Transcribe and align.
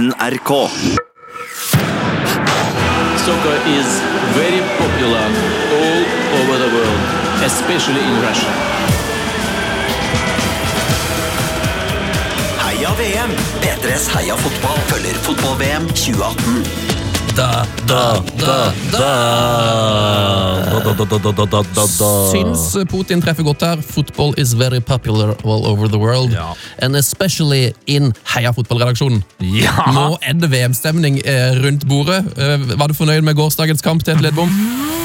NRK. 0.00 0.50
Soccer 3.24 3.58
is 3.68 3.88
very 4.32 4.60
popular 4.80 5.26
all 5.76 6.00
over 6.40 6.56
the 6.62 6.70
world, 6.76 7.00
especially 7.44 8.00
in 8.00 8.14
Russia. 8.22 8.52
Heia 12.64 12.90
VM! 12.96 13.30
P3s 13.60 14.08
Heia 14.14 14.36
fotball 14.36 14.80
følger 14.88 15.20
fotball-VM 15.26 15.92
2018. 15.94 16.99
Da, 17.36 17.64
da, 17.86 18.22
da, 18.38 18.72
da. 18.92 20.10
Syns 22.30 22.64
Putin 22.90 23.22
treffer 23.22 23.44
godt 23.46 23.62
her. 23.64 23.80
Football 23.84 24.34
is 24.40 24.52
very 24.58 24.80
popular 24.80 25.34
all 25.44 25.66
over 25.66 25.88
the 25.88 25.98
world. 25.98 26.32
Ja. 26.34 26.52
And 26.82 26.96
especially 26.96 27.72
in 27.86 28.12
Heia 28.34 28.52
fotballredaksjonen. 28.56 29.22
Ja. 29.40 29.86
Nå 29.94 30.06
er 30.26 30.36
det 30.42 30.50
VM-stemning 30.52 31.20
eh, 31.24 31.54
rundt 31.62 31.86
bordet. 31.90 32.22
Eh, 32.36 32.66
var 32.80 32.90
du 32.90 32.94
fornøyd 32.98 33.24
med 33.26 33.38
gårsdagens 33.38 33.82
kamp 33.84 34.04
til 34.06 34.20
Ledbom? 34.24 34.50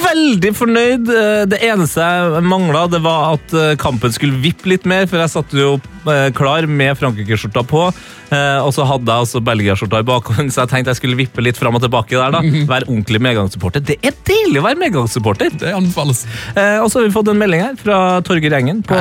Veldig 0.06 0.54
fornøyd. 0.58 1.10
Eh, 1.10 1.44
Det 1.52 1.62
eneste 1.66 2.02
jeg 2.06 2.44
mangla, 2.46 2.88
det 2.92 3.02
var 3.06 3.36
at 3.38 3.78
kampen 3.82 4.14
skulle 4.16 4.42
vippe 4.44 4.70
litt 4.74 4.86
mer, 4.90 5.06
for 5.10 5.22
jeg 5.22 5.34
satte 5.38 5.60
jo 5.62 5.76
eh, 5.78 5.95
klar 6.38 6.68
med 6.70 6.98
Frankrike-skjorta 7.00 7.64
på, 7.68 7.82
eh, 8.30 8.60
og 8.62 8.72
så 8.76 8.86
hadde 8.88 9.10
jeg 9.12 9.26
også 9.28 9.42
Belgia-skjorta 9.46 10.00
i 10.04 10.08
bakhånd, 10.08 10.52
så 10.54 10.64
jeg 10.64 10.72
tenkte 10.74 10.94
jeg 10.94 11.00
skulle 11.02 11.18
vippe 11.20 11.42
litt 11.44 11.58
fram 11.58 11.76
og 11.76 11.82
tilbake 11.86 12.16
der, 12.16 12.32
da. 12.38 12.42
Være 12.70 12.88
ordentlig 12.88 13.22
medgangssupporter. 13.26 13.84
Det 13.86 13.98
er 14.06 14.16
deilig 14.28 14.62
å 14.62 14.66
være 14.68 14.80
medgangssupporter! 14.84 15.50
Det 15.60 15.74
anbefales. 15.76 16.26
Eh, 16.56 16.78
Og 16.84 16.90
så 16.92 17.00
har 17.02 17.08
vi 17.08 17.14
fått 17.16 17.32
en 17.34 17.40
melding 17.42 17.62
her 17.66 17.76
fra 17.82 18.00
Torgeir 18.26 18.54
Engen 18.60 18.84
på 18.86 18.96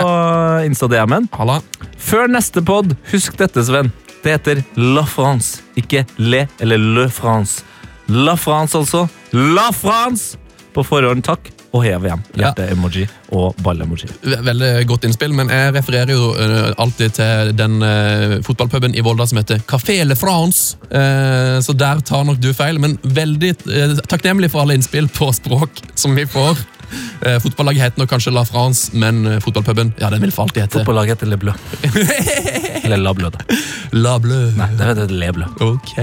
Insta-DM-en. 0.66 1.28
Før 1.98 2.28
neste 2.32 2.62
pod, 2.64 2.96
husk 3.12 3.36
dette, 3.40 3.62
Sven. 3.64 3.92
Det 4.24 4.32
heter 4.38 4.62
La 4.80 5.04
France, 5.04 5.60
ikke 5.76 6.06
Le 6.18 6.46
eller 6.64 6.78
Le 6.80 7.08
France. 7.12 7.62
La 8.08 8.34
France, 8.40 8.74
altså. 8.76 9.06
La 9.32 9.70
France! 9.76 10.38
På 10.74 10.82
forhånd, 10.82 11.22
takk. 11.22 11.50
Og 11.74 11.82
heia 11.82 11.98
VM. 11.98 12.22
Hjerte-emoji 12.38 13.08
og 13.34 13.56
ball-emoji. 13.64 14.06
Veldig 14.22 14.70
godt 14.86 15.08
innspill, 15.08 15.34
men 15.34 15.50
jeg 15.50 15.72
refererer 15.74 16.12
jo 16.14 16.28
eh, 16.38 16.70
alltid 16.78 17.16
til 17.16 17.50
den 17.58 17.80
uh, 17.82 18.36
fotballpuben 18.46 18.94
i 18.94 19.02
Volda 19.02 19.26
som 19.26 19.40
heter 19.40 19.64
Café 19.66 19.98
Le 20.06 20.14
France. 20.14 20.78
Eh, 20.86 21.58
så 21.66 21.74
der 21.74 22.04
tar 22.06 22.22
nok 22.28 22.38
du 22.42 22.52
feil, 22.54 22.78
men 22.78 22.94
veldig 23.02 23.50
eh, 23.74 23.96
takknemlig 24.06 24.52
for 24.54 24.62
alle 24.62 24.78
innspill 24.78 25.10
på 25.10 25.32
språk 25.34 25.82
som 25.98 26.14
vi 26.14 26.28
får. 26.30 26.62
Uh, 27.26 27.38
fotballaget 27.40 27.82
heter 27.82 28.02
nok 28.02 28.10
kanskje 28.12 28.32
La 28.34 28.44
France, 28.46 28.92
men 28.96 29.26
eh, 29.26 29.40
fotballpuben 29.42 29.94
ja, 29.98 30.10
den 30.12 30.22
vil 30.22 30.32
for 30.34 30.44
alltid 30.44 30.66
hete 30.66 30.78
Fotballaget 30.82 31.16
heter 31.16 31.32
Le 31.32 31.38
Bleu. 31.40 31.54
Eller 32.84 33.00
La 33.00 33.14
Bleu, 33.16 33.30
da. 33.32 33.40
La 33.96 34.18
Bleu. 34.20 34.50
Nei, 34.58 34.68
det 34.76 34.88
heter 34.90 35.12
Le 35.12 35.30
Bleu. 35.32 35.48
Ok. 35.64 35.94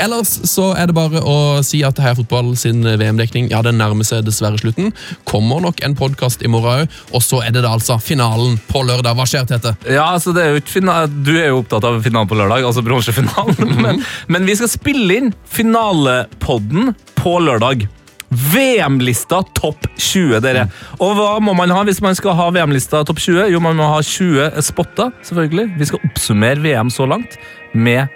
Ellers 0.00 0.32
så 0.48 0.70
er 0.78 0.88
det 0.88 0.96
bare 0.96 1.20
å 1.20 1.36
si 1.66 1.82
at 1.84 2.00
Heia 2.00 2.16
Fotball 2.16 2.54
sin 2.58 2.80
VM-dekning 2.86 3.50
ja, 3.52 3.60
den 3.64 3.78
nærmer 3.80 4.06
seg 4.06 4.24
dessverre 4.26 4.60
slutten. 4.62 4.92
Kommer 5.28 5.62
nok 5.64 5.82
en 5.84 5.96
podkast 5.98 6.44
i 6.44 6.50
morgen 6.50 6.62
òg, 6.86 6.98
og 7.12 7.24
så 7.24 7.42
er 7.44 7.52
det 7.54 7.64
da 7.64 7.72
altså 7.74 7.98
finalen 8.02 8.58
på 8.70 8.84
lørdag. 8.86 9.16
Hva 9.18 9.26
skjer, 9.28 9.46
Tete? 9.50 9.74
Ja, 9.90 10.08
altså 10.14 10.34
det 10.36 10.44
er 10.44 10.54
jo 10.54 10.62
ikke 10.62 10.76
fina 10.78 11.02
Du 11.10 11.32
er 11.34 11.50
jo 11.50 11.62
opptatt 11.62 11.84
av 11.88 11.98
finalen 12.04 12.30
på 12.30 12.38
lørdag, 12.38 12.64
altså 12.68 12.84
bronsefinalen. 12.86 13.74
Men, 13.82 13.98
men 14.30 14.44
vi 14.46 14.54
skal 14.54 14.70
spille 14.70 15.16
inn 15.18 15.32
finalepodden 15.50 16.92
på 17.18 17.32
lørdag. 17.42 17.88
VM-lista 18.32 19.42
topp 19.56 19.84
20, 19.98 20.40
dere. 20.44 20.64
Og 21.02 21.12
hva 21.18 21.36
må 21.44 21.52
man 21.58 21.72
ha 21.74 21.82
hvis 21.84 22.00
man 22.04 22.16
skal 22.16 22.36
ha 22.38 22.48
VM-lista 22.54 23.02
topp 23.08 23.20
20? 23.20 23.50
Jo, 23.52 23.60
man 23.62 23.76
må 23.76 23.88
ha 23.92 24.00
20 24.00 24.62
spotter, 24.64 25.12
selvfølgelig. 25.26 25.68
Vi 25.78 25.88
skal 25.90 26.04
oppsummere 26.08 26.62
VM 26.64 26.92
så 26.92 27.06
langt 27.08 27.36
med 27.76 28.08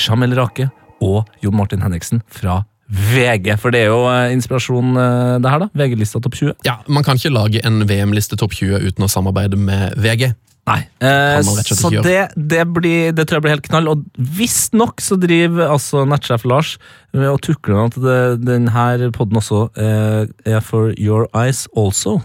Jamel 0.00 0.36
Rake 0.38 0.70
og 1.04 1.28
Jon 1.44 1.56
Martin 1.56 1.84
Henriksen 1.84 2.22
fra 2.32 2.62
VG. 2.90 3.52
For 3.60 3.74
det 3.74 3.84
er 3.84 3.92
jo 3.92 4.02
eh, 4.10 4.32
inspirasjon, 4.34 4.94
eh, 4.98 5.34
det 5.42 5.52
her, 5.52 5.64
da. 5.66 5.68
VG-lista 5.78 6.22
topp 6.24 6.38
20. 6.40 6.54
Ja, 6.66 6.80
Man 6.88 7.06
kan 7.06 7.20
ikke 7.20 7.34
lage 7.34 7.62
en 7.66 7.84
VM-liste 7.86 8.38
topp 8.40 8.56
20 8.58 8.88
uten 8.88 9.06
å 9.06 9.10
samarbeide 9.12 9.60
med 9.60 9.94
VG. 10.00 10.32
Nei. 10.68 10.80
Eh, 11.02 11.38
og 11.40 11.46
så 11.64 11.90
det, 12.04 12.18
det, 12.36 12.64
blir, 12.74 13.14
det 13.16 13.26
tror 13.26 13.40
jeg 13.40 13.46
blir 13.46 13.56
helt 13.56 13.68
knall. 13.68 13.88
Og 13.90 14.04
visstnok 14.16 15.02
så 15.02 15.16
driver 15.20 15.72
altså 15.72 16.04
nettsjef 16.08 16.44
Lars 16.48 16.76
med 17.16 17.30
å 17.30 17.38
tukle 17.42 17.78
med 17.78 17.96
at 17.96 18.04
det, 18.04 18.20
denne 18.46 19.10
poden 19.16 19.40
også 19.40 19.66
eh, 19.80 20.28
er 20.46 20.62
for 20.64 20.92
your 20.98 21.26
eyes 21.34 21.66
also. 21.74 22.20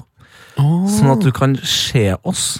Sånn 0.56 1.12
at 1.12 1.26
du 1.26 1.34
kan 1.36 1.58
se 1.68 2.14
oss. 2.24 2.60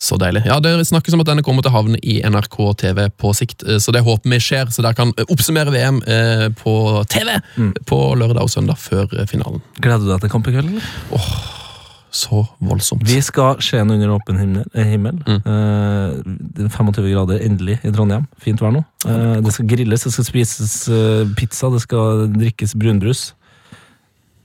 Så 0.00 0.16
deilig. 0.16 0.46
Ja, 0.48 0.60
Det 0.60 0.86
snakkes 0.88 1.12
om 1.12 1.20
at 1.20 1.28
denne 1.28 1.44
kommer 1.44 1.60
til 1.60 1.74
å 1.74 1.76
havne 1.76 1.98
i 2.00 2.22
NRK 2.24 2.56
TV 2.80 3.02
på 3.20 3.34
sikt, 3.36 3.66
eh, 3.68 3.76
så 3.76 3.92
det 3.92 4.00
håper 4.06 4.32
vi 4.32 4.40
skjer. 4.40 4.72
Så 4.72 4.80
dere 4.80 4.96
kan 4.96 5.12
eh, 5.16 5.28
oppsummere 5.28 5.74
VM 5.74 6.00
eh, 6.08 6.48
på 6.56 7.04
TV 7.12 7.36
på 7.84 8.02
lørdag 8.16 8.46
og 8.46 8.52
søndag 8.52 8.80
før 8.80 9.12
finalen. 9.28 9.60
Gleder 9.76 10.06
du 10.06 10.14
deg 10.14 10.24
til 10.24 10.32
kamp 10.32 10.48
i 10.48 10.56
kveld? 10.56 10.72
eller? 10.72 11.58
Så 12.10 12.44
voldsomt. 12.58 13.04
Vi 13.06 13.20
skal 13.22 13.60
Skien 13.62 13.90
under 13.90 14.10
åpen 14.10 14.38
himmel. 14.38 14.64
eh, 14.74 14.84
himmel. 14.84 15.20
Mm. 15.26 15.42
det 16.54 16.64
er 16.64 16.68
25 16.68 17.10
grader 17.12 17.38
endelig 17.46 17.78
i 17.84 17.90
Trondheim. 17.90 18.26
Fint 18.38 18.60
vær 18.60 18.74
nå. 18.74 18.82
Uh, 19.06 19.38
det 19.44 19.52
skal 19.54 19.68
grilles, 19.70 20.02
det 20.02 20.12
skal 20.12 20.24
spises 20.24 20.88
uh, 20.90 21.22
pizza, 21.36 21.70
det 21.70 21.80
skal 21.80 22.26
drikkes 22.34 22.74
brunbrus. 22.74 22.80
Jeg 22.80 22.88
gleder 23.06 23.18
meg 23.18 23.28
sånn. 23.30 23.38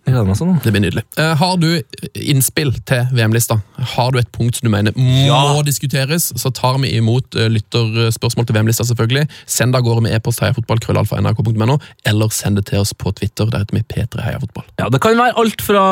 Det 0.06 0.72
blir 0.72 0.82
nydelig. 0.84 1.02
Eh, 1.18 1.32
har 1.40 1.58
du 1.58 1.82
innspill 2.14 2.72
til 2.86 3.08
VM-lista? 3.18 3.58
Har 3.96 4.12
du 4.14 4.20
et 4.20 4.30
punkt 4.32 4.56
som 4.60 4.68
du 4.68 4.72
mener 4.72 4.94
må 4.96 5.26
Ja. 5.26 5.62
diskuteres, 5.66 6.32
så 6.38 6.52
tar 6.54 6.78
vi 6.80 6.92
imot 6.98 7.36
eh, 7.36 7.50
lytterspørsmål 7.50 8.46
til 8.46 8.56
VM-lista, 8.56 8.86
selvfølgelig. 8.86 9.28
Send 9.50 9.74
det 9.74 9.80
av 9.82 9.84
gårde 9.88 10.04
med 10.06 10.14
e-post 10.14 10.40
heiafotballkrøllalfa.nrk.no, 10.46 11.80
eller 12.06 12.30
send 12.30 12.58
det 12.62 12.68
til 12.70 12.80
oss 12.84 12.94
på 12.94 13.12
Twitter. 13.18 13.50
Der 13.50 13.64
heter 13.66 13.80
vi 13.80 13.84
P3 13.84 14.22
Heiafotball. 14.22 14.64
Ja, 14.80 14.90
Det 14.90 15.02
kan 15.02 15.18
være 15.18 15.34
alt 15.42 15.62
fra 15.66 15.84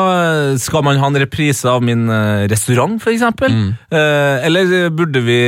eh, 0.52 0.56
Skal 0.62 0.84
man 0.86 0.96
ha 1.02 1.06
en 1.10 1.18
reprise 1.20 1.66
av 1.68 1.82
min 1.82 2.06
restaurant, 2.50 3.00
f.eks.? 3.02 3.22
mm. 3.40 3.74
eller 3.90 4.90
burde 4.94 5.20
vi 5.24 5.38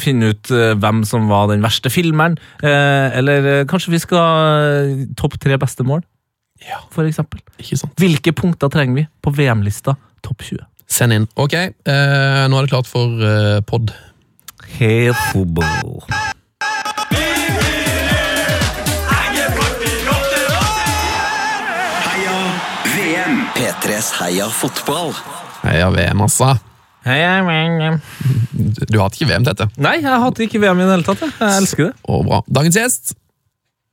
finne 0.00 0.32
ut 0.32 0.48
hvem 0.48 1.04
som 1.04 1.28
var 1.28 1.48
den 1.52 1.62
verste 1.64 1.90
filmeren? 1.92 2.38
Eh, 2.62 3.18
eller 3.18 3.64
kanskje 3.68 3.92
vi 3.92 3.98
skal 4.02 5.04
topp 5.18 5.38
tre 5.42 5.58
beste 5.60 5.84
mål, 5.86 6.02
Ja, 6.66 6.80
for 6.94 7.06
eksempel? 7.08 7.40
ikke 7.58 7.78
sant? 7.78 7.94
Hvilke 8.00 8.32
punkter 8.36 8.70
trenger 8.72 8.94
vi 8.98 9.06
på 9.24 9.32
VM-lista 9.36 9.94
topp 10.26 10.42
20? 10.48 10.64
Send 10.88 11.12
inn. 11.14 11.26
Ok, 11.38 11.54
eh, 11.54 12.44
nå 12.48 12.58
er 12.58 12.66
det 12.66 12.72
klart 12.72 12.88
for 12.90 13.22
eh, 13.24 13.60
pod. 13.68 13.92
Helt 14.78 15.20
fotball. 15.32 16.02
Heia 22.08 22.38
VM! 22.84 23.36
P3s 23.56 24.10
Heia 24.20 24.48
fotball. 24.52 25.12
Heia 25.62 25.88
VM, 25.94 26.20
altså. 26.24 26.52
Heia 27.06 27.38
VM. 27.46 27.98
Du, 28.88 28.98
hater 29.00 29.16
ikke 29.20 29.28
VM, 29.30 29.46
Tete. 29.46 29.68
Nei, 29.80 29.98
jeg 30.02 30.22
hater 30.24 30.46
ikke 30.46 30.60
VM 30.62 30.82
i 30.82 30.86
det 30.88 30.96
hele 30.96 31.06
tatt. 31.06 31.22
Jeg, 31.24 31.34
jeg 31.40 31.62
elsker 31.62 31.88
det. 31.88 31.92
Og 32.10 32.24
bra. 32.28 32.42
Dagens 32.60 32.78
gjest 32.80 33.14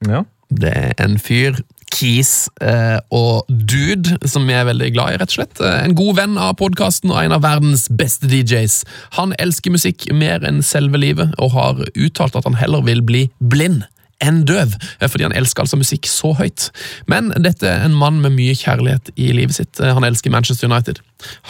Ja. 0.09 0.23
Det 0.55 0.71
er 0.71 0.91
en 1.01 1.15
fyr, 1.19 1.55
Keys 1.95 2.49
eh, 2.61 2.99
og 3.15 3.47
dude, 3.49 4.17
som 4.27 4.47
jeg 4.49 4.59
er 4.61 4.69
veldig 4.69 4.91
glad 4.95 5.15
i, 5.15 5.19
rett 5.21 5.31
og 5.31 5.37
slett. 5.39 5.63
Eh, 5.63 5.81
En 5.85 5.95
god 5.97 6.19
venn 6.19 6.37
av 6.41 6.57
podkasten 6.59 7.13
og 7.13 7.21
en 7.23 7.35
av 7.37 7.43
verdens 7.45 7.87
beste 7.89 8.29
DJs. 8.31 8.81
Han 9.19 9.35
elsker 9.39 9.73
musikk 9.75 10.07
mer 10.13 10.43
enn 10.47 10.61
selve 10.65 10.99
livet, 11.01 11.33
og 11.39 11.55
har 11.55 11.83
uttalt 11.95 12.35
at 12.35 12.47
han 12.47 12.59
heller 12.59 12.85
vil 12.85 13.03
bli 13.05 13.27
blind 13.39 13.85
enn 14.23 14.43
døv, 14.47 14.73
fordi 15.01 15.25
han 15.27 15.35
elsker 15.35 15.65
altså 15.65 15.77
musikk 15.79 16.07
så 16.07 16.31
høyt. 16.37 16.69
Men 17.11 17.33
dette 17.43 17.67
er 17.67 17.83
en 17.85 17.97
mann 17.97 18.21
med 18.23 18.35
mye 18.37 18.55
kjærlighet 18.55 19.11
i 19.19 19.31
livet 19.35 19.57
sitt. 19.57 19.79
Eh, 19.79 19.93
Han 19.93 20.03
elsker 20.07 20.31
Manchester 20.31 20.71
United. 20.71 21.01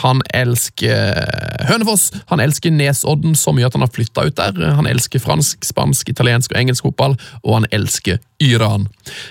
Han 0.01 0.21
elsker 0.33 1.13
eh, 1.13 1.67
Hønefoss. 1.69 2.11
Han 2.31 2.39
elsker 2.39 2.73
Nesodden 2.73 3.35
så 3.37 3.53
mye 3.53 3.67
at 3.69 3.77
han 3.77 3.85
har 3.85 3.93
flytta 3.93 4.25
ut 4.25 4.37
der. 4.39 4.75
Han 4.79 4.89
elsker 4.89 5.21
fransk, 5.21 5.63
spansk, 5.65 6.09
italiensk 6.09 6.51
og 6.53 6.59
engelsk 6.61 6.87
fotball, 6.87 7.17
og 7.43 7.59
han 7.59 7.69
elsker 7.71 8.17
Iran. 8.43 8.87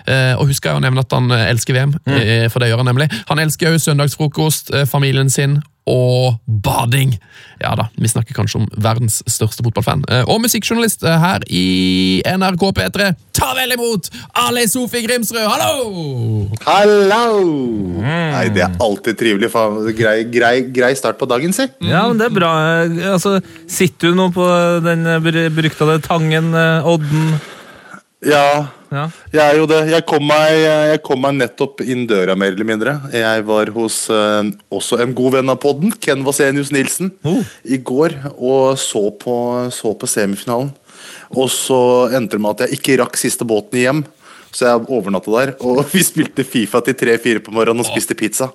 Eh, 0.07 0.35
og 0.39 0.49
husker 0.49 0.71
jeg 0.71 0.81
å 0.81 0.85
nevne 0.87 1.05
at 1.05 1.13
han 1.13 1.31
elsker 1.35 1.77
VM, 1.77 1.95
eh, 2.07 2.49
for 2.49 2.63
det 2.63 2.71
gjør 2.71 2.85
han 2.85 2.93
nemlig. 2.93 3.11
Han 3.29 3.43
elsker 3.43 3.73
også 3.75 3.91
søndagsfrokost, 3.91 4.75
familien 4.91 5.31
sin 5.31 5.61
og 5.91 6.39
bading. 6.49 7.11
Ja 7.61 7.75
da, 7.77 7.87
vi 8.01 8.09
snakker 8.09 8.35
kanskje 8.37 8.63
om 8.63 8.69
verdens 8.81 9.19
største 9.31 9.65
fotballfan. 9.67 10.05
Eh, 10.09 10.25
Og 10.29 10.41
musikkjournalist 10.45 11.05
eh, 11.05 11.19
her 11.21 11.45
i 11.53 11.65
NRK 12.25 12.65
P3. 12.79 13.11
Ta 13.37 13.51
vel 13.59 13.75
imot 13.77 14.09
Ali 14.47 14.65
Sofi 14.71 15.03
Grimsrud, 15.05 15.43
hallo! 15.45 16.49
Hallo! 16.65 17.25
Nei, 18.01 18.47
det 18.55 18.65
er 18.65 18.77
alltid 18.83 19.19
trivelig. 19.21 19.51
Faen. 19.53 19.81
Grei, 19.99 20.17
grei, 20.33 20.55
grei 20.75 20.93
start 20.99 21.19
på 21.21 21.29
dagen, 21.31 21.53
si. 21.57 21.67
Ja, 21.85 22.07
men 22.09 22.21
det 22.21 22.31
er 22.31 22.37
bra. 22.41 22.53
Eh, 22.85 23.11
Altså, 23.15 23.37
sitter 23.71 24.11
du 24.13 24.19
nå 24.19 24.31
på 24.35 24.45
den 24.85 25.05
beryktede 25.55 26.01
Tangen, 26.05 26.53
eh, 26.57 26.89
Odden? 26.89 27.35
Ja, 28.25 28.67
Ja. 28.95 29.09
jeg 29.33 29.43
er 29.43 29.57
jo 29.59 29.67
det. 29.67 29.81
Jeg 29.91 30.05
kom 30.07 30.23
meg, 30.27 30.53
jeg 30.63 31.01
kom 31.03 31.21
meg 31.25 31.35
nettopp 31.35 31.81
inn 31.83 32.07
døra, 32.07 32.37
mer 32.39 32.53
eller 32.55 32.65
mindre. 32.69 32.93
Jeg 33.13 33.43
var 33.49 33.67
hos 33.75 34.09
eh, 34.09 34.51
også 34.71 35.01
en 35.03 35.15
god 35.19 35.33
venn 35.39 35.51
av 35.51 35.59
podden, 35.63 35.91
Ken 36.01 36.23
Vasenius 36.25 36.71
Nilsen, 36.71 37.11
Oh. 37.27 37.43
i 37.67 37.77
går 37.79 38.15
og 38.39 38.79
så 38.79 39.11
på, 39.19 39.35
så 39.75 39.95
på 39.99 40.07
semifinalen. 40.07 40.71
Og 41.35 41.49
så 41.51 41.81
endte 42.15 42.37
det 42.39 42.41
med 42.45 42.55
at 42.61 42.69
jeg 42.69 42.79
ikke 42.79 43.01
rakk 43.03 43.17
siste 43.19 43.45
båten 43.45 43.81
hjem. 43.83 44.05
Så 44.55 44.69
jeg 44.69 44.87
overnatta 44.87 45.33
der, 45.35 45.57
og 45.67 45.83
vi 45.93 45.99
spilte 46.07 46.45
Fifa 46.47 46.79
til 46.87 46.95
tre-fire 46.95 47.43
på 47.43 47.51
morgenen 47.51 47.83
og 47.83 47.89
spiste 47.91 48.15
pizza. 48.15 48.53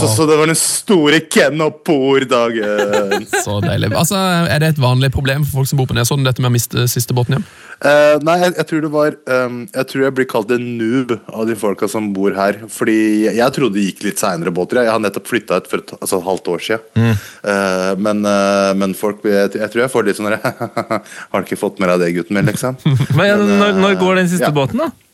Så, 0.00 0.08
så 0.12 0.26
det 0.28 0.38
var 0.38 0.50
den 0.50 0.58
store 0.58 1.20
Ken 1.32 1.62
og 1.64 1.80
Por-dagen. 1.86 3.26
Så 3.44 3.60
deilig. 3.64 3.92
Altså, 3.96 4.18
Er 4.46 4.62
det 4.62 4.74
et 4.74 4.82
vanlig 4.82 5.12
problem 5.14 5.44
for 5.46 5.60
folk 5.60 5.70
som 5.70 5.80
bor 5.80 5.88
på 5.90 5.96
Nesodden, 5.96 6.26
dette 6.26 6.42
med 6.42 6.52
å 6.52 6.56
miste 6.56 6.86
siste 6.90 7.16
båten 7.16 7.38
hjem? 7.38 7.46
Uh, 7.76 8.16
nei, 8.24 8.38
jeg, 8.40 8.54
jeg 8.56 8.66
tror 8.70 8.84
det 8.86 8.88
var 8.88 9.16
um, 9.28 9.56
Jeg 9.68 9.88
tror 9.90 10.04
jeg 10.06 10.14
blir 10.16 10.26
kalt 10.30 10.52
en 10.54 10.62
noob 10.78 11.10
av 11.28 11.42
de 11.44 11.56
folka 11.60 11.88
som 11.92 12.08
bor 12.16 12.32
her. 12.36 12.62
Fordi 12.72 12.98
jeg, 13.26 13.36
jeg 13.36 13.56
trodde 13.56 13.76
det 13.76 13.86
gikk 13.90 14.04
litt 14.08 14.22
seinere 14.22 14.54
båter. 14.54 14.80
Jeg, 14.80 14.88
jeg 14.88 14.96
har 14.96 15.04
nettopp 15.04 15.28
flytta 15.28 15.60
ut 15.60 15.70
for 15.70 15.84
et, 15.84 15.96
altså, 15.98 16.20
et 16.20 16.28
halvt 16.30 16.52
år 16.54 16.66
siden. 16.68 17.16
Uh, 17.44 17.92
men, 18.00 18.24
uh, 18.24 18.72
men 18.78 18.96
folk 18.96 19.24
jeg, 19.26 19.52
jeg 19.58 19.72
tror 19.72 19.84
jeg 19.84 19.92
får 19.92 20.08
litt 20.08 20.20
sånn 20.20 20.32
Har 21.32 21.42
du 21.42 21.44
ikke 21.44 21.60
fått 21.60 21.82
med 21.82 21.92
deg 21.92 22.06
det, 22.06 22.14
gutten 22.16 22.38
min? 22.38 22.48
liksom 22.48 22.78
Men 23.18 23.44
når, 23.58 23.76
når 23.80 23.98
går 24.00 24.22
den 24.22 24.30
siste 24.32 24.48
ja. 24.48 24.54
båten, 24.54 24.82
da? 24.84 25.05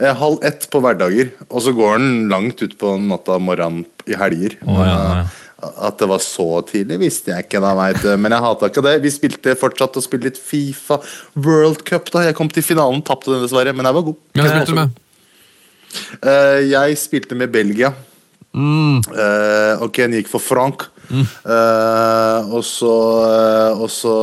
Eh, 0.00 0.10
halv 0.18 0.42
ett 0.42 0.64
på 0.72 0.80
hverdager, 0.82 1.30
og 1.48 1.62
så 1.62 1.72
går 1.76 1.98
den 2.00 2.28
langt 2.32 2.62
utpå 2.66 2.96
natta 2.98 3.36
og 3.38 3.44
morgenen 3.46 3.84
i 4.10 4.16
helger. 4.18 4.56
Oh, 4.66 4.80
ja, 4.82 4.94
ja. 4.98 5.20
Eh, 5.22 5.40
At 5.86 5.96
det 6.02 6.08
var 6.10 6.18
så 6.20 6.46
tidlig, 6.68 6.98
visste 7.00 7.30
jeg 7.32 7.46
ikke. 7.46 7.60
da, 7.62 7.70
vet. 7.78 8.02
Men 8.20 8.34
jeg 8.34 8.44
hata 8.44 8.68
ikke 8.68 8.82
det. 8.84 8.96
Vi 9.04 9.12
spilte 9.14 9.54
fortsatt 9.56 9.96
og 9.96 10.04
spilte 10.04 10.28
litt 10.28 10.40
Fifa 10.40 10.98
World 11.36 11.84
Cup. 11.88 12.10
da 12.12 12.26
Jeg 12.26 12.34
kom 12.36 12.50
til 12.52 12.66
finalen, 12.66 13.00
tapte 13.06 13.32
den 13.32 13.40
dessverre, 13.46 13.72
men 13.72 13.86
jeg 13.86 13.94
var 13.94 14.02
god. 14.10 14.18
Hvem 14.34 14.50
spilte 14.50 14.74
du 14.74 14.80
med? 14.80 14.98
Eh, 16.20 16.60
jeg 16.68 16.98
spilte 16.98 17.38
med 17.38 17.52
Belgia. 17.54 17.94
Mm. 18.54 19.00
og 19.82 19.88
Ken 19.92 20.12
gikk 20.14 20.28
for 20.30 20.38
Frank. 20.38 20.84
Eh, 21.12 22.54
og 22.54 22.62
så 22.64 22.92
uh, 23.20 23.82
Og 23.82 23.90
så 23.92 24.14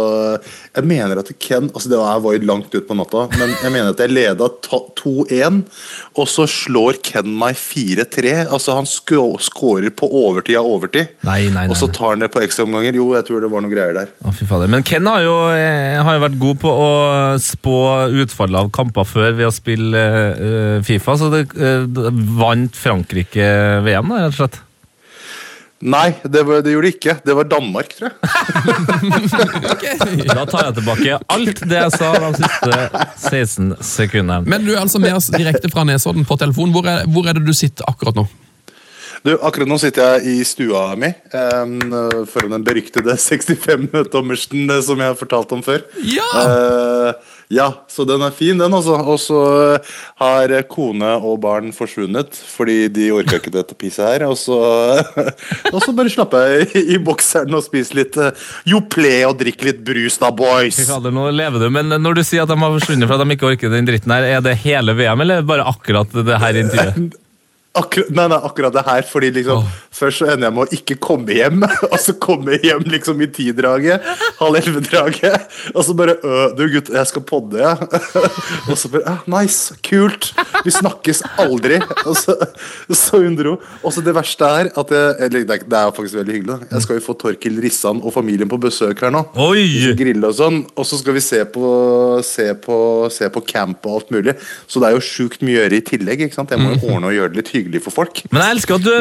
Jeg 0.74 0.88
mener 0.88 1.20
at 1.22 1.30
Ken 1.42 1.70
altså 1.70 1.92
Det 1.92 2.00
her 2.02 2.22
var 2.24 2.36
jo 2.36 2.48
langt 2.48 2.74
ut 2.74 2.88
på 2.88 2.98
natta, 2.98 3.28
men 3.38 3.54
jeg 3.62 3.72
mener 3.74 3.92
at 3.92 4.02
jeg 4.02 4.14
leda 4.14 4.48
2-1, 4.66 5.62
og 6.20 6.28
så 6.30 6.46
slår 6.50 7.00
Ken 7.04 7.28
meg 7.38 7.58
4-3. 7.60 8.34
Altså 8.48 8.76
Han 8.78 8.88
skårer 8.88 9.92
på 9.96 10.08
overtid 10.22 10.58
av 10.60 10.68
overtid, 10.68 11.12
Nei, 11.28 11.50
nei, 11.50 11.66
nei, 11.66 11.66
og 11.72 11.78
så 11.80 11.90
tar 11.92 12.16
han 12.16 12.24
det 12.24 12.32
på 12.34 12.42
ekstraomganger. 12.44 12.98
Jo, 12.98 13.10
jeg 13.18 13.28
tror 13.28 13.44
det 13.44 13.52
var 13.52 13.64
noe 13.64 13.74
greier 13.74 13.98
der. 13.98 14.14
Å, 14.24 14.34
fy 14.36 14.48
fader. 14.50 14.72
Men 14.72 14.86
Ken 14.88 15.08
har 15.10 15.24
jo, 15.26 15.36
eh, 15.54 16.00
har 16.02 16.18
jo 16.18 16.24
vært 16.26 16.40
god 16.42 16.62
på 16.64 16.74
å 16.86 16.90
spå 17.42 17.78
utfallet 18.24 18.64
av 18.64 18.72
kamper 18.76 19.08
før 19.08 19.36
ved 19.38 19.50
å 19.50 19.54
spille 19.56 20.04
uh, 20.40 20.78
Fifa, 20.88 21.18
så 21.20 21.32
det 21.34 21.46
det 21.52 22.12
vant 22.38 22.76
Frankrike 22.78 23.48
VM, 23.86 24.12
da, 24.12 24.26
rett 24.26 24.36
og 24.36 24.40
slett. 24.40 24.62
Nei, 25.82 26.12
det, 26.24 26.44
var, 26.46 26.62
det 26.62 26.76
gjorde 26.76 26.88
det 26.88 26.94
ikke. 26.96 27.16
Det 27.26 27.36
var 27.38 27.48
Danmark, 27.50 27.94
tror 27.98 28.12
jeg. 28.12 28.18
Da 30.42 30.46
tar 30.46 30.68
jeg 30.68 30.76
tilbake 30.78 31.18
alt 31.34 31.64
det 31.66 31.80
jeg 31.80 31.92
sa 31.96 32.12
de 32.22 32.30
siste 32.38 32.72
16 33.18 33.74
sekundene. 33.86 34.46
Men 34.46 34.66
du 34.66 34.76
er 34.76 34.82
altså 34.84 35.02
med 35.02 35.18
oss 35.18 35.32
direkte 35.34 35.72
fra 35.74 35.86
Nesodden 35.88 36.28
på 36.28 36.38
telefon. 36.42 36.74
Hvor 36.76 36.86
er, 36.90 37.08
hvor 37.10 37.26
er 37.30 37.38
det 37.38 37.46
du 37.48 37.54
sitter 37.58 37.90
akkurat 37.90 38.16
nå? 38.20 38.28
Du, 39.22 39.36
akkurat 39.38 39.70
nå 39.70 39.78
sitter 39.82 40.16
jeg 40.16 40.40
i 40.40 40.46
stua 40.48 40.96
mi 40.98 41.12
um, 41.34 41.76
foran 42.30 42.56
den 42.56 42.64
beryktede 42.66 43.14
65-tommersen 43.22 44.64
eh, 44.66 44.82
som 44.82 44.98
jeg 44.98 45.14
har 45.14 45.20
fortalt 45.20 45.54
om 45.54 45.62
før. 45.66 45.84
Ja! 46.02 46.30
Eh, 46.42 47.38
ja, 47.52 47.68
så 47.92 48.06
den 48.08 48.24
er 48.24 48.32
fin, 48.32 48.56
den, 48.58 48.74
altså. 48.74 48.96
Og 48.96 49.20
så 49.20 49.40
eh, 49.76 49.94
har 50.22 50.54
kone 50.72 51.10
og 51.20 51.40
barn 51.44 51.72
forsvunnet 51.76 52.38
fordi 52.38 52.86
de 52.94 53.10
orka 53.16 53.42
ikke 53.42 53.54
dette 53.54 53.76
pisset 53.76 54.08
her. 54.08 54.26
Og 54.30 54.38
så, 54.40 54.58
og 55.74 55.80
så 55.84 55.96
bare 55.96 56.14
slapper 56.14 56.48
jeg 56.48 56.70
i, 56.72 56.86
i 56.96 57.00
bokseren 57.02 57.58
og 57.58 57.66
spiser 57.66 58.02
litt 58.02 58.20
Joplé 58.68 59.22
og 59.28 59.38
drikker 59.42 59.72
litt 59.72 59.82
brus, 59.86 60.20
da, 60.22 60.32
boys. 60.36 60.80
Fader, 60.88 61.14
nå 61.16 61.28
lever 61.36 61.66
du, 61.66 61.70
men 61.74 61.92
når 62.02 62.22
du 62.22 62.24
sier 62.26 62.46
at 62.46 62.52
de 62.52 62.60
har 62.60 62.78
forsvunnet 62.78 63.10
for 63.10 63.18
at 63.18 63.26
de 63.26 63.38
ikke 63.38 63.52
orker 63.52 63.74
den 63.74 63.90
dritten 63.90 64.16
her, 64.16 64.30
er 64.38 64.46
det 64.46 64.60
hele 64.64 64.96
VM, 64.98 65.26
eller 65.26 65.44
bare 65.48 65.68
akkurat 65.68 66.22
det 66.22 66.40
her 66.42 66.64
intervjuet? 66.64 67.18
Akkurat, 67.72 68.10
nei, 68.12 68.26
nei, 68.28 68.38
akkurat 68.44 68.74
det 68.76 68.82
her, 68.84 69.06
fordi 69.08 69.30
liksom 69.38 69.62
Først 69.96 70.20
så 70.20 70.26
ender 70.32 70.48
jeg 70.50 70.56
med 70.58 70.64
å 70.66 70.76
ikke 70.76 70.96
komme 71.04 71.36
hjem, 71.36 71.62
og 71.92 71.94
så 72.04 72.14
komme 72.20 72.58
hjem 72.60 72.84
liksom 72.92 73.20
i 73.24 73.28
ti-draget, 73.32 74.04
halv 74.40 74.58
elleve-draget, 74.60 75.46
og 75.76 75.84
så 75.88 75.96
bare 75.96 76.16
øh, 76.20 76.56
Du, 76.58 76.64
gutt, 76.74 76.90
jeg 76.92 77.08
skal 77.08 77.24
podde, 77.28 77.62
ja. 77.62 77.72
og 78.72 78.76
så 78.80 78.92
bare 78.92 79.04
ah, 79.14 79.22
Nice, 79.32 79.76
kult. 79.88 80.32
Vi 80.66 80.74
snakkes 80.74 81.22
aldri. 81.40 81.78
Og 82.08 82.16
så, 82.20 82.36
så 82.98 83.22
hun 83.24 83.36
dro. 83.40 83.54
Og 83.86 83.94
så 83.96 84.04
det 84.04 84.14
verste 84.16 84.48
er 84.48 84.72
at 84.78 84.92
jeg, 84.96 85.16
eller, 85.28 85.46
det 85.48 85.56
er- 85.62 85.68
Det 85.72 85.78
er 85.80 85.86
jo 85.88 85.96
faktisk 85.96 86.18
veldig 86.20 86.36
hyggelig. 86.36 86.58
da. 86.60 86.70
Jeg 86.76 86.86
skal 86.86 87.00
jo 87.00 87.06
få 87.06 87.16
Torkil 87.22 87.60
Rissan 87.64 88.02
og 88.04 88.12
familien 88.16 88.50
på 88.52 88.60
besøk 88.62 89.04
her 89.06 89.14
nå. 89.16 89.24
Oi! 89.40 89.64
Grille 90.00 90.28
og 90.32 90.36
sånn, 90.40 90.62
og 90.76 90.88
så 90.90 91.00
skal 91.00 91.16
vi 91.16 91.24
se 91.24 91.44
på, 91.54 91.66
se, 92.26 92.50
på, 92.68 92.78
se 93.14 93.30
på 93.32 93.46
camp 93.48 93.86
og 93.88 94.02
alt 94.02 94.12
mulig. 94.16 94.36
Så 94.68 94.82
det 94.84 94.90
er 94.92 94.98
jo 94.98 95.04
sjukt 95.06 95.46
mye 95.46 95.60
å 95.60 95.64
gjøre 95.66 95.80
i 95.80 95.86
tillegg. 95.94 96.26
ikke 96.28 96.40
sant? 96.42 96.52
Jeg 96.52 96.64
må 96.64 96.74
jo 96.76 96.96
ordne 96.96 97.12
og 97.14 97.18
gjøre 97.20 97.32
det 97.36 97.42
litt 97.42 97.48
hyggelig 97.54 97.60
for 97.84 97.94
folk. 97.94 98.24
Men 98.32 98.42
jeg 98.44 98.56
elsker 98.58 98.76
at 98.80 98.86
du, 98.86 98.92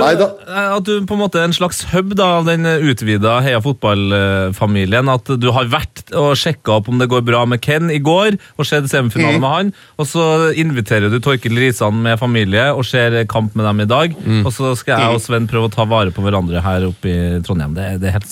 at 0.50 0.84
du 0.86 0.92
på 1.08 1.16
en 1.16 1.22
måte 1.22 1.40
er 1.40 1.48
en 1.48 1.56
slags 1.56 1.82
hub 1.92 2.14
da, 2.18 2.26
av 2.40 2.46
den 2.48 2.64
utvida 2.66 3.38
Heia 3.44 3.60
fotball-familien. 3.64 5.08
At 5.12 5.30
du 5.40 5.48
har 5.54 5.70
vært 5.72 6.04
og 6.16 6.34
sjekka 6.38 6.76
opp 6.80 6.88
om 6.90 6.98
det 7.00 7.08
går 7.10 7.22
bra 7.26 7.44
med 7.48 7.62
Ken 7.64 7.90
i 7.92 7.98
går, 8.02 8.36
og 8.58 8.66
sett 8.68 8.88
semifinalen 8.90 9.38
Mm. 9.40 9.40
med 9.40 9.50
han. 9.50 9.72
Og 9.98 10.06
så 10.10 10.24
inviterer 10.58 11.10
du 11.10 11.20
Torkil 11.20 11.56
Risan 11.56 12.02
med 12.02 12.18
familie 12.18 12.70
og 12.74 12.84
ser 12.84 13.24
kamp 13.30 13.54
med 13.54 13.64
dem 13.64 13.80
i 13.80 13.88
dag. 13.90 14.16
Mm. 14.24 14.44
Og 14.46 14.52
så 14.52 14.74
skal 14.76 15.00
jeg 15.00 15.14
og 15.14 15.20
Sven 15.22 15.48
prøve 15.48 15.68
å 15.70 15.74
ta 15.74 15.84
vare 15.84 16.10
på 16.10 16.22
hverandre 16.24 16.60
her 16.64 16.88
oppe 16.88 17.08
i 17.08 17.40
Trondheim. 17.46 17.74
Det, 17.74 18.00
det 18.00 18.10
er 18.10 18.18
helt 18.18 18.30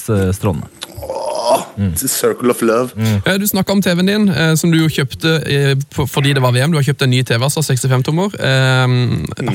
eh, 1.55 1.63
mm. 1.81 1.95
Circle 1.97 2.51
of 2.55 2.63
love. 2.63 2.91
Mm. 2.97 3.21
Du 3.41 3.47
snakka 3.49 3.73
om 3.73 3.83
TV-en 3.83 4.07
din, 4.13 4.29
eh, 4.29 4.55
som 4.61 4.71
du 4.73 4.79
jo 4.81 4.89
kjøpte 4.93 5.31
eh, 5.47 5.75
fordi 5.99 6.33
det 6.37 6.43
var 6.45 6.53
VM. 6.57 6.71
Du 6.75 6.79
har 6.81 6.85
kjøpt 6.87 7.03
en 7.07 7.11
ny 7.15 7.23
TV, 7.27 7.41
altså 7.45 7.61
65-tommer. 7.65 8.29
Eh, 8.41 8.87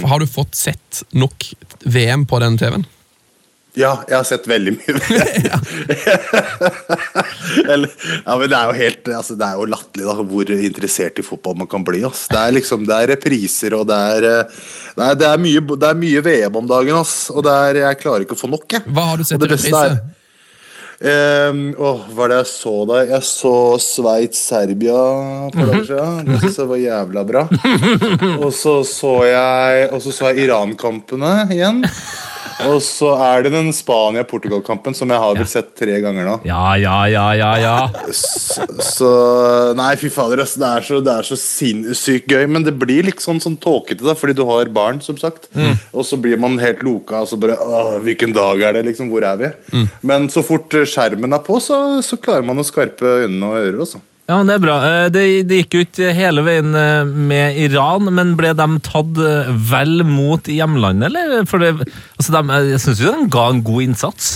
Har 0.09 0.19
du 0.19 0.25
fått 0.29 0.55
sett 0.55 1.03
nok 1.11 1.53
VM 1.85 2.25
på 2.29 2.39
den 2.43 2.57
TV-en? 2.61 2.85
Ja, 3.73 4.03
jeg 4.05 4.13
har 4.19 4.25
sett 4.27 4.45
veldig 4.45 4.75
mye. 4.75 4.93
Eller, 7.73 7.89
ja, 8.25 8.35
men 8.37 8.49
det 8.51 8.57
er 8.57 8.65
jo 8.69 8.73
helt 8.77 9.07
altså, 9.09 9.33
Det 9.39 9.45
er 9.47 9.55
jo 9.57 9.65
latterlig 9.69 10.05
da, 10.05 10.13
hvor 10.29 10.45
interessert 10.53 11.17
i 11.17 11.23
fotball 11.25 11.55
man 11.63 11.69
kan 11.71 11.81
bli. 11.85 12.03
Ass. 12.05 12.27
Det 12.29 12.37
er 12.37 12.51
liksom, 12.53 12.85
det 12.89 12.95
er 12.99 13.07
repriser 13.15 13.73
og 13.79 13.87
det 13.89 13.97
er, 14.17 14.21
eh, 14.29 14.45
det 14.93 15.03
er, 15.07 15.13
det 15.23 15.27
er, 15.31 15.37
mye, 15.41 15.61
det 15.73 15.87
er 15.89 15.97
mye 16.03 16.21
VM 16.29 16.53
om 16.61 16.67
dagen. 16.69 16.93
Ass, 17.01 17.15
og 17.33 17.41
det 17.47 17.53
er, 17.63 17.73
jeg 17.87 17.97
klarer 18.03 18.21
ikke 18.27 18.37
å 18.37 18.41
få 18.43 18.49
nok. 18.53 18.67
Jeg. 18.77 18.83
Hva 18.93 19.03
har 19.09 19.17
du 19.17 19.23
sett 19.25 19.41
i 19.41 19.49
reprise? 19.49 19.73
er- 19.89 19.97
Ehm, 21.01 21.73
åh, 21.79 22.03
hva 22.13 22.27
er 22.27 22.33
det 22.33 22.37
jeg 22.43 22.49
så 22.51 22.73
da? 22.89 22.99
Jeg 23.09 23.25
så 23.27 23.53
Sveits-Serbia 23.81 24.99
for 25.53 25.71
dager 25.71 25.87
siden. 25.89 26.29
Det 26.29 26.39
synes 26.43 26.59
jeg 26.61 26.69
var 26.69 26.81
jævla 26.83 27.23
bra. 27.27 27.43
Og 28.43 28.51
så 28.53 28.75
så 28.87 29.15
jeg, 29.27 29.89
og 29.91 30.01
så 30.03 30.13
så 30.13 30.29
jeg 30.31 30.45
Iran-kampene 30.47 31.33
igjen. 31.53 31.83
Og 32.69 32.79
så 32.85 33.09
er 33.25 33.45
det 33.45 33.51
den 33.53 33.71
Spania-Portugal-kampen 33.75 34.95
som 34.97 35.11
jeg 35.11 35.21
har 35.23 35.37
vel 35.37 35.47
sett 35.49 35.73
tre 35.79 35.97
ganger 36.03 36.27
nå. 36.27 36.35
Ja, 36.47 36.75
ja, 36.79 36.97
ja, 37.11 37.25
ja, 37.37 37.51
ja. 37.61 37.75
Så, 38.13 38.67
så 38.85 39.11
Nei, 39.77 39.91
fy 39.99 40.11
fader, 40.13 40.43
ass, 40.43 40.55
det 40.59 40.69
er 40.69 40.85
så, 40.85 40.99
det 41.03 41.13
er 41.13 41.27
så 41.27 41.37
sinnssykt 41.39 42.29
gøy. 42.31 42.45
Men 42.51 42.65
det 42.67 42.75
blir 42.79 43.07
litt 43.09 43.23
sånn, 43.23 43.41
tåkete, 43.63 44.05
da, 44.05 44.15
fordi 44.19 44.37
du 44.37 44.43
har 44.49 44.71
barn, 44.73 45.01
som 45.03 45.17
sagt. 45.19 45.49
Og 45.91 46.05
så 46.07 46.19
blir 46.21 46.39
man 46.41 46.59
helt 46.61 46.83
loka, 46.85 47.23
og 47.23 47.29
så 47.31 47.39
bare 47.41 47.57
Åh, 47.63 47.97
Hvilken 48.03 48.33
dag 48.35 48.61
er 48.69 48.77
det, 48.77 48.85
liksom? 48.91 49.09
Hvor 49.13 49.25
er 49.27 49.37
vi? 49.39 49.51
Men 50.05 50.29
så 50.33 50.43
fort 50.45 50.73
skjermen 50.87 51.33
er 51.35 51.43
på, 51.45 51.59
så, 51.63 52.01
så 52.05 52.17
klarer 52.21 52.45
man 52.47 52.61
å 52.61 52.65
skarpe 52.67 53.23
øynene 53.25 53.49
og 53.51 53.59
ører, 53.61 53.79
altså. 53.87 54.01
Ja, 54.29 54.37
Det 54.47 54.53
er 54.55 54.61
bra. 54.63 54.75
Eh, 54.87 55.09
Det, 55.11 55.23
det 55.49 55.57
gikk 55.63 55.75
jo 55.75 55.83
ikke 55.83 56.13
hele 56.15 56.43
veien 56.45 56.71
eh, 56.79 57.03
med 57.03 57.57
Iran, 57.59 58.07
men 58.15 58.35
ble 58.39 58.53
de 58.55 58.67
tatt 58.85 59.19
eh, 59.19 59.51
vel 59.71 60.03
mot 60.07 60.47
hjemlandet, 60.47 61.09
eller? 61.11 61.43
For 61.49 61.59
det, 61.59 61.73
altså 62.17 62.31
de, 62.37 62.59
jeg 62.71 62.83
syns 62.85 63.03
jo 63.03 63.11
de 63.17 63.27
ga 63.33 63.49
en 63.51 63.63
god 63.67 63.83
innsats. 63.89 64.31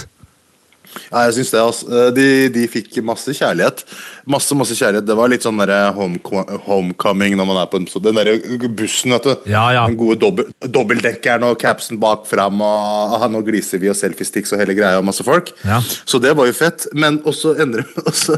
Ja, 1.11 1.25
jeg 1.27 1.33
synes 1.37 1.51
det, 1.53 1.61
altså. 1.61 1.87
Eh, 1.91 2.11
De, 2.17 2.27
de 2.53 2.67
fikk 2.71 2.97
masse 3.05 3.33
kjærlighet. 3.37 3.83
Masse, 4.27 4.55
masse 4.57 4.75
kjærlighet. 4.75 5.05
Det 5.07 5.15
var 5.17 5.29
litt 5.31 5.45
sånn 5.45 5.59
der 5.61 5.91
homeko- 5.95 6.45
homecoming 6.67 7.35
når 7.39 7.47
man 7.49 7.61
er 7.61 7.69
på 7.71 7.79
en 7.81 7.87
Den 7.87 8.15
der 8.19 8.67
bussen, 8.77 9.11
vet 9.15 9.23
du. 9.23 9.35
Ja, 9.51 9.65
ja. 9.73 9.85
Den 9.87 9.97
gode 9.99 10.17
dobbel, 10.19 10.49
dobbeltdekkeren 10.61 11.43
og 11.47 11.57
capsen 11.61 11.99
bak 12.01 12.25
fram, 12.27 12.61
og 12.61 13.15
aha, 13.17 13.27
nå 13.31 13.41
gliser 13.47 13.79
vi 13.79 13.89
og 13.89 13.95
selfiesticks 13.99 14.53
og 14.53 14.59
hele 14.61 14.75
greia, 14.77 14.97
og 14.99 15.05
masse 15.07 15.23
folk. 15.23 15.53
Ja. 15.65 15.79
Så 16.05 16.19
det 16.23 16.35
var 16.37 16.49
jo 16.49 16.55
fett. 16.57 16.87
Men 16.93 17.19
også 17.27 17.55
endrer 17.61 17.85
også, 18.09 18.37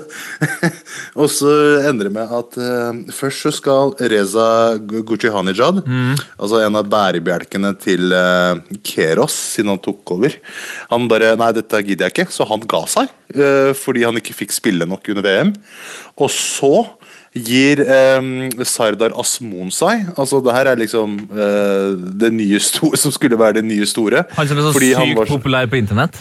også 1.19 1.51
endrer 1.89 2.11
med 2.13 2.31
at 2.39 2.57
uh, 2.59 2.99
først 3.13 3.45
så 3.45 3.51
skal 3.55 3.93
Reza 4.11 4.47
Guccihanijad, 4.79 5.81
altså 6.39 6.61
en 6.65 6.77
av 6.79 6.87
bærebjelkene 6.91 7.73
til 7.81 8.11
uh, 8.13 8.59
Keros, 8.85 9.35
siden 9.55 9.71
han 9.73 9.81
tok 9.83 10.13
over 10.15 10.33
Han 10.91 11.07
bare 11.11 11.33
Nei, 11.39 11.51
dette 11.55 11.79
gidder 11.85 12.07
jeg 12.09 12.15
ikke. 12.15 12.33
Så 12.33 12.45
han 12.49 12.63
ga 12.69 12.81
seg. 12.89 13.11
eh, 13.35 13.71
fordi 13.77 14.03
han 14.07 14.17
ikke 14.19 14.33
fikk 14.43 14.51
spille 14.55 14.85
nok 14.89 15.07
under 15.13 15.25
VM. 15.25 15.53
Og 16.19 16.29
så 16.33 16.71
gir 17.37 17.83
eh, 17.85 18.65
Sardar 18.65 19.13
Asmon 19.21 19.69
seg. 19.73 20.07
Altså, 20.17 20.39
det 20.45 20.55
her 20.55 20.71
er 20.73 20.81
liksom 20.81 21.15
eh, 21.29 21.93
det 22.23 22.31
nye 22.33 22.59
store 22.63 22.97
som 23.03 23.13
skulle 23.15 23.37
være 23.39 23.59
det 23.61 23.65
nye 23.69 23.85
store. 23.89 24.25
Han 24.37 24.49
som 24.49 24.57
er 24.61 24.69
så 24.69 24.75
sykt 24.79 25.15
var 25.21 25.29
populær 25.29 25.69
på 25.69 25.77
internett. 25.81 26.17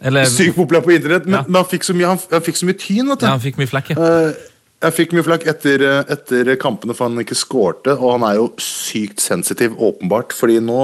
Eller 0.00 0.24
Sykt 0.32 0.56
populær 0.56 0.80
på 0.80 0.94
internett, 0.96 1.26
men, 1.28 1.34
Ja. 1.36 1.42
men 1.46 1.60
han, 1.60 1.66
fikk 1.68 1.84
så 1.84 1.92
mye, 1.92 2.08
han, 2.08 2.20
han 2.32 2.40
fikk 2.46 2.56
så 2.56 2.64
mye 2.70 2.78
tyn. 2.80 3.04
Vet 3.12 3.20
du. 3.20 3.26
ja, 3.28 3.34
han 3.36 3.42
fikk 3.44 3.58
mye 3.60 3.68
flekk. 3.68 3.90
Ja. 3.92 4.06
Eh, 4.30 4.46
Jeg 4.80 4.94
fikk 4.96 5.10
mye 5.12 5.24
flakk 5.26 5.42
etter, 5.50 5.82
eh, 5.84 5.98
etter 6.08 6.48
kampene 6.56 6.94
for 6.96 7.10
han 7.10 7.20
ikke 7.20 7.36
skårte, 7.36 7.92
og 7.98 8.14
han 8.14 8.22
er 8.24 8.38
jo 8.38 8.46
sykt 8.64 9.20
sensitiv, 9.20 9.74
åpenbart. 9.76 10.32
Fordi 10.32 10.56
nå 10.64 10.78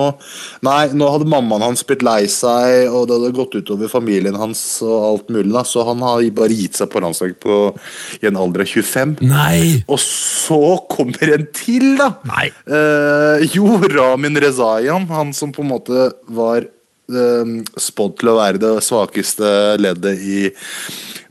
Nei, 0.67 0.89
nå 0.93 1.09
hadde 1.11 1.29
mammaen 1.29 1.65
hans 1.65 1.85
blitt 1.87 2.05
lei 2.05 2.27
seg, 2.29 2.91
og 2.91 3.09
det 3.09 3.17
hadde 3.17 3.33
gått 3.37 3.57
utover 3.57 3.89
familien 3.89 4.37
hans 4.37 4.61
og 4.85 4.95
alt 5.09 5.33
mulig, 5.33 5.53
da, 5.55 5.65
så 5.65 5.87
han 5.89 6.05
har 6.05 6.25
bare 6.37 6.57
gitt 6.57 6.77
seg 6.77 6.91
på 6.93 7.01
landslaget 7.01 7.49
i 8.21 8.29
en 8.29 8.41
alder 8.41 8.67
av 8.67 8.71
25. 8.71 9.17
Nei! 9.25 9.83
Og 9.89 10.01
så 10.03 10.61
kommer 10.93 11.37
en 11.39 11.49
til, 11.57 11.95
da! 12.01 12.13
Nei. 12.29 12.51
Eh, 12.69 13.49
jo, 13.57 13.79
Ramin 13.97 14.37
Rezayan, 14.43 15.09
han 15.09 15.33
som 15.37 15.55
på 15.57 15.65
en 15.65 15.73
måte 15.73 16.11
var 16.29 16.67
eh, 16.67 17.55
spådd 17.81 18.19
til 18.21 18.33
å 18.33 18.41
være 18.43 18.61
det 18.61 18.75
svakeste 18.85 19.55
leddet 19.81 20.21
i 20.21 20.41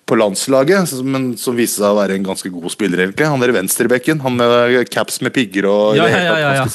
på 0.05 0.17
landslaget, 0.19 0.87
som- 0.87 1.07
men 1.11 1.23
som 1.37 1.55
viste 1.57 1.81
seg 1.81 1.89
å 1.89 1.97
være 1.97 2.15
en 2.15 2.23
ganske 2.27 2.49
god 2.51 2.69
spiller. 2.71 3.07
egentlig 3.07 3.25
Han 3.25 3.39
der 3.39 3.51
venstrebekken, 3.55 4.21
han 4.21 4.35
med 4.37 4.89
caps 4.89 5.21
med 5.21 5.33
pigger 5.33 5.65
og 5.65 5.95
Ja, 5.97 6.05
ja, 6.07 6.37
ja, 6.37 6.53
ja, 6.61 6.65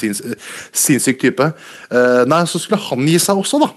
sinnssyk 0.73 1.19
type. 1.19 1.53
Uh, 1.91 2.25
nei, 2.25 2.43
så 2.45 2.59
skulle 2.59 2.81
han 2.89 3.07
gi 3.07 3.17
seg 3.17 3.37
også, 3.37 3.59
da. 3.63 3.71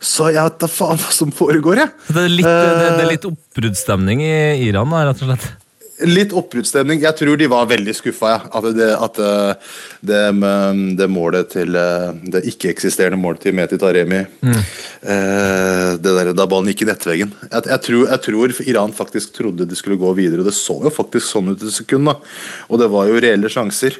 Så 0.00 0.30
jeg 0.32 0.42
vet 0.42 0.58
da 0.62 0.66
faen 0.66 0.96
hva 1.00 1.10
som 1.12 1.32
foregår, 1.32 1.76
jeg. 1.76 1.90
Det 2.08 2.22
er 2.24 2.28
litt, 2.32 2.46
det, 2.46 2.94
det 2.96 3.04
er 3.04 3.10
litt 3.10 3.26
oppbruddsstemning 3.28 4.22
i 4.24 4.68
Iran, 4.68 4.88
rett 4.90 5.20
og 5.22 5.28
slett. 5.28 5.50
Litt 6.08 6.32
oppbruddsstemning. 6.36 7.02
Jeg 7.04 7.16
tror 7.18 7.36
de 7.40 7.48
var 7.50 7.66
veldig 7.68 7.92
skuffa. 7.96 8.30
Ja. 8.32 8.40
At, 8.56 8.68
det, 8.76 8.88
at 8.96 9.20
eh, 9.20 9.72
det, 10.10 10.20
det 10.98 11.08
målet 11.12 11.50
til 11.52 11.76
eh, 11.76 12.10
Det 12.32 12.42
ikke-eksisterende 12.52 13.18
målet 13.20 13.42
til 13.44 13.56
Meti 13.58 13.78
Taremi 13.80 14.22
eh, 14.22 15.88
det 16.00 16.14
der, 16.16 16.32
Da 16.36 16.46
ballen 16.48 16.70
gikk 16.72 16.86
i 16.86 16.90
nettveggen. 16.90 17.34
Jeg, 17.46 17.66
jeg, 17.68 17.80
tror, 17.86 18.04
jeg 18.08 18.24
tror 18.26 18.54
Iran 18.66 18.94
faktisk 18.96 19.34
trodde 19.36 19.68
de 19.68 19.78
skulle 19.78 20.00
gå 20.00 20.12
videre, 20.16 20.40
og 20.44 20.48
det 20.48 20.56
så 20.56 20.78
jo 20.84 20.92
faktisk 20.94 21.26
sånn 21.28 21.52
ut 21.52 21.64
et 21.66 21.74
sekund. 21.74 22.08
da 22.08 22.16
Og 22.70 22.80
det 22.80 22.90
var 22.92 23.10
jo 23.10 23.20
reelle 23.20 23.52
sjanser. 23.52 23.98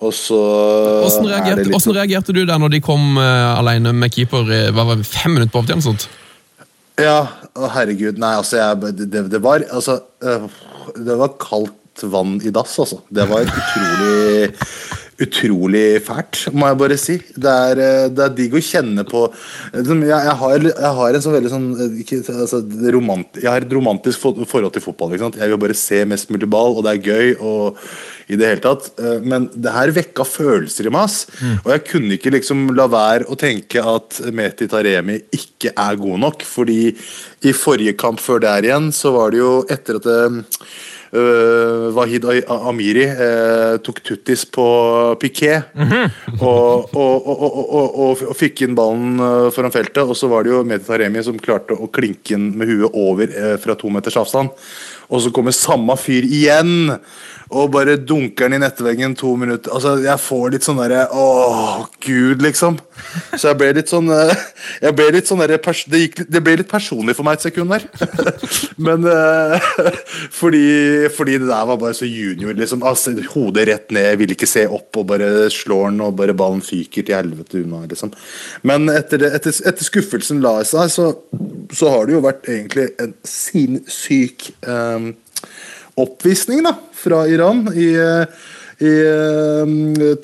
Og 0.00 0.14
så 0.16 0.38
Hvordan 0.40 1.26
er 1.28 1.34
reagerte, 1.34 1.64
litt- 1.66 1.74
hvordan 1.76 1.96
reagerte 1.98 2.32
du 2.36 2.44
der 2.48 2.58
når 2.60 2.72
de 2.72 2.80
kom 2.84 3.18
uh, 3.20 3.58
alene 3.58 3.92
med 3.92 4.12
keeper 4.14 4.48
hva 4.72 4.86
var 4.88 4.96
det, 4.96 5.04
fem 5.08 5.34
minutter 5.36 5.52
på 5.52 5.60
overtid? 5.60 6.08
Ja, 7.00 7.20
å 7.56 7.68
herregud. 7.72 8.18
Nei, 8.20 8.34
altså, 8.36 8.58
jeg, 8.60 8.94
det, 9.10 9.24
det 9.32 9.40
var 9.44 9.64
Altså, 9.72 10.00
øh, 10.24 10.48
det 10.96 11.16
var 11.20 11.36
kaldt 11.40 12.04
vann 12.10 12.38
i 12.44 12.52
dass, 12.54 12.78
altså. 12.78 13.00
Det 13.08 13.26
var 13.28 13.44
utrolig 13.44 14.52
Utrolig 15.20 15.84
fælt, 16.06 16.46
må 16.56 16.70
jeg 16.70 16.78
bare 16.80 16.96
si. 17.00 17.16
Det 17.36 17.56
er, 17.70 17.82
øh, 17.86 18.06
det 18.14 18.24
er 18.24 18.36
digg 18.36 18.54
å 18.56 18.62
kjenne 18.64 19.04
på 19.08 19.26
liksom, 19.74 20.04
jeg, 20.06 20.14
jeg, 20.14 20.36
har, 20.42 20.68
jeg 20.70 20.94
har 21.00 21.18
en 21.18 21.24
sånn 21.26 21.36
veldig 21.36 21.52
sånn 21.52 21.66
øh, 21.76 21.98
ikke, 22.04 22.22
altså, 22.36 22.62
romant, 22.94 23.42
Jeg 23.42 23.50
har 23.50 23.66
et 23.66 23.76
romantisk 23.76 24.22
forhold 24.22 24.72
til 24.72 24.84
fotball. 24.84 25.18
Jeg 25.18 25.52
vil 25.52 25.60
bare 25.60 25.76
se 25.76 26.04
mest 26.08 26.32
mulig 26.32 26.48
ball, 26.50 26.78
og 26.78 26.86
det 26.86 26.96
er 26.96 27.12
gøy. 27.12 27.36
og 27.40 27.78
i 28.30 28.38
det 28.38 28.46
hele 28.46 28.62
tatt. 28.64 28.90
Eh, 29.00 29.18
Men 29.26 29.48
det 29.54 29.74
her 29.74 29.92
vekka 29.94 30.26
følelser 30.26 30.88
i 30.88 30.94
meg. 30.94 31.16
Mm. 31.40 31.56
Og 31.64 31.72
jeg 31.74 31.84
kunne 31.88 32.16
ikke 32.16 32.34
liksom 32.36 32.68
la 32.78 32.86
være 32.90 33.28
å 33.30 33.38
tenke 33.38 33.82
at 33.82 34.20
Meti 34.36 34.68
Taremi 34.70 35.18
ikke 35.34 35.74
er 35.74 35.98
god 36.00 36.22
nok. 36.26 36.46
Fordi 36.46 36.80
i 36.90 37.56
forrige 37.56 37.96
kamp 38.00 38.22
før 38.22 38.42
der 38.46 38.68
igjen, 38.68 38.90
så 38.94 39.14
var 39.16 39.34
det 39.34 39.42
jo 39.42 39.52
etter 39.70 40.00
at 40.00 40.08
det, 40.08 40.46
øh, 41.12 41.90
Wahid 41.96 42.26
Amiri 42.50 43.06
uh, 43.08 43.76
tok 43.84 44.00
tuttis 44.04 44.44
på 44.46 44.66
Piquet 45.20 45.70
og, 46.40 46.94
og, 46.94 47.26
og, 47.26 47.42
og, 47.46 47.58
og, 47.58 48.22
og, 48.28 48.36
fikk 48.38 48.64
inn 48.66 48.76
ballen 48.78 49.20
øh, 49.20 49.48
foran 49.54 49.74
feltet. 49.74 50.02
Og 50.04 50.16
så 50.18 50.30
var 50.30 50.46
det 50.46 50.54
jo 50.54 50.62
Meti 50.66 50.86
Taremi 50.86 51.22
som 51.26 51.38
klarte 51.40 51.76
å 51.76 51.90
klinke 51.92 52.34
den 52.34 52.50
med 52.58 52.70
huet 52.70 52.96
over 52.96 53.30
eh, 53.30 53.56
fra 53.62 53.76
to 53.78 53.90
meters 53.92 54.18
avstand. 54.20 54.52
Og 55.10 55.24
så 55.24 55.34
kommer 55.34 55.54
samme 55.56 55.96
fyr 55.98 56.26
igjen 56.26 56.96
og 57.50 57.72
bare 57.74 57.96
dunker 57.98 58.46
den 58.46 58.60
i 58.60 58.62
nettveggen 58.62 59.16
to 59.18 59.32
minutter. 59.38 59.72
Altså, 59.74 59.96
Jeg 60.04 60.22
får 60.22 60.52
litt 60.54 60.66
sånn 60.66 60.78
derre 60.78 61.08
Åh, 61.10 61.80
gud, 62.04 62.42
liksom. 62.44 62.78
Så 63.34 63.50
jeg 63.50 63.58
ble 63.58 63.72
litt 63.74 63.90
sånn 63.90 64.10
eh, 64.14 64.30
Jeg 64.84 64.94
ble 64.94 65.08
litt 65.16 65.26
sånn 65.26 65.42
derre 65.42 65.58
det, 65.90 66.02
det 66.30 66.42
ble 66.44 66.56
litt 66.60 66.70
personlig 66.70 67.16
for 67.18 67.26
meg 67.26 67.38
et 67.40 67.48
sekund 67.48 67.74
der. 67.74 67.88
Men 68.86 69.06
eh, 69.10 69.70
fordi, 70.30 71.10
fordi 71.16 71.40
det 71.42 71.50
der 71.50 71.66
var 71.72 71.80
bare 71.80 71.96
så 71.98 72.06
junior, 72.06 72.54
liksom. 72.54 72.86
Altså, 72.86 73.16
hodet 73.34 73.66
rett 73.66 73.90
ned, 73.94 74.12
ville 74.20 74.38
ikke 74.38 74.50
se 74.50 74.68
opp, 74.70 74.94
og 75.00 75.08
bare 75.10 75.50
slår 75.50 75.90
den, 75.90 76.00
og 76.06 76.14
bare 76.20 76.36
ballen 76.38 76.62
fyker 76.62 77.02
til 77.02 77.18
helvete 77.18 77.64
unna, 77.64 77.82
liksom. 77.90 78.14
Men 78.62 78.86
etter, 78.94 79.24
det, 79.24 79.34
etter, 79.40 79.58
etter 79.72 79.90
skuffelsen 79.90 80.42
la 80.44 80.60
seg, 80.66 80.86
så, 80.94 81.10
så 81.72 81.90
har 81.92 82.06
det 82.06 82.16
jo 82.16 82.22
vært 82.24 82.48
egentlig 82.50 82.88
en 83.02 83.12
sinnssyk 83.26 84.50
eh, 84.66 85.10
oppvisning 86.00 86.64
da, 86.66 86.74
fra 86.96 87.24
Iran 87.30 87.66
i, 87.74 87.90
eh, 88.00 88.48
i 88.80 88.92
um, 89.64 89.74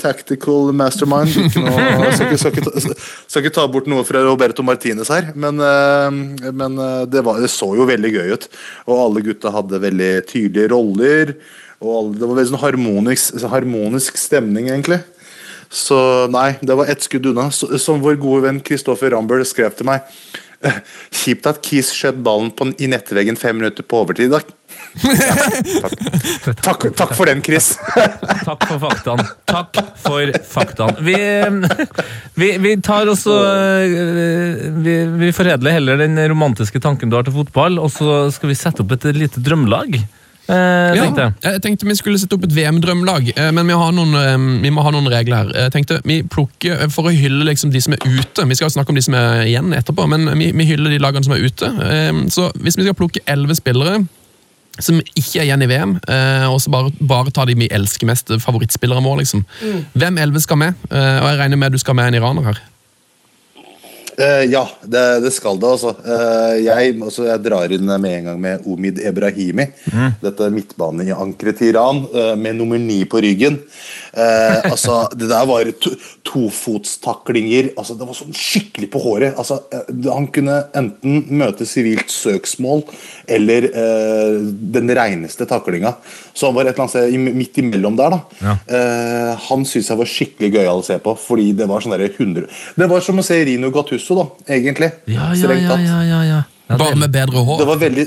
Tactical 0.00 0.72
Mastermind. 0.76 1.34
Ikke 1.46 1.64
noe, 1.64 2.12
skal, 2.16 2.26
ikke, 2.30 2.40
skal, 2.40 2.56
ikke, 2.56 2.94
skal 3.26 3.44
ikke 3.44 3.54
ta 3.58 3.66
bort 3.70 3.90
noe 3.90 4.04
fra 4.08 4.22
Roberto 4.24 4.64
Martinez 4.66 5.12
her, 5.12 5.30
men, 5.36 5.60
uh, 5.60 6.08
men 6.50 6.80
eh, 6.80 7.02
det, 7.12 7.24
var, 7.26 7.42
det 7.42 7.52
så 7.52 7.72
jo 7.76 7.88
veldig 7.88 8.14
gøy 8.16 8.34
ut. 8.36 8.48
Og 8.88 9.02
alle 9.02 9.26
gutta 9.26 9.52
hadde 9.54 9.82
veldig 9.84 10.12
tydelige 10.30 10.72
roller. 10.72 11.36
Og 11.84 11.92
alle, 11.92 12.16
det 12.16 12.24
var 12.24 12.40
veldig 12.40 12.54
sånn 12.54 12.64
harmonisk, 12.64 13.44
harmonisk 13.52 14.18
stemning, 14.20 14.70
egentlig. 14.72 15.02
Så 15.72 15.98
nei, 16.30 16.54
det 16.62 16.76
var 16.78 16.88
ett 16.88 17.04
skudd 17.04 17.26
unna. 17.32 17.50
Så, 17.52 17.68
som 17.82 18.00
vår 18.00 18.16
gode 18.22 18.46
venn 18.46 18.62
Kristoffer 18.64 19.12
Rambøll 19.12 19.44
skrev 19.44 19.74
til 19.76 19.88
meg. 19.90 20.06
«Eh, 20.64 20.78
Kjipt 21.20 21.46
at 21.50 21.60
Kis 21.64 21.90
skjøt 21.94 22.20
ballen 22.24 22.52
på, 22.56 22.70
i 22.80 22.88
nettveggen 22.90 23.36
fem 23.40 23.58
minutter 23.58 23.84
på 23.86 24.02
overtid. 24.04 24.32
Da. 24.32 24.40
Ja, 25.04 25.34
takk. 25.84 26.62
Takk, 26.64 26.86
takk 26.96 27.14
for 27.16 27.28
den, 27.28 27.42
Chris. 27.44 27.74
Takk 28.46 28.66
for 28.68 28.80
faktaen. 28.82 29.22
Takk 29.48 29.80
for 30.02 30.32
faktaen. 30.50 30.98
Vi, 31.06 31.16
vi, 32.40 32.50
vi 32.62 32.74
tar 32.84 33.08
også 33.10 33.36
vi, 34.84 34.96
vi 35.22 35.32
foredler 35.36 35.76
heller 35.78 36.00
den 36.00 36.18
romantiske 36.32 36.80
tanken 36.82 37.12
du 37.12 37.18
har 37.18 37.26
til 37.26 37.36
fotball, 37.36 37.80
og 37.82 37.92
så 37.94 38.26
skal 38.34 38.52
vi 38.52 38.58
sette 38.58 38.84
opp 38.84 38.96
et 38.96 39.08
lite 39.16 39.42
drømmelag. 39.44 40.00
Eh, 40.48 40.94
tenkte 41.00 41.24
jeg. 41.24 41.32
jeg 41.42 41.62
tenkte 41.64 41.86
vi 41.88 41.94
skulle 41.98 42.18
sette 42.22 42.36
opp 42.36 42.44
et 42.46 42.52
VM-drømmelag, 42.54 43.32
eh, 43.36 43.48
men 43.56 43.66
vi, 43.66 43.74
har 43.74 43.92
noen, 43.96 44.12
eh, 44.14 44.62
vi 44.62 44.70
må 44.70 44.84
ha 44.86 44.92
noen 44.94 45.08
regler 45.10 45.36
her. 45.40 45.50
Jeg 45.64 45.72
tenkte 45.74 46.00
Vi 46.06 46.20
plukker 46.22 46.84
eh, 46.84 46.88
for 46.92 47.08
å 47.10 47.14
hylle 47.14 47.44
liksom 47.48 47.72
de 47.74 47.80
som 47.82 47.96
er 47.96 48.04
ute. 48.06 48.46
Vi 48.46 48.54
skal 48.58 48.70
snakke 48.70 48.94
om 48.94 48.98
de 48.98 49.02
som 49.02 49.14
er 49.18 49.42
igjen 49.48 49.72
etterpå, 49.74 50.06
men 50.08 50.28
vi, 50.38 50.52
vi 50.54 50.68
hyller 50.68 50.94
de 50.94 51.00
lagene 51.02 51.26
som 51.26 51.34
er 51.34 51.42
ute. 51.42 51.66
Eh, 51.66 52.12
Så 52.30 52.52
hvis 52.62 52.78
vi 52.78 52.86
skal 52.86 52.94
plukke 52.98 53.24
elleve 53.26 53.56
spillere 53.58 54.04
som 54.78 54.98
ikke 55.16 55.40
er 55.40 55.46
igjen 55.48 55.62
i 55.64 55.66
VM, 55.70 55.92
eh, 56.06 56.46
og 56.52 56.58
så 56.60 56.68
bare, 56.70 56.90
bare 57.00 57.32
ta 57.32 57.46
de 57.48 57.54
vi 57.56 57.66
elsker 57.72 58.06
mest, 58.06 58.28
favorittspillere 58.44 59.00
våre, 59.02 59.22
liksom. 59.22 59.42
Hvem 59.96 60.18
elleve 60.20 60.42
skal 60.44 60.58
med? 60.60 60.74
Eh, 60.90 61.16
Og 61.22 61.30
jeg 61.30 61.38
regner 61.40 61.56
med 61.56 61.72
du 61.72 61.78
skal 61.80 61.96
med 61.96 62.10
en 62.12 62.18
iraner 62.20 62.44
her. 62.50 62.60
Eh, 64.18 64.44
ja, 64.48 64.68
det, 64.82 65.20
det 65.20 65.30
skal 65.34 65.58
det, 65.60 65.68
altså. 65.68 65.92
Uh, 66.00 66.56
jeg, 66.64 66.94
altså. 67.04 67.26
Jeg 67.28 67.42
drar 67.44 67.72
inn 67.76 67.90
med 68.00 68.12
en 68.14 68.30
gang 68.30 68.38
med 68.40 68.68
Omid 68.68 69.02
Ebrahimi. 69.04 69.66
Dette 70.22 70.48
midtbaneankeret 70.54 71.60
til 71.60 71.74
Iran, 71.74 72.00
uh, 72.14 72.32
med 72.40 72.56
nummer 72.56 72.80
ni 72.80 73.02
på 73.04 73.20
ryggen. 73.20 73.58
Eh, 74.16 74.70
altså, 74.70 75.02
det 75.12 75.28
der 75.28 75.44
var 75.48 75.68
to, 75.82 75.90
tofotstaklinger. 76.24 77.70
Altså, 77.76 77.96
det 77.98 78.06
var 78.08 78.16
sånn 78.16 78.32
skikkelig 78.36 78.88
på 78.94 79.02
håret. 79.04 79.36
Altså, 79.38 79.58
eh, 79.72 79.90
han 80.08 80.28
kunne 80.32 80.56
enten 80.76 81.26
møte 81.36 81.66
sivilt 81.68 82.08
søksmål 82.12 82.84
eller 83.28 83.68
eh, 83.68 84.38
den 84.76 84.88
reineste 84.96 85.46
taklinga. 85.48 85.94
Så 86.32 86.48
han 86.48 86.56
var 86.56 86.64
et 86.66 86.74
eller 86.74 86.86
annet 86.86 86.94
sted 86.96 87.12
i- 87.14 87.36
midt 87.42 87.60
imellom 87.60 87.96
der. 87.96 88.10
da. 88.16 88.20
Ja. 88.40 88.56
Eh, 88.66 89.32
han 89.48 89.64
syntes 89.64 89.88
jeg 89.92 89.98
var 90.00 90.12
skikkelig 90.12 90.52
gøyal 90.56 90.80
å 90.82 90.84
se 90.86 90.98
på, 90.98 91.16
fordi 91.16 91.50
det 91.56 91.68
var 91.68 91.80
sånn 91.84 91.96
derre 91.96 92.08
100 92.12 92.46
Det 92.76 92.88
var 92.88 93.00
som 93.00 93.18
å 93.18 93.24
se 93.24 93.44
Rino 93.44 93.70
Gattuso, 93.70 94.14
da, 94.16 94.26
egentlig. 94.54 94.92
Ja, 95.06 95.32
ja, 95.34 95.52
ja, 95.52 95.76
ja, 95.76 96.02
ja, 96.02 96.22
ja. 96.24 96.42
Bare 96.76 96.96
med 96.96 97.12
bedre 97.12 97.44
hår. 97.44 97.58
Det 97.58 97.66
var 97.66 97.76
veldig 97.76 98.06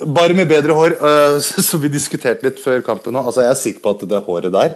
Bare 0.00 0.32
med 0.32 0.48
bedre 0.48 0.72
hår, 0.72 0.94
uh, 1.02 1.38
så 1.68 1.76
vi 1.78 1.90
diskuterte 1.92 2.46
litt 2.46 2.58
før 2.58 2.80
kampen 2.80 3.12
nå. 3.12 3.20
Altså, 3.20 3.42
jeg 3.44 3.50
er 3.52 3.58
sikker 3.60 3.82
på 3.84 3.90
at 3.90 4.04
det 4.08 4.22
håret 4.24 4.52
der 4.54 4.70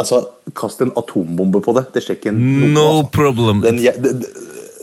Altså, 0.00 0.24
Kast 0.58 0.82
en 0.82 0.90
atombombe 0.98 1.60
på 1.64 1.74
det. 1.76 1.86
Det 1.94 2.02
skjer 2.04 2.18
ikke 2.18 2.34
noe. 2.34 2.72
No 2.74 2.86
altså. 2.88 3.10
problem. 3.14 3.62
Den, 3.64 3.78
den, 3.78 4.24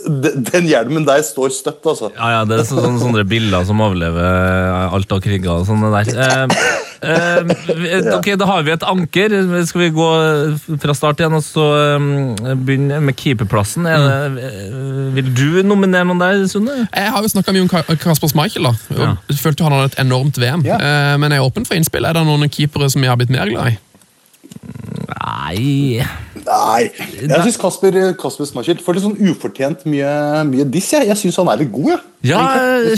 den, 0.07 0.45
den 0.47 0.69
hjelmen 0.69 1.05
der 1.07 1.21
står 1.25 1.51
støtt, 1.53 1.83
altså. 1.85 2.09
Ja, 2.15 2.29
ja, 2.37 2.45
det 2.47 2.61
er 2.61 2.63
så, 2.67 2.79
sånne, 2.79 3.01
sånne 3.01 3.25
bilder 3.27 3.65
som 3.67 3.81
overlever 3.83 4.87
alt 4.95 5.11
av 5.13 5.21
kriger 5.23 5.59
og 5.59 5.67
sånne 5.67 5.91
der. 5.93 6.09
Eh, 6.15 7.11
eh, 7.11 8.09
ok, 8.17 8.31
Da 8.39 8.47
har 8.49 8.63
vi 8.65 8.73
et 8.73 8.87
anker. 8.87 9.35
Skal 9.69 9.83
vi 9.83 9.91
gå 9.95 10.07
fra 10.81 10.95
start 10.97 11.21
igjen 11.21 11.37
og 11.37 11.43
så 11.45 11.67
eh, 11.75 12.55
begynne 12.63 13.01
med 13.03 13.19
keeperplassen? 13.19 13.87
Er 13.91 14.07
det, 14.07 14.47
eh, 14.47 14.81
vil 15.19 15.31
du 15.37 15.61
nominere 15.67 16.07
noen 16.09 16.23
der, 16.23 16.47
Sunne? 16.51 16.85
Jeg 16.87 17.13
har 17.13 17.21
jo 17.27 17.33
snakka 17.35 17.55
mye 17.55 17.67
om 17.67 17.71
Kasper 18.01 18.31
Schmeichel. 18.31 18.71
da. 18.71 18.73
Ja. 18.97 19.13
følte 19.43 19.67
han 19.67 19.77
hadde 19.77 19.91
et 19.93 20.01
enormt 20.07 20.39
VM. 20.41 20.65
Ja. 20.67 20.79
Eh, 20.79 21.13
Men 21.21 21.35
jeg 21.35 21.43
er 21.43 21.51
åpen 21.51 21.67
for 21.67 21.77
innspill. 21.77 22.07
Er 22.07 22.17
det 22.17 22.25
noen 22.27 22.49
keepere 22.51 22.89
som 22.89 23.03
jeg 23.03 23.11
har 23.11 23.19
blitt 23.21 23.33
mer 23.33 23.51
glad 23.51 23.75
i? 23.75 23.79
Nei 25.11 26.01
Nei. 26.41 26.89
Jeg 27.21 27.43
syns 27.45 27.57
Kasper, 27.61 27.97
Kasper 28.19 28.47
Smarkild 28.49 28.81
får 28.83 28.97
litt 28.97 29.05
sånn 29.05 29.17
ufortjent 29.31 29.83
mye, 29.89 30.11
mye 30.49 30.65
diss. 30.73 30.89
Jeg, 30.95 31.05
jeg 31.11 31.19
syns 31.19 31.37
han 31.41 31.51
er 31.53 31.61
litt 31.61 31.73
god, 31.73 31.91
jeg. 31.93 32.01
Ja. 32.31 32.41
Jeg 32.87 32.97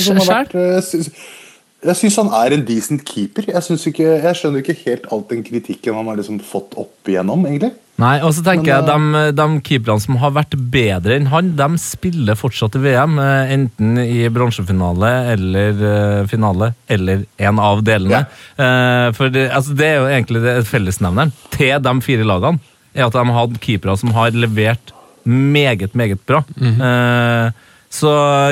eh, 1.83 1.89
Jeg 1.91 1.99
syns 1.99 2.17
han 2.23 2.33
er 2.33 2.55
en 2.55 2.65
decent 2.65 3.03
keeper. 3.05 3.45
Jeg, 3.51 3.77
ikke, 3.91 4.09
jeg 4.23 4.39
skjønner 4.39 4.63
ikke 4.63 4.79
helt 4.85 5.07
all 5.11 5.23
den 5.29 5.43
kritikken 5.43 5.97
han 5.99 6.07
har 6.07 6.19
liksom 6.19 6.39
fått 6.39 6.77
opp 6.79 7.11
igjennom, 7.11 7.45
egentlig. 7.49 7.73
Nei, 8.01 8.15
og 8.25 8.31
så 8.33 8.41
tenker 8.41 8.81
Men, 8.81 9.11
jeg 9.13 9.35
de, 9.35 9.35
de 9.37 9.61
keeperne 9.67 10.01
som 10.01 10.15
har 10.17 10.31
vært 10.33 10.55
bedre 10.73 11.13
enn 11.13 11.27
han, 11.29 11.51
de 11.59 11.67
spiller 11.77 12.37
fortsatt 12.39 12.73
i 12.79 12.81
VM. 12.81 13.19
eh, 13.21 13.51
Enten 13.53 13.99
i 14.01 14.23
bronsefinale 14.33 15.11
eller 15.35 15.83
eh, 15.91 16.23
finale, 16.31 16.71
eller 16.89 17.27
en 17.37 17.61
av 17.61 17.83
delene. 17.85 18.23
Eh, 18.57 19.11
For 19.13 19.29
det, 19.29 19.45
altså, 19.53 19.75
det 19.77 19.91
er 19.91 19.99
jo 20.01 20.09
egentlig 20.09 20.41
det 20.41 20.55
fellesnevneren 20.71 21.35
til 21.53 21.75
de 21.85 21.93
fire 22.01 22.25
lagene. 22.25 22.63
Er 22.93 23.07
at 23.07 23.13
de 23.13 23.25
har 23.25 23.39
hatt 23.39 23.61
keepere 23.61 23.97
som 23.97 24.11
har 24.17 24.33
levert 24.37 24.93
meget, 25.25 25.93
meget 25.95 26.25
bra. 26.29 26.43
Eh, 26.59 27.51
Så 27.93 28.09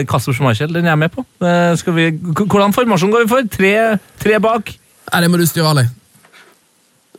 Kasper 0.10 0.36
Schmeichel, 0.38 0.70
den 0.76 0.86
er 0.86 0.94
jeg 0.94 1.02
med 1.02 1.14
på. 1.16 1.24
Eh, 1.42 1.72
Skal 1.82 1.96
vi, 1.98 2.10
hvordan 2.44 2.76
formasjon 2.76 3.10
går 3.14 3.24
vi 3.26 3.32
for? 3.32 3.48
Tre, 3.56 3.74
tre 4.22 4.38
bak? 4.44 4.70
Nei, 5.12 5.22
det 5.26 5.32
må 5.34 5.40
du 5.42 5.48
styre, 5.50 5.72
Ali. 5.74 5.88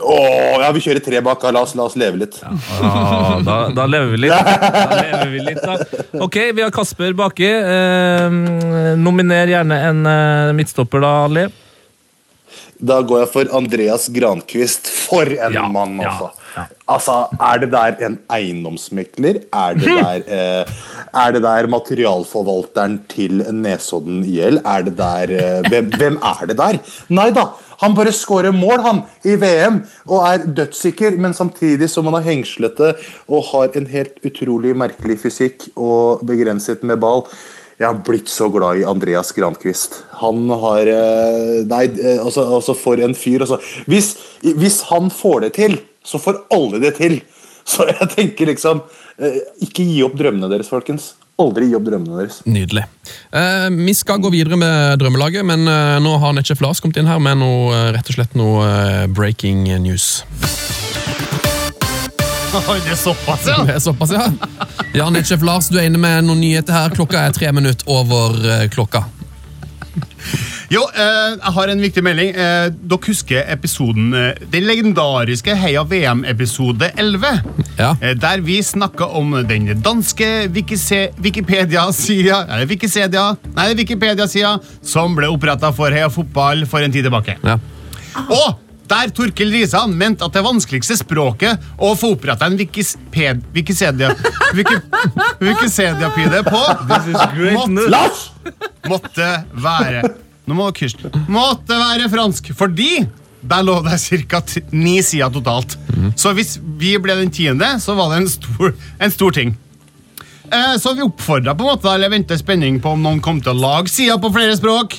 Åh, 0.02 0.56
ja, 0.62 0.68
vi 0.74 0.80
kjører 0.82 1.02
tre 1.04 1.20
bak. 1.22 1.42
La 1.54 1.60
oss, 1.62 1.74
la 1.78 1.84
oss 1.86 1.94
leve 2.00 2.18
litt. 2.22 2.38
Ja, 2.42 3.38
da, 3.46 3.56
da 3.74 3.84
lever 3.90 4.14
vi 4.14 4.22
litt. 4.24 4.32
Da 4.92 4.98
lever 4.98 5.32
vi 5.34 5.42
litt, 5.48 5.60
da. 5.62 5.76
Ok, 6.24 6.38
vi 6.56 6.64
har 6.64 6.72
Kasper 6.74 7.12
baki. 7.18 7.50
Eh, 7.50 8.38
nominer 8.98 9.50
gjerne 9.52 9.78
en 9.90 10.00
eh, 10.10 10.52
midtstopper, 10.58 11.02
da, 11.04 11.12
Ali. 11.28 11.44
Da 12.82 12.98
går 13.06 13.24
jeg 13.24 13.30
for 13.34 13.52
Andreas 13.58 14.08
Grankvist. 14.14 14.90
For 15.06 15.26
en 15.36 15.54
Ja, 15.58 15.66
mann, 15.70 15.98
altså. 16.02 16.30
ja. 16.32 16.38
Altså, 16.88 17.28
Er 17.40 17.58
det 17.62 17.70
der 17.72 18.06
en 18.06 18.18
eiendomsmekler? 18.30 19.42
Er 19.52 19.74
det 19.74 19.88
der, 19.88 20.22
eh, 20.36 20.72
er 21.14 21.32
det 21.32 21.42
der 21.42 21.66
materialforvalteren 21.66 23.00
til 23.08 23.44
Nesodden 23.52 24.24
IL? 24.24 24.60
Er 24.64 24.82
det 24.82 24.96
der 24.98 25.36
eh, 25.38 25.68
hvem, 25.68 25.92
hvem 25.96 26.18
er 26.22 26.46
det 26.46 26.58
der? 26.58 26.80
Nei 27.08 27.30
da! 27.30 27.46
Han 27.82 27.96
bare 27.98 28.12
scorer 28.14 28.54
mål 28.54 28.84
han, 28.84 29.00
i 29.26 29.34
VM 29.34 29.80
og 30.06 30.20
er 30.28 30.44
dødssikker, 30.46 31.16
men 31.18 31.34
samtidig 31.34 31.88
som 31.90 32.06
han 32.06 32.20
er 32.20 32.28
hengslete 32.28 32.92
og 33.26 33.48
har 33.48 33.74
en 33.78 33.88
helt 33.90 34.22
utrolig 34.22 34.76
merkelig 34.78 35.18
fysikk 35.24 35.66
og 35.74 36.22
begrenset 36.26 36.84
med 36.86 37.00
ball. 37.02 37.26
Jeg 37.80 37.88
har 37.88 38.02
blitt 38.06 38.30
så 38.30 38.46
glad 38.52 38.78
i 38.78 38.84
Andreas 38.86 39.32
Grankvist. 39.34 40.04
Han 40.20 40.44
har 40.62 40.86
eh, 40.86 41.62
Nei, 41.66 41.86
eh, 41.98 42.20
altså, 42.22 42.44
altså 42.60 42.76
for 42.78 43.00
en 43.02 43.16
fyr. 43.18 43.42
Altså. 43.42 43.58
Hvis, 43.90 44.12
hvis 44.42 44.82
han 44.92 45.10
får 45.10 45.48
det 45.48 45.52
til, 45.56 45.80
så 46.04 46.18
får 46.18 46.44
alle 46.54 46.80
det 46.82 46.96
til. 46.98 47.20
Så 47.64 47.86
jeg 47.86 48.08
tenker 48.10 48.48
liksom 48.50 48.80
eh, 49.22 49.36
Ikke 49.62 49.84
gi 49.86 50.00
opp 50.02 50.16
drømmene 50.18 50.48
deres, 50.50 50.70
folkens. 50.72 51.12
Aldri 51.40 51.68
gi 51.70 51.76
opp 51.78 51.86
drømmene 51.86 52.18
deres. 52.18 52.40
Nydelig. 52.46 52.84
Eh, 53.32 53.68
vi 53.72 53.94
skal 53.96 54.20
gå 54.22 54.32
videre 54.34 54.58
med 54.58 54.98
drømmelaget, 55.00 55.46
men 55.46 55.66
eh, 55.70 55.98
nå 56.02 56.16
har 56.22 56.34
Netchef 56.36 56.60
Lars 56.64 56.82
kommet 56.82 56.98
inn 57.00 57.10
her 57.10 57.22
med 57.22 57.38
noe, 57.40 57.70
eh, 57.70 57.88
rett 57.96 58.10
og 58.10 58.18
slett 58.18 58.34
noe 58.38 58.66
eh, 58.66 59.06
breaking 59.14 59.64
news. 59.84 60.10
Det 62.52 62.90
er 62.92 62.98
såpass, 63.00 63.46
ja! 63.48 63.62
Det 63.66 63.78
er 63.78 63.80
såpass, 63.80 64.10
ja. 64.12 64.26
Ja, 64.92 65.06
Netchef 65.08 65.40
Lars, 65.46 65.70
du 65.72 65.78
er 65.80 65.86
inne 65.88 66.02
med 66.02 66.26
noen 66.26 66.42
nyheter 66.42 66.76
her. 66.76 66.92
Klokka 66.92 67.22
er 67.24 67.32
tre 67.32 67.48
minutter 67.56 67.88
over 67.88 68.36
klokka. 68.74 69.06
Jo, 70.72 70.86
eh, 70.88 71.34
jeg 71.36 71.52
har 71.52 71.68
en 71.68 71.82
viktig 71.84 72.02
melding. 72.04 72.30
Eh, 72.32 72.70
dere 72.72 73.04
husker 73.04 73.44
episoden 73.52 74.14
eh, 74.16 74.38
Den 74.54 74.64
legendariske 74.64 75.52
Heia 75.58 75.82
VM-episode 75.84 76.88
11. 76.96 77.42
Ja. 77.76 77.90
Eh, 78.00 78.14
der 78.16 78.40
vi 78.40 78.56
snakka 78.64 79.04
om 79.18 79.34
den 79.48 79.82
danske 79.84 80.48
Wikipedia-sida 80.52 82.38
Nei, 82.48 83.74
Wikipedia-sida 83.82 84.54
som 84.80 85.16
ble 85.18 85.28
oppretta 85.34 85.72
for 85.76 85.92
Heia 85.92 86.08
Fotball 86.12 86.64
for 86.70 86.80
en 86.80 86.92
tid 86.94 87.04
tilbake. 87.04 87.36
Ja. 87.44 87.58
Og 88.32 88.56
der 88.88 89.12
Torkel 89.12 89.52
Risan 89.52 89.92
mente 89.96 90.24
at 90.24 90.32
det 90.36 90.44
vanskeligste 90.44 90.96
språket 90.96 91.60
å 91.76 91.92
få 91.96 92.14
oppretta 92.16 92.48
en 92.48 92.56
Wikisped, 92.60 93.44
Wikisedia 93.52 94.08
Wiki, 94.56 94.76
Wikisedia-pide 95.40 96.42
på 96.48 96.64
måtte, 97.60 98.04
måtte 98.88 99.32
være 99.52 100.02
Nå 100.46 100.54
må 100.58 100.70
dere. 100.74 101.10
Måtte 101.30 101.76
være 101.78 102.08
fransk, 102.12 102.52
fordi 102.58 103.04
der 103.42 103.62
lå 103.66 103.76
det 103.82 103.98
ca. 104.30 104.40
ni 104.70 105.00
sider 105.02 105.30
totalt. 105.34 105.76
Så 106.18 106.32
hvis 106.34 106.56
vi 106.78 106.96
ble 107.02 107.14
den 107.18 107.30
tiende, 107.34 107.76
så 107.82 107.94
var 107.98 108.10
det 108.12 108.22
en 108.22 108.28
stor, 108.30 108.74
en 109.02 109.10
stor 109.10 109.30
ting. 109.34 109.54
Eh, 110.52 110.76
Så 110.78 110.94
vi 110.94 111.02
oppfordra 111.02 111.54
på 111.56 111.64
en 111.64 111.70
måte, 111.72 111.88
eller 111.94 112.10
venta 112.12 112.36
spenning 112.38 112.80
på 112.82 112.92
om 112.92 113.02
noen 113.02 113.20
kom 113.24 113.40
til 113.40 113.54
å 113.54 113.60
lage 113.60 113.88
sider 113.90 114.18
på 114.22 114.30
flere 114.34 114.56
språk. 114.58 114.98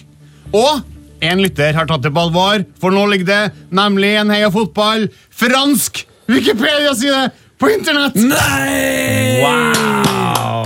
Og 0.53 0.81
en 1.23 1.39
lytter 1.39 1.73
har 1.77 1.85
tatt 1.87 2.01
det 2.03 2.11
på 2.13 2.19
alvor, 2.25 2.65
for 2.81 2.91
nå 2.91 3.05
ligger 3.11 3.25
det 3.25 3.53
nemlig 3.71 4.15
en 4.19 4.29
Heia 4.33 4.49
Fotball 4.51 5.07
fransk 5.31 6.05
Wikipedia-side 6.27 7.29
på 7.59 7.69
internett! 7.71 8.15
Nei! 8.15 9.39
Wow! 9.43 10.65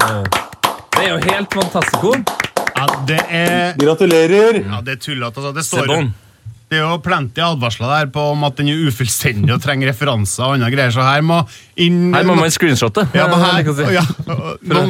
Det 0.97 1.03
er 1.03 1.09
jo 1.11 1.19
helt 1.29 1.53
fantastico. 1.53 2.15
Ja, 2.77 2.85
det 3.09 3.19
er 3.33 3.75
Gratulerer! 3.81 4.61
Ja, 4.63 4.79
det 4.85 4.97
er 4.97 5.03
tullete. 5.03 5.41
Altså. 5.41 5.53
Det 5.57 5.65
står 5.65 5.89
bon. 5.89 6.09
Det 6.67 6.75
er 6.75 6.83
jo 6.83 6.97
plenty 6.99 7.39
advarsler 7.39 7.87
der 7.93 8.09
på 8.11 8.23
om 8.33 8.41
at 8.43 8.57
den 8.59 8.67
er 8.73 8.81
ufullstendig 8.89 9.53
og 9.55 9.61
trenger 9.63 9.87
referanser. 9.93 10.43
og 10.43 10.57
andre 10.57 10.67
greier, 10.73 10.91
så 10.91 11.05
her 11.05 11.21
må 11.23 11.37
inn... 11.79 12.09
Her 12.11 12.27
må 12.27 12.35
man 12.35 12.51
screenshotte. 12.51 13.05
ja, 13.15 13.27
men 13.31 13.39
her, 13.39 13.91
ja, 13.95 14.03
nå, 14.27 14.39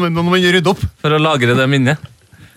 nå 0.09 0.23
må 0.23 0.31
man 0.31 0.41
rydde 0.41 0.71
opp. 0.73 0.81
For 1.03 1.13
å 1.13 1.19
lagre 1.21 1.53
det 1.57 1.67
minnet. 1.69 2.01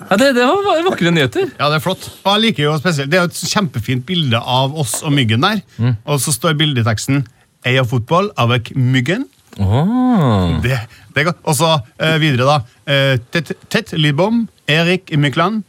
Ja, 0.01 0.17
det, 0.17 0.31
det 0.39 0.47
var 0.49 0.81
vakre 0.87 1.13
nyheter. 1.13 1.51
Ja, 1.59 1.69
det 1.69 1.77
er 1.77 1.85
flott. 1.85 2.07
Og 2.25 2.31
jeg 2.33 2.45
liker 2.47 2.65
jo 2.65 2.79
spesielt, 2.81 3.11
Det 3.13 3.19
er 3.19 3.27
jo 3.27 3.31
et 3.35 3.43
kjempefint 3.53 4.07
bilde 4.09 4.41
av 4.41 4.73
oss 4.81 5.03
og 5.05 5.13
myggen 5.13 5.45
der. 5.45 5.61
Og 6.09 6.17
så 6.25 6.33
står 6.33 6.57
bildeteksten 6.57 7.27
Eia 7.69 7.85
fotball 7.85 8.31
avec 8.41 8.73
myggen. 8.73 9.27
Åh. 9.59 10.63
Det, 10.63 10.79
det 11.15 11.23
er 11.23 11.25
godt. 11.33 11.41
Og 11.43 11.55
så 11.59 11.73
eh, 11.99 12.21
videre, 12.23 12.47
da. 12.47 12.93
Eh, 12.93 13.19
Tet, 13.33 13.53
Tet 13.71 13.93
Lidbom, 13.99 14.49
Erik 14.69 15.11
Mykland, 15.19 15.63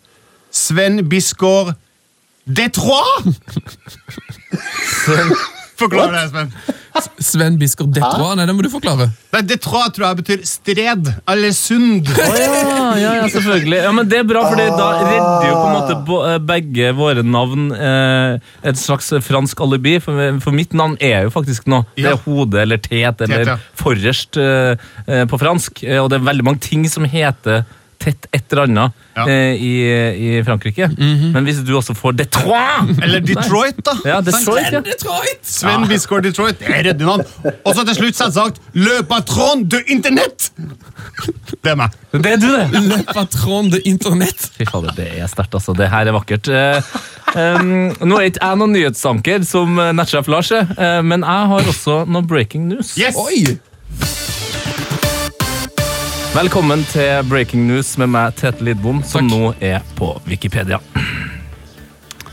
Sven 0.51 1.09
Bisgaard 1.09 1.73
Detroit! 2.45 3.25
Forklar 5.81 6.13
det, 6.15 6.23
Sven. 6.31 6.53
Sven 7.23 7.55
Biskår 7.61 7.87
Detroit, 7.95 8.35
nei, 8.37 8.45
det 8.49 8.53
må 8.57 8.63
du 8.65 8.69
forklare. 8.73 9.07
Nei, 9.31 9.41
Detroit 9.47 9.93
tror 9.95 10.09
jeg 10.09 10.17
betyr 10.19 10.41
stred, 10.47 11.07
eller 11.31 11.53
sund. 11.55 12.09
Oh, 12.11 12.35
ja, 12.37 12.89
ja, 12.99 13.11
ja, 13.21 13.27
selvfølgelig. 13.31 13.79
Ja, 13.85 13.91
men 13.95 14.09
Det 14.11 14.19
er 14.19 14.27
bra, 14.27 14.43
for 14.49 14.59
da 14.59 14.89
redder 14.99 15.47
jo 15.47 15.55
på 15.55 15.67
en 15.69 15.75
måte 15.77 16.17
eh, 16.33 16.37
begge 16.51 16.91
våre 16.97 17.23
navn 17.25 17.69
eh, 17.77 18.51
et 18.67 18.79
slags 18.81 19.11
fransk 19.23 19.63
alibi. 19.63 19.97
For, 20.03 20.19
for 20.43 20.55
mitt 20.57 20.75
navn 20.77 20.97
er 20.99 21.27
jo 21.29 21.33
faktisk 21.33 21.69
noe. 21.71 21.87
Det 21.97 22.09
er 22.11 22.19
hode 22.25 22.61
eller 22.65 22.81
tet 22.83 23.23
eller 23.27 23.55
forrest 23.79 24.37
eh, 24.41 24.75
eh, 25.07 25.23
på 25.31 25.39
fransk. 25.41 25.83
Eh, 25.87 26.01
Og 26.03 26.11
det 26.11 26.19
er 26.19 26.27
veldig 26.27 26.47
mange 26.51 26.63
ting 26.67 26.83
som 26.91 27.07
heter 27.07 27.63
tett 28.01 28.27
et 28.33 28.45
eller 28.51 28.67
annet 28.67 28.99
Ja. 29.15 29.25
eh, 29.27 29.59
i, 29.59 29.71
i 30.15 30.43
Frankrike. 30.47 30.87
Men 30.97 31.43
hvis 31.47 31.59
du 31.67 31.73
også 31.75 31.91
får 31.97 32.15
Detroit 32.21 33.01
Eller 33.03 33.19
Detroit, 33.19 33.81
da. 33.83 33.95
Ja, 34.07 34.21
Detroit, 34.23 34.71
ja. 34.71 34.79
Detroit! 34.85 35.41
Sven 35.43 35.83
Bisgaard 35.89 36.23
Detroit. 36.23 36.59
Det 36.61 36.69
er 36.71 36.85
redde 36.91 37.05
navn. 37.07 37.25
Og 37.65 37.75
så 37.75 37.83
til 37.87 37.97
slutt 37.99 38.17
selvsagt 38.19 38.61
Le 38.79 39.01
Patron 39.09 39.65
de 39.67 39.83
Internett! 39.91 40.51
Det 41.61 41.73
er 41.73 41.77
meg. 41.77 41.93
Det 42.11 42.31
er 42.31 42.39
du, 42.41 42.47
det! 42.55 42.81
Le 42.87 43.01
patron 43.13 43.69
de 43.71 43.81
internett. 43.85 44.47
Fy 44.55 44.65
fader, 44.69 44.95
det 44.97 45.07
er 45.19 45.29
sterkt, 45.29 45.53
altså. 45.59 45.75
Det 45.77 45.89
her 45.91 46.09
er 46.09 46.15
vakkert. 46.15 46.49
Eh, 46.49 46.93
um, 47.35 47.91
nå 48.07 48.17
er 48.19 48.31
ikke 48.31 48.41
jeg 48.41 48.61
noen 48.63 48.75
nyhetsanker 48.75 49.45
som 49.47 49.77
eh, 49.79 49.93
Lars 50.31 50.51
er, 50.55 50.73
eh, 50.77 50.99
men 51.05 51.27
jeg 51.27 51.51
har 51.53 51.71
også 51.75 52.01
noe 52.09 52.25
breaking 52.27 52.69
news. 52.71 52.95
Yes! 52.99 53.19
Oi! 53.19 54.30
Velkommen 56.31 56.79
til 56.87 57.25
breaking 57.27 57.65
news 57.67 57.89
med 57.99 58.07
meg, 58.13 58.37
Tete 58.39 58.63
Lidbom, 58.63 59.01
som 59.03 59.27
Takk. 59.27 59.33
nå 59.33 59.49
er 59.59 59.81
på 59.97 60.13
Wikipedia. 60.23 60.77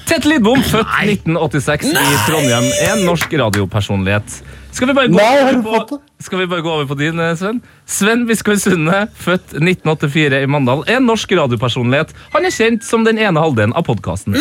Tete 0.07 0.31
Lidbom, 0.31 0.63
født 0.63 0.93
1986 1.03 1.89
i 1.91 2.21
Trondheim, 2.29 2.69
er 2.79 2.93
en 2.95 3.03
norsk 3.09 3.35
radiopersonlighet. 3.41 4.37
Skal 4.73 4.91
vi 4.91 4.95
bare 4.95 5.09
gå, 5.11 5.17
Nei, 5.17 5.55
over 5.65 5.85
på, 5.89 5.99
skal 6.23 6.43
vi 6.43 6.47
bare 6.51 6.63
gå 6.63 6.71
over 6.71 6.87
på 6.91 6.97
din, 6.99 7.19
eh, 7.23 7.35
Sven? 7.39 7.61
Sven 7.89 8.27
Biskår 8.29 8.59
Sunde, 8.63 9.01
født 9.17 9.57
1984 9.57 10.43
i 10.45 10.51
Mandal, 10.51 10.85
er 10.87 11.01
en 11.01 11.09
norsk 11.09 11.33
radiopersonlighet. 11.39 12.13
Han 12.35 12.47
er 12.47 12.55
kjent 12.55 12.87
som 12.87 13.07
den 13.07 13.19
ene 13.19 13.43
halvdelen 13.43 13.75
av 13.79 13.87
podkasten. 13.89 14.37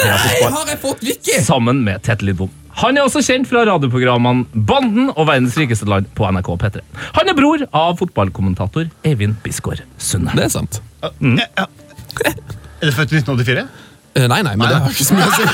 Sammen 1.47 1.83
med 1.87 2.03
Tete 2.05 2.27
Lidbom. 2.27 2.51
Han 2.83 2.97
er 2.99 3.07
også 3.07 3.23
kjent 3.25 3.47
fra 3.49 3.63
radioprogrammene 3.65 4.45
Banden 4.53 5.09
og 5.15 5.25
Verdens 5.25 5.55
rikeste 5.57 5.87
land 5.89 6.11
på 6.17 6.27
NRK 6.29 6.51
P3. 6.61 6.83
Han 7.17 7.31
er 7.31 7.37
bror 7.39 7.63
av 7.73 7.97
fotballkommentator 7.97 8.91
Eivind 9.07 9.39
Bisgaard 9.41 9.81
Sunde. 9.97 10.35
Det 10.37 10.45
er 10.45 10.53
sant. 10.53 10.81
Er 11.01 12.85
du 12.85 12.93
født 12.93 13.15
i 13.15 13.23
1984? 13.23 13.65
Eh, 14.17 14.25
Nei, 14.31 14.41
nei, 14.41 14.55
men 14.57 14.67
det 14.71 14.77
har 14.81 14.89
ikke 14.89 15.05
så 15.05 15.13
mye 15.13 15.27
å 15.27 15.31
si. 15.37 15.45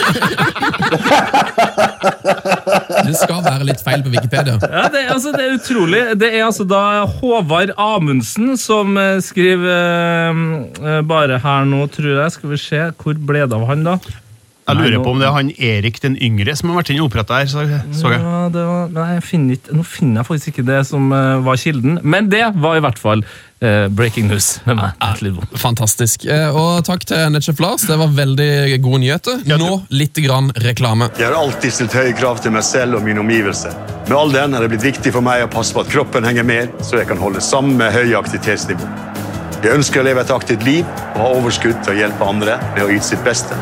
Det 3.04 3.13
skal 3.19 3.41
være 3.43 3.65
litt 3.67 3.82
feil 3.84 4.04
på 4.06 4.12
Wikipedia. 4.13 4.56
Ja, 4.62 4.86
det, 4.91 5.02
er- 5.04 5.12
altså, 5.13 5.32
det 5.36 5.43
er 5.43 5.56
utrolig. 5.58 6.02
Det 6.19 6.30
er 6.38 6.43
altså 6.45 6.63
da 6.67 6.82
Håvard 7.19 7.73
Amundsen 7.80 8.54
som 8.60 8.95
eh, 8.99 9.17
skriver 9.23 9.73
eh, 9.73 10.41
eh, 10.80 11.02
bare 11.08 11.39
her 11.43 11.65
nå, 11.69 11.84
tror 11.93 12.13
jeg. 12.21 12.36
Skal 12.38 12.54
vi 12.54 12.60
se, 12.62 12.82
hvor 13.04 13.19
ble 13.28 13.43
det 13.43 13.58
av 13.58 13.65
han, 13.69 13.84
da? 13.88 13.97
Jeg 14.63 14.78
Nei, 14.80 14.84
lurer 14.86 14.95
nå- 14.95 15.04
på 15.04 15.12
om 15.12 15.19
det 15.19 15.26
er 15.28 15.34
han 15.36 15.49
Erik 15.60 15.97
den 15.99 16.13
yngre 16.23 16.54
som 16.56 16.69
har 16.71 16.78
vært 16.80 16.91
inne 16.93 17.02
og 17.04 17.10
oppretta 17.12 17.36
her. 17.41 17.49
Så, 17.52 17.65
så 17.99 18.12
jeg. 18.13 18.21
Ja, 18.23 18.43
det 18.54 18.62
var, 18.63 18.86
nei, 18.95 19.08
jeg 19.17 19.23
finner 19.28 19.58
ikke, 19.58 19.76
nå 19.76 19.84
finner 19.84 20.21
jeg 20.21 20.28
faktisk 20.30 20.47
ikke 20.54 20.65
det 20.69 20.78
som 20.88 21.10
uh, 21.12 21.41
var 21.43 21.60
kilden, 21.60 21.97
men 22.04 22.30
det 22.32 22.45
var 22.63 22.78
i 22.80 22.84
hvert 22.86 23.02
fall 23.02 23.26
uh, 23.28 23.89
breaking 23.91 24.30
news 24.32 24.47
med 24.69 24.80
meg. 24.80 25.04
Lidbom. 25.19 25.49
Fantastisk. 25.60 26.23
Uh, 26.30 26.56
Og 26.56 26.86
takk 26.88 27.04
til 27.12 27.28
Netchef 27.36 27.60
Lars, 27.60 27.84
det 27.91 27.99
var 27.99 28.15
veldig 28.15 28.49
gode 28.88 29.04
nyheter. 29.04 29.43
Nå 29.52 29.82
litt 29.91 30.15
grann 30.23 30.54
reklame. 30.63 31.12
Jeg 31.19 31.28
har 31.28 31.36
alltid 31.43 31.76
stilt 31.76 31.93
høye 31.99 32.15
krav 32.15 32.39
til 32.45 32.56
meg 32.56 32.63
selv 32.63 33.02
og 33.02 33.04
min 33.04 33.19
omgivelse. 33.19 33.76
Med 34.08 34.15
all 34.17 34.32
den 34.32 34.56
har 34.56 34.63
det 34.63 34.71
blitt 34.78 34.88
viktig 34.95 35.12
for 35.12 35.23
meg 35.28 35.43
å 35.43 35.52
passe 35.52 35.76
på 35.76 35.84
at 35.84 35.91
kroppen 35.91 36.23
henger 36.23 36.47
med, 36.47 36.71
så 36.84 37.02
jeg 37.04 37.12
kan 37.12 37.19
holde 37.19 37.43
samme 37.43 37.91
høye 37.91 38.15
aktivitetsnivå. 38.19 38.88
Jeg 39.63 39.78
ønsker 39.78 40.02
å 40.02 40.04
leve 40.04 40.19
et 40.26 40.32
aktivt 40.36 40.63
liv 40.67 40.84
og 40.84 41.19
ha 41.21 41.28
overskudd 41.38 41.78
til 41.86 41.93
å 41.93 41.95
hjelpe 41.95 42.26
andre 42.28 42.58
med 42.73 42.82
å 42.84 42.89
yte 42.91 43.13
sitt 43.13 43.21
beste. 43.23 43.56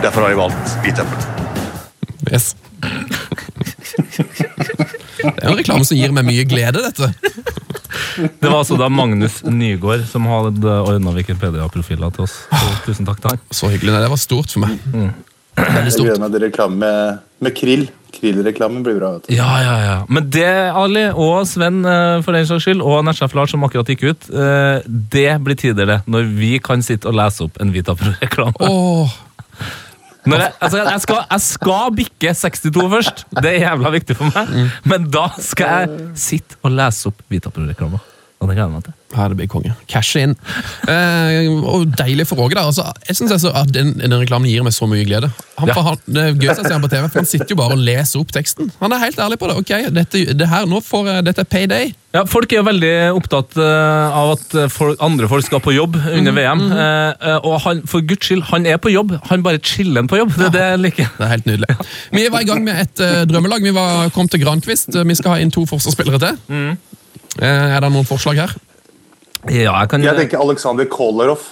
Derfor 0.00 0.24
har 0.24 0.32
jeg 0.32 0.38
valgt 0.40 0.76
Vitamin. 0.80 1.26
Yes. 2.32 2.54
Det 5.20 5.28
er 5.28 5.50
en 5.50 5.58
reklame 5.58 5.84
som 5.84 5.98
gir 5.98 6.14
meg 6.16 6.24
mye 6.24 6.46
glede, 6.48 6.80
dette. 6.86 7.12
Det 8.16 8.48
var 8.48 8.62
altså 8.62 8.78
da 8.80 8.88
Magnus 8.88 9.42
Nygaard 9.44 10.06
som 10.08 10.24
hadde 10.30 10.78
ordna 10.86 11.12
Wikipedia-profiler 11.18 12.16
til 12.16 12.24
oss. 12.24 12.38
Så 12.48 12.72
tusen 12.86 13.08
takk 13.08 13.20
til 13.20 13.34
han. 13.34 13.44
Så 13.52 13.68
hyggelig. 13.74 13.92
Det 13.92 14.10
var 14.14 14.22
stort 14.24 14.56
for 14.56 14.64
meg. 14.64 14.80
Veldig 15.56 15.82
Jeg 15.84 15.92
stort. 15.92 16.06
gleder 16.08 16.22
meg 16.22 16.32
til 16.36 16.42
reklame 16.46 16.76
med, 16.82 17.18
med 17.44 17.54
krill. 17.58 17.84
Krill-reklamen 18.12 18.82
blir 18.84 18.98
bra. 19.00 19.10
vet 19.16 19.26
du. 19.28 19.34
Ja, 19.34 19.50
ja, 19.64 19.74
ja. 19.82 19.94
Men 20.08 20.26
det, 20.30 20.46
Ali 20.76 21.06
og 21.10 21.46
Sven, 21.48 21.80
eh, 21.88 22.20
for 22.24 22.36
den 22.36 22.46
saks 22.48 22.66
skyld, 22.66 22.82
og 22.84 23.02
Nesjef 23.08 23.34
Lars, 23.34 23.50
som 23.54 23.64
akkurat 23.66 23.88
gikk 23.92 24.04
ut, 24.12 24.28
eh, 24.30 24.82
det 24.86 25.28
blir 25.44 25.56
tider, 25.58 25.86
det. 25.88 25.98
Når 26.06 26.28
vi 26.38 26.52
kan 26.62 26.84
sitte 26.84 27.08
og 27.10 27.16
lese 27.18 27.44
opp 27.48 27.56
en 27.60 27.72
Vitapro-reklame. 27.74 28.52
Når 30.22 30.38
jeg, 30.38 30.52
altså, 30.62 30.78
jeg, 30.86 31.00
skal, 31.02 31.22
jeg 31.32 31.42
skal 31.48 31.94
bikke 31.98 32.34
62 32.38 32.84
først. 32.92 33.24
Det 33.42 33.48
er 33.56 33.60
jævla 33.64 33.90
viktig 33.96 34.14
for 34.20 34.30
meg. 34.30 34.52
Men 34.86 35.08
da 35.10 35.24
skal 35.42 35.72
jeg 35.82 36.10
sitte 36.22 36.60
og 36.62 36.76
lese 36.78 37.10
opp 37.10 37.24
Vitapro-reklama. 37.32 37.98
Og 38.38 38.48
det 38.50 38.54
gleder 38.54 38.68
jeg 38.68 38.76
meg 38.76 38.84
til. 38.86 38.94
Ja, 39.12 39.28
det 39.28 39.36
blir 39.36 39.48
konge. 39.50 39.74
Cash 39.90 40.16
in. 40.16 40.34
Eh, 40.88 41.48
og 41.68 41.86
deilig 41.98 42.26
for 42.30 42.40
Åge. 42.40 42.56
da. 42.56 42.66
Altså, 42.70 42.86
jeg 43.08 43.16
synes 43.16 43.32
altså 43.36 43.52
at 43.54 43.72
den, 43.74 43.92
den 44.00 44.14
reklamen 44.20 44.48
gir 44.48 44.64
meg 44.64 44.72
så 44.72 44.88
mye 44.88 45.04
glede. 45.04 45.30
Han, 45.58 45.68
Ja. 45.68 45.74
han, 45.84 45.98
det 46.06 46.22
er 46.22 46.32
gøy 46.34 46.52
å 46.52 46.54
se 46.56 46.72
han 46.72 46.82
på 46.82 46.90
TV, 46.90 47.08
for 47.08 47.20
han 47.20 47.28
sitter 47.28 47.52
jo 47.52 47.58
bare 47.60 47.76
og 47.76 47.82
leser 47.84 48.22
opp 48.22 48.32
teksten. 48.32 48.70
Han 48.80 48.92
er 48.92 49.02
helt 49.04 49.18
ærlig 49.20 49.38
på 49.38 49.50
det. 49.50 49.56
ok, 49.60 49.72
dette, 49.94 50.24
det 50.38 50.48
her, 50.48 50.66
nå 50.66 50.80
får 50.84 51.20
dette 51.26 51.44
er 51.44 51.50
payday. 51.50 51.92
Ja, 52.12 52.24
Folk 52.28 52.52
er 52.52 52.60
jo 52.60 52.64
veldig 52.66 52.92
opptatt 53.16 53.56
eh, 53.56 54.16
av 54.20 54.34
at 54.34 54.56
folk, 54.72 54.98
andre 55.00 55.28
folk 55.30 55.46
skal 55.46 55.62
på 55.64 55.72
jobb 55.72 55.96
under 55.96 56.32
VM. 56.36 56.66
Mm 56.68 56.72
eh, 56.72 57.38
og 57.42 57.60
han, 57.64 57.82
for 57.88 58.04
guds 58.06 58.26
skyld, 58.26 58.42
han 58.50 58.66
er 58.66 58.76
på 58.82 58.90
jobb. 58.92 59.14
Han 59.30 59.42
bare 59.44 59.60
chiller'n 59.62 60.08
på 60.10 60.18
jobb. 60.20 60.34
Det 60.36 60.48
er 60.48 60.54
det 60.56 60.64
jeg 60.66 60.80
liker. 60.82 61.12
Det 61.18 61.24
er 61.26 61.30
helt 61.32 61.46
nydelig. 61.48 61.76
Vi 62.12 62.26
var 62.32 62.44
i 62.44 62.48
gang 62.48 62.64
med 62.64 62.80
et 62.80 63.02
uh, 63.02 63.22
drømmelag. 63.28 63.64
Vi 63.64 63.74
var, 63.74 64.10
kom 64.14 64.28
til 64.30 64.42
Grankvist. 64.44 64.94
Vi 64.94 65.16
skal 65.18 65.36
ha 65.36 65.38
inn 65.42 65.52
to 65.54 65.64
forsvarsspillere 65.68 66.20
til. 66.22 66.76
Eh, 67.40 67.46
er 67.48 67.80
det 67.80 67.90
noen 67.92 68.08
forslag 68.08 68.42
her? 68.42 68.52
Ja, 69.50 69.74
jeg 69.82 69.90
kan 69.90 70.04
Jeg 70.04 70.16
tenker 70.20 70.42
Aleksandr 70.44 70.86
Kolarov. 70.90 71.42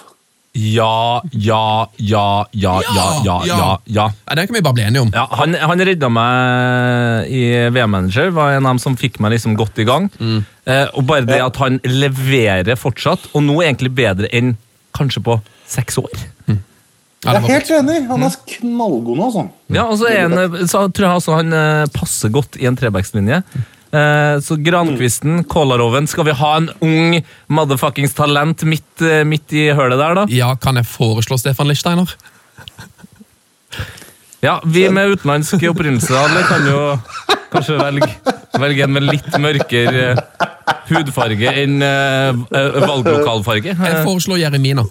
Ja, 0.53 1.23
ja, 1.31 1.87
ja, 2.03 2.23
ja, 2.53 2.73
ja, 2.83 3.05
ja, 3.23 3.37
ja, 3.47 3.69
ja. 3.87 4.07
Det 4.35 4.47
kan 4.49 4.57
vi 4.57 4.63
bare 4.67 4.75
bli 4.75 4.83
enige 4.83 5.05
om. 5.05 5.13
Ja, 5.15 5.29
han, 5.39 5.55
han 5.55 5.83
redda 5.87 6.09
meg 6.11 7.31
i 7.31 7.43
VM-manager, 7.71 8.33
var 8.35 8.57
en 8.57 8.67
av 8.67 8.73
dem 8.75 8.81
som 8.83 8.97
fikk 8.99 9.21
meg 9.23 9.37
liksom 9.37 9.55
godt 9.59 9.79
i 9.79 9.87
gang. 9.87 10.09
Eh, 10.19 10.89
og 10.99 11.07
bare 11.07 11.23
det 11.29 11.39
at 11.45 11.61
han 11.63 11.79
leverer 11.87 12.75
fortsatt, 12.79 13.29
og 13.31 13.47
nå 13.47 13.61
egentlig 13.63 13.93
bedre 13.95 14.31
enn 14.35 14.57
kanskje 14.99 15.23
på 15.29 15.39
seks 15.71 16.01
år. 16.03 16.11
Ja, 16.51 17.35
Jeg 17.35 17.37
er 17.37 17.47
helt 17.53 17.71
enig! 17.77 17.99
Han 18.09 18.23
er 18.27 18.37
knallgod 18.57 19.19
nå, 19.21 19.27
altså. 19.29 19.43
Ja, 19.71 19.85
og 19.93 19.99
så 20.01 20.09
er 20.11 20.23
han, 20.25 20.65
så 20.67 20.87
tror 20.89 21.07
jeg 21.13 21.21
også 21.21 21.37
han 21.37 21.53
eh, 21.53 21.87
passer 21.95 22.33
godt 22.35 22.59
i 22.59 22.67
en 22.67 22.79
trebackslinje. 22.81 23.43
Eh, 23.91 24.37
så 24.41 24.55
Grankvisten, 24.63 25.41
Kolaroven 25.51 26.07
Skal 26.07 26.25
vi 26.29 26.31
ha 26.39 26.51
en 26.61 26.69
ung 26.79 27.17
motherfuckings 27.51 28.13
talent 28.15 28.63
midt, 28.63 29.03
eh, 29.03 29.25
midt 29.27 29.51
i 29.51 29.65
hølet 29.75 29.99
der, 29.99 30.15
da? 30.15 30.27
Ja, 30.31 30.53
Kan 30.63 30.79
jeg 30.79 30.87
foreslå 30.87 31.39
Stefan 31.43 31.67
Lichsteiner? 31.71 32.07
Ja, 34.41 34.55
vi 34.65 34.87
med 34.89 35.11
utenlandsk 35.13 35.61
opprinnelse 35.69 36.15
alle 36.17 36.41
kan 36.49 36.63
jo 36.65 36.79
kanskje 37.53 37.75
velge, 37.77 38.07
velge 38.57 38.87
en 38.87 38.95
med 38.95 39.05
litt 39.05 39.35
mørkere 39.37 40.05
eh, 40.15 40.47
hudfarge 40.89 41.53
enn 41.61 41.83
valglokalfarge. 41.83 43.75
Jeg 43.77 44.01
foreslår 44.07 44.41
Jeremina. 44.41 44.87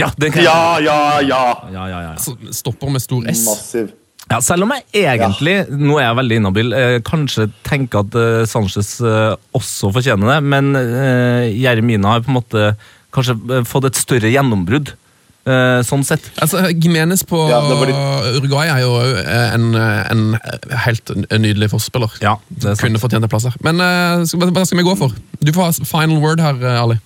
ja, 0.00 0.08
det 0.16 0.30
kan 0.32 0.40
jeg. 0.40 0.48
Ja, 0.48 0.78
ja, 0.80 1.20
ja! 1.20 1.42
Ja, 1.74 1.84
ja, 1.92 2.00
ja. 2.06 2.14
Så 2.16 2.38
Stopper 2.56 2.88
med 2.94 3.04
stor 3.04 3.28
S. 3.28 3.44
Massiv. 3.50 3.92
Ja, 4.30 4.38
selv 4.46 4.62
om 4.62 4.70
jeg 4.76 4.84
egentlig, 5.10 5.56
nå 5.74 5.96
er 5.98 6.04
jeg 6.04 6.18
veldig 6.20 6.36
inhabil, 6.38 6.68
eh, 6.78 6.96
kanskje 7.02 7.48
tenker 7.66 8.04
at 8.04 8.14
eh, 8.14 8.44
Sanchez 8.46 8.92
eh, 9.02 9.34
også 9.58 9.90
fortjener 9.96 10.36
det, 10.36 10.38
men 10.52 10.68
eh, 10.78 11.48
Jeremina 11.58 12.12
har 12.14 12.22
på 12.22 12.30
en 12.30 12.36
måte 12.38 12.68
kanskje 13.16 13.34
eh, 13.56 13.64
fått 13.66 13.88
et 13.90 13.98
større 13.98 14.30
gjennombrudd, 14.30 14.92
eh, 15.50 15.80
sånn 15.82 16.06
sett. 16.06 16.30
Altså, 16.38 16.62
Gimenez 16.70 17.26
på 17.26 17.42
Ja, 17.50 17.58
de... 17.66 17.98
Uruguay 18.38 18.70
er 18.70 18.84
jo 18.84 18.94
en, 19.34 19.74
en 19.74 20.24
helt 20.86 21.10
nydelig 21.34 21.72
forspiller. 21.74 22.14
Ja, 22.22 22.36
det 22.54 22.62
er 22.70 22.78
sant. 22.78 22.86
Kunne 22.86 23.02
fortjent 23.02 23.26
en 23.26 23.34
plass 23.34 23.50
her. 23.50 23.58
Men 23.66 23.82
hva 23.82 24.62
skal 24.62 24.78
vi 24.78 24.86
gå 24.86 24.94
for? 25.02 25.18
Du 25.42 25.50
får 25.56 25.72
ha 25.72 25.90
final 25.96 26.22
word 26.22 26.46
her, 26.46 26.62
Ali. 26.78 27.00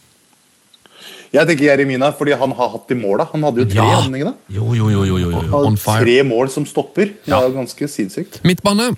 Jeg 1.35 1.49
tenker 1.49 1.65
Jeremina, 1.67 2.13
fordi 2.15 2.37
han 2.39 2.53
har 2.55 2.69
hatt 2.77 2.85
de 2.89 2.95
måla. 2.95 3.25
Han 3.33 3.43
hadde 3.43 3.65
jo 3.65 3.67
tre, 3.67 3.81
Ja. 3.81 3.89
hadde 3.91 4.05
han 4.07 4.15
ikke 4.15 4.29
det? 4.31 4.55
Jo, 4.55 4.69
jo, 4.79 4.87
jo, 4.93 5.03
jo, 5.09 5.17
jo, 5.19 5.31
jo. 5.33 5.41
Han 5.51 5.67
On 5.73 5.77
fire. 5.77 6.05
tre 6.05 6.23
mål 6.23 6.51
som 6.55 6.65
stopper. 6.67 7.11
Det 7.27 7.35
er 7.35 7.49
jo 7.49 7.55
ganske 7.57 7.89
sinnssykt. 7.91 8.39
Midtbane. 8.47 8.93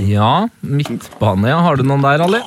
Ja, 0.00 0.48
midtbane, 0.64 1.48
ja. 1.52 1.58
Har 1.66 1.76
du 1.76 1.82
noen 1.84 2.00
der, 2.06 2.24
Ali? 2.24 2.40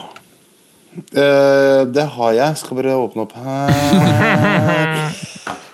Uh, 1.13 1.83
det 1.93 2.07
har 2.15 2.31
jeg. 2.33 2.57
Skal 2.57 2.77
bare 2.79 2.95
åpne 2.97 3.25
opp 3.27 3.33
her. 3.37 5.11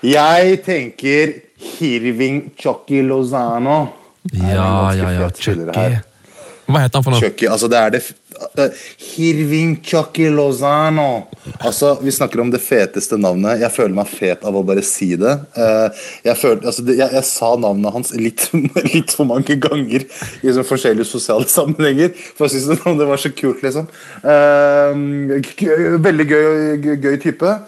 Jeg 0.02 0.64
tenker 0.66 1.36
Hirving 1.62 2.52
Chucky 2.58 3.04
Lozano. 3.06 3.84
Ja, 4.34 4.92
ja, 4.98 5.12
ja. 5.14 5.30
Chucky. 5.30 5.70
Hva 6.72 6.82
heter 6.82 6.98
han 6.98 7.04
for 7.06 7.14
noe? 7.14 7.22
Chucky, 7.22 7.46
altså 7.48 7.70
det 7.70 7.78
er 7.78 7.94
det 7.94 8.02
eh, 8.58 9.76
Chucky 9.84 10.30
Lozano. 10.30 11.28
Altså, 11.60 11.98
Vi 12.02 12.12
snakker 12.12 12.40
om 12.40 12.52
det 12.52 12.62
feteste 12.62 13.18
navnet. 13.18 13.62
Jeg 13.62 13.72
føler 13.72 13.96
meg 13.96 14.08
fet 14.08 14.46
av 14.46 14.56
å 14.56 14.64
bare 14.64 14.84
si 14.86 15.16
det. 15.16 15.34
Eh, 15.56 16.06
jeg, 16.26 16.38
følte, 16.38 16.68
altså, 16.68 16.86
jeg, 16.88 17.10
jeg 17.18 17.28
sa 17.28 17.52
navnet 17.56 17.94
hans 17.94 18.14
litt, 18.16 18.48
litt 18.94 19.12
for 19.16 19.30
mange 19.30 19.58
ganger 19.62 20.06
i 20.06 20.56
sånn 20.56 20.68
forskjellige 20.68 21.10
sosiale 21.10 21.50
sammenhenger. 21.58 22.16
For 22.38 22.48
jeg 22.48 22.58
synes 22.58 22.82
det, 22.82 22.96
det 23.02 23.12
var 23.12 23.22
så 23.22 23.34
kult, 23.36 23.62
liksom. 23.66 23.92
Eh, 24.24 26.00
veldig 26.08 26.28
gøy, 26.32 26.98
gøy 26.98 27.22
type. 27.22 27.60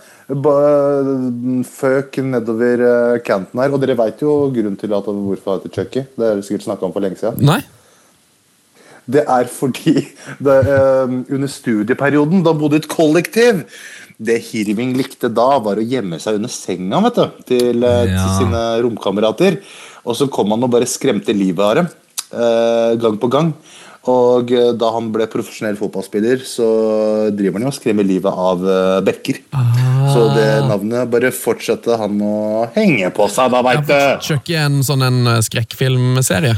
Føk 1.74 2.18
nedover 2.24 2.84
kanten 3.28 3.60
her. 3.60 3.74
Og 3.74 3.82
dere 3.84 4.00
veit 4.00 4.24
jo 4.24 4.44
grunnen 4.54 4.80
til 4.80 4.96
at 4.96 5.08
hvorfor 5.08 5.56
han 5.58 5.64
heter 5.64 5.78
Chucky. 5.78 6.06
Det 6.16 6.28
har 6.28 6.38
dere 6.38 6.46
sikkert 6.48 6.70
snakka 6.70 6.88
om 6.88 6.96
for 6.96 7.04
lenge 7.04 7.20
siden. 7.20 7.42
Nei? 7.44 7.62
Det 9.06 9.26
er 9.28 9.50
fordi 9.52 9.96
det, 10.40 10.58
eh, 10.64 11.18
under 11.36 11.52
studieperioden, 11.52 12.44
da 12.46 12.54
bodde 12.56 12.80
i 12.80 12.84
et 12.84 12.88
kollektiv 12.92 13.66
Det 14.24 14.38
Hirving 14.48 14.94
likte 14.96 15.28
da, 15.28 15.58
var 15.60 15.82
å 15.82 15.84
gjemme 15.84 16.20
seg 16.22 16.38
under 16.40 16.52
senga 16.54 17.02
vet 17.04 17.18
du, 17.18 17.26
til, 17.50 17.84
ja. 17.84 18.14
til 18.14 18.30
sine 18.38 18.62
romkamerater. 18.86 19.58
Og 20.08 20.16
så 20.16 20.30
kom 20.32 20.54
han 20.54 20.64
og 20.64 20.72
bare 20.72 20.88
skremte 20.88 21.36
livet 21.36 21.66
av 21.66 21.80
dem 21.82 21.90
eh, 21.90 22.94
gang 23.02 23.18
på 23.20 23.32
gang. 23.34 23.54
Og 24.12 24.52
eh, 24.52 24.74
da 24.76 24.90
han 24.98 25.08
ble 25.16 25.30
profesjonell 25.32 25.78
fotballspiller, 25.80 26.44
så 26.48 26.68
driver 27.32 27.60
han 27.60 27.68
jo 27.68 27.72
og 27.72 27.78
skremmer 27.78 28.08
livet 28.08 28.44
av 28.48 28.66
eh, 28.68 29.00
bekker. 29.08 29.40
Så 30.12 30.26
det 30.36 30.50
navnet 30.68 31.12
bare 31.12 31.32
fortsatte 31.36 31.98
han 32.02 32.20
å 32.20 32.68
henge 32.76 33.14
på 33.16 33.30
seg, 33.32 33.54
da, 33.54 33.64
veit 33.64 33.88
du. 33.88 33.98
Chucky 34.28 34.58
er 34.60 34.68
en 34.68 34.84
sånn 34.84 35.08
en 35.08 35.24
eh, 35.38 35.42
skrekkfilmserie. 35.48 36.58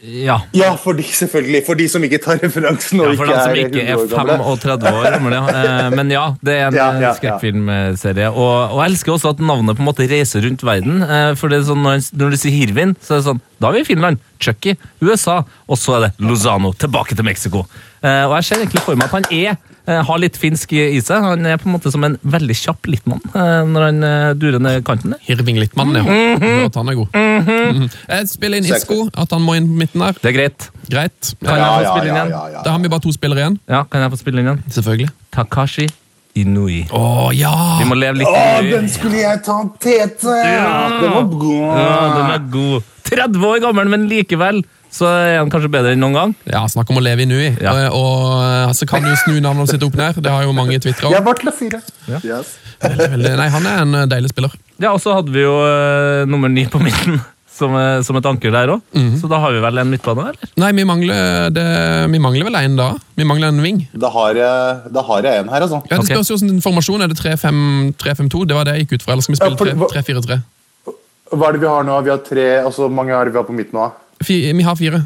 Ja. 0.00 0.38
Ja, 0.56 0.70
for 0.80 0.96
de, 0.96 1.02
selvfølgelig. 1.04 1.58
For 1.66 1.76
de 1.76 1.84
som 1.92 2.04
ikke 2.06 2.16
tar 2.24 2.38
referansen 2.40 3.02
og 3.04 3.10
Ja, 3.10 3.16
for 3.20 3.28
de 3.28 3.34
som 3.36 3.52
ikke 3.60 3.82
100 3.82 3.90
er 3.90 3.98
år 3.98 4.06
5 4.08 4.16
gamle. 4.16 4.36
og 4.48 4.60
30 4.62 4.92
år 4.96 5.08
gamle. 5.12 5.40
Eh, 5.54 5.90
Men 5.92 6.10
ja, 6.14 6.22
det 6.40 6.54
er 6.56 6.66
en 6.70 6.74
Ja, 6.78 6.86
ja, 6.94 7.00
ja. 7.02 7.10
skrekkfilmserie. 7.18 8.30
Og, 8.32 8.70
og 8.72 8.80
jeg 8.80 8.94
elsker 8.94 9.12
også 9.12 9.34
at 9.34 9.42
navnet 9.44 9.76
på 9.76 9.84
en 9.84 9.88
måte 9.90 10.06
reiser 10.08 10.40
rundt 10.46 10.64
verden. 10.64 11.02
eh, 11.04 11.34
For 11.36 11.52
det 11.52 11.58
er 11.60 11.66
sånn, 11.68 11.82
når, 11.84 12.00
når 12.16 12.32
du 12.32 12.36
sier 12.40 12.56
Hirvin, 12.56 12.96
så 13.04 13.18
er 13.18 13.20
det 13.20 13.26
sånn 13.28 13.42
Da 13.60 13.70
er 13.70 13.78
vi 13.78 13.84
i 13.84 13.88
Finland. 13.88 14.22
Chucky, 14.40 14.74
USA. 15.02 15.42
Og 15.68 15.78
så 15.80 15.98
er 15.98 16.06
det 16.06 16.24
Lozano 16.24 16.72
tilbake 16.78 17.16
til 17.16 17.26
Mexico. 17.26 17.64
Eh, 18.04 18.24
og 18.26 18.34
jeg 18.38 18.48
ser 18.48 18.62
egentlig 18.64 18.82
for 18.84 18.98
meg 19.00 19.08
at 19.08 19.16
han 19.16 19.28
er 19.32 19.54
eh, 19.54 20.00
har 20.04 20.20
litt 20.20 20.36
finsk 20.40 20.74
i 20.76 21.00
seg. 21.04 21.24
Han 21.24 21.46
er 21.48 21.56
på 21.60 21.70
en 21.70 21.76
måte 21.76 21.92
som 21.94 22.04
en 22.04 22.18
veldig 22.20 22.56
kjapp 22.58 22.90
littmann 22.90 23.22
eh, 23.32 23.62
når 23.70 23.88
han 23.88 24.04
eh, 24.10 24.28
durer 24.40 24.60
ned 24.62 24.84
kanten 24.86 25.16
der. 25.16 25.24
Hirving 25.24 25.60
Littmann, 25.62 25.96
ja. 25.96 26.04
Hør 26.04 26.68
at 26.68 26.78
han 26.82 26.92
er 26.92 27.00
god. 27.00 27.18
Mhm. 27.18 27.88
Jeg 27.88 28.30
spiller 28.34 28.60
inn 28.60 28.70
Isco, 28.70 29.00
at 29.10 29.34
han 29.34 29.44
må 29.44 29.56
inn 29.58 29.70
på 29.70 29.82
midten 29.84 30.04
der. 30.04 30.20
Det 30.20 30.32
er 30.32 30.38
greit. 30.38 30.70
Greit. 30.90 31.34
Kan 31.40 31.60
jeg 31.62 31.74
få 31.74 31.92
spille 31.96 32.08
inn 32.10 32.14
ja, 32.14 32.22
igjen? 32.24 32.38
ja, 32.38 32.46
ja. 32.58 32.64
Da 32.66 32.76
har 32.76 32.84
vi 32.84 32.94
bare 32.96 33.06
to 33.06 33.14
spillere 33.16 33.44
igjen. 33.46 33.60
Ja, 33.70 33.84
kan 33.88 34.04
jeg 34.04 34.16
få 34.16 34.24
spille 34.24 34.42
inn 34.42 34.50
igjen? 34.50 34.64
Selvfølgelig. 34.78 35.12
Takashi 35.34 35.88
Inui. 36.34 36.80
Å 36.90 37.30
ja! 37.36 37.52
Vi 37.78 37.84
må 37.86 37.94
leve 37.98 38.18
litt 38.22 38.26
Å, 38.30 38.38
Inui. 38.58 38.72
den 38.74 38.88
skulle 38.90 39.20
jeg 39.22 39.42
ta, 39.46 39.60
Tete! 39.78 40.32
Den 40.34 41.12
var 41.14 41.28
god. 41.30 41.66
Ja, 41.78 41.98
den 42.16 42.32
er 42.34 42.48
god. 42.50 42.88
30 43.04 43.44
år 43.46 43.60
gammel, 43.62 43.90
men 43.92 44.08
likevel 44.10 44.64
så 44.94 45.08
er 45.10 45.36
han 45.40 45.50
kanskje 45.50 45.70
bedre 45.74 45.92
enn 45.94 46.02
noen 46.02 46.14
gang. 46.14 46.32
Ja, 46.46 46.60
Snakk 46.70 46.90
om 46.90 46.98
å 47.00 47.02
leve 47.02 47.24
i 47.24 47.26
nui. 47.26 47.48
Ja. 47.62 47.72
Og, 47.90 48.34
og 48.70 48.74
så 48.78 48.86
kan 48.86 49.02
du 49.02 49.10
snu 49.24 49.40
navnet 49.42 49.72
sitt 49.72 49.82
opp 49.86 49.96
ned. 49.98 50.20
Det 50.22 50.30
har 50.30 50.46
jo 50.46 50.54
mange 50.54 50.78
twitra 50.78 51.10
Jeg 51.10 51.18
om. 51.22 51.26
var 51.26 51.38
til 51.40 51.50
å 51.50 51.54
fyre. 51.54 51.80
Yes. 52.22 52.52
Veldig, 52.82 53.08
veldig- 53.16 53.32
Nei, 53.40 53.48
han 53.54 53.66
er 53.70 53.80
en 53.82 53.94
eh, 54.02 54.06
deilig 54.10 54.30
spiller. 54.34 54.54
Ja, 54.78 54.92
og 54.94 55.00
så 55.02 55.14
hadde 55.18 55.34
vi 55.34 55.42
jo 55.42 55.54
uh, 55.62 56.22
nummer 56.30 56.50
ni 56.50 56.66
på 56.70 56.78
midten 56.82 57.18
som, 57.54 57.74
eh, 57.78 58.00
som 58.06 58.18
et 58.18 58.26
anker 58.26 58.54
der 58.54 58.72
òg. 58.74 58.82
Så 59.20 59.30
da 59.30 59.38
har 59.42 59.54
vi 59.54 59.62
vel 59.62 59.78
en 59.82 59.92
midtbane, 59.92 60.26
eller? 60.32 60.52
Nei, 60.60 60.72
vi 60.74 60.86
mangler, 60.88 61.50
det, 61.54 61.66
vi 62.10 62.22
mangler 62.22 62.48
vel 62.48 62.58
en 62.60 62.78
da. 62.80 62.88
Vi 63.14 63.26
mangler 63.28 63.54
en 63.54 63.62
ving. 63.62 63.84
Da 63.94 64.10
har 64.14 64.40
jeg, 64.40 64.80
da 64.94 65.06
har 65.06 65.28
jeg 65.28 65.44
en 65.44 65.52
her, 65.54 65.66
altså. 65.68 65.82
Ja, 65.90 66.00
Det 66.00 66.10
spørs 66.10 66.32
jo 66.32 66.40
hvordan 66.40 66.60
formasjon 66.64 67.06
er 67.06 67.12
det 67.12 67.20
3-5 67.20 67.94
3-5-2. 68.02 68.44
Det 68.50 68.58
var 68.58 68.66
det 68.68 68.76
jeg 68.76 68.86
gikk 68.86 68.98
ut 68.98 69.06
fra. 69.06 69.14
Eller 69.14 69.26
skal 69.26 69.36
vi 69.36 69.42
spille 69.42 69.78
3-4-3? 69.94 70.42
Hva 71.34 71.48
er 71.48 71.56
det 71.56 71.64
vi 71.64 71.70
har 71.70 71.86
nå? 71.86 71.98
Vi 72.04 72.12
har 72.12 72.22
tre, 72.22 72.48
altså 72.62 72.84
Hvor 72.84 72.94
mange 72.94 73.14
har 73.14 73.30
vi 73.30 73.38
har 73.38 73.46
på 73.46 73.56
midten 73.56 73.78
nå? 73.78 73.90
Vi 74.24 74.62
har 74.62 74.76
fire. 74.78 75.04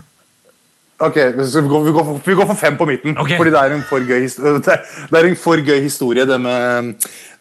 Ok, 0.99 1.15
så 1.47 1.61
vi 1.63 1.69
går, 1.69 1.85
vi, 1.85 1.93
går 1.95 2.05
for, 2.05 2.21
vi 2.27 2.35
går 2.35 2.47
for 2.47 2.59
fem 2.59 2.77
på 2.77 2.87
midten. 2.89 3.15
Okay. 3.19 3.37
Fordi 3.39 3.53
det 3.55 3.61
er 3.61 3.75
en 3.77 3.85
for 3.87 4.03
gøy, 4.03 4.25
det 5.13 5.21
er 5.21 5.29
en 5.29 5.37
for 5.39 5.63
gøy 5.63 5.81
historie, 5.85 6.25
det 6.27 6.41
med, 6.43 6.95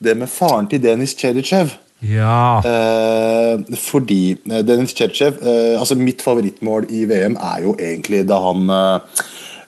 det 0.03 0.13
med 0.17 0.29
faren 0.29 0.69
til 0.69 0.83
Denis 0.83 1.15
Chedichev. 1.17 1.73
Ja. 2.05 2.61
Eh, 2.61 3.75
fordi 3.81 4.37
eh, 4.45 4.61
Denis 4.65 4.93
Chedichev 4.93 5.39
eh, 5.41 5.79
altså 5.79 5.97
Mitt 5.97 6.21
favorittmål 6.21 6.85
i 6.93 7.05
VM 7.09 7.37
er 7.41 7.63
jo 7.65 7.73
egentlig 7.79 8.21
da 8.29 8.37
han 8.43 8.69
eh, 8.69 9.23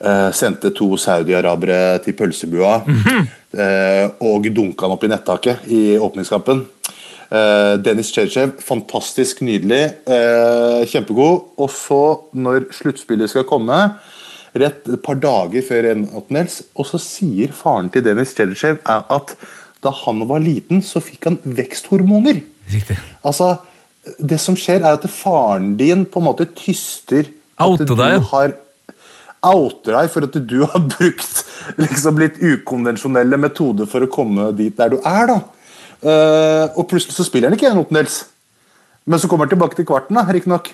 eh, 0.06 0.28
sendte 0.38 0.70
to 0.78 0.92
saudi-arabere 1.02 1.98
til 2.06 2.14
pølsebua 2.20 2.76
eh, 2.86 4.06
og 4.22 4.50
dunka 4.54 4.86
han 4.86 4.94
opp 4.98 5.08
i 5.08 5.10
nettaket 5.10 5.66
i 5.74 5.82
åpningskampen. 5.98 6.68
Eh, 7.30 7.74
Dennis 7.86 8.14
Chedichev, 8.14 8.56
fantastisk 8.62 9.42
nydelig. 9.46 9.84
eh, 10.10 10.86
kjempegod. 10.90 11.50
Og 11.58 11.70
så, 11.74 12.02
når 12.34 12.70
sluttspillet 12.74 13.30
skal 13.30 13.46
komme, 13.50 13.78
rett 14.58 14.86
et 14.90 15.02
par 15.06 15.18
dager 15.22 15.66
før 15.66 15.92
en 15.92 16.08
åttendels, 16.18 16.64
og 16.74 16.88
så 16.90 17.02
sier 17.02 17.54
faren 17.54 17.90
til 17.94 18.06
Dennis 18.06 18.34
Chedichev 18.38 18.80
at 18.86 19.36
da 19.84 19.92
han 20.04 20.24
var 20.28 20.44
liten, 20.44 20.82
så 20.84 21.02
fikk 21.04 21.30
han 21.30 21.38
veksthormoner. 21.44 22.42
Riktig. 22.70 22.98
Altså, 23.26 23.56
det 24.20 24.40
som 24.42 24.58
skjer 24.60 24.84
er 24.84 24.98
at 24.98 25.06
faren 25.12 25.76
din 25.80 26.06
på 26.10 26.22
en 26.22 26.30
måte 26.30 26.50
tyster 26.58 27.30
Outer 27.60 27.96
deg, 28.00 28.24
har 28.32 28.54
outer 29.44 29.96
deg 29.96 30.10
for 30.12 30.28
at 30.28 30.36
du 30.48 30.60
har 30.64 30.84
brukt 30.84 31.44
liksom 31.80 32.20
litt 32.20 32.40
ukonvensjonelle 32.40 33.40
metoder 33.40 33.88
for 33.90 34.04
å 34.04 34.12
komme 34.12 34.50
dit 34.56 34.76
der 34.80 34.94
du 34.94 35.00
er. 35.04 35.32
da. 35.32 35.40
Uh, 36.00 36.66
og 36.80 36.86
plutselig 36.88 37.18
så 37.18 37.26
spiller 37.28 37.52
han 37.52 37.58
ikke 37.60 37.72
en 37.72 37.82
åttendels. 37.82 38.22
Men 39.10 39.20
så 39.20 39.28
kommer 39.28 39.48
han 39.48 39.54
tilbake 39.56 39.76
til 39.76 39.88
kvarten, 39.90 40.20
da, 40.20 40.26
riktignok. 40.30 40.70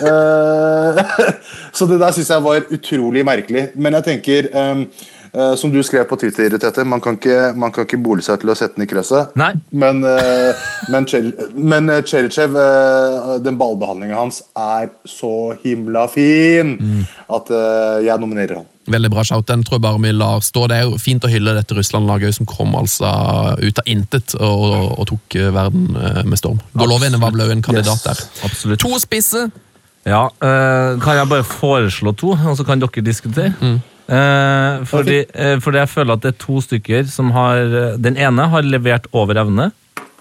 Uh, 0.00 1.00
så 1.76 1.88
det 1.88 2.00
der 2.02 2.16
syns 2.16 2.32
jeg 2.32 2.44
var 2.44 2.72
utrolig 2.76 3.24
merkelig. 3.26 3.68
Men 3.76 3.96
jeg 3.98 4.08
tenker, 4.10 4.48
eh, 4.52 5.06
som 5.56 5.72
du 5.72 5.82
skrev 5.84 6.06
på 6.08 6.16
Twitter, 6.16 6.54
Tete, 6.58 6.84
man 6.88 7.00
kan 7.04 7.18
ikke, 7.18 7.52
man 7.60 7.72
kan 7.74 7.84
ikke 7.84 7.98
bole 8.00 8.22
seg 8.24 8.40
til 8.40 8.52
å 8.52 8.54
sette 8.56 8.78
den 8.78 8.86
i 8.86 8.88
krøsset. 8.88 9.34
Nei. 9.36 9.50
Men, 9.76 9.98
uh, 10.04 10.54
men, 10.92 11.04
men 11.56 11.90
eh, 11.92 12.00
Cherichev, 12.08 12.56
eh, 12.56 13.34
den 13.44 13.58
ballbehandlinga 13.60 14.16
hans 14.16 14.40
er 14.56 14.88
så 15.04 15.32
himla 15.64 16.06
fin 16.08 16.76
at 17.28 17.50
eh, 17.52 17.98
jeg 18.06 18.22
nominerer 18.22 18.62
han. 18.62 18.70
Veldig 18.86 19.10
bra 19.10 19.24
shout. 19.26 19.48
Den 19.50 19.64
tror 19.66 19.76
jeg 19.80 19.82
bare 19.82 19.98
vi 19.98 20.12
lar 20.14 20.40
stå. 20.46 20.68
Det 20.70 20.76
er 20.78 20.84
jo 20.86 20.98
fint 21.02 21.24
å 21.26 21.30
hylle 21.32 21.56
dette 21.56 21.74
Russland-laget 21.74 22.36
som 22.38 22.46
kom 22.46 22.76
altså 22.78 23.10
ut 23.58 23.80
av 23.82 23.90
intet 23.90 24.36
og, 24.38 24.66
og 25.00 25.04
tok 25.10 25.36
eh, 25.40 25.50
verden 25.54 25.88
eh, 25.98 26.22
med 26.24 26.38
storm. 26.38 26.60
Golovin 26.78 27.18
var 27.20 27.34
vel 27.34 27.50
en 27.56 27.64
kandidat 27.66 27.98
Yes. 27.98 28.06
der. 28.06 28.22
Absolutt. 28.46 28.80
To 28.84 28.94
spisse. 29.02 29.48
Ja, 30.06 30.28
eh, 30.38 30.96
Kan 31.02 31.18
jeg 31.18 31.28
bare 31.32 31.44
foreslå 31.44 32.14
to, 32.14 32.36
og 32.38 32.56
så 32.56 32.64
kan 32.64 32.78
dere 32.80 33.02
diskutere? 33.04 33.52
Eh, 34.06 34.84
fordi, 34.86 35.24
eh, 35.34 35.56
fordi 35.58 35.80
jeg 35.82 35.90
føler 35.90 36.14
at 36.14 36.22
det 36.22 36.34
er 36.34 36.38
to 36.44 36.60
stykker 36.62 37.08
som 37.10 37.32
har 37.34 37.58
eh, 37.58 37.96
Den 37.98 38.14
ene 38.16 38.46
har 38.52 38.62
levert 38.62 39.08
over 39.12 39.40
evne, 39.42 39.72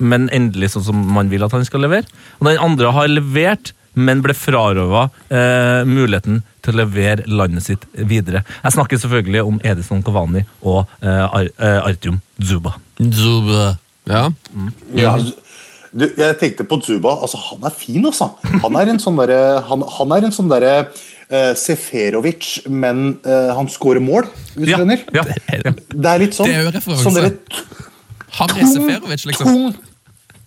men 0.01 0.25
endelig 0.33 0.71
sånn 0.73 0.87
som 0.87 1.03
man 1.15 1.29
vil 1.29 1.45
at 1.45 1.53
han 1.53 1.65
skal 1.67 1.85
levere. 1.85 2.09
Og 2.39 2.49
den 2.49 2.61
andre 2.61 2.91
har 2.95 3.11
levert, 3.11 3.73
men 3.95 4.23
ble 4.25 4.35
frarøva 4.35 5.05
eh, 5.29 5.85
muligheten 5.87 6.41
til 6.65 6.73
å 6.73 6.81
levere 6.81 7.23
landet 7.29 7.63
sitt 7.63 7.85
videre. 7.93 8.41
Jeg 8.63 8.75
snakker 8.75 8.99
selvfølgelig 8.99 9.45
om 9.45 9.61
Edison 9.63 10.03
Kovani 10.03 10.43
og 10.65 10.83
eh, 10.99 11.23
Ar 11.23 11.47
eh, 11.47 11.79
Artyom 11.91 12.19
Zuba, 12.41 12.75
Ja. 14.09 14.27
Ja, 14.93 15.15
du, 15.95 16.09
jeg 16.11 16.35
tenkte 16.41 16.65
på 16.67 16.81
Zuba. 16.83 17.13
Altså, 17.23 17.39
han 17.39 17.63
er 17.63 17.71
fin, 17.71 18.03
altså. 18.03 18.33
Han 18.65 18.75
er 18.75 18.91
en 18.91 18.99
sånn 18.99 19.15
derre 19.21 19.61
han, 19.69 19.85
han 19.95 20.15
er 20.17 20.27
en 20.27 20.35
sånn 20.35 20.51
derre 20.51 20.89
Seferovic, 21.57 22.67
men 22.69 23.17
eh, 23.25 23.51
han 23.57 23.69
scorer 23.71 24.03
mål, 24.03 24.27
hvis 24.55 24.69
Ja, 24.69 24.77
du 24.77 24.91
ja. 25.15 25.23
Det 25.25 26.11
er 26.11 26.21
litt 26.21 26.37
sånn. 26.37 26.51
Det 26.51 26.57
er 26.59 26.67
jo 26.67 26.73
referanse. 26.75 27.03
sånn 27.05 27.17
derre 27.17 27.33
Seferovic, 28.69 29.25
liksom. 29.31 29.47
tung 29.47 29.75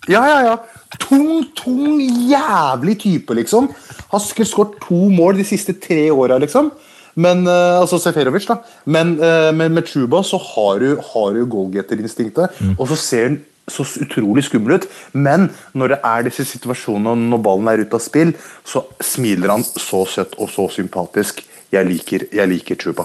Ja, 0.08 0.22
ja, 0.24 0.38
ja. 0.46 0.56
Tung, 1.02 1.42
tung, 1.58 1.98
jævlig 2.30 2.98
type, 3.02 3.34
liksom. 3.36 3.68
Har 4.12 4.22
skåret 4.22 4.78
to 4.86 5.08
mål 5.12 5.36
de 5.36 5.44
siste 5.44 5.74
tre 5.76 6.06
åra, 6.14 6.38
liksom. 6.40 6.70
Men, 7.18 7.42
uh, 7.48 7.80
altså 7.82 7.98
Seferovic, 8.00 8.46
da. 8.48 8.60
Men, 8.86 9.16
uh, 9.18 9.50
med, 9.52 9.74
med 9.74 9.88
Truba 9.88 10.22
så 10.24 10.38
har 10.38 10.78
du, 10.80 10.88
har 11.10 11.34
du 11.34 11.42
goalgetterinstinktet, 11.50 12.60
og 12.78 12.88
så 12.88 12.96
ser 12.96 13.28
han 13.28 13.38
så 13.70 13.84
utrolig 14.04 14.44
skummel 14.48 14.78
ut. 14.78 14.86
Men 15.12 15.48
når 15.78 15.94
det 15.94 16.00
er 16.04 16.26
disse 16.28 16.44
situasjonene, 16.48 17.28
når 17.32 17.42
ballen 17.44 17.68
er 17.72 17.84
ute 17.84 17.98
av 17.98 18.02
spill, 18.04 18.32
så 18.64 18.84
smiler 19.04 19.52
han 19.56 19.64
så 19.68 20.04
søtt 20.08 20.34
og 20.38 20.50
så 20.52 20.68
sympatisk. 20.72 21.44
Jeg 21.72 21.84
liker, 21.88 22.26
jeg 22.32 22.48
liker 22.48 22.76
Chuba. 22.80 23.04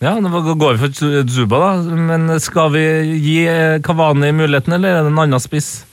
Ja, 0.00 0.14
Nå 0.20 0.28
går 0.60 0.74
vi 0.76 0.78
for 0.82 0.92
Zu- 0.92 1.28
Zuba, 1.32 1.58
da. 1.62 1.96
Men 1.96 2.28
skal 2.40 2.70
vi 2.74 2.82
gi 3.24 3.36
Kavani 3.84 4.32
muligheten, 4.36 4.72
eller 4.76 4.88
er 4.98 5.02
det 5.06 5.12
en 5.12 5.18
annen 5.24 5.40
spiss? 5.40 5.84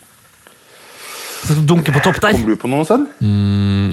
Som 1.43 1.65
dunker 1.67 1.91
på 1.95 1.99
topp 2.05 2.19
der? 2.23 2.37
Kommer 2.37 2.55
du 2.55 2.59
på 2.61 2.69
noe, 2.71 2.85
Sven? 2.87 3.03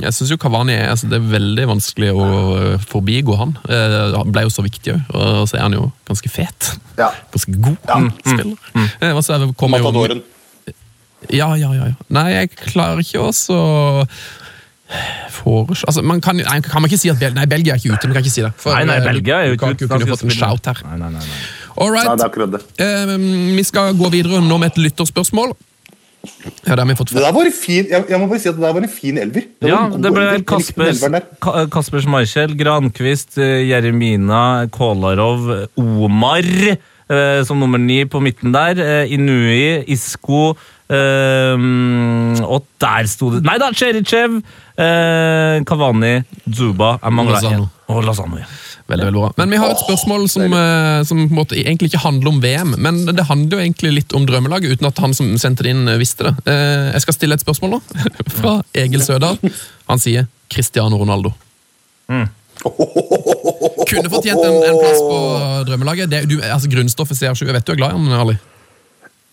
Jeg 0.04 0.12
synes 0.14 0.30
jo 0.30 0.36
Cavani 0.40 0.72
er, 0.76 0.90
altså, 0.92 1.08
Det 1.10 1.18
er 1.18 1.24
veldig 1.32 1.64
vanskelig 1.72 2.10
å 2.14 2.26
eh, 2.56 2.76
forbigå 2.90 3.36
han. 3.40 3.56
Eh, 3.68 3.96
Han 4.16 4.30
ble 4.34 4.44
jo 4.46 4.52
så 4.54 4.62
viktig 4.64 4.94
òg, 4.94 5.14
og 5.18 5.48
så 5.50 5.58
er 5.58 5.64
han 5.66 5.74
jo 5.74 5.88
ganske 6.08 6.30
fet. 6.30 6.74
Ja. 6.98 7.10
Ganske 7.34 7.56
god 7.60 7.76
Ja. 7.88 7.98
spiller. 8.22 8.56
Eh, 9.00 9.14
altså, 9.14 9.40
Matadoren. 9.68 10.22
jo-. 10.22 10.74
Ja, 11.30 11.50
ja, 11.58 11.72
ja. 11.76 11.90
ja. 11.90 11.94
Nei, 12.08 12.28
jeg 12.32 12.50
klarer 12.56 13.02
ikke 13.02 13.20
også 13.26 13.58
foreslå 15.30 15.86
altså, 15.86 16.02
man 16.02 16.20
kan, 16.24 16.36
nei, 16.40 16.56
kan 16.66 16.82
man 16.82 16.90
ikke 16.90 16.98
si 16.98 17.10
at 17.12 17.18
Bel 17.20 17.34
nei, 17.36 17.44
Belgia 17.50 17.76
er 17.76 17.78
ikke 17.82 17.94
ute? 17.94 18.08
Man 18.10 18.16
kan 18.16 18.24
ikke 18.24 18.32
si 18.34 18.42
det. 18.42 18.50
For, 18.58 18.74
Nei, 18.74 18.84
nei, 18.88 18.96
eh, 18.98 19.04
Belgia 19.06 19.36
er 19.44 19.50
jo 19.52 19.58
ikke 19.58 19.72
ute. 19.76 19.88
kunne 19.90 20.08
fått 20.10 20.24
en 20.26 20.34
shout 20.34 20.70
her. 20.70 20.80
Nei, 20.88 20.96
nei, 20.98 21.10
nei, 21.14 21.22
nei. 21.26 21.40
All 21.80 21.94
Nei, 21.94 22.02
det 22.10 22.24
er 22.24 22.26
akkurat 22.26 22.54
det. 22.56 22.62
Eh, 22.82 23.12
vi 23.56 23.62
skal 23.68 23.94
gå 23.98 24.10
videre 24.12 24.40
nå 24.42 24.58
med 24.58 24.72
et 24.72 24.80
lytterspørsmål. 24.88 25.54
Ja, 26.66 26.74
det 26.76 26.78
har 26.83 26.87
vi 26.90 26.94
fått 26.98 27.12
Det 27.14 27.22
der 27.24 27.33
var 27.33 27.46
en 27.48 27.52
fin, 27.56 27.87
jeg, 27.88 28.04
jeg 28.11 28.18
må 28.20 28.26
bare 28.28 28.38
si 28.42 28.48
at 28.50 28.56
det 28.59 28.62
der 28.66 28.74
var 28.76 28.85
en 28.85 28.92
fin 28.92 29.16
elver. 29.18 29.46
Det 29.61 29.68
Ja, 29.70 29.78
god 29.88 30.02
det 30.04 30.11
ble 30.12 30.22
elver. 30.22 30.33
Jeg 30.33 30.40
likte 30.40 30.52
den 30.52 30.59
Kaspers, 30.61 30.90
elveren 30.96 31.12
der. 31.16 31.28
Ka- 31.46 31.66
Kaspers 31.72 32.06
Markjell, 32.06 32.56
Granquist, 32.61 33.38
eh, 33.38 33.62
Jeremina, 33.70 34.42
Kolarov, 34.74 35.48
Omar 35.80 36.44
eh, 36.44 37.40
som 37.48 37.59
nummer 37.59 37.78
ni 37.80 38.04
på 38.04 38.20
midten 38.20 38.52
der. 38.52 38.78
eh, 38.85 39.12
Inui, 39.16 39.85
Isko 39.88 40.50
eh, 40.90 41.56
Og 42.44 42.64
der 42.80 43.06
sto 43.11 43.30
det 43.35 43.42
Nei 43.46 43.56
da, 43.62 43.70
Cherichev, 43.72 44.40
eh, 44.76 45.61
Kavani, 45.66 46.14
Zuba 46.52 46.98
Jeg. 47.02 47.68
Og 47.90 48.04
Lozano, 48.06 48.38
ja. 48.38 48.46
Veldig, 48.90 49.05
veldig 49.07 49.20
bra. 49.20 49.29
Men 49.38 49.53
vi 49.55 49.59
har 49.62 49.70
et 49.70 49.83
spørsmål 49.85 50.24
som, 50.33 50.53
eh, 50.57 51.03
som 51.07 51.20
på 51.22 51.31
en 51.31 51.38
måte 51.38 51.55
egentlig 51.61 51.92
ikke 51.92 52.03
handler 52.03 52.33
om 52.33 52.40
VM, 52.42 52.74
men 52.83 53.05
det 53.07 53.26
handler 53.29 53.57
jo 53.59 53.62
egentlig 53.62 53.92
litt 54.00 54.14
om 54.18 54.26
drømmelaget, 54.26 54.72
uten 54.74 54.88
at 54.88 54.98
han 55.05 55.14
som 55.14 55.31
sendte 55.38 55.62
det 55.62 55.70
inn, 55.76 55.87
eh, 55.88 55.98
visste 56.00 56.26
det. 56.26 56.35
Eh, 56.50 56.90
Jeg 56.96 57.05
skal 57.05 57.14
stille 57.14 57.35
et 57.38 57.44
spørsmål 57.44 57.76
nå, 57.76 57.81
fra 58.40 58.57
Egil 58.74 59.03
Sødal. 59.07 59.38
Han 59.88 59.98
sier 60.03 60.26
Cristiano 60.50 60.98
Ronaldo. 60.98 61.31
Kunne 63.90 64.11
fortjent 64.12 64.42
en, 64.44 64.59
en 64.66 64.79
plass 64.83 65.00
på 65.00 65.18
drømmelaget. 65.70 66.11
Det, 66.11 66.24
du, 66.29 66.40
altså 66.42 66.68
Grunnstoffet 66.72 67.16
CR7, 67.16 67.46
jeg 67.46 67.55
vet 67.57 67.66
du 67.66 67.72
er 67.72 67.81
glad 67.81 67.94
i 67.94 67.98
han, 67.98 68.12
Ali? 68.20 68.37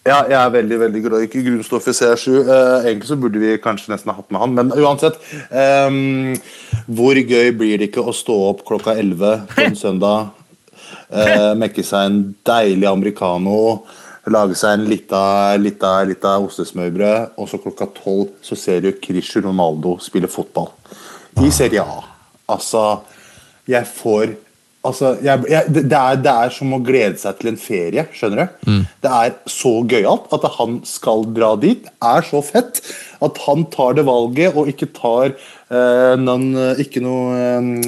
Ja, 0.08 0.22
jeg 0.24 0.38
er 0.39 0.52
veldig 0.54 0.78
veldig 0.80 1.00
glad 1.04 1.24
i 1.26 1.41
grunnstoff 1.43 1.88
i 1.91 1.93
CR7. 1.96 2.38
Eh, 2.39 2.86
egentlig 2.88 3.10
så 3.10 3.17
burde 3.20 3.41
vi 3.41 3.58
kanskje 3.60 3.91
nesten 3.91 4.13
ha 4.13 4.15
hatt 4.15 4.30
med 4.32 4.39
han, 4.39 4.54
men 4.56 4.72
uansett. 4.72 5.17
ehm, 5.52 6.38
hvor 6.88 7.20
gøy 7.20 7.52
blir 7.60 7.82
det 7.82 7.89
ikke 7.89 8.06
å 8.08 8.15
stå 8.15 8.38
opp 8.54 8.63
klokka 8.67 8.96
11 8.96 9.43
på 9.52 9.65
en 9.65 9.76
søndag, 9.84 10.30
uh, 11.12 11.52
mekke 11.60 11.84
seg 11.84 12.08
en 12.08 12.22
deilig 12.48 12.88
americano, 12.88 13.84
lage 14.32 14.56
seg 14.56 14.78
en 14.78 14.88
lita, 14.88 15.24
lita, 15.60 15.91
lita 16.08 16.38
ostesmørbrød, 16.39 17.36
og 17.36 17.52
så 17.52 17.60
klokka 17.60 17.89
12 17.91 18.32
så 18.48 18.56
ser 18.56 18.82
du 18.86 18.91
Cristiano 19.04 19.52
Ronaldo 19.52 19.98
spille 20.04 20.32
fotball 20.32 20.72
i 21.43 21.52
Serie 21.52 21.84
A. 21.84 22.00
Altså, 22.56 23.02
jeg 23.67 23.84
får 23.91 24.38
Altså, 24.86 25.16
jeg, 25.26 25.44
jeg, 25.50 25.74
det, 25.74 25.86
er, 25.90 26.20
det 26.22 26.32
er 26.32 26.54
som 26.54 26.76
å 26.76 26.82
glede 26.86 27.18
seg 27.20 27.40
til 27.40 27.50
en 27.52 27.60
ferie, 27.60 28.06
skjønner 28.16 28.46
du? 28.46 28.62
Det 29.04 29.12
er 29.12 29.34
så 29.50 29.74
gøyalt 29.90 30.32
at 30.38 30.46
han 30.60 30.78
skal 30.88 31.26
dra 31.36 31.56
dit. 31.60 31.90
er 32.04 32.28
så 32.28 32.44
fett 32.46 32.84
at 33.26 33.42
han 33.48 33.66
tar 33.74 33.98
det 33.98 34.06
valget 34.08 34.56
og 34.56 34.70
ikke 34.72 34.92
tar 34.96 35.34
noen, 35.67 36.45
ikke 36.80 37.01
noe 37.03 37.36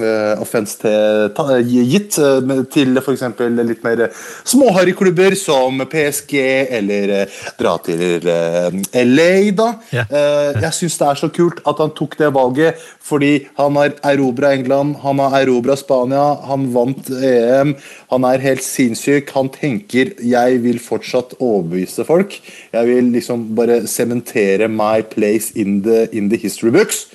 uh, 0.02 0.42
offens 0.44 0.76
til, 0.82 1.30
ta, 1.36 1.46
gitt 1.64 2.18
uh, 2.20 2.64
til 2.68 3.00
f.eks. 3.00 3.24
litt 3.56 3.86
mer 3.86 4.02
småharryklubber 4.12 5.38
som 5.40 5.80
PSG 5.88 6.36
eller 6.76 7.14
uh, 7.22 7.38
dra 7.60 7.78
til 7.86 8.20
LA, 8.20 9.32
da. 9.56 9.70
Yeah. 9.94 10.60
Jeg 10.60 10.76
syns 10.76 10.98
det 11.00 11.08
er 11.08 11.22
så 11.22 11.30
kult 11.32 11.62
at 11.70 11.80
han 11.80 11.94
tok 11.96 12.18
det 12.20 12.32
valget, 12.36 12.84
fordi 13.10 13.32
han 13.60 13.80
har 13.80 13.96
erobra 14.12 14.52
England, 14.58 15.00
han 15.04 15.22
har 15.24 15.40
erobra 15.42 15.78
Spania, 15.80 16.26
han 16.50 16.68
vant 16.76 17.10
EM. 17.16 17.76
Han 18.12 18.28
er 18.28 18.44
helt 18.44 18.66
sinnssyk. 18.66 19.32
Han 19.38 19.50
tenker 19.54 20.14
'jeg 20.20 20.64
vil 20.64 20.80
fortsatt 20.80 21.36
overbevise 21.40 22.06
folk'. 22.06 22.40
Jeg 22.74 22.86
vil 22.88 23.12
liksom 23.14 23.56
bare 23.56 23.88
sementere 23.88 24.68
my 24.68 25.02
place 25.02 25.52
in 25.56 25.82
the, 25.84 26.08
in 26.12 26.30
the 26.30 26.38
history 26.38 26.72
books. 26.72 27.08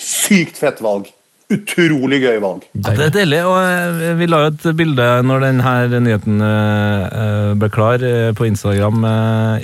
Sykt 0.00 0.56
fett 0.60 0.80
valg. 0.84 1.10
Utrolig 1.50 2.20
gøy 2.22 2.36
valg. 2.44 2.62
Ja, 2.78 2.92
det 2.94 3.08
er 3.08 3.14
deilig, 3.18 3.40
og 3.42 3.56
eh, 3.58 4.12
vi 4.20 4.28
la 4.30 4.44
jo 4.44 4.50
et 4.52 4.66
bilde 4.78 5.06
når 5.26 5.42
denne 5.48 6.00
nyheten 6.06 6.42
eh, 6.46 7.06
eh, 7.10 7.52
ble 7.58 7.70
klar 7.74 8.04
på 8.38 8.46
Instagram 8.46 9.02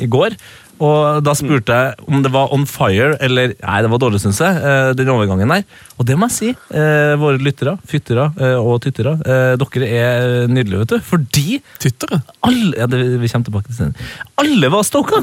i 0.03 0.09
går. 0.11 0.35
Og 0.77 1.23
da 1.25 1.33
spurte 1.33 1.73
jeg 1.73 2.03
om 2.11 2.21
det 2.21 2.29
var 2.35 2.51
on 2.53 2.67
fire, 2.69 3.15
eller 3.25 3.55
Nei, 3.63 3.79
det 3.87 3.89
var 3.95 4.01
dårlig, 4.03 4.19
syns 4.21 4.43
jeg, 4.45 4.59
den 4.99 5.09
overgangen 5.15 5.49
der. 5.55 5.63
Og 5.97 6.05
det 6.11 6.19
må 6.21 6.27
jeg 6.29 6.35
si. 6.37 6.51
eh, 6.77 7.15
Våre 7.23 7.41
lyttere, 7.41 7.79
fyttere 7.89 8.27
og 8.61 8.83
tyttere, 8.85 9.15
eh, 9.25 9.55
dere 9.63 9.89
er 10.03 10.51
nydelige, 10.53 10.83
vet 10.83 10.97
du. 10.99 11.07
Fordi 11.07 11.61
Tyttere? 11.81 12.19
alle 12.45 12.75
ja, 12.83 12.91
det, 12.93 13.01
Vi 13.23 13.31
kommer 13.33 13.49
tilbake 13.49 13.71
til 13.73 13.87
det. 13.95 14.09
Alle 14.43 14.75
var 14.75 14.85
stoka! 14.85 15.23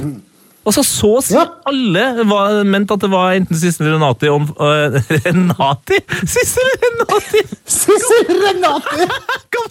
Altså, 0.63 0.80
så 0.88 1.10
å 1.17 1.19
si 1.23 1.34
Ja. 1.36 1.41
alle 1.67 2.23
var, 2.30 2.62
mente 2.63 2.93
at 2.95 3.02
det 3.04 3.10
var 3.12 3.34
enten 3.36 3.58
Sissel 3.60 3.89
Renati 3.91 4.30
om 4.32 4.45
uh, 4.56 4.95
Renati? 5.26 5.97
Sissel 6.23 6.63
Renati! 6.84 7.41
Sissel 7.67 8.23
Renati! 8.39 9.04
Kom! 9.52 9.67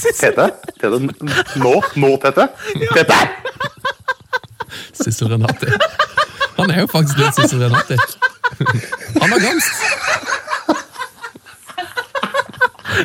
Sissel 0.00 0.34
Tete? 0.34 0.46
Tete? 0.80 0.98
Nå? 1.62 1.74
Nå, 2.02 2.10
Tete? 2.24 2.44
Tete! 2.94 3.18
Sissel 4.98 5.28
Renati. 5.36 5.68
Han 6.58 6.68
er 6.74 6.78
jo 6.82 6.88
faktisk 6.90 7.16
litt 7.22 7.34
Sissel 7.38 7.62
Renati. 7.62 7.94
Han 9.20 9.30
har 9.30 9.40
gamst. 9.46 9.74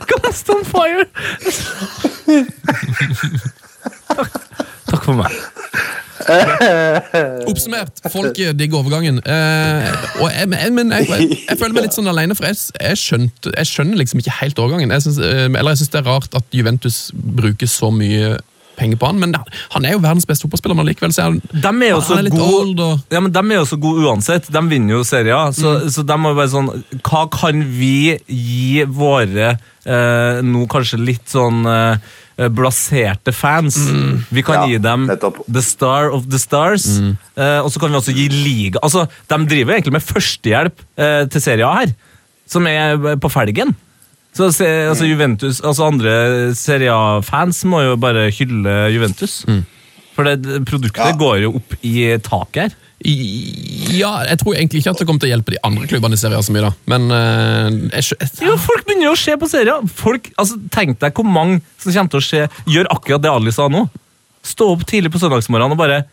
Gangst 0.09 0.49
on 0.49 0.65
fire! 0.65 1.05
Takk, 4.89 5.03
for 5.03 5.17
meg. 5.17 5.33
Oppsummert, 7.49 7.99
folk 8.09 8.37
digger 8.57 8.79
overgangen. 8.79 9.19
Eh, 9.19 9.91
og 10.21 10.31
jeg, 10.31 10.49
men 10.49 10.73
men 10.79 10.95
jeg, 10.95 11.09
jeg, 11.11 11.39
jeg 11.49 11.59
føler 11.59 11.75
meg 11.75 11.87
litt 11.87 11.97
sånn 11.97 12.09
alene, 12.09 12.37
for 12.37 12.47
jeg, 12.49 12.57
jeg 12.79 13.69
skjønner 13.69 13.99
liksom 13.99 14.23
ikke 14.23 14.39
helt 14.39 14.59
overgangen. 14.61 14.93
Jeg 14.95 15.05
synes, 15.05 15.21
eh, 15.21 15.45
eller 15.49 15.75
jeg 15.75 15.83
syns 15.83 15.93
det 15.93 16.01
er 16.01 16.09
rart 16.09 16.37
at 16.37 16.55
Juventus 16.55 16.99
bruker 17.13 17.69
så 17.69 17.91
mye 17.93 18.35
penger 18.75 18.99
på 18.99 19.07
han, 19.07 19.19
men 19.21 19.35
han 19.71 19.85
er 19.87 19.95
jo 19.95 20.01
verdens 20.03 20.27
beste 20.27 20.45
fotballspiller, 20.45 20.75
men 20.75 20.89
likevel 20.89 21.13
så 21.15 21.23
er 21.23 21.29
han, 21.29 21.37
De 21.63 21.71
er 21.85 21.93
jo 21.93 22.01
så 22.03 22.17
gode 22.27 22.83
og 22.83 23.13
ja, 23.13 23.21
men 23.23 23.31
de 23.31 23.43
er 23.45 23.61
jo 23.61 23.69
så 23.69 23.79
gode 23.79 24.03
uansett. 24.03 24.49
De 24.51 24.63
vinner 24.71 24.97
jo 24.97 25.05
serier. 25.07 25.53
Så, 25.55 25.77
så 25.93 26.03
de 26.03 26.17
må 26.19 26.33
jo 26.33 26.39
være 26.41 26.53
sånn 26.53 26.71
Hva 26.99 27.25
kan 27.31 27.63
vi 27.77 28.17
gi 28.27 28.83
våre 28.91 29.53
eh, 29.55 30.43
nå 30.43 30.65
kanskje 30.71 31.01
litt 31.01 31.31
sånn 31.31 31.63
eh, 31.71 32.13
blaserte 32.51 33.31
fans? 33.33 33.77
Vi 34.29 34.41
kan 34.43 34.55
Ja, 34.61 34.67
gi 34.67 34.77
dem 34.83 35.05
nettopp. 35.07 35.39
The 35.47 35.61
Star 35.63 36.09
of 36.11 36.25
the 36.29 36.39
Stars. 36.41 36.85
Eh, 37.37 37.59
og 37.63 37.71
så 37.71 37.79
kan 37.79 37.91
vi 37.93 37.97
også 38.01 38.15
gi 38.15 38.27
liga 38.29 38.79
Altså, 38.83 39.05
De 39.27 39.37
driver 39.47 39.73
egentlig 39.77 39.93
med 39.95 40.03
førstehjelp 40.03 40.83
eh, 40.97 41.25
til 41.31 41.63
A 41.63 41.73
her, 41.81 41.93
som 42.47 42.67
er 42.67 43.15
på 43.17 43.29
felgen. 43.31 43.75
Så 44.35 44.49
se, 44.51 44.67
altså 44.89 45.05
Juventus, 45.07 45.61
altså 45.63 45.85
Andre 45.87 46.53
Serie 46.59 46.91
A-fans 46.91 47.63
må 47.63 47.79
jo 47.85 47.95
bare 47.95 48.27
hylle 48.35 48.91
Juventus. 48.91 49.45
For 50.15 50.23
det, 50.27 50.65
produktet 50.67 51.05
Ja. 51.05 51.15
går 51.15 51.39
jo 51.45 51.53
opp 51.55 51.75
i 51.83 52.17
taket 52.19 52.61
her. 52.63 52.75
Ja, 53.03 54.23
jeg 54.23 54.39
tror 54.39 54.55
egentlig 54.55 54.79
ikke 54.81 54.93
at 54.95 55.01
det 55.01 55.05
kommer 55.07 55.21
til 55.21 55.27
å 55.27 55.33
hjelpe 55.33 55.53
de 55.53 55.59
andre 55.67 55.87
klubbene 55.89 56.15
i 56.15 56.19
serien 56.19 56.43
så 56.45 56.53
mye, 56.55 56.69
da. 56.69 56.71
Men 56.89 57.07
uh, 57.11 57.67
jeg, 57.91 58.07
jeg, 58.15 58.17
jeg, 58.23 58.47
Jo, 58.47 58.55
Folk 58.61 58.87
begynner 58.87 59.09
jo 59.09 59.13
å 59.17 59.19
se 59.19 59.35
på 59.41 59.49
serier! 59.51 59.85
Folk, 59.99 60.31
altså, 60.41 60.57
Tenk 60.73 60.99
deg 61.03 61.15
hvor 61.17 61.27
mange 61.27 61.59
som 61.75 61.91
kommer 61.91 62.13
til 62.15 62.23
å 62.23 62.25
se, 62.25 62.43
gjør 62.71 62.89
akkurat 62.95 63.25
det 63.25 63.33
Ali 63.33 63.53
sa 63.55 63.67
nå. 63.71 63.85
Stå 64.45 64.71
opp 64.75 64.85
tidlig 64.87 65.11
på 65.13 65.21
søndagsmorgenen 65.21 65.75
og 65.75 65.81
bare 65.81 66.03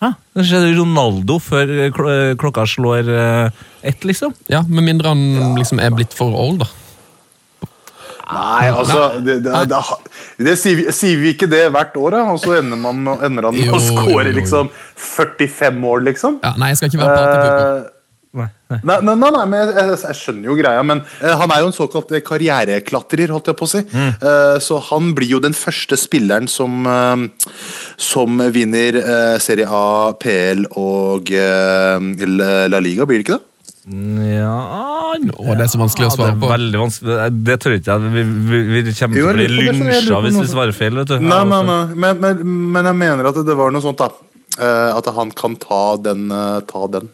Hæ? 0.00 0.14
Det 0.32 0.46
er 0.56 0.70
Ronaldo 0.78 1.34
før 1.44 1.68
eh, 1.74 1.90
eh, 1.92 2.30
klokka 2.40 2.62
slår 2.64 3.10
ett, 3.84 4.06
liksom? 4.08 4.32
ja, 4.48 4.62
Med 4.64 4.86
mindre 4.86 5.12
han 5.12 5.58
liksom 5.58 5.82
er 5.82 5.92
blitt 5.92 6.16
for 6.16 6.32
old, 6.32 6.62
da. 6.62 6.70
Nei, 8.30 8.70
altså 8.70 9.06
Det, 9.20 9.38
det, 9.44 9.62
det, 9.70 9.80
det 10.46 10.56
sier, 10.60 10.80
vi, 10.80 10.88
sier 10.94 11.22
vi 11.22 11.32
ikke 11.34 11.48
det 11.50 11.64
hvert 11.74 11.96
år, 12.00 12.16
da? 12.16 12.24
Og 12.34 12.42
så 12.42 12.58
ender, 12.60 12.80
man, 12.80 13.00
ender 13.18 13.48
han 13.50 13.56
med 13.56 13.66
Jo, 13.66 13.78
å 13.78 13.82
score 13.84 14.34
liksom 14.36 14.70
45 14.96 15.88
år, 15.92 16.04
liksom? 16.10 16.38
Ja, 16.44 16.54
nei, 16.60 16.72
jeg 16.72 16.80
skal 16.80 16.92
ikke 16.92 17.08
være. 17.08 17.80
Eh, 17.80 17.88
Nei, 18.30 18.46
nei. 18.70 18.76
Nei, 18.86 18.96
nei, 19.02 19.14
nei, 19.18 19.28
nei 19.34 19.46
men 19.50 19.58
jeg, 19.58 19.72
jeg, 19.74 19.94
jeg 20.06 20.16
skjønner 20.20 20.46
jo 20.46 20.54
greia, 20.54 20.82
men 20.86 21.00
uh, 21.02 21.32
han 21.40 21.50
er 21.50 21.64
jo 21.64 21.70
en 21.72 21.74
såkalt 21.74 22.12
eh, 22.14 22.22
karriereklatrer, 22.22 23.32
holdt 23.34 23.50
jeg 23.50 23.58
på 23.58 23.66
å 23.66 23.70
si. 23.72 23.80
Eh, 23.82 24.58
så 24.62 24.78
han 24.86 25.10
blir 25.18 25.32
jo 25.34 25.40
den 25.42 25.56
første 25.56 25.98
spilleren 25.98 26.46
som, 26.50 26.86
uh, 26.86 27.26
som 27.98 28.38
vinner 28.54 29.00
Serie 29.42 29.66
A, 29.66 30.12
PL 30.22 30.68
og 30.78 31.32
La 31.34 32.68
La 32.70 32.82
Liga, 32.82 33.06
blir 33.08 33.18
det 33.18 33.26
ikke 33.26 33.40
det? 33.40 33.49
Ja 33.88 34.56
Og 35.16 35.52
det 35.56 35.64
er 35.64 35.70
så 35.72 35.80
vanskelig 35.80 36.10
å 36.10 36.14
svare 36.14 36.34
det 36.34 36.36
er 36.36 36.40
på. 36.42 36.50
veldig 36.52 36.80
vanskelig. 36.82 37.18
Det 37.48 37.56
tror 37.62 37.74
jeg 37.76 37.82
ikke 37.82 37.94
jeg. 37.96 38.10
Vi, 38.16 38.24
vi, 38.50 38.58
vi 38.84 38.94
kommer 38.98 39.16
til 39.16 39.28
å 39.30 39.36
bli 39.36 39.46
på 39.46 39.60
lynsja 39.70 40.18
hvis 40.26 40.40
vi 40.40 40.48
svarer 40.52 40.76
feil. 40.76 40.98
vet 41.00 41.08
du. 41.14 41.16
Nei, 41.24 41.38
Ja, 41.40 41.44
nei, 41.48 41.62
nei. 41.70 41.78
Men, 41.94 42.20
men, 42.20 42.42
men 42.76 42.90
jeg 42.92 42.98
mener 43.04 43.30
at 43.32 43.40
det 43.46 43.56
var 43.56 43.72
noe 43.74 43.84
sånt, 43.84 43.98
da. 44.02 44.10
Eh, 44.60 44.90
at 44.98 45.06
han 45.16 45.30
kan 45.38 45.54
ta 45.62 45.96
den, 46.02 46.26
eh, 46.34 46.60
ta 46.68 46.84
den 46.92 47.08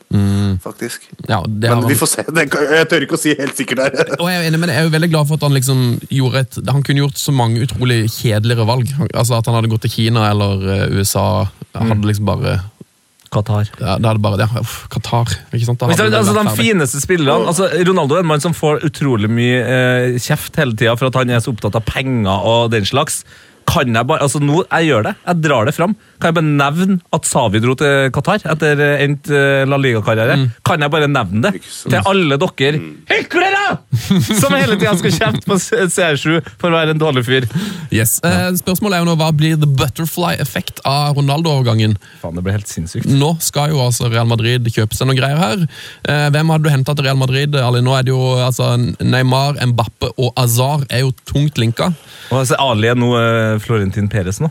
faktisk. 0.65 1.05
Ja, 1.29 1.43
det 1.47 1.69
Men 1.71 1.83
han. 1.85 1.89
vi 1.91 1.95
får 2.01 2.09
se. 2.17 2.25
Jeg 2.27 2.89
tør 2.91 3.05
ikke 3.05 3.19
å 3.19 3.21
si 3.21 3.35
helt 3.39 3.55
sikkert 3.59 3.85
der. 3.85 4.15
Og 4.19 4.27
jeg 4.33 4.41
er 4.41 4.47
enig, 4.49 4.59
men 4.63 4.73
jeg 4.73 4.81
er 4.83 4.87
jo 4.89 4.95
veldig 4.97 5.11
glad 5.13 5.29
for 5.29 5.37
at 5.39 5.45
han 5.47 5.55
liksom 5.55 5.83
gjorde 6.11 6.43
et 6.47 6.59
Han 6.73 6.83
kunne 6.83 7.05
gjort 7.05 7.21
så 7.21 7.35
mange 7.37 7.61
utrolig 7.63 8.07
kjedeligere 8.11 8.67
valg. 8.67 8.89
Altså 9.13 9.37
At 9.39 9.47
han 9.47 9.59
hadde 9.61 9.71
gått 9.71 9.85
til 9.87 9.93
Kina 9.99 10.31
eller 10.33 10.65
USA. 10.97 11.47
Han 11.77 11.93
Hadde 11.93 12.09
liksom 12.09 12.27
bare 12.27 12.57
Qatar. 13.37 13.71
ja, 13.79 13.97
Det 14.01 14.11
hadde 14.11 14.23
bare 14.25 14.41
ja, 14.43 14.49
uff, 14.63 14.77
Qatar. 14.93 15.33
Ikke 15.53 15.69
sant? 15.69 15.81
Da 15.83 15.91
det, 15.93 16.11
det 16.11 16.21
altså, 16.23 16.37
de 16.37 16.55
fineste 16.59 17.03
spillerne 17.03 17.53
altså, 17.53 17.69
Ronaldo 17.87 18.17
er 18.19 18.25
en 18.25 18.31
mann 18.33 18.45
som 18.45 18.57
får 18.57 18.83
utrolig 18.89 19.31
mye 19.33 19.61
eh, 19.63 20.17
kjeft 20.23 20.57
hele 20.61 20.77
tida 20.77 20.97
for 20.99 21.11
at 21.11 21.21
han 21.21 21.33
er 21.33 21.45
så 21.45 21.53
opptatt 21.55 21.79
av 21.79 21.85
penger 21.89 22.49
og 22.49 22.73
den 22.75 22.89
slags. 22.89 23.23
Kan 23.67 23.95
jeg 23.97 24.07
bare, 24.07 24.23
altså 24.23 24.41
nå, 24.43 24.63
Jeg 24.71 24.91
gjør 24.91 25.07
det. 25.09 25.15
Jeg 25.27 25.43
drar 25.45 25.67
det 25.69 25.75
fram. 25.77 25.95
Kan 26.21 26.31
jeg 26.31 26.37
bare 26.39 26.49
nevne 26.49 26.99
at 27.17 27.27
Savi 27.29 27.61
dro 27.61 27.75
til 27.79 28.11
Qatar 28.15 28.45
etter 28.53 28.81
eh, 28.83 29.03
endt 29.05 29.31
eh, 29.33 29.65
La 29.69 29.79
Liga-karriere? 29.81 30.37
Kan 30.67 30.85
jeg 30.85 30.93
bare 30.93 31.09
nevne 31.11 31.43
det 31.51 31.61
til 31.61 31.99
alle 32.07 32.39
dere 32.41 32.81
hyklere 33.11 33.65
som 34.23 34.55
hele 34.55 34.77
tida 34.79 34.95
skal 34.99 35.13
kjefte 35.15 35.43
på 35.49 35.59
CR7 35.59 36.39
for 36.61 36.71
å 36.71 36.77
være 36.79 36.95
en 36.95 37.03
dårlig 37.03 37.25
fyr? 37.27 37.47
Yes. 37.95 38.17
Eh, 38.25 38.49
spørsmålet 38.61 38.99
er 38.99 39.05
jo 39.05 39.11
nå, 39.11 39.17
Hva 39.21 39.33
blir 39.37 39.59
the 39.61 39.69
butterfly-effekt 39.69 40.83
av 40.89 41.19
Ronaldo-overgangen? 41.19 41.97
Faen, 42.23 42.39
det 42.39 42.47
blir 42.47 42.57
helt 42.57 42.71
sinnssykt. 42.71 43.11
Nå 43.11 43.35
skal 43.45 43.75
jo 43.75 43.83
altså 43.85 44.11
Real 44.13 44.29
Madrid 44.31 44.71
kjøpe 44.73 44.97
seg 44.97 45.11
noen 45.11 45.19
greier 45.21 45.41
her. 45.43 45.67
Eh, 46.07 46.29
hvem 46.35 46.55
hadde 46.55 46.69
du 46.69 46.73
henta 46.73 46.95
til 46.97 47.09
Real 47.09 47.19
Madrid? 47.21 47.57
Ali? 47.61 47.83
Nå 47.85 47.97
er 47.99 48.07
det 48.07 48.15
jo 48.15 48.23
altså, 48.47 48.73
Neymar, 49.03 49.59
Mbappe 49.73 50.15
og 50.17 50.33
Azar 50.41 50.87
er 50.89 51.05
jo 51.05 51.13
tungt 51.29 51.59
linka. 51.61 51.91
Og 52.33 52.43
så 52.49 52.57
Ali 52.59 52.89
er 52.91 52.99
nå 52.99 53.13
uh, 53.15 53.57
Florentin 53.63 54.09
Perez 54.11 54.41
nå. 54.43 54.51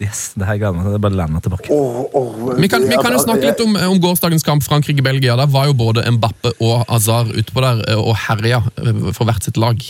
Yes, 0.00 0.30
det 0.38 0.46
her 0.48 0.60
gleder 0.60 0.72
jeg 0.72 0.78
meg 0.78 0.86
til. 0.86 0.94
Det 0.94 0.98
er 0.98 1.04
bare 1.04 1.26
å 1.26 1.34
meg 1.34 1.44
tilbake. 1.44 2.60
Vi 2.60 2.70
kan, 2.72 2.86
vi 2.88 3.00
kan 3.00 3.14
jo 3.14 3.20
snakke 3.22 3.50
litt 3.50 3.60
om, 3.64 3.76
om 3.90 4.00
gårsdagens 4.00 4.46
kamp 4.46 4.64
Frankrike-Belgia. 4.64 5.36
Der 5.40 5.50
var 5.52 5.68
jo 5.68 5.76
både 5.76 6.06
Mbappe 6.16 6.54
og 6.58 6.84
Azar 6.88 7.28
utpå 7.28 7.64
der 7.64 7.84
eh, 7.88 8.00
og 8.00 8.16
herja 8.28 8.62
eh, 8.80 9.04
for 9.16 9.28
hvert 9.28 9.46
sitt 9.46 9.60
lag. 9.60 9.84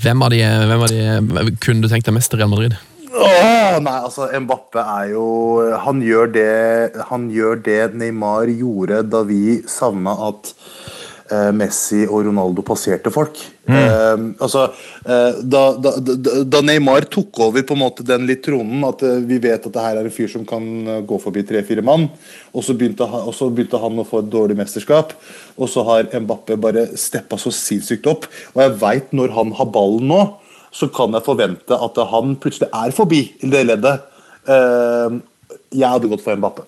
Hvem 0.00 0.22
av 0.22 0.32
de, 0.32 0.40
hvem 0.70 0.86
av 0.86 0.94
de 0.94 1.58
kunne 1.60 1.84
du 1.84 1.90
tenkt 1.90 2.08
deg 2.08 2.16
mest 2.16 2.32
til 2.32 2.40
Real 2.40 2.52
Madrid? 2.52 2.78
Åh, 3.10 3.80
nei, 3.82 3.96
altså 4.06 4.28
Mbappe 4.38 4.82
er 4.86 5.08
jo 5.16 5.24
Han 5.82 5.98
gjør 6.04 6.28
det, 6.30 6.50
han 7.08 7.24
gjør 7.34 7.58
det 7.66 7.80
Neymar 7.98 8.52
gjorde 8.54 9.00
da 9.10 9.24
vi 9.26 9.58
savna 9.66 10.14
at 10.28 10.52
eh, 11.32 11.50
Messi 11.56 12.04
og 12.06 12.28
Ronaldo 12.28 12.62
passerte 12.66 13.12
folk. 13.14 13.40
Eh, 13.76 14.24
altså, 14.42 14.66
uh, 15.06 15.38
da, 15.42 15.62
da, 15.78 15.92
da, 16.44 16.60
Neymar 16.64 17.06
tok 17.12 17.40
over 17.46 17.64
på 17.66 17.76
en 17.76 17.82
måte 17.82 18.06
den 18.06 18.26
litt 18.28 18.42
tronen, 18.46 18.82
at 18.88 19.04
uh, 19.06 19.18
vi 19.26 19.38
vet 19.42 19.66
at 19.66 19.74
det 19.74 19.84
her 19.84 20.00
er 20.00 20.08
en 20.08 20.14
fyr 20.14 20.30
som 20.32 20.46
kan 20.48 20.66
eh, 20.86 21.00
gå 21.06 21.18
forbi 21.22 21.44
tre-fire 21.46 21.84
mann, 21.86 22.08
og 22.54 22.66
så, 22.66 22.76
begynte 22.78 23.06
og 23.06 23.32
så 23.36 23.50
begynte 23.52 23.80
han 23.80 24.00
å 24.00 24.06
få 24.06 24.22
et 24.24 24.30
dårlig 24.32 24.58
mesterskap, 24.58 25.14
og 25.56 25.70
så 25.70 25.84
har 25.88 26.08
Mbappe 26.20 26.58
bare 26.60 26.86
steppa 26.98 27.38
så 27.40 27.52
sinnssykt 27.54 28.08
opp. 28.10 28.26
Og 28.54 28.64
jeg 28.64 28.76
veit 28.80 29.12
når 29.16 29.34
han 29.36 29.54
har 29.58 29.70
ballen 29.72 30.08
nå, 30.10 30.22
så 30.74 30.86
kan 30.94 31.14
jeg 31.16 31.26
forvente 31.26 31.76
at 31.86 31.98
han 32.12 32.36
plutselig 32.40 32.70
er 32.70 32.94
forbi 32.94 33.24
i 33.42 33.50
det 33.50 33.66
leddet. 33.66 34.08
Eh, 34.46 35.20
jeg 35.74 35.86
hadde 35.86 36.10
gått 36.10 36.24
for 36.24 36.38
Mbappe. 36.38 36.66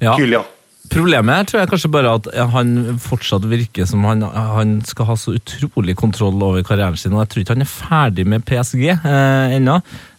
Ja. 0.00 0.16
Kylian. 0.16 0.48
Problemet 0.90 1.36
her 1.36 1.46
tror 1.46 1.60
jeg 1.60 1.70
kanskje 1.70 1.90
bare 1.94 2.12
at 2.18 2.26
han 2.50 2.70
fortsatt 3.02 3.44
virker 3.46 3.86
som 3.86 4.02
han, 4.08 4.24
han 4.26 4.72
skal 4.86 5.06
ha 5.12 5.14
så 5.18 5.36
utrolig 5.38 5.94
kontroll 5.98 6.40
over 6.42 6.64
karrieren 6.66 6.98
sin, 6.98 7.14
og 7.14 7.22
jeg 7.22 7.30
tror 7.30 7.44
ikke 7.44 7.54
han 7.54 7.64
er 7.66 7.70
ferdig 7.70 8.24
med 8.26 8.42
PSG 8.48 8.82
eh, 8.90 9.54
ennå. 9.58 9.76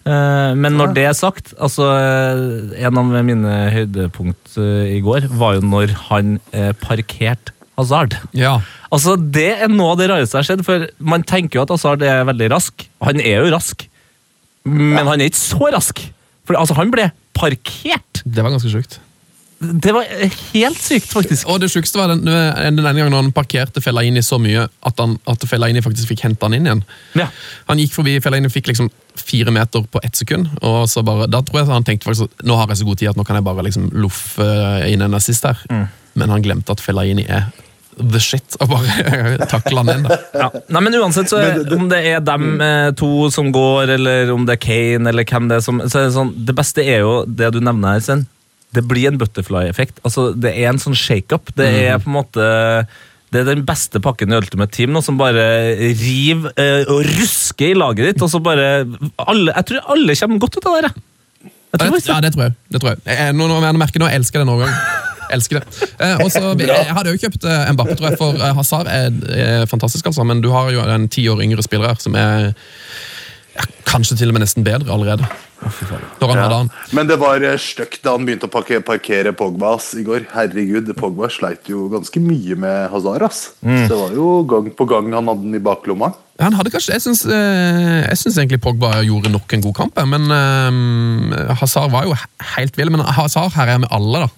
Eh, 0.07 0.53
men 0.55 0.77
når 0.79 0.93
det 0.95 1.03
er 1.09 1.17
sagt, 1.17 1.51
altså 1.61 1.89
eh, 1.93 2.85
En 2.87 2.97
av 2.97 3.11
mine 3.27 3.51
høydepunkt 3.75 4.55
eh, 4.57 4.95
i 4.95 5.01
går 5.03 5.27
var 5.37 5.59
jo 5.59 5.65
når 5.67 5.93
han 6.07 6.37
eh, 6.55 6.71
parkerte 6.79 7.53
Hazard. 7.77 8.15
Ja. 8.37 8.55
Altså, 8.93 9.17
Det 9.19 9.49
er 9.65 9.69
noe 9.71 9.93
av 9.93 9.99
det 10.01 10.09
rareste 10.11 10.37
jeg 10.37 10.43
har 10.43 10.49
skjedd, 10.53 10.65
for 10.67 10.87
man 11.03 11.23
tenker 11.27 11.59
jo 11.59 11.67
at 11.67 11.75
Hazard 11.75 12.03
er 12.05 12.23
veldig 12.31 12.49
rask. 12.55 12.87
Han 13.03 13.19
er 13.19 13.43
jo 13.43 13.53
rask, 13.53 13.87
men 14.67 15.03
han 15.03 15.19
er 15.19 15.31
ikke 15.31 15.41
så 15.43 15.71
rask. 15.73 16.03
For 16.47 16.57
altså, 16.59 16.75
han 16.79 16.91
ble 16.93 17.11
parkert! 17.37 18.23
Det 18.23 18.43
var 18.43 18.53
ganske 18.53 18.71
sjukt. 18.71 18.99
Det 19.61 19.91
var 19.93 20.07
helt 20.53 20.79
sykt, 20.81 21.11
faktisk. 21.13 21.45
Og 21.51 21.59
det 21.61 21.69
sjukeste 21.69 21.99
var 21.99 22.09
den, 22.09 22.23
den 22.25 22.81
ene 22.81 22.97
gangen 22.97 23.13
han 23.13 23.31
parkerte 23.35 23.81
Fellaini 23.83 24.23
så 24.25 24.39
mye 24.41 24.63
at, 24.65 24.97
han, 24.97 25.19
at 25.29 25.45
Fellaini 25.45 25.83
faktisk 25.85 26.09
fikk 26.09 26.23
hente 26.25 26.47
han 26.47 26.55
inn 26.57 26.65
igjen. 26.65 26.83
Ja. 27.19 27.27
Han 27.69 27.81
gikk 27.81 27.93
forbi 27.93 28.15
Fellaini 28.25 28.49
fikk 28.49 28.71
liksom 28.71 28.89
fire 29.21 29.53
meter 29.53 29.85
på 29.85 30.01
ett 30.01 30.17
sekund. 30.17 30.49
og 30.65 30.89
så 30.89 31.03
bare, 31.05 31.27
Da 31.29 31.43
tror 31.45 31.61
jeg 31.61 31.69
han 31.69 31.85
tenkte 31.85 32.09
faktisk 32.09 32.31
at 32.31 32.45
nå 32.47 32.57
har 32.57 32.73
jeg 32.73 32.81
så 32.81 32.89
god 32.89 33.01
tid 33.03 33.11
at 33.13 33.19
nå 33.19 33.27
kan 33.27 33.37
jeg 33.37 33.45
bare 33.45 33.67
liksom 33.67 33.91
loffe 34.01 34.47
inn 34.89 35.05
en 35.05 35.19
assist 35.19 35.45
her. 35.45 35.61
Men 36.17 36.33
han 36.33 36.41
glemte 36.41 36.73
at 36.73 36.81
Fellaini 36.81 37.27
er 37.29 37.51
the 38.01 38.19
shit, 38.23 38.55
og 38.63 38.71
bare 38.71 39.45
takle 39.51 39.83
han 39.83 39.89
inn. 39.93 40.05
da. 40.07 40.17
Ja. 40.33 40.49
Nei, 40.73 40.81
men 40.87 40.95
uansett, 40.97 41.29
så 41.29 41.41
om 41.75 41.89
det 41.91 41.99
er 42.07 42.21
dem 42.23 42.61
eh, 42.63 42.89
to 42.97 43.27
som 43.35 43.51
går, 43.53 43.91
eller 43.97 44.31
om 44.33 44.45
det 44.47 44.55
er 44.57 44.61
Kane, 44.63 45.11
eller 45.11 45.27
hvem 45.27 45.49
det 45.51 45.59
er 45.59 45.65
som 45.65 45.81
så 45.85 45.99
er 45.99 46.07
det, 46.07 46.13
sånn, 46.15 46.31
det 46.47 46.55
beste 46.57 46.85
er 46.87 47.03
jo 47.03 47.17
det 47.27 47.51
du 47.53 47.59
nevner 47.61 47.97
her, 47.99 48.05
Sven. 48.05 48.23
Det 48.71 48.83
blir 48.87 49.09
en 49.09 49.17
butterfly-effekt. 49.19 49.99
Altså, 50.07 50.29
det 50.33 50.53
er 50.55 50.69
en 50.71 50.79
sånn 50.79 50.95
shake-up. 50.95 51.51
Det 51.57 51.67
er 51.85 51.97
på 51.99 52.07
en 52.11 52.15
måte 52.21 52.45
det 53.31 53.45
er 53.45 53.47
den 53.47 53.61
beste 53.63 54.01
pakken 54.03 54.33
i 54.33 54.35
Ultimate 54.35 54.73
Team 54.75 54.91
nå, 54.91 54.99
som 55.03 55.15
bare 55.19 55.43
river 55.95 56.51
eh, 56.59 56.81
og 56.91 57.05
rusker 57.07 57.69
i 57.71 57.77
laget 57.79 58.09
ditt. 58.09 58.23
og 58.25 58.27
så 58.31 58.41
bare 58.43 58.65
alle, 59.23 59.53
Jeg 59.55 59.67
tror 59.69 59.85
alle 59.93 60.15
kommer 60.19 60.41
godt 60.43 60.57
ut 60.59 60.67
av 60.67 60.75
det. 60.75 60.89
jeg. 60.89 61.51
Jeg 61.71 61.79
tror 61.79 61.87
Ja, 61.87 62.19
det. 62.19 62.23
det 62.25 62.33
tror 62.35 62.43
jeg. 62.43 62.53
Det 62.75 62.81
tror 62.83 62.89
jeg. 62.91 62.99
jeg 63.07 63.35
nå, 63.37 63.47
nå, 63.47 63.61
jeg 63.63 63.79
merker 63.79 64.03
nå, 64.03 64.09
jeg 64.11 64.19
elsker 64.19 64.43
den 64.43 64.51
overgangen. 64.51 64.99
Elsker 65.31 65.61
det. 65.61 65.87
Eh, 66.03 66.17
også, 66.25 66.41
jeg 66.59 66.91
hadde 66.97 67.13
jo 67.13 67.21
kjøpt 67.23 67.47
eh, 67.47 67.71
Mbappe, 67.71 67.95
tror 67.95 68.09
jeg, 68.09 68.19
for 68.19 68.35
eh, 68.35 68.51
Hazard 68.57 68.91
er, 68.91 69.15
er 69.31 69.65
fantastisk, 69.71 70.11
altså, 70.11 70.25
men 70.27 70.43
du 70.43 70.49
har 70.51 70.67
jo 70.75 70.83
en 70.83 71.07
ti 71.07 71.23
år 71.31 71.39
yngre 71.47 71.63
spiller 71.63 71.87
her 71.93 72.03
som 72.03 72.17
er 72.19 72.51
kanskje 73.87 74.17
til 74.19 74.29
og 74.31 74.37
med 74.37 74.43
nesten 74.45 74.63
bedre 74.65 74.91
allerede. 74.93 75.25
Når 75.61 76.31
han 76.31 76.39
hadde 76.41 76.55
han. 76.57 76.69
Men 76.97 77.09
det 77.09 77.17
var 77.21 77.43
eh, 77.45 77.57
stygt 77.61 77.99
da 78.05 78.15
han 78.15 78.23
begynte 78.25 78.47
å 78.47 78.51
parke- 78.53 78.79
parkere 78.81 79.29
Pogba 79.37 79.75
i 79.99 80.03
går. 80.07 80.23
Herregud, 80.33 80.89
Pogba 80.97 81.29
sleit 81.29 81.69
jo 81.69 81.83
ganske 81.91 82.17
mye 82.23 82.55
med 82.57 82.89
Hazard. 82.89 83.21
ass. 83.27 83.41
Mm. 83.61 83.83
Det 83.91 83.97
var 83.99 84.15
jo 84.17 84.29
gang 84.49 84.71
på 84.73 84.87
gang 84.89 85.11
han 85.13 85.27
hadde 85.29 85.43
den 85.45 85.59
i 85.59 85.61
baklomma. 85.61 86.13
Han 86.41 86.53
hadde 86.57 86.71
kanskje, 86.73 86.95
Jeg 86.95 87.01
syns, 87.05 87.21
eh, 87.29 88.07
jeg 88.09 88.17
syns 88.17 88.37
egentlig 88.41 88.61
Pogba 88.63 89.03
gjorde 89.05 89.29
nok 89.29 89.53
en 89.53 89.61
god 89.61 89.75
kamp, 89.75 90.01
men 90.09 90.31
eh, 90.33 91.53
Hazard 91.61 91.91
var 91.93 92.05
jo 92.09 92.15
helt 92.55 92.77
vill. 92.79 92.89
Men 92.89 93.05
Hazard 93.05 93.53
her 93.53 93.75
er 93.75 93.83
med 93.85 93.91
alle, 93.91 94.25
da. 94.25 94.29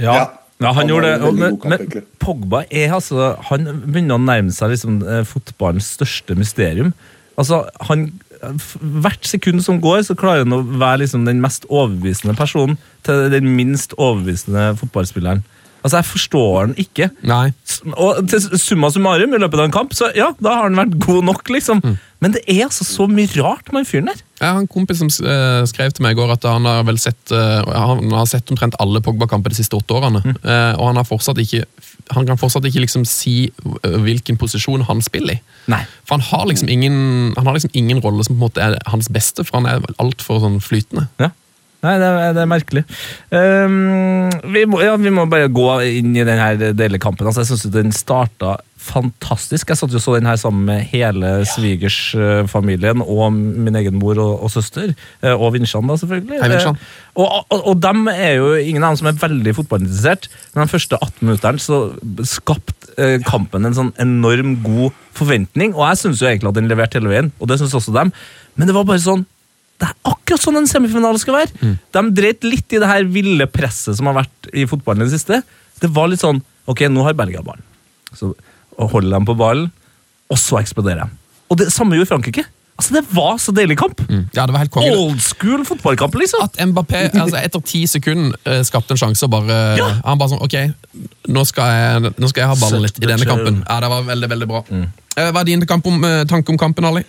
Ja, 0.00 0.14
Ja. 0.14 0.24
ja 0.60 0.72
han, 0.72 0.74
Han 0.82 0.88
gjorde 0.88 1.12
det. 1.12 1.28
en 1.28 1.38
Men, 1.38 1.60
men. 1.64 2.02
Pogba 2.18 2.64
er 2.70 2.90
altså 2.96 3.36
Han 3.50 3.64
begynner 3.86 4.18
å 4.18 4.24
nærme 4.24 4.50
seg 4.52 4.70
liksom, 4.74 4.98
eh, 5.06 5.22
fotballens 5.24 5.94
største 5.94 6.34
mysterium. 6.34 6.92
Altså, 7.38 7.68
han 7.88 8.10
Hvert 8.40 9.26
sekund 9.28 9.64
som 9.64 9.80
går, 9.82 10.02
så 10.08 10.16
klarer 10.18 10.46
han 10.46 10.56
å 10.56 10.62
være 10.64 11.02
liksom, 11.04 11.24
den 11.28 11.42
mest 11.44 11.66
overbevisende 11.68 12.36
personen 12.38 12.78
til 13.06 13.26
den 13.32 13.50
minst 13.56 13.92
overbevisende 13.98 14.70
fotballspilleren. 14.80 15.42
Altså, 15.84 15.96
Jeg 16.00 16.08
forstår 16.10 16.60
han 16.60 16.74
ikke. 16.80 17.10
Nei. 17.24 17.52
Og 17.96 18.20
til 18.28 18.58
summa 18.60 18.90
summarum, 18.92 19.34
i 19.34 19.40
løpet 19.40 19.60
av 19.62 19.68
en 19.68 19.74
kamp, 19.74 19.94
så 19.96 20.10
ja, 20.16 20.30
da 20.40 20.56
har 20.58 20.68
han 20.68 20.76
vært 20.80 20.98
god 21.00 21.24
nok, 21.30 21.52
liksom. 21.52 21.80
Men 22.20 22.34
det 22.36 22.42
er 22.52 22.66
altså 22.66 22.84
så 22.84 23.06
mye 23.08 23.30
rart 23.40 23.70
med 23.72 23.80
den 23.80 23.88
fyren 23.88 24.10
der. 24.10 24.18
Jeg 24.40 24.48
har 24.48 24.60
en 24.60 24.68
kompis 24.68 25.00
som 25.00 25.08
eh, 25.08 25.62
skrev 25.68 25.92
til 25.92 26.04
meg 26.04 26.14
i 26.14 26.18
går 26.18 26.32
at 26.34 26.44
han 26.48 26.68
har 26.68 26.84
vel 26.88 26.96
sett 27.00 27.32
eh, 27.32 27.60
Han 27.64 28.12
har 28.12 28.28
sett 28.28 28.48
omtrent 28.52 28.76
alle 28.80 29.02
Pogba-kamper 29.04 29.52
de 29.52 29.58
siste 29.58 29.76
åtte 29.76 29.96
årene. 29.96 30.22
Mm. 30.24 30.36
og 30.80 30.84
han 30.86 31.00
har 31.00 31.40
ikke 31.40 31.64
Han 32.12 32.26
kan 32.28 32.40
fortsatt 32.40 32.64
ikke 32.68 32.84
liksom 32.84 33.04
si 33.08 33.34
eh, 33.48 33.98
hvilken 34.04 34.36
posisjon 34.40 34.84
han 34.88 35.00
spiller 35.04 35.38
i. 35.38 35.42
Nei. 35.72 35.82
For 36.04 36.16
han 36.18 36.26
har 36.28 36.46
liksom 36.48 36.68
ingen 36.68 37.32
Han 37.36 37.46
har 37.46 37.56
liksom 37.56 37.72
ingen 37.74 38.00
rolle 38.04 38.24
som 38.24 38.36
på 38.36 38.40
en 38.40 38.46
måte 38.48 38.64
er 38.64 38.78
hans 38.86 39.08
beste, 39.08 39.44
for 39.44 39.60
han 39.60 39.68
er 39.68 39.92
altfor 39.98 40.40
sånn 40.44 40.60
flytende. 40.64 41.08
Ja. 41.20 41.32
Nei, 41.80 41.94
det 41.96 42.08
er, 42.12 42.32
det 42.36 42.42
er 42.42 42.48
merkelig. 42.50 42.82
Um, 43.32 44.28
vi, 44.52 44.66
må, 44.68 44.82
ja, 44.84 44.98
vi 45.00 45.08
må 45.16 45.22
bare 45.32 45.46
gå 45.48 45.68
inn 45.88 46.10
i 46.12 46.24
denne 46.28 46.72
delekampen. 46.76 47.24
Altså, 47.30 47.40
jeg 47.40 47.54
syns 47.54 47.70
den 47.72 47.94
starta 47.96 48.58
fantastisk. 48.80 49.68
Jeg 49.72 49.76
satt 49.80 49.92
jo 49.96 50.00
så 50.00 50.14
den 50.18 50.28
her 50.28 50.36
sammen 50.40 50.66
med 50.68 50.84
hele 50.92 51.30
svigersfamilien 51.48 53.00
og 53.04 53.32
min 53.32 53.76
egen 53.80 53.96
mor 54.00 54.18
og, 54.20 54.44
og 54.44 54.52
søster. 54.52 54.92
eh, 55.22 55.32
Og 55.34 55.52
Vinsjan, 55.56 55.88
da, 55.88 55.96
selvfølgelig. 56.00 56.40
Hei, 56.42 56.50
Vinsjan. 56.52 56.76
Eh, 56.80 57.08
Og, 57.20 57.26
og, 57.50 57.64
og 57.72 57.80
dem 57.82 58.06
er 58.12 58.36
jo 58.38 58.52
ingen 58.60 58.84
av 58.86 58.92
dem 58.94 59.00
som 59.00 59.08
er 59.10 59.18
veldig 59.24 59.52
fotballinteressert, 59.58 60.28
men 60.54 60.64
de 60.68 60.72
første 60.72 60.96
18 61.00 61.26
minuttene 61.26 61.60
så 61.64 61.80
skapte 62.28 62.94
eh, 63.00 63.16
kampen 63.26 63.66
en 63.66 63.76
sånn 63.76 63.90
enorm 64.00 64.54
god 64.64 64.94
forventning, 65.18 65.74
og 65.74 65.88
jeg 65.90 66.00
syns 66.04 66.22
jo 66.22 66.28
egentlig 66.30 66.52
at 66.52 66.60
den 66.60 66.70
leverte 66.70 67.00
hele 67.00 67.10
veien, 67.12 67.32
og 67.40 67.50
det 67.50 67.58
syns 67.60 67.74
også 67.76 67.92
dem, 67.96 68.12
men 68.56 68.70
det 68.70 68.76
var 68.76 68.86
bare 68.88 69.02
sånn 69.02 69.26
det 69.80 69.88
er 69.88 69.96
akkurat 70.12 70.42
sånn 70.44 70.60
en 70.60 70.68
semifinale 70.68 71.20
skal 71.22 71.38
være. 71.38 71.74
De 71.96 72.02
dreit 72.16 72.44
litt 72.46 72.76
i 72.76 72.80
det 72.82 72.88
her 72.90 73.06
ville 73.08 73.46
presset 73.50 73.96
som 73.98 74.10
har 74.10 74.18
vært 74.20 74.50
i 74.52 74.66
fotballen 74.68 75.06
i 75.06 75.08
det 75.08 75.16
siste. 75.18 75.40
Det 75.80 75.90
var 75.96 76.10
litt 76.12 76.22
sånn 76.22 76.42
Ok, 76.68 76.84
nå 76.92 77.02
har 77.02 77.16
Belgia 77.18 77.40
ballen. 77.42 77.64
Så 78.14 78.28
holder 78.78 79.10
dem 79.16 79.24
på 79.26 79.34
ballen, 79.34 79.70
og 80.30 80.38
så 80.38 80.60
eksploderer 80.60 81.02
de. 81.08 81.16
Og 81.50 81.58
det 81.58 81.70
samme 81.74 81.96
gjorde 81.96 82.12
Frankrike. 82.12 82.44
Altså, 82.80 82.94
Det 82.94 83.02
var 83.12 83.34
så 83.42 83.52
deilig 83.52 83.76
kamp! 83.80 83.98
Ja, 84.36 84.46
det 84.46 84.54
var 84.54 84.62
helt 84.62 84.70
kongen. 84.72 84.94
Old 84.96 85.20
school 85.20 85.64
fotballkamp, 85.68 86.14
liksom! 86.16 86.44
At 86.46 86.56
Mbappé 86.70 87.02
altså 87.10 87.36
etter 87.40 87.64
ti 87.66 87.82
sekunder 87.90 88.38
eh, 88.48 88.62
skapte 88.64 88.94
en 88.94 89.00
sjanse 89.02 89.26
og 89.26 89.34
bare 89.34 89.58
Ja. 89.80 89.88
Han 90.06 90.20
bare 90.20 90.32
sånn 90.32 90.44
Ok, 90.46 90.56
nå 91.28 91.44
skal 91.48 91.74
jeg, 91.74 92.14
nå 92.16 92.30
skal 92.30 92.44
jeg 92.44 92.52
ha 92.52 92.56
ballen 92.60 92.86
litt 92.86 93.02
i 93.02 93.10
denne 93.10 93.28
kampen. 93.28 93.60
Ja, 93.66 93.80
Det 93.84 93.90
var 93.92 94.06
veldig, 94.08 94.30
veldig 94.32 94.48
bra. 94.48 94.62
Mm. 94.70 94.86
Hva 95.18 95.42
er 95.42 95.48
din 95.50 95.66
kamp 95.68 95.90
om, 95.90 96.04
eh, 96.04 96.22
tanke 96.30 96.54
om 96.54 96.60
kampen, 96.60 96.86
Ali? 96.88 97.04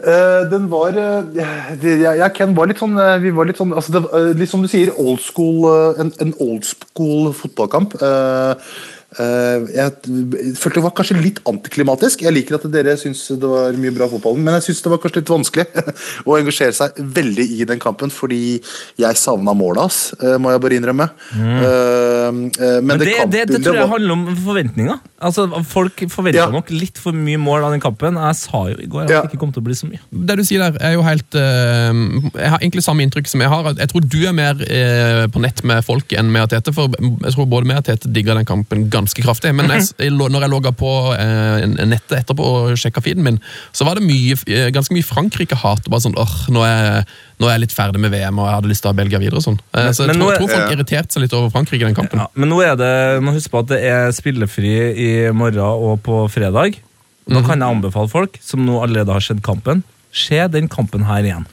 Eh, 0.00 0.50
den 0.50 0.70
var 0.72 0.96
eh, 0.96 1.82
Jeg 1.84 2.22
og 2.24 2.32
Ken 2.32 2.54
var 2.56 2.70
litt 2.70 2.78
sånn 2.80 2.94
eh, 2.96 3.18
Vi 3.20 3.34
var 3.36 3.44
litt 3.50 3.58
sånn 3.60 3.74
altså 3.76 3.98
det, 3.98 4.22
Litt 4.40 4.48
som 4.48 4.62
du 4.64 4.68
sier, 4.70 4.94
old 4.96 5.20
school, 5.20 5.66
en, 6.00 6.12
en 6.24 6.32
old 6.40 6.64
school 6.64 7.34
fotballkamp. 7.36 7.98
Eh, 8.00 8.70
jeg 9.18 10.54
følte 10.60 10.76
det 10.78 10.82
var 10.84 10.92
kanskje 10.94 11.16
litt 11.22 11.40
antiklimatisk. 11.50 12.22
Jeg 12.22 12.32
liker 12.36 12.54
at 12.60 12.66
dere 12.72 12.94
syns 13.00 13.24
det 13.32 13.48
var 13.50 13.72
mye 13.80 13.94
bra 13.96 14.06
fotball, 14.12 14.36
men 14.38 14.54
jeg 14.58 14.68
syns 14.68 14.82
det 14.84 14.92
var 14.92 15.00
kanskje 15.02 15.22
litt 15.22 15.32
vanskelig 15.32 15.66
å 16.28 16.36
engasjere 16.38 16.76
seg 16.76 17.00
veldig 17.18 17.46
i 17.60 17.66
den 17.68 17.80
kampen, 17.82 18.10
fordi 18.14 18.60
jeg 19.00 19.18
savna 19.18 19.54
målet 19.56 19.82
hans, 19.82 19.98
eh, 20.22 20.36
må 20.38 20.52
jeg 20.54 20.62
bare 20.62 20.78
innrømme. 20.78 21.08
Eh, 21.34 22.28
eh, 22.28 22.30
men 22.30 22.86
Men 22.86 22.98
det, 23.02 23.16
kampen- 23.16 23.30
det, 23.34 23.44
det 23.50 23.62
tror 23.64 23.74
jeg 23.80 23.82
var- 23.88 23.92
handler 23.96 24.12
om 24.12 24.26
forventninger. 24.44 25.00
Altså, 25.20 25.48
Folk 25.70 26.00
forventa 26.08 26.38
Ja. 26.46 26.46
nok 26.50 26.70
litt 26.70 26.96
for 26.98 27.12
mye 27.12 27.36
mål 27.38 27.64
av 27.64 27.70
den 27.72 27.80
kampen. 27.80 28.14
Jeg 28.14 28.36
sa 28.36 28.62
jo 28.70 28.76
i 28.78 28.86
går 28.86 29.04
at 29.04 29.10
Ja. 29.10 29.20
det 29.22 29.30
ikke 29.32 29.40
kom 29.40 29.52
til 29.52 29.60
å 29.62 29.64
bli 29.64 29.74
så 29.74 29.86
mye. 29.90 30.00
Det 30.12 30.36
du 30.36 30.42
sier 30.44 30.58
der, 30.70 30.78
er 30.80 30.92
jo 30.94 31.02
helt 31.02 31.34
eh, 31.34 31.92
Jeg 32.40 32.48
har 32.50 32.58
egentlig 32.60 32.82
samme 32.84 33.02
inntrykk 33.04 33.26
som 33.28 33.40
jeg 33.40 33.48
har. 33.50 33.74
Jeg 33.74 33.88
tror 33.90 34.08
du 34.08 34.26
er 34.26 34.32
mer 34.32 34.54
eh, 34.62 35.26
på 35.26 35.40
nett 35.40 35.62
med 35.64 35.84
folk 35.84 36.08
enn 36.12 36.30
med 36.32 36.48
Tete, 36.50 36.72
for 36.72 36.88
jeg 36.88 37.32
tror 37.34 37.46
både 37.50 37.66
meg 37.66 37.78
og 37.78 37.84
Tete 37.84 38.08
digga 38.12 38.34
den 38.34 38.44
kampen 38.46 38.88
ganske 38.88 38.99
kraftig. 39.08 39.54
Men 39.54 39.68
jeg, 39.70 39.86
jeg, 39.98 40.10
når 40.12 40.40
jeg 40.44 40.50
logga 40.50 40.72
på 40.72 40.90
eh, 41.16 41.66
nettet 41.86 42.18
etterpå 42.24 42.44
og 42.44 42.76
sjekka 42.78 43.00
feeden 43.00 43.22
min, 43.24 43.38
så 43.72 43.84
var 43.84 43.94
det 43.96 44.04
mye, 44.04 44.36
eh, 44.46 44.70
ganske 44.70 44.92
mye 44.92 45.02
Frankrike-hat. 45.06 45.88
Bare 45.88 46.00
sånn, 46.00 46.14
åh, 46.20 46.34
nå 46.52 46.60
er, 46.66 47.04
nå 47.40 47.46
er 47.48 47.56
jeg 47.56 47.60
litt 47.60 47.72
ferdig 47.76 48.00
med 48.00 48.10
VM 48.12 48.38
og 48.38 48.46
jeg 48.48 48.54
hadde 48.58 48.68
lyst 48.68 48.82
til 48.82 48.90
å 48.90 48.92
ha 48.92 48.98
Belgia 49.00 49.18
videre. 49.18 49.36
og 49.36 49.42
sånn. 49.48 49.58
Eh, 49.74 49.90
så 49.96 50.04
jeg 50.06 50.14
tror, 50.14 50.20
nå 50.20 50.30
er- 50.32 50.36
tror 50.38 50.48
folk 50.54 50.72
irriterte 50.76 51.12
seg 51.12 51.22
litt 51.22 51.32
over 51.34 51.50
Frankrike 51.50 51.82
i 51.82 51.88
den 51.88 51.94
kampen. 51.98 52.18
Ja, 52.20 52.28
men 52.34 52.48
nå 52.52 52.60
er 52.64 52.76
det, 52.76 52.92
må 53.22 53.32
huske 53.32 53.50
på 53.50 53.62
at 53.64 53.68
det 53.72 53.80
er 53.84 54.10
spillefri 54.12 54.74
i 54.94 55.10
morgen 55.32 55.60
og 55.64 56.02
på 56.02 56.26
fredag. 56.30 56.76
Da 57.30 57.40
kan 57.46 57.60
jeg 57.62 57.68
anbefale 57.76 58.10
folk 58.10 58.38
som 58.42 58.64
nå 58.66 58.80
allerede 58.82 59.12
har 59.12 59.20
sett 59.22 59.40
kampen, 59.46 59.82
se 60.12 60.40
den 60.50 60.66
kampen 60.68 61.04
her 61.06 61.22
igjen. 61.22 61.46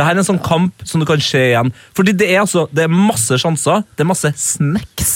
Det 0.00 0.06
her 0.06 0.16
er 0.16 0.22
en 0.22 0.28
sånn 0.30 0.40
kamp 0.40 0.84
som 0.88 1.02
du 1.02 1.04
kan 1.08 1.20
se 1.20 1.42
igjen. 1.50 1.70
Fordi 1.96 2.14
det 2.16 2.30
er 2.32 2.38
altså, 2.40 2.62
det 2.72 2.86
er 2.86 2.92
masse 2.92 3.36
sjanser, 3.42 3.82
det 3.92 4.06
er 4.06 4.08
masse 4.08 4.30
snacks. 4.40 5.10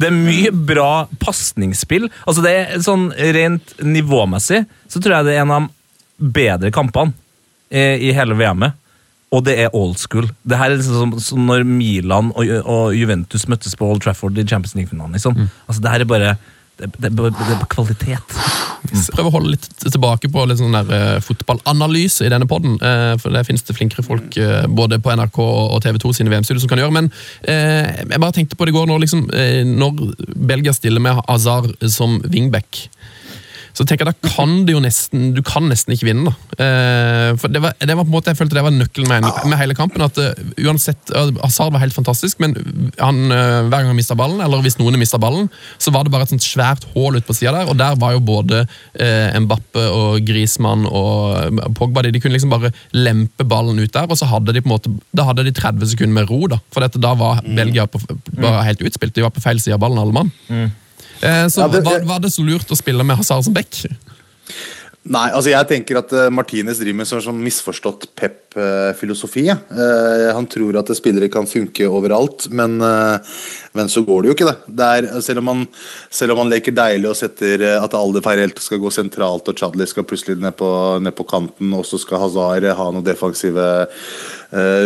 Det 0.00 0.08
er 0.08 0.16
mye 0.16 0.50
bra 0.50 1.06
pasningsspill. 1.22 2.08
Altså 2.24 2.42
det 2.42 2.54
er 2.56 2.82
sånn 2.82 3.12
rent 3.36 3.76
nivåmessig 3.86 4.64
så 4.90 5.02
tror 5.02 5.18
jeg 5.18 5.28
det 5.28 5.36
er 5.36 5.44
en 5.44 5.54
av 5.54 5.68
de 5.68 6.32
bedre 6.34 6.72
kampene 6.74 7.14
eh, 7.70 8.02
i 8.02 8.10
hele 8.16 8.34
VM-et. 8.38 8.74
Og 9.34 9.42
det 9.46 9.56
er 9.62 9.74
old 9.74 9.96
school. 9.98 10.26
Det 10.46 10.58
her 10.58 10.70
er 10.72 10.78
liksom 10.78 10.98
som, 10.98 11.14
som 11.22 11.48
når 11.48 11.64
Milan 11.66 12.32
og, 12.34 12.50
og 12.62 12.94
Juventus 12.96 13.46
møttes 13.50 13.74
på 13.78 13.86
Old 13.86 14.02
Trafford 14.04 14.38
i 14.38 14.46
Champions 14.46 14.76
League-finalen. 14.78 15.16
Liksom. 15.18 15.38
Altså, 15.66 15.82
det 15.82 15.92
her 15.92 16.04
er 16.04 16.10
bare 16.10 16.36
det, 16.76 16.90
det, 16.98 17.10
det, 17.16 17.30
er 17.54 17.62
kvalitet. 17.72 18.34
Prøv 19.16 19.28
å 19.28 19.32
holde 19.38 19.54
litt 19.54 19.66
tilbake 19.80 20.28
på 20.32 20.44
litt 20.48 20.60
sånn 20.60 20.76
der, 20.76 20.90
eh, 20.92 21.22
fotballanalyse 21.24 22.26
i 22.26 22.32
denne 22.32 22.48
podden. 22.48 22.76
eh, 22.84 23.14
for 23.22 23.32
det 23.32 23.46
finnes 23.48 23.64
det 23.64 23.76
flinkere 23.78 24.04
folk 24.04 24.36
eh, 24.36 24.66
både 24.68 25.00
på 25.00 25.14
NRK 25.16 25.40
og 25.40 25.80
TV 25.82 25.98
2 26.02 26.12
sine 26.18 26.32
VM-studio 26.32 26.60
som 26.60 26.72
kan 26.72 26.82
gjøre. 26.82 26.92
Men 26.92 27.10
jeg 27.46 28.20
bare 28.20 28.34
tenkte 28.36 28.56
på 28.58 28.66
det 28.66 28.74
i 28.74 28.76
går, 28.76 28.86
når, 28.90 29.02
liksom, 29.04 29.24
når 29.78 30.02
Belgia 30.36 30.74
stiller 30.76 31.00
med 31.00 31.22
Azar 31.28 31.68
som 31.88 32.20
wingback. 32.28 32.86
Så 33.76 33.84
tenker 33.84 34.08
jeg, 34.08 34.14
da 34.22 34.30
kan 34.32 34.52
du 34.64 34.70
jo 34.72 34.80
nesten, 34.80 35.34
Du 35.36 35.42
kan 35.44 35.66
nesten 35.68 35.92
ikke 35.92 36.06
vinne. 36.08 36.30
da. 36.32 36.64
Eh, 36.64 37.30
for 37.36 37.52
det 37.52 37.60
var, 37.60 37.74
det 37.76 37.92
var 37.96 38.06
på 38.06 38.08
en 38.08 38.14
måte, 38.14 38.32
Jeg 38.32 38.38
følte 38.38 38.56
det 38.56 38.62
var 38.64 38.72
nøkkelen 38.72 39.08
med, 39.10 39.26
med 39.50 39.58
hele 39.60 39.74
kampen. 39.76 40.00
at 40.06 40.16
eh, 40.22 40.32
uansett, 40.64 41.10
eh, 41.12 41.28
Hazard 41.42 41.74
var 41.74 41.82
helt 41.84 41.92
fantastisk, 41.96 42.40
men 42.40 42.54
han, 42.98 43.18
hver 43.28 43.68
gang 43.70 43.90
han 43.90 43.98
mista 43.98 44.16
ballen, 44.16 44.40
eller 44.40 44.62
hvis 44.64 44.78
noen 44.80 44.96
mista 44.98 45.20
ballen, 45.20 45.50
så 45.78 45.92
var 45.92 46.04
det 46.06 46.12
bare 46.14 46.24
et 46.24 46.32
sånt 46.32 46.46
svært 46.46 46.86
hull 46.94 47.18
ut 47.18 47.26
på 47.28 47.36
sida 47.36 47.52
der. 47.52 47.68
Og 47.68 47.76
der 47.76 47.98
var 48.00 48.16
jo 48.16 48.22
både 48.24 48.62
eh, 48.94 49.36
Mbappe 49.44 49.84
og 49.92 50.24
Grismann 50.26 50.86
og 50.88 51.60
Pogba 51.76 52.02
de, 52.06 52.14
de 52.16 52.20
kunne 52.24 52.36
liksom 52.38 52.54
bare 52.56 52.72
lempe 52.96 53.44
ballen 53.44 53.78
ut 53.82 53.92
der, 53.92 54.08
og 54.08 54.16
så 54.16 54.28
hadde 54.30 54.56
de 54.56 54.64
på 54.64 54.70
en 54.70 54.76
måte, 54.78 54.94
da 55.12 55.28
hadde 55.28 55.44
de 55.44 55.52
30 55.52 55.92
sekunder 55.92 56.16
med 56.22 56.30
ro. 56.32 56.46
da, 56.48 56.58
For 56.72 56.80
dette, 56.84 57.02
da 57.02 57.12
var 57.18 57.44
Belgia 57.44 57.84
på, 57.90 58.00
var 58.40 58.62
helt 58.64 58.80
utspilt. 58.88 59.14
De 59.14 59.24
var 59.26 59.36
på 59.36 59.44
feil 59.44 59.60
side 59.60 59.76
av 59.76 59.84
ballen, 59.84 60.00
alle 60.00 60.16
mann. 60.16 60.32
Eh, 60.48 60.66
så 61.20 61.64
Ja, 61.64 61.68
det- 61.68 61.84
var, 61.84 62.00
var 62.06 62.20
det 62.20 62.32
så 62.34 62.44
lurt 62.46 62.70
å 62.70 62.78
spille 62.78 63.04
med 63.04 63.16
Hazard 63.16 63.44
som 63.44 63.56
back? 63.56 63.84
Nei, 65.06 65.28
altså 65.30 65.52
jeg 65.52 65.68
tenker 65.70 66.00
at 66.00 66.10
uh, 66.18 66.24
Martinez 66.34 66.80
driver 66.80 66.98
med 66.98 67.06
sånn, 67.06 67.20
sånn 67.22 67.38
misforstått 67.38 68.08
pep-filosofi. 68.18 69.44
Uh, 69.54 70.32
han 70.34 70.48
tror 70.50 70.80
at 70.80 70.90
spillere 70.98 71.28
kan 71.30 71.46
funke 71.46 71.86
overalt, 71.86 72.48
men, 72.50 72.74
men 72.82 73.92
så 73.92 74.02
går 74.02 74.24
det 74.24 74.32
jo 74.32 74.34
ikke, 74.34 74.48
det. 74.48 74.74
det 74.80 74.88
er, 74.96 75.08
selv, 75.22 75.44
om 75.44 75.46
man, 75.52 75.62
selv 76.10 76.34
om 76.34 76.42
man 76.42 76.50
leker 76.50 76.74
deilig 76.74 77.12
og 77.12 77.18
setter 77.20 77.62
at 77.76 77.94
Alde 77.94 78.22
Feirelt 78.24 78.58
skal 78.62 78.82
gå 78.82 78.90
sentralt 78.90 79.46
og 79.46 79.62
Chadli 79.62 79.86
skal 79.86 80.08
plutselig 80.10 80.40
ned 80.42 80.58
på, 80.58 80.72
ned 80.98 81.14
på 81.14 81.28
kanten, 81.30 81.70
og 81.78 81.86
så 81.86 82.02
skal 82.02 82.24
Hazard 82.24 82.66
ha 82.66 82.88
noen 82.90 83.06
defensive 83.06 83.68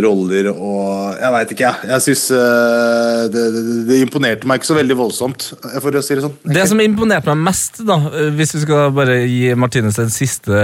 roller 0.00 0.50
og 0.54 1.18
Jeg 1.20 1.32
veit 1.34 1.50
ikke, 1.52 1.68
jeg. 1.68 1.88
Jeg 1.90 2.04
syns 2.06 2.22
uh, 2.32 3.26
det, 3.30 3.42
det, 3.54 3.62
det 3.90 3.98
imponerte 4.04 4.48
meg 4.48 4.60
ikke 4.60 4.70
så 4.70 4.76
veldig 4.78 4.96
voldsomt, 4.98 5.46
for 5.82 5.98
å 5.98 6.02
si 6.04 6.16
det 6.16 6.24
sånn. 6.24 6.36
Det 6.54 6.64
som 6.70 6.80
imponerte 6.82 7.32
meg 7.32 7.50
mest, 7.50 7.80
da, 7.86 7.98
eh, 8.08 8.30
hvis 8.36 8.54
vi 8.56 8.62
skal 8.64 8.94
bare 8.96 9.18
gi 9.28 9.52
Martinez 9.58 9.98
en 10.00 10.12
siste 10.12 10.62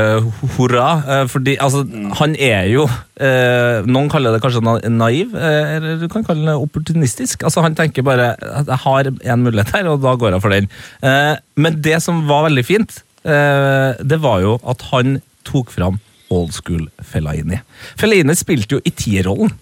hurra 0.56 0.86
eh, 1.02 1.24
Fordi 1.30 1.56
altså, 1.62 1.82
han 2.20 2.36
er 2.40 2.70
jo 2.72 2.86
eh, 2.86 3.84
Noen 3.86 4.10
kaller 4.12 4.36
det 4.36 4.42
kanskje 4.44 4.62
naiv, 4.92 5.36
eh, 5.36 5.76
eller 5.76 6.00
du 6.00 6.08
kan 6.12 6.24
kalle 6.26 6.46
det 6.48 6.56
opportunistisk. 6.60 7.44
Altså, 7.46 7.64
han 7.66 7.76
tenker 7.78 8.06
bare 8.06 8.32
at 8.36 8.70
jeg 8.70 8.82
har 8.86 9.12
en 9.12 9.44
mulighet 9.44 9.74
her, 9.76 9.90
og 9.92 10.02
da 10.04 10.16
går 10.18 10.36
jeg 10.36 10.44
for 10.44 10.56
den. 10.56 10.70
Eh, 11.04 11.34
men 11.60 11.80
det 11.84 12.00
som 12.04 12.24
var 12.28 12.46
veldig 12.48 12.66
fint, 12.66 13.00
eh, 13.24 13.92
det 14.00 14.20
var 14.24 14.42
jo 14.44 14.56
at 14.68 14.88
han 14.92 15.20
tok 15.46 15.72
fram 15.74 16.00
old 16.32 16.52
school 16.56 16.86
Fellaini. 17.04 17.60
Fellaini 17.98 18.34
spilte 18.38 18.78
jo 18.78 18.82
i 18.84 18.92
tierrollen. 18.94 19.52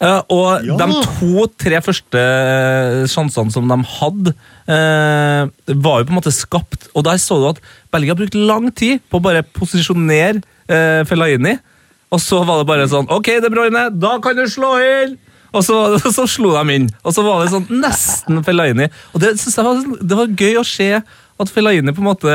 Uh, 0.00 0.20
og 0.36 0.64
Ja. 0.66 0.78
de 0.80 1.02
to-tre 1.18 1.80
første 1.84 2.20
eh, 2.20 3.04
sjansene 3.10 3.52
som 3.52 3.68
de 3.70 3.78
hadde, 3.98 4.34
uh, 4.68 5.50
var 5.74 6.00
jo 6.00 6.08
på 6.08 6.14
en 6.14 6.18
måte 6.20 6.34
skapt. 6.34 6.88
Og 6.94 7.04
der 7.06 7.20
så 7.22 7.38
du 7.40 7.50
at 7.52 7.60
Belgia 7.94 8.16
brukte 8.18 8.40
lang 8.40 8.70
tid 8.74 9.04
på 9.10 9.20
å 9.20 9.24
bare 9.24 9.44
posisjonere 9.56 10.42
uh, 10.70 11.04
Fellaini. 11.08 11.56
Og 12.14 12.20
så 12.22 12.42
var 12.46 12.60
det 12.60 12.68
bare 12.68 12.84
sånn 12.86 13.08
Ok, 13.10 13.26
De 13.42 13.48
Bruyne, 13.50 13.88
da 13.98 14.16
kan 14.22 14.36
du 14.38 14.44
slå 14.50 14.76
inn! 14.78 15.16
Og 15.54 15.62
så, 15.66 15.76
så 16.16 16.26
slo 16.30 16.52
de 16.56 16.74
inn. 16.78 16.88
Og 17.06 17.14
så 17.14 17.22
var 17.26 17.42
det 17.42 17.52
sånn 17.54 17.66
nesten 17.82 18.42
Fellaini. 18.46 18.88
Og 19.14 19.22
det 19.22 19.36
synes 19.38 19.58
jeg 19.58 19.66
var, 19.66 19.84
det 20.02 20.18
var 20.18 20.38
gøy 20.40 20.58
å 20.60 20.66
se 20.66 20.88
at 20.98 21.50
Fellaini 21.50 21.94
på 21.94 22.02
en 22.02 22.08
måte 22.12 22.34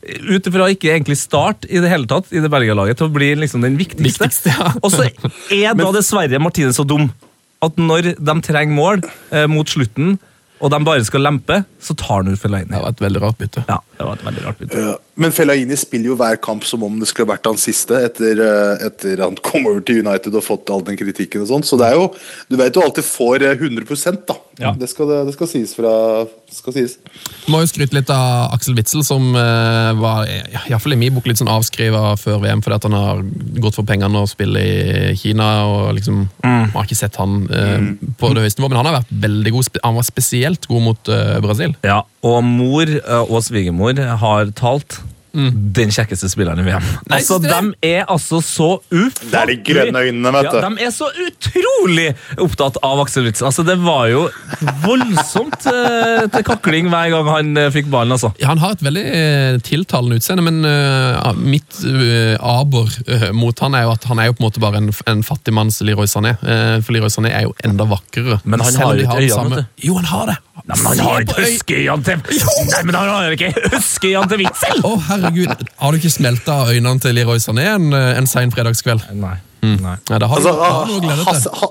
ut 0.00 0.46
ifra 0.48 0.68
ikke 0.72 0.94
egentlig 0.94 1.18
start 1.20 1.66
i 1.68 1.80
det 1.82 1.90
hele 1.92 2.08
tatt 2.08 2.30
i 2.32 2.40
det 2.40 2.48
Belgia-laget 2.52 3.00
til 3.00 3.10
å 3.10 3.12
bli 3.12 3.34
liksom 3.42 3.64
den 3.66 3.76
viktigste. 3.80 4.28
Viktigste, 4.28 4.54
ja. 4.54 4.72
Og 4.84 4.94
så 4.94 5.08
er 5.52 5.76
da 5.76 5.90
dessverre 5.94 6.40
Martine 6.42 6.72
så 6.76 6.86
dum 6.88 7.10
at 7.60 7.76
når 7.76 8.14
de 8.16 8.34
trenger 8.46 8.72
mål 8.72 9.02
eh, 9.04 9.44
mot 9.50 9.68
slutten, 9.68 10.16
og 10.60 10.72
de 10.72 10.80
bare 10.84 11.04
skal 11.04 11.24
lempe, 11.24 11.62
så 11.80 11.96
tar 11.96 12.22
han 12.22 12.32
ut 12.32 12.40
Fellaini. 12.40 12.68
Det 12.72 12.80
var 12.82 12.92
et 12.92 13.02
veldig 13.04 13.20
rart 13.22 13.38
bytte. 13.40 13.64
Ja, 13.68 13.78
det 13.96 14.06
var 14.08 14.18
et 14.18 14.24
veldig 14.26 14.42
rart 14.44 14.58
bytte. 14.60 14.82
Ja, 14.84 14.96
Men 15.18 15.32
Fellaini 15.34 15.76
spiller 15.78 16.12
jo 16.12 16.16
hver 16.18 16.38
kamp 16.42 16.64
som 16.66 16.84
om 16.86 16.98
det 17.00 17.08
skulle 17.10 17.30
vært 17.32 17.48
hans 17.48 17.64
siste, 17.66 17.98
etter, 18.06 18.40
eh, 18.44 18.84
etter 18.86 19.22
han 19.24 19.36
kom 19.44 19.66
over 19.66 19.82
til 19.84 20.04
United 20.04 20.36
og 20.36 20.46
fått 20.46 20.70
all 20.72 20.84
den 20.86 20.98
kritikken 21.00 21.44
og 21.44 21.50
sånn. 21.50 21.66
Så 21.66 21.78
det 21.80 21.90
er 21.90 21.98
jo 21.98 22.10
Du 22.50 22.56
vet 22.56 22.74
jo 22.74 22.84
alltid 22.84 23.04
får 23.04 23.42
eh, 23.46 23.58
100 23.58 24.24
da. 24.28 24.36
Ja. 24.60 24.74
Det, 24.76 24.88
skal, 24.90 25.08
det 25.26 25.34
skal 25.34 25.48
sies 25.48 25.74
fra 25.74 25.92
skal 26.52 26.74
sies. 26.74 26.96
Må 27.50 27.62
jo 27.62 27.68
skryte 27.70 27.96
litt 27.96 28.10
av 28.12 28.50
Aksel 28.54 28.76
Witzel, 28.78 29.02
som 29.06 29.30
uh, 29.36 29.92
var 29.98 30.28
iallfall 30.28 30.96
i 30.96 30.98
min 31.00 31.14
bok 31.14 31.28
litt 31.30 31.40
sånn 31.40 31.50
avskriva 31.50 32.16
før 32.20 32.40
VM 32.42 32.62
fordi 32.64 32.76
at 32.76 32.86
han 32.88 32.96
har 32.96 33.22
gått 33.62 33.78
for 33.78 33.88
pengene 33.88 34.22
og 34.22 34.30
spiller 34.30 34.60
i 34.60 35.14
Kina. 35.18 35.48
og 35.70 35.94
liksom, 35.96 36.24
Man 36.42 36.72
har 36.74 36.88
ikke 36.88 36.98
sett 36.98 37.18
han 37.20 37.44
eh, 37.54 37.86
på 38.20 38.32
det 38.34 38.44
høyeste 38.44 38.60
nivå, 38.60 38.72
men 38.72 38.80
han 38.80 38.90
har 38.90 38.98
vært 39.00 39.14
veldig 39.24 39.54
god. 39.54 39.70
Han 39.86 39.98
var 39.98 40.08
spesielt 40.08 40.68
god 40.70 40.86
mot 40.88 41.12
uh, 41.12 41.38
Brasil. 41.44 41.74
Ja, 41.86 42.02
og 42.26 42.42
mor 42.44 42.90
eh, 42.90 43.22
og 43.30 43.40
svigermor 43.46 44.00
har 44.24 44.52
talt. 44.58 45.00
Den 45.30 45.92
kjekkeste 45.94 46.26
spilleren 46.26 46.58
i 46.58 46.64
VM. 46.66 46.82
Nei, 47.06 47.20
Altså? 47.20 47.36
De 47.38 47.58
er 47.86 48.00
altså 48.10 48.40
så 48.42 48.80
ufattelig 48.90 49.30
Det 49.30 49.38
er 49.38 49.46
de 49.46 49.54
grønne 49.68 50.00
øynene, 50.08 50.32
vet 50.34 50.48
du. 50.50 50.56
Ja, 50.58 50.62
de 50.74 50.86
er 50.88 50.90
så 50.90 51.06
utrolig 51.22 52.06
opptatt 52.42 52.80
av 52.82 52.98
Aksel 53.04 53.28
Witzel. 53.28 53.46
Altså, 53.46 53.62
det 53.62 53.76
var 53.78 54.08
jo 54.10 54.24
voldsomt 54.82 55.68
uh, 55.70 56.24
til 56.34 56.44
kakling 56.48 56.90
hver 56.90 57.12
gang 57.14 57.30
han 57.30 57.52
uh, 57.60 57.68
fikk 57.70 57.92
ballen, 57.92 58.16
altså. 58.16 58.32
Ja, 58.42 58.48
Han 58.50 58.58
har 58.58 58.74
et 58.74 58.82
veldig 58.82 59.04
uh, 59.06 59.60
tiltalende 59.70 60.18
utseende, 60.18 60.42
men 60.48 60.58
mitt 61.46 61.78
abor 62.42 62.90
aber 62.90 63.30
mot 63.36 63.62
han 63.62 63.74
er 63.78 63.86
jo 63.86 63.94
at 63.94 64.04
han 64.10 64.18
er 64.18 64.30
jo 64.32 64.34
på 64.34 64.42
en 64.42 64.48
måte 64.48 64.62
bare 64.62 64.80
en, 64.82 64.90
en 65.14 65.22
fattigmanns 65.26 65.78
Leroy 65.86 66.10
Sané. 66.10 66.34
For 66.82 66.94
Leroy 66.96 67.10
Sané 67.12 67.30
er 67.38 67.46
jo 67.46 67.54
enda 67.66 67.86
vakrere. 67.86 68.40
Men 68.44 68.66
han 68.66 68.82
har 68.82 68.98
jo 68.98 69.06
ikke 69.06 69.20
øynene, 69.22 69.34
samme- 69.38 69.62
vet 69.62 69.86
Jo, 69.86 69.94
han 70.02 70.10
har 70.10 70.32
det! 70.32 70.38
Nei, 70.68 70.76
men 70.76 70.86
han 70.86 70.98
har 71.06 71.20
ikke 71.24 71.34
øy- 71.40 72.04
til 72.04 72.20
Nei, 72.70 72.82
men 72.84 72.94
han 72.94 73.08
har 73.08 73.34
ikke 73.36 73.52
huskeøynene 73.72 74.28
til 74.32 74.42
Witzel! 74.44 74.82
Å, 74.86 74.94
herregud. 75.08 75.66
Har 75.80 75.92
du 75.92 75.98
ikke 76.00 76.12
smelta 76.14 76.56
øynene 76.70 77.00
til 77.00 77.14
Leroy 77.16 77.38
Sané 77.42 77.66
en, 77.74 77.92
eh, 77.96 78.16
en 78.20 78.26
sein 78.30 78.50
fredagskveld? 78.54 79.06
Nei. 79.14 79.36
Nei. 79.62 79.76
Nei, 79.84 79.96
det 80.18 80.28
har 80.28 80.36
Altså, 80.38 80.52
du, 80.52 80.60
har 80.64 80.86
du 80.86 80.92
noe 80.92 81.00
å 81.00 81.04
glede 81.04 81.24
Hasse- 81.28 81.50
til. 81.50 81.58
ha, 81.60 81.68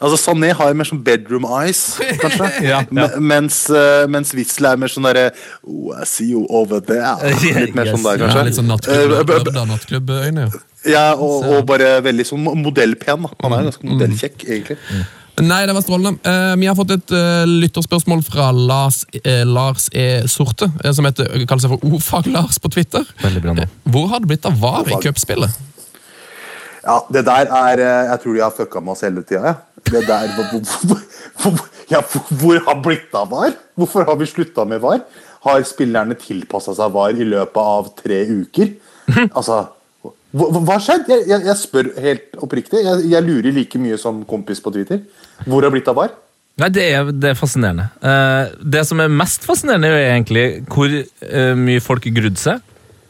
altså 0.00 0.18
Sané 0.22 0.52
har 0.56 0.72
mer 0.74 0.88
sånn 0.88 1.02
bedroom 1.04 1.44
eyes, 1.44 1.82
kanskje. 2.22 2.48
Ja, 2.70 2.80
ja. 2.88 3.08
Mens, 3.20 3.58
uh, 3.70 4.06
mens 4.08 4.32
Witzel 4.36 4.66
er 4.70 4.76
mer 4.80 4.88
sånn 4.92 5.04
derre 5.08 5.26
oh, 5.66 5.92
I 6.00 6.04
see 6.08 6.30
you 6.32 6.46
over 6.48 6.80
there. 6.80 7.16
Litt 7.60 7.74
mer 7.76 7.90
sånn 7.92 8.02
der, 8.06 8.18
kanskje. 8.24 8.36
Ja, 8.38 8.44
litt 8.48 8.56
sånn 8.56 8.70
Eh, 8.70 9.06
nattklubb- 9.14 9.54
nattklubbøyne. 9.74 10.48
Ja. 10.88 11.10
Og, 11.14 11.44
og 11.44 11.66
bare 11.68 11.98
veldig 12.04 12.24
sånn 12.24 12.46
modellpen. 12.64 13.26
da 13.28 13.34
Han 13.44 13.52
er 13.58 13.68
ganske 13.70 13.84
modellkjekk, 13.90 14.46
egentlig. 14.48 14.78
Nei, 15.40 15.60
det 15.66 15.74
var 15.74 15.84
strålende. 15.84 16.20
Eh, 16.26 16.54
vi 16.60 16.68
har 16.68 16.76
fått 16.76 16.92
et 16.94 17.14
eh, 17.16 17.48
lytterspørsmål 17.48 18.22
fra 18.26 18.50
Lars, 18.52 19.02
eh, 19.22 19.42
Lars 19.48 19.88
E. 19.92 20.26
Sorte, 20.28 20.68
som 20.92 21.08
heter, 21.08 21.30
kaller 21.48 21.64
seg 21.64 21.72
for 21.74 21.96
Ofag-Lars 21.96 22.60
på 22.60 22.70
Twitter. 22.74 23.06
Veldig 23.22 23.42
bra 23.44 23.56
nå. 23.56 23.66
Hvor 23.94 24.10
har 24.12 24.22
det 24.22 24.30
blitt 24.32 24.48
av 24.48 24.58
VAR 24.60 24.90
i 24.90 25.00
cupspillet? 25.00 25.56
Ja, 26.80 26.96
det 27.12 27.26
der 27.26 27.50
er 27.52 27.80
Jeg 27.80 28.20
tror 28.22 28.34
de 28.34 28.40
har 28.40 28.54
fucka 28.56 28.80
med 28.80 28.94
oss 28.94 29.02
hele 29.04 29.24
tida, 29.24 29.52
ja. 29.52 29.56
Det 29.90 30.04
der 30.08 30.30
hvor, 30.36 30.62
hvor, 30.88 31.02
hvor, 31.42 31.58
ja, 31.90 32.00
hvor, 32.28 32.62
har 32.68 32.80
blitt 32.84 33.16
av 33.16 33.32
VAR? 33.32 33.56
Hvorfor 33.76 34.06
har 34.08 34.16
vi 34.20 34.28
slutta 34.28 34.64
med 34.68 34.80
VAR? 34.84 35.02
Har 35.44 35.60
spillerne 35.64 36.16
tilpassa 36.20 36.76
seg 36.76 36.92
VAR 36.92 37.16
i 37.16 37.28
løpet 37.28 37.60
av 37.60 37.92
tre 38.00 38.24
uker? 38.28 38.74
Altså 39.36 39.64
hva, 40.30 40.46
hva 40.54 40.76
har 40.76 40.82
skjedd? 40.84 41.08
Jeg, 41.10 41.24
jeg, 41.26 41.44
jeg 41.48 41.58
spør 41.58 41.88
helt 42.04 42.36
oppriktig. 42.44 42.82
Jeg, 42.86 43.06
jeg 43.10 43.26
lurer 43.26 43.54
like 43.54 43.80
mye 43.82 43.98
som 43.98 44.22
kompis 44.28 44.62
på 44.62 44.72
Twitter. 44.74 45.02
Hvor 45.46 45.64
har 45.66 45.72
blitt 45.74 45.88
av 45.90 45.98
VAR? 45.98 46.12
Nei, 46.60 46.68
det 46.74 46.86
er, 46.92 47.10
det 47.16 47.32
er 47.32 47.38
fascinerende. 47.38 47.88
Eh, 48.04 48.52
det 48.74 48.84
som 48.88 49.00
er 49.00 49.12
mest 49.12 49.46
fascinerende, 49.48 49.90
er 49.96 50.12
egentlig 50.12 50.46
hvor 50.68 50.92
eh, 50.92 51.52
mye 51.56 51.82
folk 51.84 52.08
grudde 52.12 52.40
seg, 52.40 52.60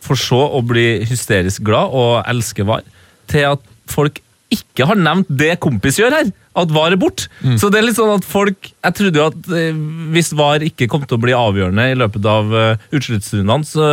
for 0.05 0.19
så 0.19 0.41
å 0.57 0.63
bli 0.65 1.03
hysterisk 1.09 1.65
glad 1.67 1.95
og 1.97 2.21
elske 2.31 2.67
VAR, 2.69 2.85
til 3.31 3.49
at 3.53 3.65
folk 3.91 4.23
ikke 4.51 4.87
har 4.89 4.99
nevnt 4.99 5.29
det 5.31 5.55
kompis 5.63 5.99
gjør 6.01 6.15
her, 6.15 6.31
at 6.59 6.73
VAR 6.75 6.95
er 6.95 6.99
bort. 6.99 7.29
Så 7.61 7.71
det 7.71 7.79
er 7.79 7.87
litt 7.87 7.95
sånn 7.95 8.11
at 8.17 8.25
folk 8.27 8.73
Jeg 8.73 8.95
trodde 8.99 9.21
jo 9.21 9.27
at 9.31 9.51
eh, 9.55 9.77
hvis 10.15 10.33
VAR 10.35 10.65
ikke 10.67 10.89
kom 10.91 11.05
til 11.07 11.19
å 11.19 11.23
bli 11.23 11.37
avgjørende 11.37 11.87
i 11.93 11.99
løpet 11.99 12.27
av 12.27 12.51
uh, 12.51 12.89
utsluttstrundene, 12.91 13.67
så 13.67 13.87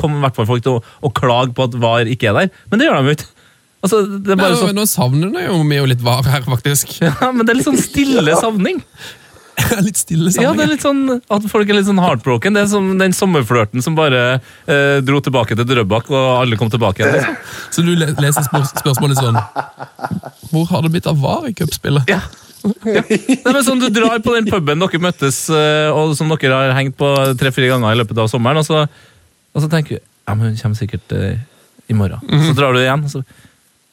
kom 0.00 0.18
i 0.18 0.22
hvert 0.24 0.36
fall 0.36 0.48
folk 0.50 0.64
til 0.66 0.78
å, 0.78 0.84
å 1.00 1.12
klage 1.16 1.56
på 1.56 1.68
at 1.68 1.76
VAR 1.80 2.10
ikke 2.12 2.28
er 2.30 2.42
der, 2.42 2.52
men 2.68 2.80
det 2.80 2.88
gjør 2.88 3.00
de 3.00 3.12
jo 3.12 3.18
ikke. 3.18 3.32
Altså, 3.84 4.02
det 4.02 4.34
Nei, 4.38 4.50
så, 4.58 4.72
Nå 4.74 4.84
savner 4.90 5.30
du 5.30 5.38
jo 5.38 5.60
vi 5.68 5.78
jo 5.78 5.86
litt 5.86 6.02
var 6.02 6.26
her, 6.26 6.42
faktisk. 6.46 6.96
ja, 7.04 7.14
men 7.30 7.46
det 7.46 7.54
er 7.54 7.60
litt 7.60 7.68
sånn 7.68 7.78
stille 7.80 8.34
savning. 8.40 8.80
litt 9.86 10.00
stille 10.00 10.32
savning. 10.32 10.48
Ja, 10.48 10.54
det 10.56 10.64
er 10.64 10.72
litt 10.72 10.84
sånn 10.86 11.04
at 11.18 11.46
folk 11.50 11.70
er 11.70 11.78
litt 11.78 11.86
sånn 11.86 12.00
heartbroken. 12.02 12.58
Det 12.58 12.64
er 12.64 12.72
som 12.72 12.90
den 12.98 13.14
sommerflørten 13.14 13.84
som 13.84 13.94
bare 13.98 14.24
eh, 14.38 14.98
dro 15.06 15.22
tilbake 15.22 15.58
til 15.58 15.68
Drøbak, 15.68 16.10
og 16.10 16.26
alle 16.40 16.58
kom 16.58 16.72
tilbake 16.74 17.04
igjen. 17.04 17.16
Liksom. 17.20 17.38
Så 17.76 17.86
du 17.86 17.94
leser 17.94 18.48
spør 18.48 18.66
spørsmålet 18.72 19.22
sånn 19.22 19.40
Hvor 20.50 20.68
har 20.72 20.84
det 20.84 20.92
blitt 20.96 21.08
av 21.10 21.22
VAR 21.22 21.48
i 21.50 21.56
cupspillet? 21.58 22.10
Ja. 22.10 22.22
Ja. 22.82 23.02
Det 23.06 23.52
er 23.54 23.60
sånn 23.62 23.78
Du 23.78 23.86
drar 23.94 24.18
på 24.24 24.32
den 24.34 24.48
puben 24.50 24.82
dere 24.82 25.00
møttes, 25.02 25.44
eh, 25.54 25.88
og 25.94 26.16
som 26.18 26.30
dere 26.34 26.56
har 26.56 26.74
hengt 26.76 26.98
på 26.98 27.12
tre-fire 27.38 27.70
ganger 27.70 27.94
i 27.94 28.00
løpet 28.00 28.18
av 28.18 28.30
sommeren, 28.32 28.58
og 28.58 28.66
så, 28.66 28.82
og 29.54 29.62
så 29.62 29.70
tenker 29.70 30.00
du 30.00 30.02
ja, 30.02 30.34
men 30.34 30.50
hun 30.50 30.58
kommer 30.60 30.76
sikkert 30.76 31.14
eh, 31.16 31.38
i 31.88 31.94
morgen. 31.96 32.20
Så 32.44 32.52
drar 32.58 32.74
du 32.76 32.82
igjen, 32.82 33.06
og 33.06 33.12
så 33.14 33.22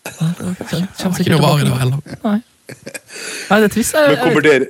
kommer 0.05 1.21
Ikke 1.21 1.35
noe 1.35 1.43
vare 1.43 1.69
da 1.69 1.77
heller. 1.81 2.17
Nei. 2.25 2.39
Nei, 3.49 3.59
det 3.61 3.69
er 3.69 3.73
trist. 3.73 3.95
Jeg, 3.97 4.11
Men 4.15 4.21
kommer 4.21 4.45
dere, 4.45 4.67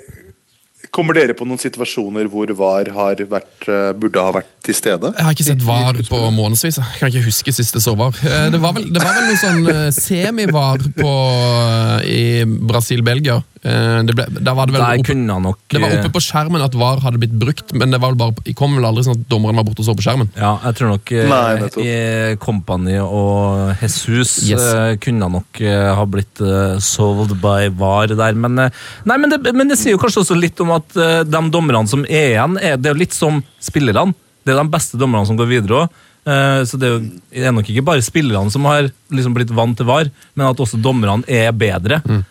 kommer 0.96 1.18
dere 1.18 1.36
på 1.38 1.48
noen 1.48 1.60
situasjoner 1.60 2.30
hvor 2.32 2.52
VAR 2.60 2.92
har 2.96 3.24
vært, 3.32 3.68
eh, 3.68 3.90
burde 4.00 4.24
ha 4.24 4.34
vært 4.36 4.52
til 4.66 4.78
stede? 4.78 5.12
Jeg 5.16 5.28
har 5.28 5.36
ikke 5.36 5.48
sett 5.48 5.66
VAR 5.66 6.00
på 6.10 6.22
månedsvis. 6.36 6.80
Jeg 6.80 7.02
kan 7.02 7.12
ikke 7.12 7.26
huske 7.28 7.56
siste 7.56 7.82
så 7.84 7.96
VAR. 8.00 8.16
Det 8.16 8.62
var 8.64 8.76
vel, 8.78 8.88
det 8.94 9.04
var 9.04 9.18
vel 9.18 9.28
noe 9.32 9.42
sånn 9.42 9.68
eh, 9.74 9.90
semi-VAR 9.96 10.88
eh, 11.04 11.98
i 12.12 12.24
Brasil-Belgia. 12.46 13.42
Eh, 13.66 14.03
det 14.05 14.13
ble- 14.13 14.28
Da 14.45 14.53
var 14.53 14.68
det 14.70 14.76
vel 14.76 14.82
der 14.84 14.99
oppe, 14.99 15.05
kunne 15.09 15.34
han 15.34 15.41
nok 15.47 15.57
det 15.74 15.80
var 15.82 15.89
oppe 15.95 16.05
eh, 16.05 16.13
på 16.13 16.22
skjermen 16.22 16.61
at 16.61 16.76
VAR 16.78 16.99
hadde 17.01 17.18
blitt 17.18 17.34
brukt, 17.41 17.74
men 17.74 17.89
det 17.89 17.97
var 17.99 18.11
vel 18.13 18.20
bare, 18.20 18.36
det 18.45 18.53
kom 18.59 18.76
vel 18.78 18.86
aldri 18.86 19.05
sånn 19.07 19.18
at 19.18 19.24
dommeren 19.32 19.57
var 19.57 19.66
borte 19.66 19.82
og 19.82 19.88
så 19.88 19.95
på 19.97 20.05
skjermen. 20.05 20.30
Ja, 20.38 20.51
jeg 20.68 20.78
tror 20.78 20.91
nok 20.93 21.11
eh, 21.16 21.32
Nei. 21.32 22.36
Company 22.45 22.99
og 23.01 23.74
Jesus 23.82 24.36
Yes. 24.45 24.68
kunne 25.01 25.30
nok 25.34 25.59
ha 25.97 26.05
blitt 26.05 26.38
solved 26.84 27.34
by 27.41 27.70
VAR 27.74 28.13
der. 28.13 28.38
Men, 28.38 28.55
nei, 28.55 29.18
men, 29.18 29.30
det, 29.34 29.53
men 29.55 29.68
det 29.72 29.80
sier 29.82 29.95
jo 29.95 30.01
kanskje 30.03 30.22
også 30.26 30.38
litt 30.38 30.61
om 30.61 30.76
at 30.78 30.93
de 30.93 31.41
dommerne 31.49 31.88
som 31.89 32.05
er 32.05 32.36
igjen, 32.36 32.59
er, 32.61 32.78
det 32.78 32.91
er 32.91 32.93
jo 32.93 33.01
litt 33.01 33.18
som 33.18 33.41
spillerne. 33.63 34.13
Det 34.45 34.53
er 34.53 34.61
de 34.61 34.70
beste 34.70 34.99
dommerne 35.01 35.26
som 35.26 35.38
går 35.39 35.49
videre 35.49 35.86
òg. 35.86 36.01
Så 36.26 36.80
det 36.82 36.89
er, 36.89 37.51
nok 37.53 37.67
ikke 37.69 37.84
bare 37.86 38.01
spillerne 38.01 38.49
som 38.49 38.65
har 38.65 38.88
liksom 39.13 39.36
blitt 39.36 39.51
vant 39.53 39.78
til 39.78 39.86
VAR, 39.86 40.09
men 40.34 40.47
at 40.47 40.63
også 40.63 40.80
dommerne 40.82 41.21
er 41.30 41.51
bedre. 41.53 41.99
Mm. 42.01 42.23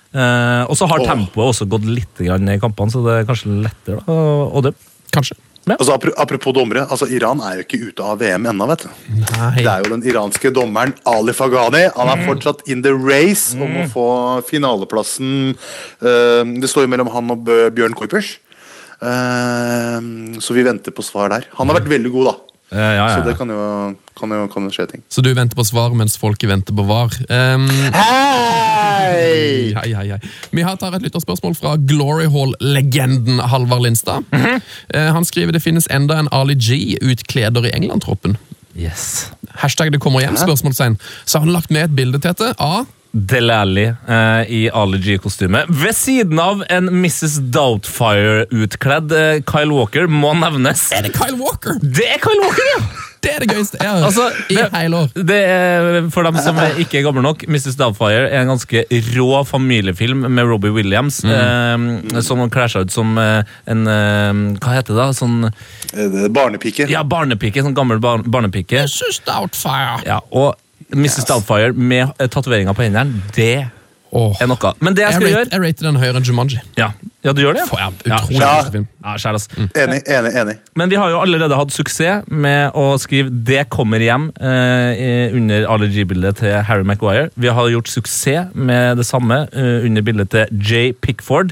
og 0.67 0.75
så 0.75 0.89
har 0.91 1.05
tempoet 1.07 1.53
også 1.53 1.69
gått 1.71 1.87
litt 1.87 2.25
ned 2.27 2.57
i 2.57 2.63
kampene, 2.63 2.91
så 2.91 3.05
det 3.07 3.21
er 3.21 3.29
kanskje 3.29 3.55
lettere 3.63 4.03
da, 4.03 4.19
å 4.51 4.65
dømme. 4.67 4.91
Kanskje. 5.15 5.39
Altså, 5.65 5.95
apropos 6.21 6.53
dommere, 6.53 6.85
altså 6.93 7.07
Iran 7.09 7.41
er 7.41 7.57
jo 7.57 7.65
ikke 7.65 7.81
ute 7.89 8.05
av 8.05 8.19
VM 8.21 8.49
ennå, 8.51 8.67
vet 8.69 8.85
du. 8.85 8.89
Nei. 9.17 9.63
Det 9.63 9.71
er 9.71 9.85
jo 9.85 9.93
den 9.95 10.05
iranske 10.05 10.53
dommeren 10.53 10.93
Ali 11.09 11.33
Faghani. 11.37 11.87
Han 11.97 12.11
er 12.13 12.25
fortsatt 12.27 12.67
in 12.69 12.83
the 12.85 12.93
race 12.93 13.57
om 13.57 13.79
å 13.81 13.87
få 13.93 14.09
finaleplassen. 14.49 15.55
Eh, 16.05 16.43
det 16.61 16.69
står 16.69 16.85
jo 16.85 16.93
mellom 16.93 17.13
han 17.15 17.33
og 17.33 17.49
Bjørn 17.49 17.97
Kuipers. 17.97 18.35
Eh, 19.01 20.11
så 20.45 20.57
vi 20.57 20.67
venter 20.69 20.93
på 20.93 21.07
svar 21.07 21.33
der. 21.33 21.49
Han 21.57 21.73
har 21.73 21.81
vært 21.81 21.95
veldig 21.95 22.13
god, 22.13 22.33
da. 22.33 22.54
Eh, 22.73 22.79
ja, 22.81 22.95
ja, 22.95 23.09
Så 23.17 23.29
det 23.29 23.37
kan 23.39 23.51
jo, 23.51 23.59
kan 24.19 24.31
jo, 24.33 24.47
kan 24.51 24.65
jo 24.67 24.71
skje 24.73 24.87
ting. 24.91 25.03
Så 25.13 25.23
du 25.23 25.31
venter 25.37 25.57
på 25.59 25.65
svar 25.67 25.93
mens 25.95 26.17
folket 26.19 26.51
venter 26.51 26.75
på 26.75 26.87
VAR. 26.89 27.13
Um, 27.29 27.69
Hei! 27.95 29.75
Hei, 29.77 29.93
hei, 29.95 30.07
hei. 30.15 30.19
Vi 30.51 30.65
har 30.65 30.79
tar 30.81 30.97
et 30.97 31.05
lytterspørsmål 31.05 31.55
fra 31.59 31.77
Glory 31.77 32.27
Hall-legenden 32.33 33.43
Halvard 33.53 33.85
Lindstad. 33.85 34.25
uh, 34.33 35.13
Han 35.15 35.25
skriver 35.29 35.53
det 35.55 35.63
finnes 35.63 35.87
enda 35.93 36.19
en 36.19 36.31
Ali 36.33 36.57
G 36.57 36.97
utkleder 37.03 37.69
i 37.69 37.75
England-troppen. 37.77 38.39
Yes. 38.75 39.31
Hashtag 39.63 39.93
det 39.95 40.01
kommer 40.03 40.25
hjem, 40.25 40.37
spørsmålstegn. 40.41 40.99
Så 41.25 41.39
har 41.39 41.47
han 41.47 41.55
lagt 41.55 41.71
med 41.71 41.91
et 41.91 41.97
bilde 41.97 42.19
til 42.19 42.33
dette 42.33 42.55
av 42.59 42.87
Delali 43.15 43.85
eh, 43.87 44.43
i 44.51 44.61
Ali 44.75 44.99
G-kostyme. 44.99 45.65
Ved 45.71 45.95
siden 45.95 46.39
av 46.43 46.65
en 46.69 46.91
Mrs. 46.91 47.39
Doubtfire-utkledd 47.55 49.13
eh, 49.15 49.41
Kyle 49.47 49.71
Walker 49.75 50.07
må 50.11 50.35
nevnes. 50.39 50.89
Er 50.95 51.07
det 51.07 51.15
Kyle 51.17 51.39
Walker? 51.41 51.79
Det 51.83 52.07
er 52.17 52.23
Kyle 52.23 52.43
Walker, 52.43 52.71
ja! 52.77 52.85
Det 53.25 53.31
er 53.33 53.41
det 53.41 53.47
gøyeste 53.55 53.79
jeg 53.81 53.89
har 53.89 54.03
hørt 54.03 54.07
Altså, 54.11 54.25
i 54.53 54.57
hele 54.75 54.99
år. 54.99 55.07
Det 55.31 55.37
er, 55.49 55.95
for 56.13 56.27
dem 56.27 56.37
som 56.45 56.59
er 56.61 56.75
ikke 56.83 56.99
er 57.01 57.07
gamle 57.07 57.23
nok, 57.25 57.47
Mrs. 57.49 57.79
Doubtfire 57.81 58.27
er 58.29 58.43
en 58.43 58.51
ganske 58.53 58.83
rå 59.15 59.29
familiefilm 59.49 60.27
med 60.29 60.45
Robbie 60.51 60.75
Williams, 60.77 61.23
eh, 61.25 62.21
som 62.27 62.43
kler 62.53 62.69
seg 62.69 62.85
ut 62.85 62.93
som 62.93 63.15
eh, 63.23 63.55
en 63.73 63.87
eh, 63.89 64.43
Hva 64.61 64.75
heter 64.77 64.93
det? 64.93 64.99
da? 65.01 65.09
Sånn 65.17 65.39
Eh, 65.95 66.27
Barnepike. 66.35 66.89
ja, 66.91 67.01
barnepike. 67.07 67.63
Sånn 67.65 67.77
gammel 67.79 68.01
bar 68.03 68.21
barnepike. 68.27 68.83
Mrs. 68.91 69.23
Doubtfire. 69.25 70.03
Ja, 70.05 70.19
og 70.35 70.59
Mrs. 70.95 71.25
Doubtfire 71.29 71.73
med 71.75 72.09
eh, 72.19 72.27
tatoveringer 72.29 72.73
på 72.77 72.83
hendene, 72.87 73.23
det 73.37 73.67
Åh. 74.15 74.37
er 74.41 74.47
noe. 74.47 74.71
Men 74.81 74.95
det 74.95 75.03
jeg 75.03 75.11
Jeg, 75.13 75.23
rate, 75.23 75.31
gjøre 75.35 75.49
jeg 75.51 75.61
rater 75.65 75.87
den 75.89 75.97
høyere 75.99 76.17
enn 76.21 76.25
Jumanji. 76.29 76.61
Ja, 76.79 76.93
ja 77.25 77.33
du 77.35 77.41
gjør 77.43 77.57
det? 77.59 77.65
For, 77.67 77.81
ja, 77.83 77.89
utrolig 77.91 78.41
Ja. 78.41 78.53
film. 78.71 78.85
Ja, 79.03 79.15
skjær, 79.19 79.35
ass. 79.41 79.49
Enig, 79.59 80.03
enig, 80.07 80.33
enig. 80.39 80.55
Men 80.79 80.91
vi 80.93 80.97
har 81.01 81.11
jo 81.11 81.19
allerede 81.21 81.57
hatt 81.59 81.73
suksess 81.75 82.23
med 82.31 82.71
å 82.79 82.95
skrive 83.03 83.29
'Det 83.45 83.69
kommer 83.71 83.99
hjem' 83.99 84.31
eh, 84.41 84.93
i- 84.95 85.31
under 85.35 85.67
allergibildet 85.67 86.37
til 86.37 86.63
Harry 86.63 86.85
Maguire. 86.85 87.31
Vi 87.37 87.49
har 87.49 87.69
gjort 87.69 87.89
suksess 87.89 88.55
med 88.55 88.97
det 88.99 89.07
samme 89.07 89.49
eh, 89.53 89.85
under 89.85 90.03
bildet 90.03 90.31
til 90.31 90.47
Jay 90.63 90.93
Pickford. 90.93 91.51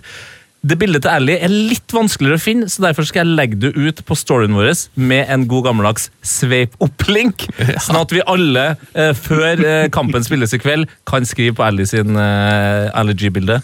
Det 0.62 0.76
bildet 0.78 1.02
til 1.02 1.10
Ally 1.10 1.34
er 1.42 1.50
litt 1.50 1.90
vanskeligere 1.90 2.38
å 2.38 2.42
finne, 2.42 2.68
så 2.70 2.84
derfor 2.84 3.06
skal 3.08 3.24
jeg 3.24 3.34
legge 3.34 3.56
det 3.64 3.72
ut 3.74 4.02
på 4.06 4.14
storyen 4.14 4.54
vår 4.54 4.68
med 4.94 5.26
en 5.34 5.48
god 5.50 5.66
gammeldags 5.66 6.06
sveip 6.22 6.76
opp-link. 6.82 7.48
Sånn 7.84 7.98
at 7.98 8.14
vi 8.14 8.22
alle, 8.30 8.76
eh, 8.94 9.10
før 9.18 9.58
eh, 9.58 9.88
kampen 9.90 10.22
spilles 10.22 10.54
i 10.54 10.60
kveld, 10.62 10.86
kan 11.08 11.26
skrive 11.26 11.56
på 11.58 11.66
Ally 11.66 11.88
sin 11.90 12.14
eh, 12.14 12.86
allergy-bilde. 12.94 13.58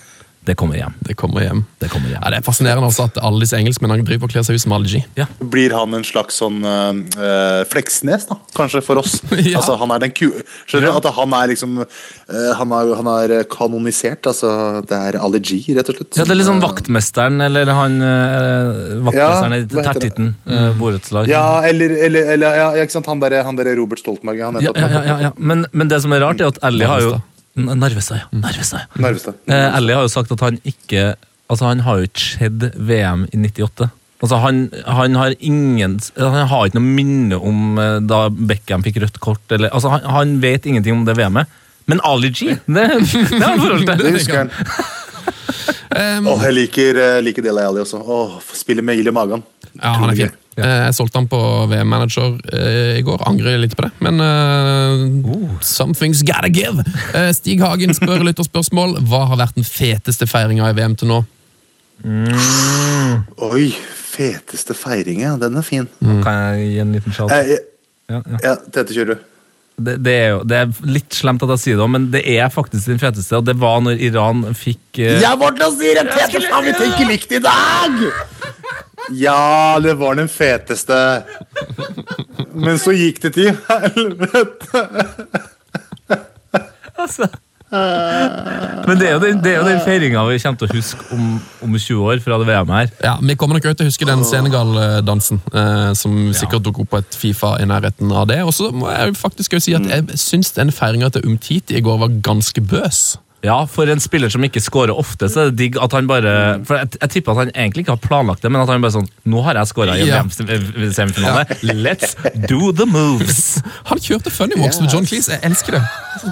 Det 0.49 0.55
kommer 0.57 0.79
hjem. 0.79 0.95
Det 1.05 1.15
kommer 1.15 1.43
hjem. 1.45 1.59
Det 1.79 1.91
kommer 1.93 2.09
hjem. 2.09 2.23
Ja, 2.23 2.31
det 2.33 2.39
er 2.41 2.45
fascinerende 2.47 2.89
altså 2.89 3.05
at 3.05 3.19
alle 3.21 3.43
disse 3.45 3.59
engelskmennene 3.59 4.05
driver 4.07 4.29
og 4.29 4.33
kler 4.33 4.47
seg 4.47 4.57
ut 4.57 4.63
som 4.63 4.73
Ali 4.79 5.03
Ja. 5.19 5.27
Blir 5.53 5.75
han 5.77 5.93
en 5.99 6.07
slags 6.09 6.39
sånn 6.41 6.63
uh, 6.65 7.65
Fleksnes, 7.69 8.25
da? 8.31 8.39
Kanskje 8.57 8.81
for 8.87 9.03
oss. 9.03 9.19
Ja. 9.49 9.61
Altså, 9.61 9.77
han 9.81 9.93
er 9.95 10.01
den 10.03 10.13
ku... 10.17 10.27
Skjønner 10.69 10.91
du? 10.91 10.97
At 10.99 11.07
han 11.15 11.35
er 11.37 11.51
liksom 11.53 11.77
uh, 11.81 12.51
han, 12.59 12.73
er, 12.75 12.95
han 12.99 13.13
er 13.13 13.35
kanonisert. 13.53 14.27
Altså, 14.29 14.51
det 14.89 14.99
er 15.11 15.21
Ali 15.21 15.41
rett 15.77 15.93
og 15.93 16.01
slett. 16.01 16.19
Ja, 16.19 16.25
det 16.25 16.35
er 16.35 16.41
litt 16.41 16.49
sånn 16.49 16.65
vaktmesteren, 16.65 17.41
eller 17.45 17.71
han 17.77 18.01
uh, 18.03 18.99
Vaktmesteren 19.09 19.57
i? 19.59 19.63
Tertitten. 19.77 20.35
Uh, 20.49 20.71
borettslag. 20.81 21.29
Ja, 21.31 21.61
eller, 21.69 21.93
eller, 22.09 22.33
eller 22.35 22.61
ja, 22.63 22.69
ja, 22.73 22.89
ikke 22.89 22.99
sant? 22.99 23.09
Han 23.13 23.21
derre 23.23 23.45
han 23.45 23.61
der 23.61 23.75
Robert 23.79 24.01
Stoltenberg. 24.01 24.47
Han 24.49 24.63
ja, 24.65 24.73
ja, 24.73 24.93
ja, 24.97 25.05
ja, 25.13 25.19
ja. 25.29 25.35
Men, 25.37 25.69
men 25.77 25.93
det 25.93 26.01
som 26.05 26.17
er 26.17 26.25
rart, 26.25 26.41
er 26.41 26.55
at 26.55 26.63
Ellie 26.65 26.89
har 26.89 27.05
jo 27.05 27.19
Narvestad. 27.59 28.21
ja. 28.23 28.27
Narvestad, 28.39 28.81
ja. 28.87 29.03
Narvestad, 29.03 29.35
Eh, 29.47 29.77
Ellie 29.79 29.95
har 29.99 30.03
jo 30.07 30.13
sagt 30.13 30.33
at 30.33 30.41
han 30.47 30.59
ikke 30.65 31.15
Altså, 31.51 31.65
han 31.65 31.81
har 31.81 31.97
jo 31.99 32.05
ikke 32.09 32.21
sett 32.21 32.65
VM 32.77 33.23
i 33.33 33.39
98. 33.41 33.87
Altså, 34.23 34.37
han, 34.43 34.59
han 34.87 35.15
har 35.17 35.35
ingen 35.41 35.95
Han 36.19 36.47
har 36.51 36.67
ikke 36.67 36.77
noe 36.81 36.95
minne 36.99 37.39
om 37.41 37.79
eh, 37.79 37.99
da 38.05 38.29
Beckham 38.29 38.83
fikk 38.85 38.99
rødt 39.05 39.19
kort, 39.25 39.45
eller 39.57 39.71
Altså, 39.73 39.89
han, 39.95 40.05
han 40.05 40.41
vet 40.43 40.67
ingenting 40.69 40.93
om 40.99 41.05
det 41.09 41.17
VM-et. 41.17 41.47
Men 41.89 42.01
Ali 42.05 42.29
G, 42.37 42.53
det, 42.67 42.85
det 42.85 43.41
har 43.41 43.55
han 43.55 43.61
forhold 43.63 43.87
Det 43.89 43.99
til. 44.03 44.13
husker 44.19 44.39
han. 44.45 44.51
Um, 45.89 46.27
Åh, 46.29 46.43
jeg 46.45 46.53
liker, 46.53 46.99
uh, 47.01 47.19
liker 47.25 47.43
Dele 47.43 47.63
Alli 47.65 47.81
også. 47.81 47.97
Åh, 48.05 48.35
Spiller 48.55 48.85
med 48.85 48.99
ild 49.01 49.09
i 49.09 49.15
magen. 49.17 49.41
Ja, 49.81 49.95
han 49.97 50.11
er 50.13 50.19
fin. 50.19 50.35
Eh, 50.59 50.85
Jeg 50.89 50.95
solgte 50.99 51.21
han 51.21 51.29
på 51.31 51.39
VM-manager 51.71 52.35
eh, 52.53 52.99
i 52.99 53.03
går. 53.07 53.23
Angrer 53.31 53.59
litt 53.63 53.77
på 53.79 53.85
det, 53.87 53.93
men 54.05 54.19
uh, 54.19 55.57
something's 55.65 56.25
gotta 56.27 56.51
give. 56.51 56.83
Eh, 57.15 57.31
Stig 57.37 57.63
Hagen 57.63 57.95
spør 57.97 58.25
lytterspørsmål. 58.27 58.99
Hva 59.09 59.25
har 59.33 59.41
vært 59.45 59.59
den 59.59 59.67
feteste 59.69 60.27
feiringa 60.31 60.71
i 60.73 60.77
VM 60.79 60.99
til 60.99 61.13
nå? 61.13 61.23
Oi, 63.49 63.71
feteste 64.19 64.75
feiringa. 64.79 65.37
Den 65.41 65.59
er 65.59 65.67
fin. 65.67 65.89
Kan 66.03 66.39
jeg 66.59 66.69
gi 66.73 66.79
en 66.85 66.95
liten 66.99 67.15
shout? 67.17 67.33
Eh, 67.35 67.57
eh, 67.57 67.65
Ja, 68.09 68.23
ja. 68.25 68.39
ja, 68.41 68.55
Tete, 68.73 68.95
kjører 68.97 69.19
du. 69.19 69.25
Det, 69.79 69.95
det, 70.03 70.13
er 70.17 70.31
jo, 70.33 70.39
det 70.49 70.57
er 70.59 70.71
litt 70.91 71.15
slemt 71.15 71.43
at 71.45 71.51
jeg 71.55 71.61
sier 71.63 71.77
det, 71.79 71.87
men 71.93 72.07
det 72.11 72.23
er 72.33 72.49
faktisk 72.51 72.89
den 72.91 72.99
feteste. 72.99 73.37
Og 73.39 73.45
det 73.47 73.55
var 73.61 73.83
når 73.85 74.01
Iran 74.09 74.41
fikk 74.59 74.99
uh... 74.99 75.21
Jeg 75.23 75.39
var 75.39 75.55
til 75.55 75.67
å 75.69 75.71
si 75.77 75.93
det! 75.95 76.07
Peter, 76.09 76.43
skal 76.49 76.65
vi 76.67 76.73
tenke 76.81 77.07
likt 77.13 77.35
i 77.37 77.43
dag? 77.45 78.01
Ja, 79.11 79.79
det 79.83 79.95
var 79.99 80.15
den 80.19 80.29
feteste. 80.29 80.99
Men 82.53 82.79
så 82.81 82.93
gikk 82.97 83.23
det 83.23 83.35
til 83.39 83.53
helvete. 83.69 84.87
altså. 86.99 87.29
Men 87.69 88.97
det 88.97 89.09
er 89.11 89.13
jo 89.13 89.21
den, 89.21 89.41
det 89.45 89.51
er 89.53 89.59
jo 89.59 89.67
den 89.67 89.81
feiringa 89.85 90.23
vi 90.25 90.39
kommer 90.41 90.61
til 90.63 90.71
å 90.71 90.77
huske 90.79 91.05
om, 91.13 91.25
om 91.67 91.75
20 91.77 92.07
år 92.09 92.23
fra 92.25 92.39
det 92.41 92.49
VM 92.49 92.73
her. 92.73 92.89
Ja, 93.05 93.15
Vi 93.21 93.37
kommer 93.37 93.59
nok 93.59 93.69
også 93.69 93.81
til 93.83 93.89
å 93.89 93.91
huske 93.91 94.09
den 94.09 94.25
Senegal-dansen, 94.25 95.43
eh, 95.53 95.91
som 95.99 96.17
sikkert 96.37 96.65
dukket 96.65 96.87
opp 96.87 96.93
på 96.95 97.03
et 97.03 97.19
Fifa 97.21 97.55
i 97.61 97.69
nærheten 97.69 98.13
av 98.13 98.29
det. 98.31 98.41
Og 98.47 98.55
så 98.57 98.71
må 98.73 98.89
jeg 98.89 99.17
faktisk 99.21 99.59
også 99.59 99.69
si 99.69 99.77
at 99.77 99.89
jeg 99.93 100.21
syns 100.21 100.55
den 100.57 100.73
feiringa 100.73 101.13
til 101.13 101.29
Umtiti 101.29 101.77
i 101.77 101.85
går 101.85 102.01
var 102.07 102.17
ganske 102.25 102.65
bøs. 102.65 103.19
Ja, 103.47 103.61
for 103.71 103.87
en 103.87 104.01
spiller 104.03 104.33
som 104.35 104.43
ikke 104.43 104.59
scorer 104.59 104.91
ofte, 104.99 105.29
så 105.31 105.45
er 105.45 105.51
det 105.53 105.59
digg 105.61 105.77
at 105.79 105.93
han 105.95 106.09
bare 106.11 106.33
For 106.67 106.75
jeg, 106.81 106.89
jeg 106.99 107.11
tipper 107.13 107.37
at 107.37 107.39
han 107.45 107.53
egentlig 107.55 107.85
ikke 107.85 107.95
har 107.95 108.01
planlagt 108.03 108.43
det, 108.43 108.51
men 108.51 108.65
at 108.65 108.73
han 108.73 108.83
bare 108.83 108.97
sånn 108.97 109.07
Nå 109.31 109.45
har 109.47 109.55
jeg 109.61 109.71
scora 109.71 109.95
i 109.95 110.03
en 110.03 110.09
Ja. 110.11 110.23
VM-semifinale. 110.27 111.45
Let's 111.87 112.17
do 112.51 112.73
the 112.75 112.87
moves! 112.91 113.61
Han 113.93 114.03
kjørte 114.03 114.33
Funny 114.35 114.59
Walks 114.59 114.81
med 114.83 114.91
John 114.91 115.07
Cleese. 115.07 115.37
Jeg 115.37 115.45
elsker 115.53 115.77
det. 115.79 115.83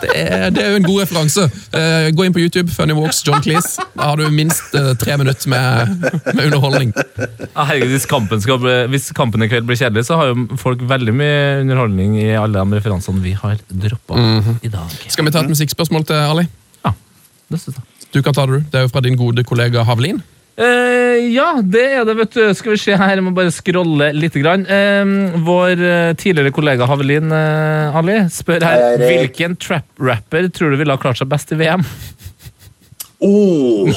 Det 0.02 0.10
er, 0.18 0.48
det 0.50 0.64
er 0.64 0.72
jo 0.74 0.80
en 0.80 0.88
god 0.88 1.00
referanse. 1.04 1.46
Eh, 1.78 2.08
gå 2.16 2.26
inn 2.26 2.34
på 2.34 2.42
YouTube, 2.42 2.74
Funny 2.74 2.96
Walks, 2.98 3.22
John 3.26 3.38
Cleese. 3.44 3.86
Da 3.94 4.10
har 4.10 4.18
du 4.18 4.26
minst 4.34 4.74
eh, 4.74 4.90
tre 4.98 5.14
minutter 5.20 5.52
med, 5.52 5.94
med 6.34 6.42
underholdning. 6.48 6.90
Ah, 7.54 7.68
herregud, 7.70 7.92
hvis 7.94 8.08
kampen, 8.10 8.42
skal 8.42 8.58
bli, 8.62 8.74
hvis 8.90 9.12
kampen 9.16 9.46
i 9.46 9.50
kveld 9.52 9.68
blir 9.70 9.78
kjedelig, 9.78 10.08
så 10.10 10.18
har 10.18 10.32
jo 10.34 10.48
folk 10.58 10.82
veldig 10.90 11.14
mye 11.22 11.40
underholdning 11.62 12.18
i 12.24 12.32
alle 12.34 12.58
de 12.66 12.80
referansene 12.80 13.22
vi 13.22 13.36
har 13.38 13.62
droppa 13.70 14.18
i 14.66 14.72
dag. 14.74 14.98
Skal 15.06 15.28
vi 15.30 15.36
ta 15.38 15.46
et 15.46 15.52
musikkspørsmål 15.54 16.08
til 16.10 16.24
Ali? 16.34 16.48
Det 17.50 17.60
synes 17.62 17.76
jeg. 17.78 17.84
Du 18.14 18.22
kan 18.22 18.34
ta 18.34 18.46
det, 18.46 18.52
du. 18.62 18.70
Det 18.72 18.78
er 18.80 18.86
jo 18.86 18.92
fra 18.94 19.02
din 19.04 19.16
gode 19.18 19.44
kollega 19.46 19.82
Havlin. 19.86 20.22
Uh, 20.56 21.18
ja, 21.34 21.50
det 21.60 21.82
er 21.98 22.04
det, 22.08 22.14
vet 22.16 22.32
du. 22.32 22.42
Skal 22.56 22.72
vi 22.72 22.78
se 22.80 22.94
her, 22.96 23.12
jeg 23.18 23.24
må 23.26 23.32
bare 23.36 23.52
scrolle 23.52 24.08
litt. 24.16 24.38
Grann. 24.40 24.64
Uh, 24.64 25.36
vår 25.44 25.82
eh, 25.84 26.12
tidligere 26.16 26.52
kollega 26.56 26.88
Havelin 26.88 27.28
uh, 27.32 27.96
Ali 28.00 28.16
spør 28.32 28.64
her 28.64 28.96
hvilken 29.02 29.58
trap-rapper 29.60 30.48
tror 30.56 30.72
du 30.72 30.78
ville 30.80 30.96
ha 30.96 31.00
klart 31.02 31.20
seg 31.20 31.28
best 31.28 31.52
i 31.52 31.58
VM? 31.60 31.84
Oh. 33.20 33.88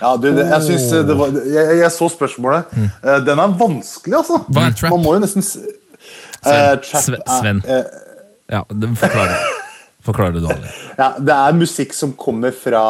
Ja, 0.00 0.16
du, 0.20 0.26
det, 0.36 0.46
jeg, 0.50 0.62
synes 0.66 0.88
det 1.08 1.14
var, 1.16 1.30
jeg, 1.48 1.78
jeg 1.80 1.92
så 1.94 2.08
spørsmålet. 2.12 2.74
Eh, 2.76 3.20
Den 3.24 3.40
er 3.40 3.54
vanskelig, 3.56 4.18
altså. 4.18 4.42
Hva 4.52 4.66
er 4.68 4.74
trap? 4.76 4.92
Man 4.96 5.04
må 5.04 5.14
jo 5.16 5.22
nesten 5.24 5.44
Eh, 6.46 6.52
Sven. 6.52 6.82
trap 6.84 7.02
Sven. 7.02 7.22
Sven. 7.26 7.62
eh, 7.66 7.86
Ja, 8.52 8.60
Forklar 9.00 9.32
det. 9.32 9.38
Forklar 10.06 10.34
det, 10.36 10.44
dårlig. 10.46 10.72
Ja, 10.96 11.10
det 11.20 11.34
er 11.34 11.56
musikk 11.58 11.90
som 11.92 12.14
kommer 12.16 12.54
fra, 12.56 12.82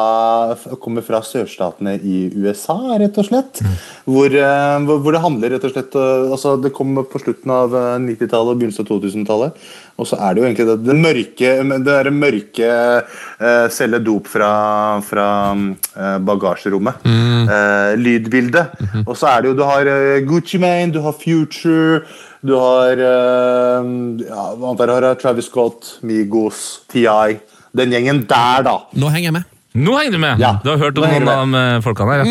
kommer 0.83 1.03
fra 1.03 1.19
sørstatene 1.27 1.97
i 1.99 2.29
USA, 2.37 2.77
rett 3.01 3.17
og 3.19 3.27
slett. 3.27 3.63
Hvor, 4.07 4.31
eh, 4.31 4.77
hvor 4.87 5.01
hvor 5.03 5.17
det 5.17 5.23
handler 5.25 5.57
rett 5.57 5.67
og 5.67 5.73
slett 5.75 5.97
eh, 5.99 6.31
altså 6.37 6.55
Det 6.63 6.73
kom 6.75 6.95
på 7.11 7.23
slutten 7.23 7.51
av 7.51 7.75
eh, 7.75 7.97
90-tallet 8.05 8.53
og 8.55 8.61
begynnelsen 8.61 8.87
av 8.87 8.93
2000-tallet. 8.93 9.67
Og 9.97 10.09
så 10.11 10.21
er 10.21 10.35
det 10.35 10.43
jo 10.43 10.47
egentlig 10.47 10.67
det, 10.69 10.77
det 10.85 10.97
mørke 11.01 11.53
Det 11.87 12.13
mørke 12.13 12.71
uh, 13.41 13.67
selge 13.73 14.01
dop 14.05 14.27
fra, 14.29 14.51
fra 15.07 15.29
uh, 15.57 16.19
bagasjerommet. 16.21 17.07
Eh, 17.47 17.97
lydbildet. 17.99 18.67
Og 19.07 19.17
så 19.17 19.31
er 19.31 19.43
det 19.43 19.53
jo 19.53 19.59
Du 19.59 19.65
har 19.67 19.87
eh, 19.87 20.23
Gucci 20.27 20.59
Mane, 20.59 20.93
du 20.93 21.01
har 21.01 21.13
Future. 21.13 22.03
Du 22.47 22.55
har 22.55 23.01
uh, 23.01 23.89
ja, 24.23 24.47
antar 24.55 24.93
jeg 24.93 25.03
har? 25.03 25.19
Travis 25.19 25.49
Scott, 25.51 25.97
Migos, 26.07 26.63
TI. 26.93 27.39
Den 27.77 27.93
gjengen 27.93 28.23
der, 28.29 28.63
da. 28.67 28.77
Nå 28.97 29.11
henger 29.11 29.31
jeg 29.31 29.37
med. 29.41 29.53
Nå 29.77 29.97
henger 29.99 30.15
du 30.15 30.21
med! 30.23 30.41
Ja, 30.41 30.55
Du 30.65 30.71
har 30.73 30.79
hørt 30.81 30.99
om 30.99 31.05
noen 31.05 31.57
av 31.59 31.83
folkene 31.85 32.15
her? 32.15 32.31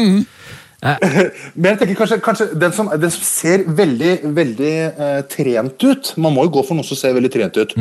Ja. 0.85 0.95
Men 1.57 1.71
jeg 1.71 1.81
tenker 1.81 1.99
kanskje, 1.99 2.17
kanskje 2.23 2.47
den, 2.61 2.73
som, 2.73 2.89
den 2.89 3.13
som 3.13 3.25
ser 3.25 3.65
veldig, 3.77 4.13
veldig 4.35 4.73
eh, 4.91 5.19
trent 5.31 5.85
ut 5.85 6.11
Man 6.21 6.35
må 6.35 6.43
jo 6.45 6.51
gå 6.57 6.63
for 6.67 6.77
noe 6.77 6.85
som 6.85 6.99
ser 6.99 7.15
veldig 7.15 7.31
trent 7.33 7.57
ut. 7.57 7.75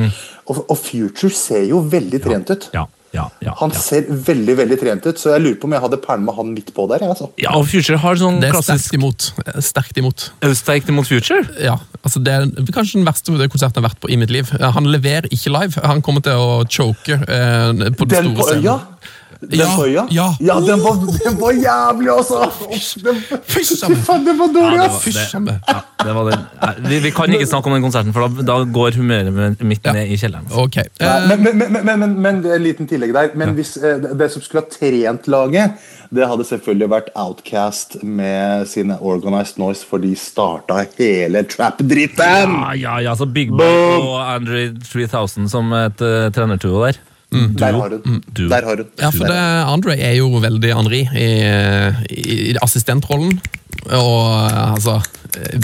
Og, 0.49 0.61
og 0.63 0.77
Future 0.81 1.33
ser 1.37 1.67
jo 1.69 1.83
veldig 1.91 2.21
trent 2.25 2.53
ut. 2.53 2.69
Ja, 2.77 2.87
ja, 3.15 3.29
ja, 3.45 3.55
Han 3.61 3.73
ja. 3.73 3.81
ser 3.81 4.09
veldig 4.09 4.57
veldig 4.59 4.79
trent 4.81 5.07
ut, 5.07 5.21
så 5.21 5.35
jeg 5.35 5.45
lurer 5.45 5.59
på 5.63 5.69
om 5.69 5.77
jeg 5.77 5.85
hadde 5.85 6.01
pælma 6.03 6.35
han 6.37 6.53
midt 6.55 6.73
på 6.75 6.87
der. 6.91 7.05
Altså. 7.07 7.31
ja, 7.41 7.55
og 7.55 7.69
Future 7.71 8.01
har 8.03 8.19
sånn 8.21 8.41
Det 8.43 8.51
er 8.51 8.57
klassisk 8.57 8.89
sterkt 8.91 8.99
imot. 8.99 9.29
Sterkt 9.71 10.01
imot. 10.03 10.27
Er 10.43 10.57
sterkt 10.59 10.91
imot 10.93 11.11
Future? 11.11 11.43
Ja, 11.63 11.79
altså 12.03 12.23
Det 12.25 12.35
er 12.35 12.73
kanskje 12.75 13.01
den 13.01 13.09
verste 13.09 13.35
konserten 13.53 13.79
jeg 13.79 13.85
har 13.85 13.89
vært 13.89 14.03
på 14.03 14.11
i 14.11 14.19
mitt 14.21 14.35
liv. 14.35 14.51
Han 14.77 14.91
leverer 14.91 15.31
ikke 15.31 15.53
live. 15.55 15.85
Han 15.87 16.03
kommer 16.05 16.25
til 16.27 16.41
å 16.41 16.63
choke 16.67 17.21
eh, 17.21 17.71
på 17.95 18.09
den, 18.11 18.31
Den 18.31 18.35
på 18.37 18.49
store 18.49 18.61
øya? 18.61 18.79
Den 19.51 19.59
Ja, 19.61 19.77
på 19.77 19.87
Ja. 19.89 20.05
ja. 20.41 20.59
den, 20.61 20.83
var, 20.85 21.01
den 21.25 21.41
var 21.41 21.53
jævlig, 21.53 22.11
altså! 22.11 22.51
Den, 23.05 23.21
fy 23.47 23.65
faen, 24.07 24.25
den 24.27 24.39
var 24.39 24.53
dårlig, 24.55 24.79
Ja, 24.79 24.87
ass! 24.89 25.35
Ja, 25.35 25.81
det 26.05 26.15
det. 26.31 26.39
Vi, 26.89 26.99
vi 26.99 27.11
kan 27.15 27.33
ikke 27.33 27.47
snakke 27.49 27.71
om 27.71 27.77
den 27.77 27.85
konserten, 27.85 28.13
for 28.13 28.29
da, 28.29 28.45
da 28.49 28.57
går 28.65 28.99
humøret 28.99 29.61
mitt 29.65 29.85
ned 29.87 30.13
i 30.13 30.19
kjelleren. 30.21 30.49
Okay. 30.65 30.85
Eh, 31.01 31.29
men, 31.31 31.45
men, 31.59 31.77
men, 31.85 32.17
men, 32.23 32.41
en 32.47 32.63
liten 32.65 32.89
tillegg 32.91 33.15
der. 33.17 33.33
Men 33.39 33.55
hvis 33.59 33.77
eh, 33.81 33.99
det- 34.03 34.15
det 34.19 34.31
som 34.33 34.43
skulle 34.43 34.65
ha 34.65 34.71
trent 34.73 35.29
laget, 35.29 35.79
det 36.15 36.29
hadde 36.29 36.45
selvfølgelig 36.47 36.91
vært 36.91 37.09
Outcast 37.19 37.97
med 38.03 38.69
sine 38.71 38.99
Organized 39.01 39.59
Noise, 39.59 39.87
for 39.89 39.99
de 39.99 40.13
starta 40.19 40.85
hele 40.99 41.43
trap-dritten! 41.51 42.55
Ja, 42.61 42.75
ja, 42.79 42.99
ja, 43.09 43.15
så 43.19 43.27
Big 43.27 43.51
Bang 43.51 44.05
og 44.05 44.21
Andrew 44.35 44.75
3000 44.93 45.49
som 45.51 45.73
et 45.73 46.01
uh, 46.05 46.29
trenertuo 46.35 46.85
der. 46.87 47.01
Der 47.59 47.77
har 47.77 47.97
hun. 47.97 48.23
Du. 48.31 48.47
Der 48.49 48.69
har 48.69 48.81
hun. 48.81 48.89
Ja, 49.01 49.11
for 49.15 49.29
det, 49.31 49.43
Andre 49.75 49.99
er 49.99 50.15
jo 50.19 50.31
veldig 50.43 50.73
Henri 50.77 51.03
i, 51.05 51.29
i, 52.11 52.39
i 52.53 52.57
assistentrollen. 52.63 53.39
Og 53.85 54.21
altså 54.75 55.01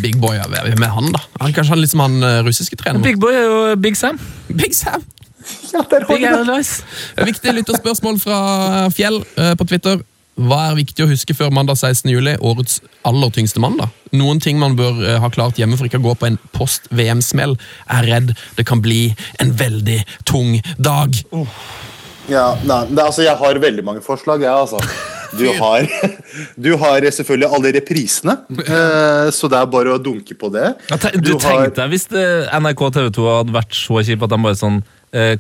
Big 0.03 0.19
Boy, 0.21 0.37
er 0.37 0.67
er 0.67 0.93
han, 0.93 1.13
da? 1.15 1.23
Han 1.41 1.55
Kanskje 1.55 1.75
han 1.75 1.81
liksom 1.81 2.03
han 2.05 2.23
eh, 2.27 2.41
russiske 2.47 2.77
treneren? 2.77 3.05
Big 3.07 3.21
Boy 3.21 3.33
er 3.33 3.47
jo 3.47 3.77
Big 3.81 3.97
Sam. 3.97 4.21
Big 4.49 4.75
Sam! 4.77 5.05
Ja, 5.73 5.81
der 5.91 6.05
har 6.05 6.17
Big 6.17 6.27
det. 6.27 7.27
Viktig 7.27 7.55
lytterspørsmål 7.55 8.21
fra 8.21 8.89
Fjell 8.93 9.23
eh, 9.37 9.55
på 9.57 9.65
Twitter. 9.65 10.03
Hva 10.41 10.71
er 10.71 10.79
viktig 10.79 11.05
å 11.05 11.11
huske 11.11 11.35
før 11.37 11.51
mandag 11.53 11.77
16. 11.77 12.09
juli, 12.09 12.33
årets 12.41 12.79
aller 13.09 13.33
tyngste 13.35 13.61
mandag? 13.61 13.93
Noen 14.17 14.41
ting 14.41 14.57
man 14.61 14.77
bør 14.79 15.03
eh, 15.05 15.19
ha 15.21 15.29
klart 15.33 15.61
hjemme 15.61 15.77
for 15.77 15.89
ikke 15.89 16.01
å 16.01 16.07
gå 16.07 16.15
på 16.17 16.31
en 16.31 16.39
post-VM-smell. 16.57 17.59
Er 17.93 18.09
redd 18.09 18.33
det 18.57 18.65
kan 18.69 18.81
bli 18.81 19.11
en 19.43 19.53
veldig 19.61 19.99
tung 20.29 20.57
dag. 20.81 21.19
Ja, 22.31 22.55
nei, 22.65 22.81
det, 22.89 23.05
altså, 23.05 23.25
jeg 23.27 23.37
har 23.37 23.61
veldig 23.61 23.85
mange 23.85 24.05
forslag, 24.05 24.47
jeg, 24.47 24.53
altså. 24.55 24.81
Du 25.31 25.45
har, 25.61 25.85
du 26.65 26.73
har 26.75 27.05
selvfølgelig 27.15 27.55
alle 27.55 27.71
reprisene, 27.77 28.33
eh, 28.65 29.29
så 29.31 29.47
det 29.47 29.61
er 29.61 29.69
bare 29.71 29.93
å 29.95 30.01
dunke 30.03 30.35
på 30.35 30.49
det. 30.51 30.73
Ja, 30.91 30.97
du 31.15 31.37
tenkte 31.37 31.85
deg 31.85 31.93
hvis 31.93 32.09
eh, 32.11 32.51
NRK 32.59 32.83
TV 32.97 33.13
2 33.15 33.29
hadde 33.29 33.55
vært 33.55 33.77
så 33.79 34.01
kjipe 34.09 34.27
at 34.27 34.35
de 34.35 34.41
bare 34.49 34.59
sånn 34.59 34.81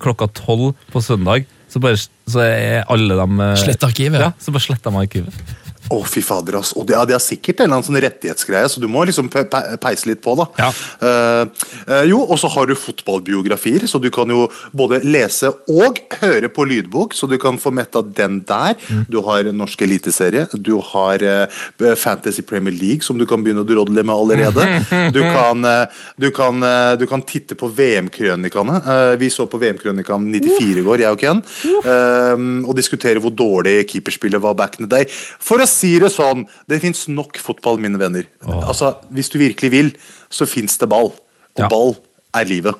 klokka 0.02 0.26
tolv 0.34 0.72
på 0.90 1.02
søndag, 1.02 1.44
så, 1.70 1.80
bare, 1.82 1.98
så 2.30 2.42
er 2.44 2.84
alle 2.90 3.16
dem 3.20 3.40
eh, 3.44 3.56
Slett 3.60 3.84
arkivet. 3.86 4.22
Ja, 4.22 4.32
så 4.42 4.54
bare 4.54 4.66
sletter 4.66 4.90
de 4.90 5.02
arkivet. 5.04 5.56
Å, 5.90 6.00
fy 6.06 6.22
fader, 6.22 6.58
ass. 6.60 6.72
Og 6.78 6.86
det, 6.88 6.94
ja, 6.96 7.04
det 7.08 7.16
er 7.16 7.22
sikkert 7.22 7.60
en 7.60 7.68
eller 7.68 7.80
annen 7.80 7.88
sånn 7.88 8.00
rettighetsgreie, 8.02 8.68
så 8.70 8.82
du 8.82 8.86
må 8.90 9.04
liksom 9.08 9.30
pe 9.32 9.44
pe 9.50 9.60
peise 9.82 10.08
litt 10.10 10.22
på, 10.22 10.36
da. 10.38 10.46
Ja. 10.60 10.70
Eh, 11.06 12.04
jo, 12.10 12.20
og 12.22 12.38
så 12.40 12.50
har 12.52 12.68
du 12.70 12.76
fotballbiografier, 12.78 13.86
så 13.90 13.98
du 14.02 14.10
kan 14.14 14.30
jo 14.30 14.46
både 14.76 15.00
lese 15.06 15.50
og 15.70 16.00
høre 16.20 16.50
på 16.52 16.66
lydbok, 16.68 17.16
så 17.16 17.26
du 17.30 17.36
kan 17.42 17.58
få 17.60 17.72
metta 17.74 18.02
den 18.04 18.40
der. 18.46 18.76
Du 19.10 19.20
har 19.26 19.50
norsk 19.54 19.82
eliteserie, 19.86 20.46
du 20.54 20.76
har 20.92 21.24
uh, 21.24 21.94
Fantasy 21.98 22.44
Premier 22.46 22.74
League, 22.74 23.06
som 23.06 23.18
du 23.18 23.26
kan 23.28 23.42
begynne 23.42 23.64
å 23.64 23.68
drodle 23.68 24.04
med 24.04 24.14
allerede. 24.14 24.68
Du 25.10 25.18
kan, 25.24 25.64
uh, 25.64 26.02
du 26.20 26.28
kan, 26.34 26.62
du 27.00 27.02
kan 27.08 27.22
titte 27.26 27.56
på 27.58 27.68
VM-krønikene. 27.74 28.78
Vi 29.18 29.30
så 29.32 29.46
på 29.50 29.58
VM-krønikene 29.60 30.38
94 30.38 30.80
i 30.80 30.84
går, 30.86 31.02
jeg 31.04 31.16
og 31.16 31.20
Ken, 31.20 31.42
eh, 31.84 32.44
og 32.64 32.76
diskutere 32.78 33.22
hvor 33.22 33.34
dårlig 33.34 33.84
keeperspillet 33.90 34.42
var 34.42 34.56
back 34.58 34.78
in 34.78 34.86
the 34.86 34.90
day. 34.90 35.08
For 35.10 35.60
å 35.60 35.68
si 35.80 35.94
det 36.02 36.12
sånn, 36.14 36.44
det 36.70 36.82
fins 36.84 37.06
nok 37.10 37.40
fotball, 37.40 37.80
mine 37.82 38.00
venner. 38.00 38.28
Altså, 38.46 38.94
Hvis 39.10 39.32
du 39.32 39.38
virkelig 39.40 39.72
vil, 39.74 39.90
så 40.30 40.46
fins 40.48 40.76
det 40.78 40.88
ball. 40.92 41.12
Og 41.56 41.64
Ja. 41.64 41.68
ball 41.68 41.96
er 42.34 42.44
livet. 42.46 42.74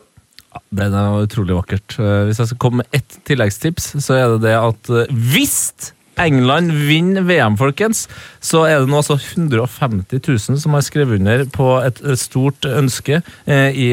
Ja, 0.51 0.59
det 0.75 0.87
er 0.91 1.23
utrolig 1.27 1.55
vakkert. 1.55 1.95
Eh, 1.99 2.27
Hvis 2.27 2.39
jeg 2.43 2.51
skal 2.51 2.59
komme 2.59 2.83
med 2.83 2.87
ett 2.93 3.19
tilleggstips, 3.29 3.93
så 4.03 4.17
er 4.19 4.29
det 4.35 4.43
det 4.49 4.57
at 4.59 4.91
eh, 4.91 5.13
hvis 5.15 5.93
England 6.21 6.73
vinner 6.89 7.23
VM, 7.25 7.57
folkens, 7.57 8.03
så 8.45 8.65
er 8.69 8.81
det 8.83 8.91
nå 8.91 8.99
altså 8.99 9.17
150 9.17 10.21
000 10.21 10.59
som 10.61 10.75
har 10.75 10.83
skrevet 10.85 11.21
under 11.21 11.45
på 11.55 11.69
et 11.87 12.03
eh, 12.05 12.19
stort 12.19 12.67
ønske 12.67 13.23
i 13.47 13.87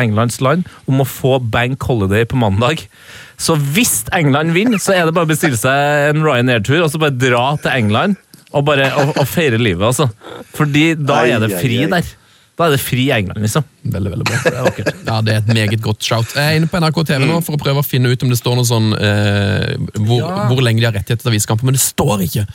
Englands 0.00 0.40
land 0.40 0.64
om 0.88 1.02
å 1.02 1.08
få 1.08 1.40
bank 1.42 1.82
holiday 1.82 2.24
på 2.24 2.38
mandag. 2.40 2.86
Så 3.36 3.58
hvis 3.58 4.04
England 4.14 4.54
vinner, 4.54 4.78
så 4.78 4.94
er 4.94 5.04
det 5.04 5.14
bare 5.16 5.26
å 5.26 5.32
bestille 5.34 5.58
seg 5.58 6.14
en 6.14 6.22
Ryanair-tur 6.24 6.84
og 6.84 6.92
så 6.94 7.02
bare 7.02 7.18
dra 7.18 7.56
til 7.60 7.74
England 7.74 8.16
og 8.54 8.64
bare 8.66 8.90
og, 9.02 9.14
og 9.20 9.26
feire 9.28 9.58
livet, 9.60 9.84
altså. 9.86 10.08
Fordi 10.54 10.92
da 10.94 11.24
er 11.26 11.42
det 11.42 11.52
fri 11.58 11.80
der. 11.90 12.12
Da 12.54 12.68
er 12.68 12.76
det 12.76 12.82
fri 12.82 13.08
England, 13.14 13.42
liksom. 13.42 13.66
Veldig, 13.84 14.10
veldig 14.14 14.24
bra. 14.24 14.38
Det 14.44 14.52
er 14.56 14.64
vakkert. 14.64 14.86
Ja, 15.06 15.16
det 15.20 15.32
er 15.34 15.40
et 15.42 15.48
meget 15.52 15.82
godt 15.84 16.02
shout. 16.06 16.30
Jeg 16.34 16.44
er 16.54 16.56
inne 16.56 16.68
på 16.72 16.78
NRK 16.80 17.02
TV 17.04 17.26
nå 17.28 17.36
for 17.44 17.56
å 17.56 17.60
prøve 17.60 17.82
å 17.82 17.84
finne 17.86 18.08
ut 18.08 18.22
om 18.24 18.30
det 18.32 18.38
står 18.40 18.56
noe 18.56 18.64
sånn 18.68 18.86
eh, 18.96 19.74
hvor, 20.00 20.22
Ja. 20.22 20.46
hvor 20.48 20.62
lenge 20.64 20.80
de 20.80 20.86
har 20.88 20.94
rettigheter 20.96 21.20
til 21.26 21.32
å 21.32 21.34
vise 21.34 21.46
kampen, 21.50 21.68
men 21.68 21.76
det 21.76 21.82
står 21.84 22.24
ikke. 22.24 22.46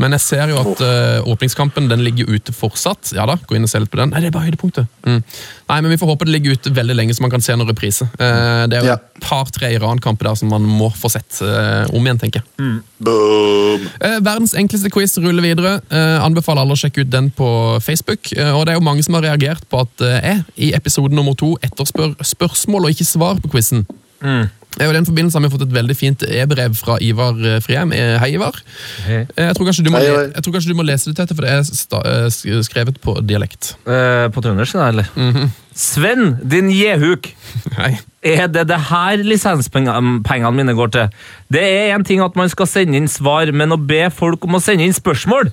Men 0.00 0.16
jeg 0.16 0.24
ser 0.24 0.48
jo 0.54 0.62
at 0.62 0.80
eh, 0.80 1.28
åpningskampen 1.28 1.90
den 1.92 2.04
ligger 2.06 2.30
ute 2.32 2.54
fortsatt. 2.56 3.12
Ja 3.16 3.26
da, 3.28 3.36
gå 3.36 3.58
inn 3.58 3.68
og 3.68 3.72
se 3.72 3.82
litt 3.84 3.92
på 3.92 4.00
den. 4.00 4.14
Nei, 4.14 4.22
det 4.24 4.30
er 4.32 4.36
bare 4.38 4.48
høydepunktet. 4.48 4.88
Mm. 5.04 5.20
Nei, 5.68 5.80
men 5.84 5.90
Vi 5.92 5.98
får 6.00 6.12
håpe 6.14 6.24
det 6.28 6.32
ligger 6.38 6.56
ute 6.56 6.72
veldig 6.72 6.96
lenge, 6.96 7.14
så 7.18 7.24
man 7.26 7.30
kan 7.36 7.44
se 7.44 7.52
noen 7.56 7.68
reprise. 7.68 8.08
Eh, 8.18 8.64
det 8.72 8.78
er 8.80 8.84
jo 8.86 8.92
Ja. 8.94 8.96
et 8.96 9.20
par-tre 9.20 9.74
Iran-kamper 9.76 10.30
der 10.30 10.36
som 10.40 10.48
man 10.48 10.62
må 10.64 10.88
få 10.96 11.10
sett 11.12 11.42
eh, 11.42 11.84
om 11.92 12.00
igjen, 12.06 12.18
tenker 12.22 12.40
jeg. 12.40 12.80
Boom! 13.02 13.84
Eh, 14.00 14.18
verdens 14.24 14.54
enkleste 14.58 14.90
quiz 14.94 15.18
ruller 15.20 15.42
videre. 15.44 15.76
Eh, 15.90 16.16
anbefaler 16.24 16.64
alle 16.64 16.74
å 16.76 16.80
sjekke 16.80 17.04
ut 17.04 17.10
den 17.12 17.30
på 17.34 17.48
Facebook. 17.84 18.32
Eh, 18.36 18.50
og 18.54 18.64
det 18.66 18.72
er 18.74 18.78
jo 18.80 18.84
mange 18.88 19.04
som 19.04 19.14
har 19.18 19.26
reagert 19.28 19.68
på 19.70 19.80
at 19.84 20.04
eh, 20.06 20.18
jeg 20.32 20.44
i 20.68 20.72
episode 20.78 21.14
nummer 21.16 21.36
to 21.38 21.54
etterspør 21.66 22.14
spørsmål 22.24 22.88
og 22.88 22.94
ikke 22.94 23.08
svar 23.08 23.42
på 23.42 23.50
quizen. 23.52 23.84
Mm. 24.22 24.46
I 24.78 24.86
den 24.94 25.06
forbindelse 25.06 25.38
har 25.38 25.42
vi 25.42 25.50
fått 25.50 25.64
et 25.64 25.72
veldig 25.74 25.94
fint 25.96 26.22
e-brev 26.22 26.74
fra 26.78 26.98
Ivar 27.02 27.38
eh, 27.42 27.56
Friem. 27.64 27.90
Eh, 27.94 28.14
Hei, 28.22 28.28
Ivar. 28.36 28.58
Hei. 29.06 29.24
Eh, 29.24 29.48
Jeg 29.48 29.56
tror, 29.56 29.66
kanskje 29.66 29.84
du 29.86 29.90
må, 29.90 30.02
jeg 30.04 30.42
tror 30.44 30.54
kanskje 30.54 30.70
du 30.70 30.78
må 30.78 30.86
lese 30.86 31.08
det 31.10 31.16
til 31.18 31.24
etter, 31.24 31.38
for 31.38 31.46
det 31.46 31.54
er 31.56 31.64
sta 31.66 32.62
skrevet 32.66 33.00
på 33.02 33.16
dialekt. 33.26 33.72
Eh, 33.88 34.28
på 34.34 34.44
trøndersk, 34.44 34.78
da, 34.78 34.90
eller? 34.92 35.50
Sven, 35.74 36.36
din 36.46 36.70
jehuk. 36.74 37.26
Hei. 37.80 37.96
Er 38.28 38.46
det 38.50 38.66
det 38.70 38.78
her 38.90 39.24
lisenspengene 39.26 40.54
mine 40.54 40.76
går 40.78 40.94
til? 40.94 41.18
Det 41.54 41.64
er 41.64 41.96
en 41.96 42.06
ting 42.06 42.22
at 42.22 42.38
man 42.38 42.50
skal 42.52 42.70
sende 42.70 42.98
inn 42.98 43.10
svar, 43.10 43.50
men 43.54 43.74
å 43.74 43.80
be 43.80 44.04
folk 44.14 44.46
om 44.46 44.58
å 44.58 44.62
sende 44.62 44.86
inn 44.86 44.94
spørsmål 44.96 45.50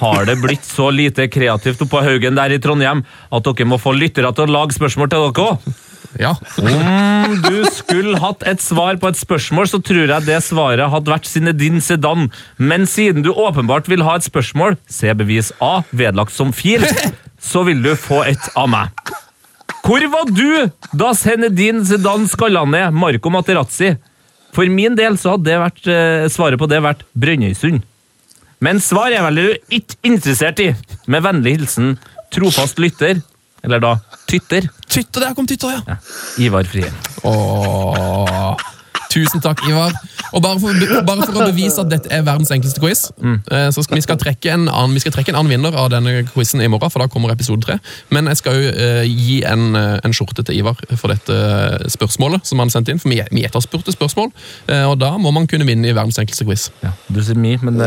Har 0.00 0.26
det 0.26 0.40
blitt 0.42 0.66
så 0.66 0.90
lite 0.90 1.28
kreativt 1.30 1.82
oppå 1.84 2.02
Haugen 2.02 2.38
der 2.38 2.54
i 2.54 2.60
Trondheim 2.62 3.04
at 3.30 3.46
dere 3.46 3.66
må 3.68 3.78
få 3.78 3.94
lyttere 3.94 4.32
til 4.34 4.48
å 4.48 4.54
lage 4.58 4.76
spørsmål 4.76 5.10
til 5.12 5.26
dere 5.28 5.48
òg? 5.48 5.74
Ja. 6.20 6.34
Om 6.62 7.40
du 7.42 7.64
skulle 7.74 8.20
hatt 8.22 8.44
et 8.46 8.62
svar 8.62 8.98
på 9.02 9.10
et 9.10 9.18
spørsmål, 9.18 9.66
så 9.70 9.80
tror 9.82 10.06
jeg 10.06 10.26
det 10.28 10.38
svaret 10.46 10.90
hadde 10.92 11.10
vært 11.10 11.26
Zinedine 11.26 11.82
Sedan. 11.82 12.28
Men 12.58 12.86
siden 12.90 13.24
du 13.26 13.32
åpenbart 13.32 13.90
vil 13.90 14.04
ha 14.06 14.16
et 14.18 14.26
spørsmål, 14.26 14.78
se 14.86 15.10
bevis 15.18 15.50
A 15.64 15.82
vedlagt 15.90 16.34
som 16.34 16.52
fil, 16.54 16.86
så 17.40 17.64
vil 17.66 17.82
du 17.82 17.94
få 17.98 18.22
et 18.30 18.50
av 18.54 18.70
meg. 18.70 19.14
Hvor 19.84 20.04
var 20.12 20.30
du 20.30 20.70
da 20.96 21.10
Zinedine 21.18 21.84
Zidane 21.84 22.30
skalla 22.30 22.64
ned 22.68 22.94
Marco 22.96 23.32
Materazzi? 23.32 23.94
For 24.54 24.70
min 24.70 24.94
del 24.96 25.18
så 25.18 25.34
hadde 25.34 25.50
det 25.50 25.58
vært, 25.60 25.82
eh, 25.90 26.28
svaret 26.30 26.60
på 26.60 26.68
det 26.70 26.78
vært 26.80 27.02
Brønnøysund. 27.18 27.82
Men 28.64 28.80
svar 28.80 29.12
er 29.12 29.24
vel 29.26 29.40
du 29.40 29.74
ikke 29.76 29.98
interessert 30.08 30.60
i. 30.64 30.70
Med 31.10 31.24
vennlig 31.26 31.58
hilsen 31.58 31.96
trofast 32.32 32.80
lytter, 32.80 33.20
eller 33.64 33.82
da 33.82 33.96
tytter, 34.30 34.68
Tytter, 34.88 35.24
der 35.24 35.34
kom 35.36 35.46
Tytter, 35.48 35.80
ja. 35.88 35.96
Ivar 36.40 36.66
Frie. 36.68 36.88
Åh, 37.26 38.54
tusen 39.14 39.42
takk, 39.44 39.62
Ivar. 39.68 39.94
Og 40.34 40.42
bare 40.42 40.58
for, 40.58 40.74
bare 41.06 41.26
for 41.28 41.38
å 41.38 41.46
bevise 41.52 41.78
at 41.84 41.90
dette 41.92 42.10
er 42.12 42.24
verdens 42.26 42.50
enkleste 42.54 42.80
quiz, 42.82 43.04
eh, 43.22 43.68
så 43.74 43.84
skal 43.86 43.98
vi, 44.00 44.02
skal 44.04 44.18
trekke 44.18 44.50
en 44.54 44.64
annen, 44.66 44.96
vi 44.96 45.02
skal 45.04 45.14
trekke 45.14 45.30
en 45.30 45.38
annen 45.38 45.52
vinner 45.54 45.76
av 45.78 45.90
denne 45.92 46.24
quizen 46.32 46.62
i 46.64 46.68
morgen, 46.72 46.90
for 46.90 47.04
da 47.04 47.08
kommer 47.12 47.30
episode 47.34 47.62
tre. 47.66 47.76
Men 48.14 48.26
jeg 48.32 48.40
skal 48.42 48.58
jo 48.58 48.72
eh, 48.72 49.02
gi 49.06 49.36
en, 49.46 49.68
eh, 49.78 49.98
en 50.04 50.16
skjorte 50.16 50.42
til 50.48 50.58
Ivar 50.58 50.80
for 50.98 51.12
dette 51.14 51.38
spørsmålet 51.94 52.46
som 52.48 52.62
han 52.62 52.72
sendte 52.74 52.94
inn. 52.94 53.02
For 53.02 53.12
vi, 53.12 53.20
vi 53.34 53.44
etterspurte 53.46 53.94
spørsmål, 53.94 54.32
og 54.90 54.96
da 55.00 55.12
må 55.20 55.30
man 55.34 55.46
kunne 55.50 55.66
vinne 55.68 55.88
i 55.90 55.94
verdens 55.94 56.18
enkleste 56.20 56.46
quiz. 56.48 56.66
Ja, 56.82 56.90
du 57.12 57.20
sier 57.24 57.38
mi, 57.38 57.54
men 57.62 57.78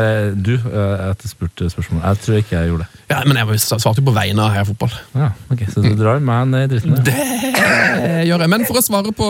du 0.43 0.53
etterspurte 0.55 1.67
spørsmål. 1.73 2.03
Jeg 2.05 2.23
tror 2.23 2.39
ikke 2.41 2.55
jeg 2.61 2.71
gjorde 2.71 2.87
det. 2.87 3.03
Ja, 3.11 3.21
Men 3.27 3.39
jeg 3.39 3.59
svarte 3.63 4.01
jo 4.01 4.07
på 4.09 4.13
vegne 4.15 4.43
av 4.43 4.51
Heia 4.55 4.65
Fotball. 4.67 4.91
Ja, 5.15 5.29
ok, 5.51 5.61
Så 5.71 5.83
du 5.83 5.93
drar 5.99 6.19
meg 6.23 6.49
ned 6.51 6.67
i 6.67 6.71
dritten? 6.75 6.97
ja. 6.97 7.67
Det 7.97 8.25
gjør 8.27 8.43
jeg. 8.43 8.51
Men 8.51 8.65
for 8.67 8.79
å 8.79 8.83
svare 8.83 9.13
på 9.15 9.27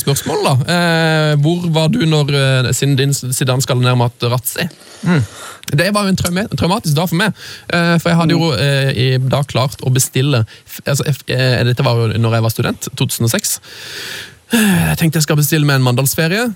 spørsmålet, 0.00 0.46
da. 0.46 1.29
Eh, 1.30 1.36
hvor 1.42 1.66
var 1.74 1.88
du 1.94 2.02
når 2.08 2.34
siden 2.76 2.96
din 2.98 3.14
Zidane 3.14 3.62
skal 3.64 3.80
ned 3.82 3.96
Materazzi? 4.00 4.66
Det 5.70 5.86
var 5.94 6.04
jo 6.06 6.12
en 6.12 6.18
traume, 6.18 6.42
traumatisk 6.58 6.96
dag 6.96 7.08
for 7.08 7.18
meg. 7.20 7.36
Eh, 7.72 7.94
for 8.02 8.10
jeg 8.10 8.18
hadde 8.18 8.34
jo 8.36 8.48
eh, 8.58 9.18
da 9.30 9.42
klart 9.48 9.80
å 9.86 9.92
bestille 9.94 10.42
altså, 10.84 11.06
eh, 11.30 11.60
Dette 11.68 11.84
var 11.86 12.00
jo 12.00 12.08
når 12.20 12.36
jeg 12.38 12.46
var 12.46 12.54
student, 12.54 12.88
2006. 12.98 13.54
Eh, 14.52 14.88
Jeg 14.90 14.98
tenkte 14.98 15.20
jeg 15.20 15.28
skal 15.28 15.38
bestille 15.38 15.68
meg 15.68 15.78
en 15.78 15.86
mandalsferie. 15.86 16.48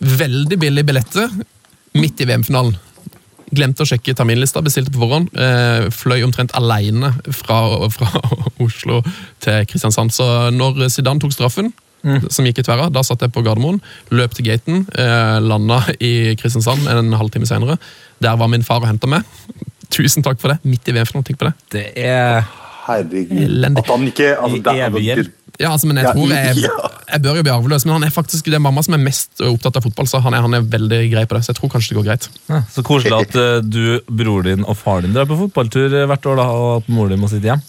Veldig 0.00 0.58
billig 0.60 0.84
billetter 0.88 1.30
midt 1.96 2.20
i 2.20 2.26
VM-finalen. 2.28 2.74
Glemte 3.56 3.84
å 3.84 3.88
sjekke 3.88 4.12
terminlista, 4.18 4.60
bestilte 4.66 4.90
på 4.92 4.98
forhånd. 5.04 5.30
Eh, 5.38 5.86
fløy 5.94 6.24
omtrent 6.26 6.52
alene 6.58 7.12
fra, 7.32 7.60
fra 7.94 8.10
Oslo 8.66 8.98
til 9.40 9.62
Kristiansand. 9.70 10.10
Så 10.12 10.26
når 10.52 10.88
Zidane 10.92 11.22
tok 11.22 11.32
straffen, 11.32 11.70
som 12.30 12.46
gikk 12.48 12.60
i 12.62 12.66
tverra, 12.66 12.88
da 12.92 13.02
satt 13.06 13.24
jeg 13.24 13.32
på 13.34 13.42
Gardermoen, 13.46 13.80
løp 14.14 14.36
til 14.36 14.46
gaten, 14.48 14.84
eh, 14.98 15.38
landa 15.42 15.80
i 16.00 16.34
Kristiansand 16.40 16.86
en 16.92 17.12
halvtime 17.18 17.48
senere. 17.48 17.78
Der 18.22 18.36
var 18.40 18.48
min 18.52 18.64
far 18.66 18.82
og 18.84 18.90
henta 18.90 19.10
meg. 19.10 19.26
Tusen 19.96 20.24
takk 20.26 20.40
for 20.42 20.54
det. 20.54 20.60
Midt 20.66 20.88
i 20.88 20.94
VM-finalen. 20.96 21.26
Tenk 21.26 21.40
på 21.42 21.50
det. 21.50 21.56
Det 21.74 21.86
er 22.06 22.46
Herregud. 22.86 23.34
Elendig. 23.42 23.82
At 23.82 23.90
han 23.90 24.06
ikke 24.06 24.30
altså, 24.36 24.56
I 24.56 24.62
det 24.62 24.76
er- 24.76 24.88
evig. 24.90 25.32
Ja, 25.56 25.70
altså, 25.72 25.88
men 25.88 25.96
jeg 25.96 26.10
tror 26.12 26.28
jeg, 26.28 26.68
jeg 27.08 27.22
bør 27.24 27.38
jo 27.38 27.42
bli 27.46 27.52
arveløs, 27.54 27.86
men 27.86 27.94
han 27.94 28.04
er 28.04 28.12
faktisk 28.12 28.44
det 28.44 28.58
er 28.58 28.60
mamma 28.60 28.82
som 28.84 28.92
er 28.92 29.00
mest 29.00 29.40
opptatt 29.40 29.78
av 29.78 29.86
fotball, 29.86 30.08
så 30.10 30.20
han 30.20 30.34
er, 30.36 30.42
han 30.44 30.52
er 30.58 30.66
veldig 30.68 30.98
grei 31.14 31.22
på 31.24 31.38
det. 31.38 31.46
Så 31.46 31.54
jeg 31.54 31.60
tror 31.60 31.70
kanskje 31.72 31.94
det 31.94 31.96
går 32.00 32.06
greit. 32.10 32.26
ja, 32.52 32.60
så 32.74 32.84
koselig 32.84 33.16
at 33.16 33.38
uh, 33.40 33.64
du, 33.64 33.98
broren 34.04 34.50
din 34.50 34.66
og 34.68 34.76
faren 34.76 35.08
din 35.08 35.16
drar 35.16 35.28
på 35.30 35.38
fotballtur 35.46 35.86
eh, 35.96 36.04
hvert 36.10 36.28
år, 36.28 36.36
da, 36.42 36.46
og 36.52 36.82
at 36.82 36.90
moren 36.92 37.14
din 37.14 37.22
må 37.22 37.30
sitte 37.32 37.48
hjem. 37.48 37.64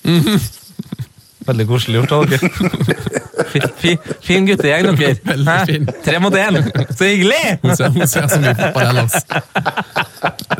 Veldig 1.47 1.67
koselig 1.69 2.01
gjort 2.01 2.15
av 2.17 2.27
dere. 2.31 2.49
Fin, 4.21 4.47
guttegjeng, 4.47 4.89
dere. 4.99 5.15
Veldig 5.23 5.47
Hæ? 5.47 5.57
fin. 5.69 5.87
Tre 6.05 6.19
mot 6.19 6.35
én! 6.35 6.59
Så 6.91 7.07
hyggelig! 7.07 7.57
Hun 7.63 7.75
ser, 7.77 7.93
hun 7.95 8.09
ser 8.09 8.27
så 8.31 8.39
mye 8.43 8.53
fotball 8.57 8.89
ellers. 8.91 9.15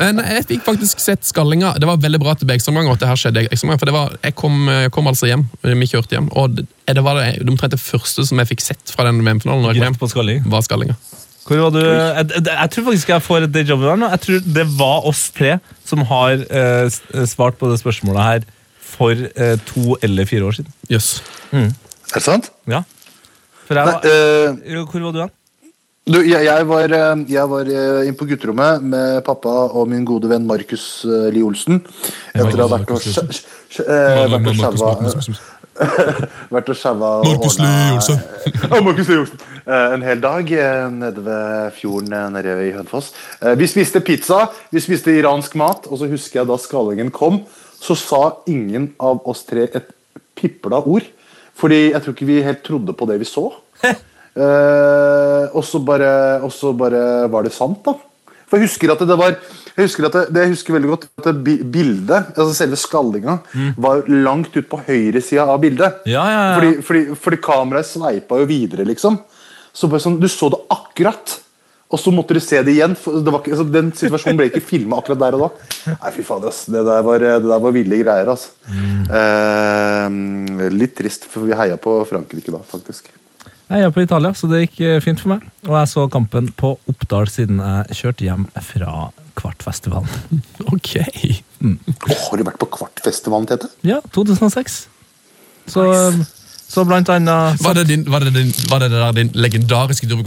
Men 0.00 0.22
jeg 0.24 0.46
fikk 0.52 0.64
faktisk 0.66 1.02
sett 1.02 1.26
skallinga. 1.28 1.74
Det 1.80 1.88
var 1.90 2.00
veldig 2.02 2.20
bra 2.22 2.34
at 2.34 2.42
det 2.42 2.48
ble 2.48 2.56
ekstraomgang, 2.58 2.90
at 2.92 3.02
det 3.02 3.10
her 3.10 3.20
skjedde 3.20 3.44
ekstraomgang. 3.48 3.82
For 3.82 3.90
det 3.90 3.96
var, 3.96 4.16
jeg 4.24 4.36
kom, 4.38 4.58
jeg 4.72 4.94
kom 4.94 5.10
altså 5.10 5.30
hjem, 5.30 5.46
vi 5.68 5.90
kjørte 5.90 6.16
hjem, 6.16 6.32
og 6.38 6.58
det, 6.58 6.66
det 6.96 7.04
var 7.04 7.20
det, 7.20 7.30
omtrent 7.44 7.76
det 7.76 7.82
første 7.82 8.24
som 8.28 8.42
jeg 8.42 8.52
fikk 8.54 8.64
sett 8.64 8.94
fra 8.94 9.08
den 9.08 9.20
VM-finalen. 9.22 9.64
når 9.64 9.74
jeg 9.74 9.82
kom 9.84 9.88
Greit 9.92 10.02
på 10.04 10.12
skalling. 10.14 10.44
var 10.48 10.66
skallinga. 10.66 10.98
Hvor 11.48 11.62
var 11.64 11.72
du? 11.72 11.80
Jeg, 11.80 12.44
jeg, 12.44 12.70
tror 12.74 12.84
faktisk 12.90 13.10
jeg 13.14 13.24
får 13.24 13.46
et 13.46 13.52
day 13.54 13.64
job 13.64 13.80
her 13.80 13.96
nå. 13.96 14.10
Jeg 14.12 14.24
tror 14.26 14.48
det 14.58 14.64
var 14.76 15.06
oss 15.08 15.28
tre 15.32 15.56
som 15.88 16.04
har 16.10 16.42
eh, 16.44 17.24
svart 17.28 17.56
på 17.60 17.70
det 17.70 17.78
spørsmålet 17.80 18.26
her 18.26 18.48
for 18.88 19.12
eh, 19.14 19.56
to 19.68 19.96
eller 20.02 20.24
fire 20.28 20.48
år 20.48 20.56
siden. 20.60 20.72
Jøss. 20.90 21.10
Er 21.52 21.68
det 22.14 22.22
sant? 22.24 22.50
Ja. 22.70 22.82
For 23.68 23.76
jeg 23.76 23.84
var, 23.84 24.00
Nei, 24.04 24.72
Ja, 24.72 24.84
Hvor 24.88 25.02
var 25.08 25.12
du 25.12 25.20
hen? 25.26 25.34
du, 26.08 26.18
jeg, 26.24 26.40
jeg 26.46 26.68
var, 26.70 26.92
eh, 26.96 27.24
jeg 27.28 27.50
var 27.50 27.68
eh, 27.68 28.06
inne 28.08 28.16
på 28.16 28.24
gutterommet 28.30 28.80
med 28.88 29.18
pappa 29.26 29.52
og 29.76 29.90
min 29.92 30.06
gode 30.08 30.30
venn 30.30 30.46
Markus 30.48 31.04
eh, 31.04 31.26
Lie 31.34 31.44
Olsen. 31.44 31.82
Etter 32.32 32.62
å 32.62 32.64
ha 32.64 32.78
vært 32.78 32.94
og 32.96 33.02
eh, 33.04 33.42
sjaua 33.68 34.88
Vært 36.50 36.72
og 36.72 36.78
sjaua 36.80 37.10
Markus 37.28 37.58
Lie 37.60 37.92
Olsen. 37.94 38.18
Markus 38.88 39.08
Lie 39.12 39.20
Olsen. 39.20 39.42
Eh, 39.68 39.92
En 39.94 40.02
hel 40.02 40.20
dag 40.24 40.48
eh, 40.50 40.88
nede 40.90 41.22
ved 41.28 41.76
fjorden 41.76 42.12
eh, 42.16 42.24
nede 42.34 42.56
i 42.66 42.72
Hønefoss. 42.74 43.12
Eh, 43.42 43.54
Vi 43.60 43.68
spiste 43.70 44.00
pizza, 44.02 44.46
vi 44.72 44.80
spiste 44.82 45.12
iransk 45.14 45.54
mat, 45.60 45.86
og 45.92 46.00
så 46.00 46.08
husker 46.10 46.40
jeg 46.40 46.48
da 46.50 46.56
skallingen 46.58 47.12
kom, 47.14 47.42
så 47.78 47.96
sa 47.98 48.22
ingen 48.50 48.92
av 48.98 49.22
oss 49.28 49.44
tre 49.48 49.68
et 49.68 49.94
pipla 50.38 50.82
ord. 50.82 51.06
Fordi 51.58 51.88
jeg 51.90 52.02
tror 52.02 52.14
ikke 52.14 52.28
vi 52.28 52.42
helt 52.44 52.62
trodde 52.66 52.94
på 52.94 53.08
det 53.10 53.18
vi 53.22 53.28
så. 53.28 53.48
Eh, 54.38 55.46
og 55.50 55.64
så 55.66 55.80
bare, 55.82 56.10
bare 56.78 57.00
var 57.32 57.46
det 57.46 57.54
sant, 57.54 57.80
da. 57.86 57.96
For 58.48 58.56
jeg 58.56 58.68
husker 58.68 58.92
at 58.94 59.02
det 59.02 59.16
var 59.18 59.34
jeg 59.78 59.86
husker, 59.86 60.08
at 60.08 60.14
det, 60.16 60.22
det 60.34 60.42
jeg 60.42 60.52
husker 60.56 60.74
veldig 60.74 60.88
godt 60.90 61.04
at 61.06 61.26
det 61.46 61.56
bildet, 61.70 62.30
altså 62.34 62.54
selve 62.56 62.78
skallinga, 62.80 63.36
var 63.78 64.00
langt 64.10 64.56
ut 64.56 64.66
på 64.66 64.80
høyresida 64.88 65.44
av 65.46 65.60
bildet. 65.62 66.00
Ja, 66.10 66.24
ja, 66.26 66.40
ja. 66.48 66.54
Fordi, 66.56 66.72
fordi, 66.82 67.02
fordi 67.14 67.38
kameraet 67.44 67.86
sveipa 67.86 68.40
jo 68.40 68.48
videre, 68.50 68.86
liksom. 68.88 69.20
Så 69.70 69.86
bare 69.90 70.02
sånn, 70.02 70.18
Du 70.18 70.26
så 70.26 70.48
det 70.50 70.58
akkurat, 70.74 71.36
og 71.88 72.00
så 72.00 72.12
måtte 72.12 72.36
du 72.36 72.40
se 72.44 72.60
det 72.64 72.74
igjen. 72.74 72.94
For 73.00 73.22
det 73.24 73.32
var 73.32 73.40
ikke, 73.40 73.54
altså, 73.56 73.68
den 73.72 73.92
situasjonen 73.96 74.38
ble 74.40 74.48
ikke 74.50 74.64
filma 74.64 74.98
akkurat 75.00 75.22
der 75.22 75.36
og 75.38 75.44
da. 75.46 75.68
Nei, 75.94 76.10
fy 76.12 76.24
fader, 76.26 76.52
ass. 76.52 76.66
Det 76.68 76.82
der 76.84 77.06
var, 77.06 77.22
det 77.24 77.48
der 77.48 77.62
var 77.64 77.72
ville 77.76 78.00
greier, 78.02 78.28
altså. 78.28 78.52
Eh, 79.20 80.68
litt 80.74 80.98
trist, 80.98 81.24
for 81.32 81.48
vi 81.48 81.56
heia 81.56 81.78
på 81.80 81.94
Frankrike 82.10 82.52
da, 82.52 82.60
faktisk. 82.74 83.08
Jeg 83.68 83.84
er 83.84 83.90
på 83.92 84.04
Italia, 84.04 84.32
så 84.36 84.48
det 84.48 84.62
gikk 84.66 84.78
eh, 84.84 84.98
fint 85.04 85.20
for 85.20 85.32
meg. 85.32 85.48
Og 85.68 85.74
jeg 85.78 85.92
så 85.94 86.04
kampen 86.12 86.52
på 86.60 86.74
Oppdal 86.92 87.28
siden 87.32 87.60
jeg 87.60 87.98
kjørte 88.02 88.28
hjem 88.28 88.46
fra 88.68 89.08
Kvartfestivalen. 89.38 90.12
Ok. 90.74 90.94
Åh, 90.98 92.20
har 92.28 92.38
du 92.38 92.44
vært 92.44 92.60
på 92.60 92.68
Kvartfestivalen, 92.76 93.48
Tete? 93.48 93.72
Ja, 93.86 94.02
2006. 94.12 94.82
Så, 95.68 95.84
så 96.68 96.84
blant 96.84 97.08
annet 97.08 97.62
Var 97.64 97.74
det, 97.74 97.84
din, 97.88 98.04
var, 98.10 98.20
det 98.20 98.30
din, 98.30 98.52
var 98.68 98.82
det 98.82 98.90
det 98.92 99.00
der 99.00 99.12
din 99.16 99.30
legendariske 99.34 100.08
tur? 100.08 100.20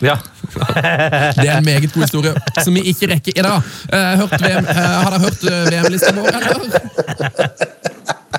Ja. 0.00 0.16
Det 1.36 1.48
er 1.48 1.58
en 1.58 1.64
meget 1.64 1.92
god 1.92 2.02
historie 2.02 2.32
som 2.64 2.74
vi 2.74 2.80
ikke 2.88 3.10
rekker 3.12 3.36
i 3.36 3.44
dag. 3.44 3.60
Eh, 3.92 3.98
eh, 3.98 4.24
har 4.24 5.10
dere 5.12 5.20
hørt 5.20 5.44
eh, 5.44 5.60
VM-lista 5.68 6.12
vår, 6.16 6.28
eller? 6.40 6.58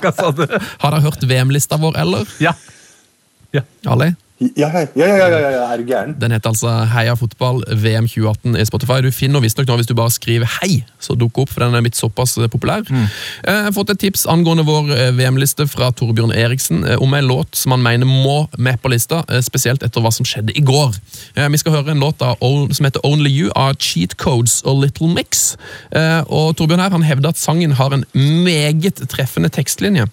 Hva 0.02 0.12
sa 0.18 0.32
du? 0.34 0.44
Har 0.82 0.90
dere 0.96 1.02
hørt 1.06 1.28
VM-lista 1.30 1.78
vår, 1.78 1.98
eller? 2.02 2.26
Ja. 2.42 2.56
Ali? 3.54 3.54
Ja, 3.54 3.62
ja, 3.86 4.14
ja, 4.58 4.70
ja, 4.74 4.88
ja, 4.96 5.28
ja, 5.30 5.50
ja, 5.52 5.64
er 5.74 5.78
du 5.78 5.84
gæren? 5.88 6.16
Den 6.22 6.32
heter 6.32 6.50
altså 6.50 6.72
Heia 6.94 7.14
fotball 7.20 7.64
VM 7.70 8.08
2018 8.08 8.56
i 8.60 8.66
Spotify. 8.66 9.02
Du 9.06 9.12
finner 9.12 9.44
visstnok 9.44 9.68
nå 9.68 9.76
hvis 9.80 9.90
du 9.90 9.94
bare 9.98 10.12
skriver 10.12 10.46
'hei', 10.46 10.84
så 11.00 11.16
dukker 11.16 11.44
opp, 11.46 11.50
for 11.54 11.64
den 11.64 11.76
er 11.76 11.82
blitt 11.86 11.98
såpass 12.00 12.38
eh, 12.38 12.48
populær. 12.48 12.82
Mm. 12.90 13.08
Jeg 13.46 13.64
har 13.64 13.72
fått 13.72 13.90
et 13.90 14.00
tips 14.00 14.26
angående 14.26 14.66
vår 14.66 14.92
eh, 14.96 15.12
VM-liste 15.18 15.68
fra 15.68 15.92
Torbjørn 15.92 16.32
Eriksen 16.32 16.84
eh, 16.86 16.98
om 17.02 17.14
en 17.14 17.28
låt 17.28 17.56
som 17.56 17.72
han 17.76 17.84
mener 17.84 18.06
må 18.06 18.48
med 18.58 18.82
på 18.82 18.90
lista, 18.94 19.24
eh, 19.30 19.42
spesielt 19.42 19.84
etter 19.84 20.02
hva 20.02 20.12
som 20.12 20.26
skjedde 20.26 20.56
i 20.58 20.62
går. 20.62 20.96
Eh, 21.36 21.50
Vi 21.50 21.58
skal 21.58 21.72
høre 21.72 21.92
en 21.92 22.00
låt 22.00 22.22
av, 22.22 22.38
som 22.74 22.86
heter 22.86 23.02
'Only 23.04 23.30
You' 23.30 23.52
av 23.56 23.76
Cheat 23.80 24.18
Codes 24.18 24.62
og 24.66 24.82
Little 24.82 25.08
Mix. 25.08 25.56
Eh, 25.92 26.24
Og 26.30 26.56
Torbjørn 26.56 26.80
her 26.80 26.90
han 26.90 27.04
hevder 27.04 27.30
at 27.30 27.38
sangen 27.38 27.72
har 27.72 27.94
en 27.94 28.06
meget 28.44 29.08
treffende 29.10 29.50
tekstlinje. 29.50 30.08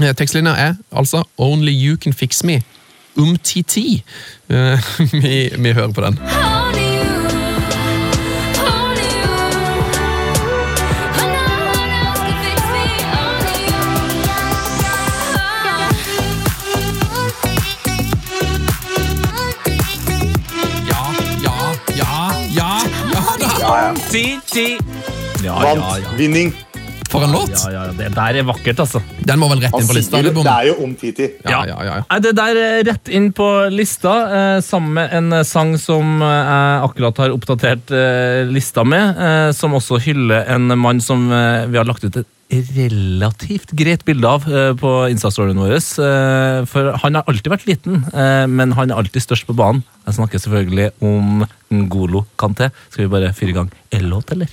Eh, 0.00 0.14
Tekstlinja 0.14 0.54
er 0.56 0.74
altså 0.92 1.24
'Only 1.38 1.72
you 1.72 1.96
can 1.96 2.12
fix 2.12 2.42
me'. 2.44 2.62
Umtiti. 3.14 4.02
Eh, 4.48 4.78
vi, 5.22 5.50
vi 5.58 5.72
hører 5.72 5.92
på 5.92 6.00
den. 6.00 6.18
Ja, 20.88 21.14
ja, 21.42 21.54
ja, 21.96 22.32
ja, 22.56 22.80
ja 23.12 23.22
da! 23.40 23.92
Ja, 25.44 25.74
ja. 25.74 25.96
Vinning. 26.16 26.71
For 27.12 27.20
en 27.26 27.32
låt! 27.34 27.52
Ja, 27.52 27.70
ja, 27.72 27.80
ja. 27.90 27.92
Det 27.92 28.08
der 28.16 28.38
er 28.40 28.44
vakkert, 28.48 28.78
altså. 28.80 29.02
Den 29.20 29.40
må 29.42 29.50
vel 29.50 29.60
rett 29.60 29.74
inn 29.76 29.88
på 29.88 29.96
lista? 29.98 30.16
det, 30.16 30.30
eller, 30.30 30.46
det 30.46 30.52
er 30.52 30.68
jo 30.70 30.76
om 30.86 30.92
Titi. 30.96 31.26
Ja, 31.44 31.58
ja, 31.68 31.74
ja, 31.84 31.96
ja. 32.00 32.20
Det 32.24 32.32
der 32.38 32.60
er 32.60 32.84
rett 32.88 33.10
inn 33.12 33.26
på 33.36 33.48
lista, 33.72 34.14
eh, 34.32 34.60
sammen 34.64 34.96
med 34.96 35.12
en 35.18 35.28
eh, 35.36 35.44
sang 35.44 35.74
som 35.80 36.22
eh, 36.24 36.32
jeg 36.32 36.86
akkurat 36.88 37.20
har 37.20 37.34
oppdatert 37.34 37.92
eh, 37.92 38.38
lista 38.48 38.86
med, 38.88 39.20
eh, 39.20 39.50
som 39.56 39.76
også 39.76 40.00
hyller 40.06 40.48
en 40.54 40.72
mann 40.80 41.02
som 41.04 41.28
vi 41.28 41.76
har 41.76 41.84
lagt 41.88 42.04
ut 42.06 42.16
et 42.22 42.30
relativt 42.76 43.70
greit 43.76 44.02
bilde 44.04 44.28
av 44.28 44.44
på 44.80 44.90
Insta-storyen 45.08 45.56
vår. 45.56 45.78
For 46.68 46.90
han 47.00 47.16
har 47.16 47.28
alltid 47.30 47.48
vært 47.48 47.64
liten, 47.64 48.02
men 48.12 48.74
han 48.76 48.92
er 48.92 49.00
alltid 49.00 49.24
størst 49.24 49.48
på 49.48 49.56
banen. 49.56 49.80
Jeg 50.04 50.18
snakker 50.18 50.42
selvfølgelig 50.42 50.90
om 51.00 51.46
Ngolo 51.72 52.26
Kanté. 52.36 52.68
Skal 52.90 53.06
vi 53.06 53.12
bare 53.14 53.32
fyre 53.36 53.54
i 53.54 53.56
gang 53.56 53.72
en 53.96 54.10
låt, 54.12 54.36
eller? 54.36 54.52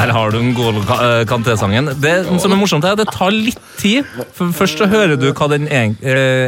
Der 0.00 0.12
har 0.16 0.30
du 0.32 0.38
Ngolo 0.40 0.80
Ka- 0.88 1.00
eh, 1.20 1.24
Kanté-sangen. 1.28 1.90
Det 2.00 2.12
som 2.40 2.52
er 2.52 2.56
morsomt, 2.56 2.84
er 2.88 2.94
at 2.96 3.02
det 3.02 3.10
tar 3.12 3.30
litt 3.34 3.58
tid. 3.78 4.06
For 4.32 4.48
Først 4.56 4.78
så 4.80 4.86
hører 4.88 5.18
du 5.20 5.26
hva 5.32 5.48
den 5.52 5.66
eh, 5.68 5.92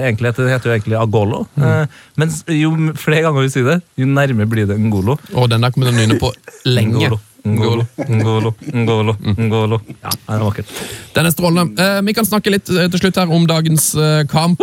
egentlig 0.09 0.31
heter. 0.31 0.47
Den 0.47 0.55
heter 0.55 0.71
jo 0.71 0.77
egentlig 0.79 0.97
Agolo. 1.01 1.43
Eh, 1.61 1.85
Men 2.17 2.33
jo 2.49 2.71
flere 2.97 3.27
ganger 3.27 3.45
vi 3.45 3.51
sier 3.53 3.69
det, 3.69 3.77
jo 4.01 4.07
nærmere 4.09 4.49
blir 4.49 4.67
det 4.71 4.79
Ngolo. 4.81 5.19
Og 5.35 5.51
den 5.53 5.61
der 5.61 5.71
kommer 5.75 5.91
til 5.91 5.95
å 5.95 6.01
nynne 6.01 6.19
på 6.23 6.33
lenge. 6.65 6.97
Ngolo, 7.05 7.21
Ngolo, 7.45 7.85
Ngolo, 8.09 8.55
Ngolo, 8.73 9.17
Ngolo. 9.37 9.81
Ja, 10.01 10.11
den 10.15 10.37
er 10.39 10.45
vakkert. 10.49 10.73
Den 11.15 11.27
er 11.29 11.31
strålende. 11.35 11.89
Vi 12.09 12.13
kan 12.17 12.25
snakke 12.29 12.55
litt 12.55 12.65
til 12.71 12.99
slutt 13.03 13.17
her 13.21 13.29
om 13.37 13.45
dagens 13.51 13.91
kamp. 14.33 14.63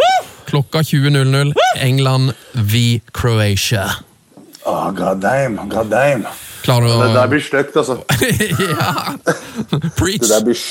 Klokka 0.50 0.82
20.00. 0.82 1.54
England 1.78 2.34
v 2.56 3.02
Croatia. 3.14 3.86
Oh, 4.66 4.90
god 4.92 5.22
damn, 5.22 5.60
god 5.70 5.90
damn. 5.94 6.26
Klarer 6.64 6.88
du 6.88 7.04
Det 7.04 7.12
der 7.16 7.28
blir 7.32 7.44
stygt, 7.44 7.76
altså. 7.78 8.00
Ja! 8.70 8.94
Preach! 9.98 10.24
Det 10.24 10.32
der 10.32 10.46
blir, 10.46 10.64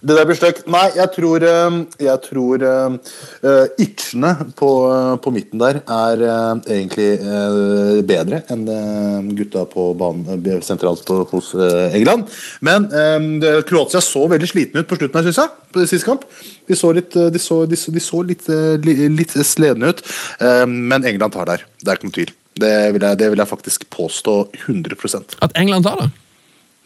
det 0.00 0.16
der 0.16 0.26
blir 0.28 0.38
stygt. 0.38 0.64
Nei, 0.70 0.84
jeg 0.96 1.10
tror, 1.14 1.42
eh, 1.42 1.76
jeg 2.02 2.22
tror 2.26 2.64
uh, 2.64 3.64
itchene 3.82 4.32
på, 4.58 4.70
eh, 4.92 5.14
på 5.24 5.32
midten 5.34 5.62
der 5.62 5.80
er 5.82 6.22
uh, 6.22 6.60
egentlig 6.66 7.08
uh, 7.22 7.98
bedre 8.06 8.42
enn 8.52 8.66
eh, 8.70 9.30
gutta 9.38 9.64
på 9.70 9.90
banen 9.98 10.38
eh, 10.38 10.60
sentralt 10.64 11.08
hos 11.32 11.52
eh, 11.54 11.96
England. 11.98 12.30
Men 12.64 12.90
eh, 12.92 13.60
Kroatia 13.68 14.02
så 14.04 14.26
veldig 14.30 14.50
slitne 14.50 14.82
ut 14.82 14.90
på 14.90 14.98
slutten 15.00 15.18
her, 15.18 15.28
syns 15.28 15.42
jeg. 15.42 15.54
På 15.74 15.86
siste 15.86 16.06
kamp. 16.08 16.26
De 16.68 16.76
så 16.78 16.92
litt, 16.96 17.16
eh, 17.16 17.30
de 17.34 17.42
så, 17.42 17.62
de 17.68 17.78
så, 17.78 17.94
de 17.94 18.02
så 18.02 18.22
litt, 18.26 18.48
eh, 18.52 18.90
litt 19.18 19.34
sledne 19.46 19.94
ut. 19.94 20.04
Eh, 20.40 20.66
men 20.68 21.06
England 21.08 21.34
tar 21.34 21.50
der. 21.50 21.66
Det 21.82 21.90
er 21.90 22.00
ikke 22.00 22.10
noe 22.10 22.18
tvil. 22.20 22.34
Det 22.58 22.92
vil 22.94 23.02
jeg, 23.06 23.18
det 23.20 23.30
vil 23.30 23.38
jeg 23.38 23.48
faktisk 23.48 23.88
påstå 23.94 24.36
100% 24.66 25.38
At 25.42 25.52
England 25.56 25.84
tar 25.86 25.96
det? 26.02 26.10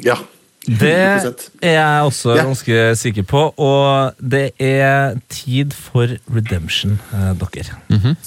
Ja. 0.04 0.16
100%. 0.68 0.78
Det 0.78 1.66
er 1.66 1.72
jeg 1.74 2.02
også 2.06 2.36
Ja. 2.36 2.44
ganske 2.44 2.96
sikker 2.96 3.22
på, 3.26 3.40
og 3.58 4.14
det 4.22 4.52
er 4.62 5.16
tid 5.28 5.72
for 5.74 6.06
redemption, 6.30 7.00
eh, 7.12 7.32
dere. 7.34 7.74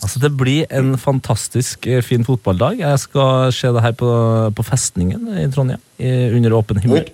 Altså, 0.03 0.19
det 0.19 0.33
blir 0.37 0.65
en 0.69 0.97
fantastisk 0.97 1.87
eh, 1.87 2.01
fin 2.03 2.25
fotballdag. 2.27 2.79
Jeg 2.79 2.99
skal 2.99 3.51
se 3.55 3.67
det 3.71 3.81
her 3.81 3.91
på, 3.95 4.09
på 4.55 4.63
festningen 4.67 5.29
i 5.37 5.47
Trondheim, 5.51 5.79
i, 5.97 6.11
under 6.35 6.51
åpen 6.59 6.77
himmel. 6.83 7.07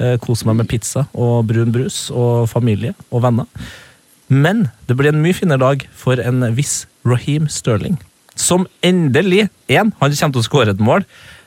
Eh, 0.00 0.16
kose 0.18 0.46
meg 0.46 0.56
med 0.56 0.68
pizza 0.68 1.06
og 1.14 1.46
brun 1.46 1.72
brus 1.74 2.10
og 2.10 2.48
familie 2.50 2.94
og 3.10 3.22
venner. 3.22 3.46
Men 4.28 4.70
det 4.88 4.96
blir 4.98 5.08
en 5.14 5.22
mye 5.22 5.34
finere 5.34 5.58
dag 5.62 5.86
for 5.94 6.18
en 6.20 6.42
viss 6.54 6.86
Raheem 7.06 7.46
Sterling. 7.48 7.96
Som 8.38 8.66
endelig 8.86 9.48
en, 9.68 9.92
Han 10.00 10.14
kommer 10.14 10.36
til 10.38 10.42
å 10.44 10.46
skåre 10.46 10.74
et 10.76 10.82
mål, 10.82 11.04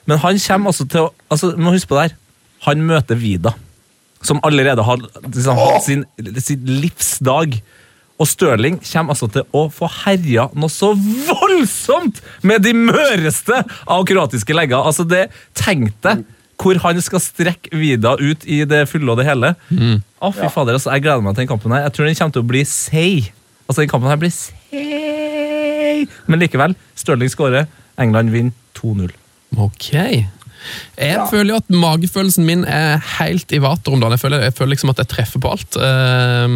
men 0.10 0.20
han 0.20 0.39
kommer 0.44 0.74
også 0.74 0.88
til 0.92 1.06
å 1.06 1.12
altså, 1.32 1.54
må 1.58 1.72
huske 1.76 1.88
på 1.92 1.98
det 2.00 2.10
her, 2.10 2.16
Han 2.68 2.82
møter 2.86 3.16
Vida, 3.18 3.54
som 4.22 4.42
allerede 4.46 4.84
har 4.86 5.00
liksom, 5.02 5.58
hatt 5.58 5.86
sin, 5.88 6.04
sin 6.38 6.68
livsdag. 6.68 7.56
Og 8.22 8.28
Stirling 8.30 8.76
kommer 8.86 9.16
altså 9.16 9.26
til 9.34 9.48
å 9.58 9.64
få 9.74 9.88
herja 10.04 10.44
noe 10.54 10.70
så 10.70 10.92
voldsomt 10.94 12.20
med 12.46 12.62
de 12.62 12.76
møreste 12.78 13.64
av 13.89 14.04
kroatiske 14.06 14.54
legger. 14.54 14.78
Altså 14.86 15.08
det, 15.10 15.24
tenkte 15.58 16.20
hvor 16.62 16.78
han 16.84 17.00
skal 17.02 17.24
strekke 17.24 17.74
Vida 17.74 18.14
ut 18.22 18.46
i 18.46 18.60
det 18.70 18.84
fulle 18.92 19.10
og 19.10 19.18
det 19.18 19.26
hele. 19.26 19.56
Å, 20.22 20.30
fy 20.30 20.46
fader, 20.54 20.78
altså, 20.78 20.92
Jeg 20.94 21.02
gleder 21.08 21.24
meg 21.26 21.34
til 21.34 21.48
den 21.48 21.50
kampen. 21.56 21.74
her. 21.74 21.88
Jeg 21.88 21.96
tror 21.98 22.06
den 22.12 22.20
kommer 22.20 22.36
til 22.38 22.44
å 22.46 22.50
bli 22.52 22.62
seig. 22.70 23.32
Altså, 23.66 23.80
den 23.82 23.89
kampen 23.89 24.12
her 24.14 24.22
blir 24.22 24.30
seig. 24.30 25.41
Men 26.28 26.44
likevel, 26.44 26.76
Stirling 26.98 27.32
skårer. 27.32 27.70
England 28.02 28.34
vinner 28.34 28.54
2-0. 28.78 29.12
Ok. 29.60 29.89
Jeg 31.00 31.18
føler 31.32 31.56
jo 31.56 31.60
at 31.60 31.72
magefølelsen 31.74 32.46
min 32.46 32.64
er 32.70 33.00
helt 33.18 33.52
i 33.56 33.60
vater 33.62 33.96
om 33.96 34.02
dagen. 34.02 34.14
Jeg 34.14 34.22
føler, 34.22 34.44
jeg 34.46 34.54
føler 34.54 34.72
liksom 34.76 34.92
at 34.94 35.02
jeg 35.02 35.10
treffer 35.10 35.42
på 35.42 35.52
alt, 35.56 35.78
eh, 35.82 36.56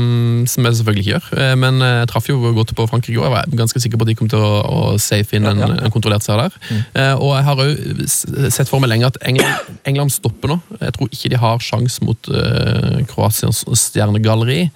som 0.52 0.68
jeg 0.68 0.78
selvfølgelig 0.80 1.04
ikke 1.04 1.14
gjør. 1.16 1.30
Eh, 1.42 1.54
men 1.60 1.82
jeg 1.82 2.10
traff 2.12 2.30
jo 2.30 2.38
godt 2.56 2.76
på 2.78 2.88
Frankrike 2.92 3.18
òg. 3.20 3.26
Jeg 3.26 3.34
var 3.34 3.58
ganske 3.64 3.82
sikker 3.82 4.00
på 4.02 4.06
at 4.06 4.12
de 4.12 4.18
kom 4.20 4.30
til 4.32 4.46
å, 4.46 4.52
å 4.62 4.82
safe 5.02 5.38
inn 5.38 5.50
en, 5.50 5.64
en 5.66 5.94
kontrollert 5.94 6.26
seier 6.26 6.46
der. 6.46 6.60
Eh, 6.94 7.14
og 7.16 7.34
jeg 7.34 7.48
har 7.50 7.64
òg 7.66 8.06
sett 8.54 8.70
for 8.70 8.84
meg 8.84 8.94
lenge 8.94 9.10
at 9.10 9.20
England, 9.26 9.74
England 9.90 10.14
stopper 10.14 10.54
nå. 10.54 10.60
Jeg 10.80 10.98
tror 10.98 11.12
ikke 11.12 11.34
de 11.34 11.42
har 11.42 11.66
sjans 11.66 11.98
mot 12.06 12.32
eh, 12.32 13.02
Kroatias 13.10 13.66
stjernegalleri. 13.86 14.68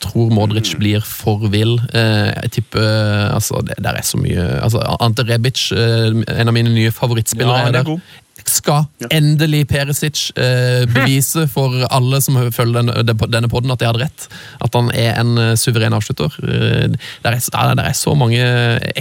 Tror 0.00 0.30
Modric 0.32 0.72
blir 0.80 1.02
for 1.04 1.42
vill. 1.52 1.76
Eh, 1.92 2.30
jeg 2.42 2.50
tipper 2.58 3.34
altså, 3.34 3.60
det 3.66 3.76
der 3.84 3.98
er 4.00 4.06
så 4.06 4.16
mye 4.20 4.46
altså, 4.64 4.80
Ante 5.00 5.26
Rebic, 5.28 5.66
eh, 5.76 6.08
en 6.40 6.48
av 6.48 6.56
mine 6.56 6.72
nye 6.72 6.90
favorittspillere, 6.94 7.58
Ja, 7.60 7.68
er 7.68 7.74
er 7.74 7.84
der. 7.84 8.02
Skal 8.50 8.86
endelig 9.12 9.66
Perisic 9.68 10.30
eh, 10.40 10.86
bevise 10.94 11.44
for 11.52 11.74
alle 11.92 12.18
som 12.24 12.38
følger 12.50 12.80
denne, 12.80 13.48
podden 13.52 13.70
at 13.70 13.84
jeg 13.84 13.90
hadde 13.92 14.00
rett. 14.06 14.24
At 14.64 14.74
han 14.74 14.88
er 14.96 15.20
en 15.20 15.36
eh, 15.38 15.52
suveren 15.60 15.92
avslutter. 15.94 16.32
Eh, 16.42 16.88
der, 17.22 17.36
er, 17.36 17.74
der 17.76 17.84
er 17.84 17.92
så 17.94 18.14
mange 18.18 18.40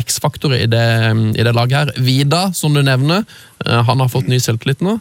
X-faktorer 0.04 0.66
i, 0.66 0.68
det- 0.70 1.40
i 1.40 1.48
det 1.48 1.56
laget 1.56 1.78
her. 1.80 1.94
Vida, 2.04 2.50
som 2.54 2.76
du 2.76 2.84
nevner, 2.84 3.24
eh, 3.66 3.80
han 3.88 4.04
har 4.04 4.12
fått 4.12 4.28
ny 4.30 4.38
selvtillit 4.44 4.84
nå. 4.86 5.00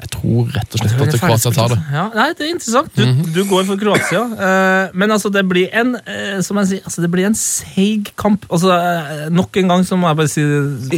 Jeg 0.00 0.10
tror 0.14 0.46
rett 0.54 0.74
og 0.74 0.80
slett 0.80 1.00
at 1.14 1.20
Kroatia 1.20 1.50
tar 1.52 1.72
det. 1.74 1.78
Ja, 1.92 2.04
nei, 2.16 2.26
det 2.38 2.46
er 2.46 2.52
interessant. 2.54 2.90
Du, 2.96 3.32
du 3.34 3.40
går 3.50 3.66
for 3.68 3.80
Kroatia. 3.80 4.22
eh, 4.46 4.90
men 4.96 5.10
altså, 5.12 5.28
det 5.34 5.42
blir 5.50 5.68
en 5.76 5.94
eh, 6.00 6.38
som 6.46 6.56
jeg 6.62 6.70
sier, 6.70 6.82
altså, 6.88 7.02
det 7.04 7.10
blir 7.12 7.28
en 7.28 7.36
seig 7.36 8.08
kamp. 8.20 8.46
Altså, 8.48 8.72
eh, 8.72 9.26
nok 9.34 9.60
en 9.60 9.68
gang 9.74 9.84
så 9.84 9.98
må 10.00 10.08
jeg 10.08 10.20
bare 10.22 10.32
si 10.32 10.44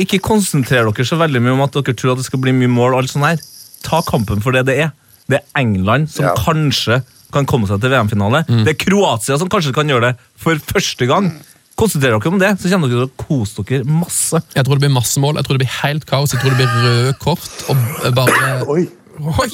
Ikke 0.04 0.20
konsentrer 0.22 0.86
dere 0.86 1.06
så 1.08 1.18
veldig 1.18 1.42
mye 1.42 1.56
om 1.56 1.64
at 1.66 1.74
dere 1.80 1.96
tror 1.98 2.14
at 2.14 2.22
det 2.22 2.28
skal 2.30 2.42
bli 2.44 2.54
mye 2.54 2.70
mål. 2.70 2.94
og 2.94 3.02
alt 3.02 3.10
sånt 3.14 3.26
her. 3.26 3.42
Ta 3.82 4.02
kampen 4.06 4.40
for 4.44 4.54
det 4.54 4.66
det 4.70 4.78
er. 4.86 4.92
Det 5.30 5.40
er 5.40 5.46
England 5.62 6.10
som 6.10 6.26
Ja. 6.30 6.34
kanskje 6.38 7.02
kan 7.32 7.46
komme 7.48 7.66
seg 7.66 7.80
til 7.80 7.90
VM-finale. 7.90 8.44
Det 8.46 8.74
er 8.74 8.78
Kroatia 8.86 9.38
som 9.40 9.48
kanskje 9.48 9.72
kan 9.74 9.88
gjøre 9.88 10.12
det 10.12 10.16
for 10.36 10.54
første 10.68 11.06
gang. 11.08 11.30
Konsentrer 11.78 12.12
dere 12.12 12.28
om 12.28 12.40
det, 12.40 12.50
så 12.60 12.70
kommer 12.72 12.90
dere 12.90 13.06
til 13.06 13.10
å 13.10 13.26
kose 13.26 13.64
dere 13.68 13.86
masse. 13.88 14.42
Jeg 14.54 14.66
tror 14.66 14.76
det 14.78 14.84
blir 14.84 14.96
masse 14.96 15.22
mål, 15.22 15.38
jeg 15.40 15.48
tror 15.48 15.58
det 15.58 15.64
blir 15.64 15.76
helt 15.78 16.08
kaos, 16.08 16.34
jeg 16.34 16.42
tror 16.42 16.52
det 16.52 16.60
blir 16.60 16.74
røde 16.84 17.14
kort. 17.22 17.48
og 17.72 18.12
bare... 18.18 18.58
Oi. 18.74 18.84
Oi! 19.22 19.48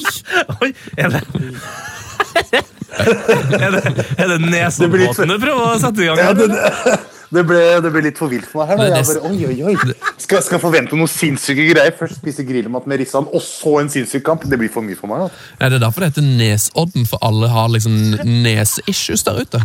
Oi, 0.63 0.73
er 0.97 1.15
det 1.15 1.23
Er 2.99 3.71
det, 3.71 4.05
er 4.17 4.27
det 4.31 4.37
nesebåten 4.43 5.29
du 5.29 5.37
prøver 5.39 5.61
å 5.61 5.79
sette 5.81 6.03
i 6.03 6.09
gang? 6.09 6.19
Ja, 6.19 6.31
det, 6.35 6.47
det, 7.35 7.43
ble, 7.47 7.59
det 7.83 7.91
ble 7.93 8.01
litt 8.07 8.19
for 8.19 8.31
vilt 8.31 8.47
for 8.49 8.63
meg 8.63 8.73
her. 8.73 8.81
Da. 8.81 8.99
Jeg 8.99 9.07
bare, 9.11 9.29
oi, 9.29 9.51
oi, 9.51 9.71
oi. 9.71 9.93
Skal, 10.17 10.41
skal 10.43 10.57
jeg 10.57 10.63
forvente 10.63 10.97
noen 10.97 11.11
sinnssyke 11.11 11.67
greier. 11.69 11.95
Først 11.95 12.19
spise 12.19 12.45
grillmat 12.47 12.89
med 12.89 13.01
Rissan, 13.03 13.29
og 13.29 13.43
så 13.45 13.77
en 13.83 13.91
sinnssyk 13.93 14.25
kamp. 14.25 14.47
Det 14.49 14.59
blir 14.59 14.71
for 14.73 14.85
mye 14.85 14.97
for 14.99 15.11
meg. 15.11 15.27
Da. 15.27 15.49
Er 15.67 15.75
det 15.75 15.83
derfor 15.85 16.03
det 16.03 16.11
heter 16.13 16.27
Nesodden, 16.27 17.07
for 17.09 17.21
alle 17.25 17.51
har 17.53 17.69
liksom 17.75 17.95
neseissues 18.25 19.25
der 19.27 19.43
ute? 19.45 19.63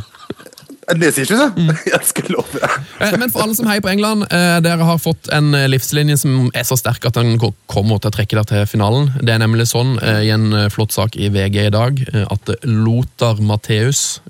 Det 0.84 1.10
sier 1.14 1.24
ikke 1.24 1.38
det. 1.40 1.76
Jeg 1.94 2.08
skal 2.10 2.30
love 2.34 2.58
deg. 2.58 2.74
Eh, 3.00 3.16
Men 3.20 3.32
for 3.32 3.44
alle 3.44 3.56
som 3.56 3.68
heier 3.70 3.84
på 3.84 3.90
England, 3.92 4.26
eh, 4.28 4.58
dere 4.64 4.88
har 4.88 5.00
fått 5.00 5.30
en 5.34 5.54
eh, 5.56 5.68
livslinje 5.70 6.18
som 6.20 6.50
er 6.54 6.66
så 6.68 6.76
sterk 6.78 7.06
at 7.08 7.16
den 7.16 7.38
kommer 7.40 8.00
til 8.00 8.10
å 8.10 8.14
trekke 8.14 8.36
dere 8.36 8.48
til 8.50 8.66
finalen. 8.68 9.12
Det 9.22 9.34
er 9.34 9.40
nemlig 9.42 9.68
sånn 9.70 9.96
i 10.04 10.30
en 10.34 10.50
flott 10.72 10.92
sak 10.94 11.16
i 11.16 11.30
VG 11.32 11.66
i 11.66 11.72
dag 11.72 12.00
at 12.24 12.52
Lothar 12.64 13.40
Matheus, 13.42 14.20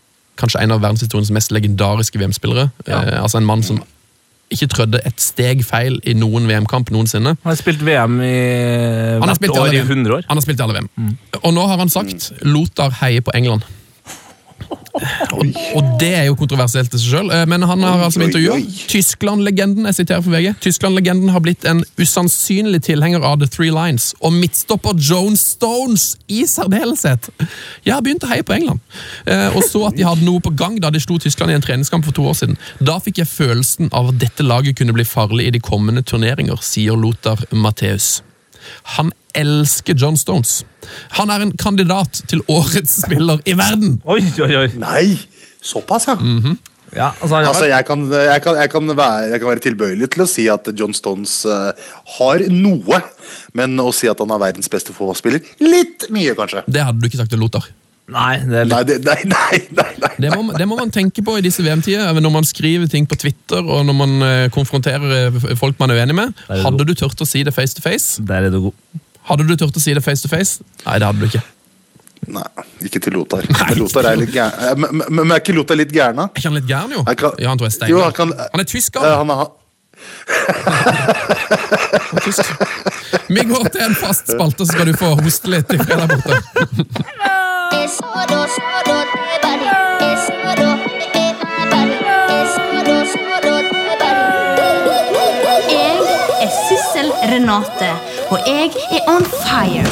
kanskje 0.41 0.63
en 0.63 0.75
av 0.75 0.83
verdenshistoriens 0.83 1.33
mest 1.35 1.53
legendariske 1.55 2.19
VM-spillere, 2.21 2.69
ja. 2.89 3.03
altså 3.23 3.41
en 3.41 3.49
mann 3.49 3.63
som 3.67 3.83
ikke 4.55 4.69
trødde 4.71 5.01
et 5.09 5.23
steg 5.23 5.63
feil 5.67 5.97
i 6.07 6.15
noen 6.19 6.47
VM-kamp 6.51 6.91
noensinne. 6.95 7.35
Han 7.43 7.51
har 7.51 7.59
spilt 7.59 7.83
VM 7.85 8.19
i 8.23 8.35
hvert 9.23 9.49
år 9.51 9.73
i 9.73 9.81
VM. 9.81 9.89
100 10.05 10.19
år. 10.19 10.27
Han 10.29 10.39
har 10.39 10.45
spilt 10.45 10.61
i 10.61 10.67
alle 10.67 10.77
VM. 10.79 11.15
Og 11.43 11.55
nå 11.57 11.65
har 11.71 11.81
han 11.81 11.91
sagt 11.93 12.31
Lothar 12.47 12.95
heier 13.01 13.25
på 13.25 13.35
England. 13.35 13.67
Og, 15.35 15.49
og 15.75 15.87
det 15.99 16.11
er 16.15 16.25
jo 16.29 16.37
kontroversielt 16.39 16.93
i 16.95 17.01
seg 17.01 17.17
sjøl, 17.17 17.31
men 17.51 17.65
han 17.67 17.83
har 17.83 18.05
altså 18.07 18.23
intervjua. 18.23 18.61
Tyskland-legenden 18.91 19.89
jeg 19.91 19.99
siterer 19.99 20.23
for 20.25 20.35
VG, 20.35 20.53
Tyskland-legenden 20.65 21.33
har 21.35 21.43
blitt 21.45 21.67
en 21.69 21.83
usannsynlig 21.99 22.85
tilhenger 22.87 23.25
av 23.27 23.41
The 23.43 23.49
Three 23.51 23.75
Lines, 23.75 24.13
og 24.23 24.37
midtstopper 24.39 24.95
Joan 24.99 25.37
Stones 25.41 26.15
i 26.31 26.45
særdeleshet. 26.49 27.31
Jeg 27.85 27.97
har 27.97 28.05
begynt 28.07 28.27
å 28.27 28.31
heie 28.31 28.47
på 28.47 28.57
England, 28.57 28.83
eh, 29.27 29.49
og 29.55 29.65
så 29.67 29.87
at 29.91 29.99
de 29.99 30.07
hadde 30.07 30.27
noe 30.27 30.43
på 30.45 30.55
gang 30.55 30.79
da 30.83 30.93
de 30.95 31.03
slo 31.03 31.19
Tyskland 31.23 31.53
i 31.53 31.59
en 31.59 31.65
treningskamp 31.65 32.07
for 32.07 32.17
to 32.17 32.29
år 32.31 32.39
siden. 32.39 32.61
Da 32.79 33.01
fikk 33.03 33.23
jeg 33.25 33.33
følelsen 33.33 33.91
av 33.93 34.13
at 34.13 34.23
dette 34.23 34.47
laget 34.47 34.79
kunne 34.79 34.95
bli 34.97 35.07
farlig 35.09 35.49
i 35.49 35.57
de 35.57 35.65
kommende 35.65 36.05
turneringer, 36.07 36.63
sier 36.63 36.99
Lothar 36.99 37.43
Matheus. 37.51 38.23
Han 38.97 39.13
elsker 39.35 39.97
John 39.99 40.17
Stones. 40.21 40.63
Han 41.19 41.33
er 41.33 41.45
en 41.45 41.55
kandidat 41.59 42.23
til 42.31 42.45
årets 42.49 43.01
spiller 43.05 43.43
i 43.49 43.57
verden! 43.59 43.99
Oi, 44.05 44.21
oi, 44.45 44.53
oi. 44.65 44.69
Nei, 44.79 45.19
såpass, 45.65 46.09
ja. 46.11 46.17
Ja, 46.95 47.11
altså, 47.21 47.41
jeg, 47.41 47.49
Altså, 47.49 47.65
jeg 47.67 47.87
kan, 47.89 48.05
jeg, 48.13 48.43
kan, 48.43 48.57
jeg, 48.61 48.71
kan 48.71 48.97
være, 48.97 49.31
jeg 49.33 49.41
kan 49.43 49.51
være 49.51 49.65
tilbøyelig 49.65 50.11
til 50.15 50.23
å 50.23 50.29
si 50.31 50.45
at 50.53 50.69
John 50.79 50.95
Stones 50.95 51.41
uh, 51.49 51.73
har 52.19 52.45
noe, 52.55 53.01
men 53.59 53.75
å 53.83 53.91
si 53.95 54.11
at 54.11 54.21
han 54.23 54.35
er 54.35 54.43
verdens 54.45 54.71
beste 54.71 54.95
fotballspiller 54.95 55.43
litt 55.65 56.07
mye, 56.15 56.37
kanskje. 56.39 56.63
Det 56.71 56.85
hadde 56.87 57.03
du 57.03 57.11
ikke 57.11 57.25
sagt 57.25 57.35
til 57.35 57.43
Lothar. 57.43 57.67
Nei, 58.13 58.35
det 58.45 58.59
er 58.61 58.67
litt 58.69 58.75
Nei, 58.75 58.83
det, 58.85 58.97
nei, 59.01 59.15
nei, 59.25 59.59
nei, 59.79 59.93
nei. 60.03 60.09
Det 60.21 60.31
må, 60.37 60.53
det 60.59 60.67
må 60.69 60.77
man 60.77 60.91
tenke 60.93 61.23
på 61.25 61.39
i 61.39 61.45
disse 61.47 61.63
VM-tider, 61.65 62.13
når 62.21 62.33
man 62.35 62.45
skriver 62.45 62.85
ting 62.93 63.07
på 63.09 63.17
Twitter 63.17 63.65
og 63.65 63.87
når 63.89 63.97
man 63.97 64.13
eh, 64.27 64.49
konfronterer 64.53 65.15
eh, 65.23 65.39
folk 65.57 65.79
man 65.81 65.91
er 65.95 66.03
uenig 66.03 66.17
med. 66.19 66.35
er 66.51 66.59
det 66.59 66.65
Hadde 66.67 66.85
du 66.85 66.93
turt 67.01 67.25
å 67.25 67.27
si 67.29 67.41
det 67.49 67.55
face 67.57 67.73
to 67.79 67.81
face? 67.85 68.21
Der 68.29 68.45
er 68.45 68.53
du 68.53 68.61
god. 68.67 68.77
Hadde 69.31 69.47
du 69.49 69.55
turt 69.57 69.81
å 69.81 69.81
si 69.81 69.95
det 69.97 70.05
face 70.05 70.21
to 70.21 70.29
face? 70.29 70.61
Nei, 70.85 70.99
det 71.01 71.09
hadde 71.09 71.25
du 71.25 71.27
ikke. 71.31 71.43
nei 72.37 72.45
ikke 72.85 73.01
til 73.07 73.17
Lothar. 73.17 73.49
Lothar 73.81 74.11
er 74.13 74.21
litt 74.21 74.35
gæren. 74.37 74.53
Eh, 74.69 74.77
Men, 74.85 75.01
men, 75.01 75.09
men 75.23 75.33
er 75.33 75.41
ikke 75.41 75.57
Lothar 75.57 75.81
litt 75.81 75.93
gæren, 75.97 76.21
da? 76.21 76.29
Er 76.29 76.37
ikke 76.43 76.51
han 76.53 76.59
litt 76.61 76.69
gæren, 76.69 76.93
jo? 76.99 77.05
Jeg 77.09 77.17
kan- 77.25 77.41
Ja, 77.41 77.49
han 77.55 77.59
tror 77.63 77.71
jeg 77.73 77.81
er 77.89 77.95
Jo, 77.95 78.03
han 78.05 78.13
kan- 78.21 78.37
Han 78.53 78.61
er 78.61 78.69
tysker! 78.69 79.01
Uh, 79.01 79.17
Han 79.25 79.31
er, 79.33 79.49
Han 82.05 82.19
er 82.19 82.25
tysk. 82.25 82.45
Vi 83.33 83.45
går 83.49 83.69
til 83.73 83.81
en 83.87 83.95
fast 83.97 84.29
spalte, 84.29 84.67
så 84.67 84.73
skal 84.77 84.91
du 84.91 84.97
få 84.99 85.15
hoste 85.23 85.49
litt 85.57 85.73
i 85.73 85.81
fredag 85.81 86.13
borte. 86.13 86.35
Jeg 87.85 87.91
er 96.41 96.53
Sissel 96.65 97.11
Renate, 97.29 97.91
og 98.33 98.39
jeg 98.49 98.73
er 98.89 99.11
on 99.13 99.27
fire. 99.29 99.85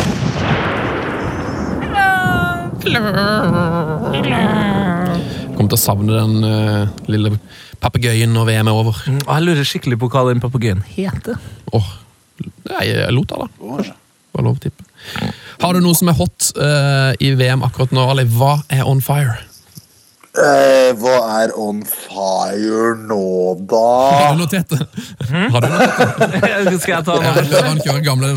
Kommer 5.52 5.68
til 5.68 5.76
å 5.76 5.82
savne 5.84 6.16
den 6.16 6.48
eh, 6.48 6.88
lille 7.12 7.34
papegøyen 7.84 8.32
når 8.32 8.48
VM 8.54 8.72
er 8.72 8.80
over. 8.86 9.04
Og 9.20 9.28
jeg 9.36 9.44
lurer 9.50 9.68
skikkelig 9.68 10.00
på 10.00 10.08
hva 10.16 10.24
den 10.30 10.40
papegøyen 10.40 10.80
heter. 10.96 11.36
Åh, 11.76 11.92
Nei, 12.72 12.88
jeg 12.88 13.12
lot 13.12 13.28
da. 13.36 13.52
Bare 13.60 14.48
lov 14.48 14.56
å 14.56 14.60
tippe. 14.64 14.80
Har 15.62 15.76
du 15.76 15.80
noe 15.84 15.94
som 15.94 16.10
er 16.10 16.16
hot 16.18 16.50
uh, 16.58 17.12
i 17.22 17.32
VM 17.38 17.62
akkurat 17.66 17.92
nå, 17.94 18.04
Ali? 18.10 18.24
Hva 18.26 18.58
er 18.72 18.84
on 18.88 19.02
fire? 19.04 19.38
eh, 20.32 20.90
hva 20.96 21.16
er 21.42 21.50
on 21.60 21.82
fire 21.84 22.94
nå, 23.04 23.18
da? 23.68 23.82
Har 24.16 24.32
du 24.32 24.40
notert 24.40 24.70
det? 24.72 24.78
Har 25.52 25.60
du 25.60 25.68
notert 25.68 26.70
det? 26.70 26.78
Skal 26.80 26.94
jeg 26.96 27.04
ta 27.08 27.18
Ja, 27.20 27.34
den? 27.36 27.52
Han 27.68 27.82
kjører 27.84 28.04
gamle 28.06 28.32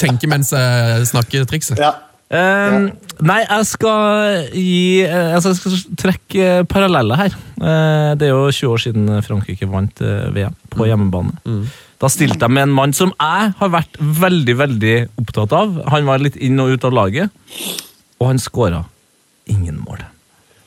tenke 0.00 0.30
mens 0.32 0.52
jeg 0.56 1.10
snakker-trikset. 1.12 1.80
Ja. 1.80 1.92
Ehm, 2.30 2.92
nei, 3.26 3.40
jeg 3.42 3.66
skal 3.66 4.44
gi 4.54 5.02
eh, 5.02 5.32
altså 5.34 5.50
Jeg 5.50 5.58
skal 5.58 5.96
trekke 5.98 6.50
paralleller 6.70 7.18
her. 7.18 7.34
Eh, 7.58 8.10
det 8.20 8.28
er 8.28 8.36
jo 8.36 8.52
20 8.54 8.70
år 8.70 8.82
siden 8.84 9.08
Frankrike 9.26 9.66
vant 9.70 10.02
eh, 10.04 10.28
VM 10.36 10.54
på 10.70 10.86
hjemmebane. 10.86 11.34
Da 12.00 12.08
stilte 12.08 12.46
jeg 12.46 12.54
med 12.54 12.68
en 12.68 12.76
mann 12.76 12.94
som 12.96 13.10
jeg 13.16 13.50
har 13.58 13.72
vært 13.74 13.98
veldig 13.98 14.56
veldig 14.62 14.94
opptatt 15.20 15.52
av. 15.58 15.74
Han 15.92 16.06
var 16.08 16.22
litt 16.22 16.38
inn 16.38 16.62
og 16.62 16.72
ut 16.76 16.86
av 16.86 16.94
laget, 16.96 17.34
og 18.22 18.30
han 18.30 18.40
skåra 18.40 18.84
ingen 19.50 19.82
mål. 19.82 20.06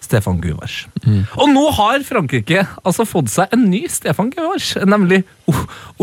Stefan 0.03 0.41
Guvars. 0.43 0.81
Og 1.39 1.47
nå 1.51 1.63
har 1.77 2.03
Frankrike 2.07 2.65
altså 2.83 3.05
fått 3.07 3.31
seg 3.31 3.53
en 3.55 3.63
ny 3.71 3.85
Stefan 3.91 4.29
Guvars, 4.33 4.73
nemlig 4.83 5.21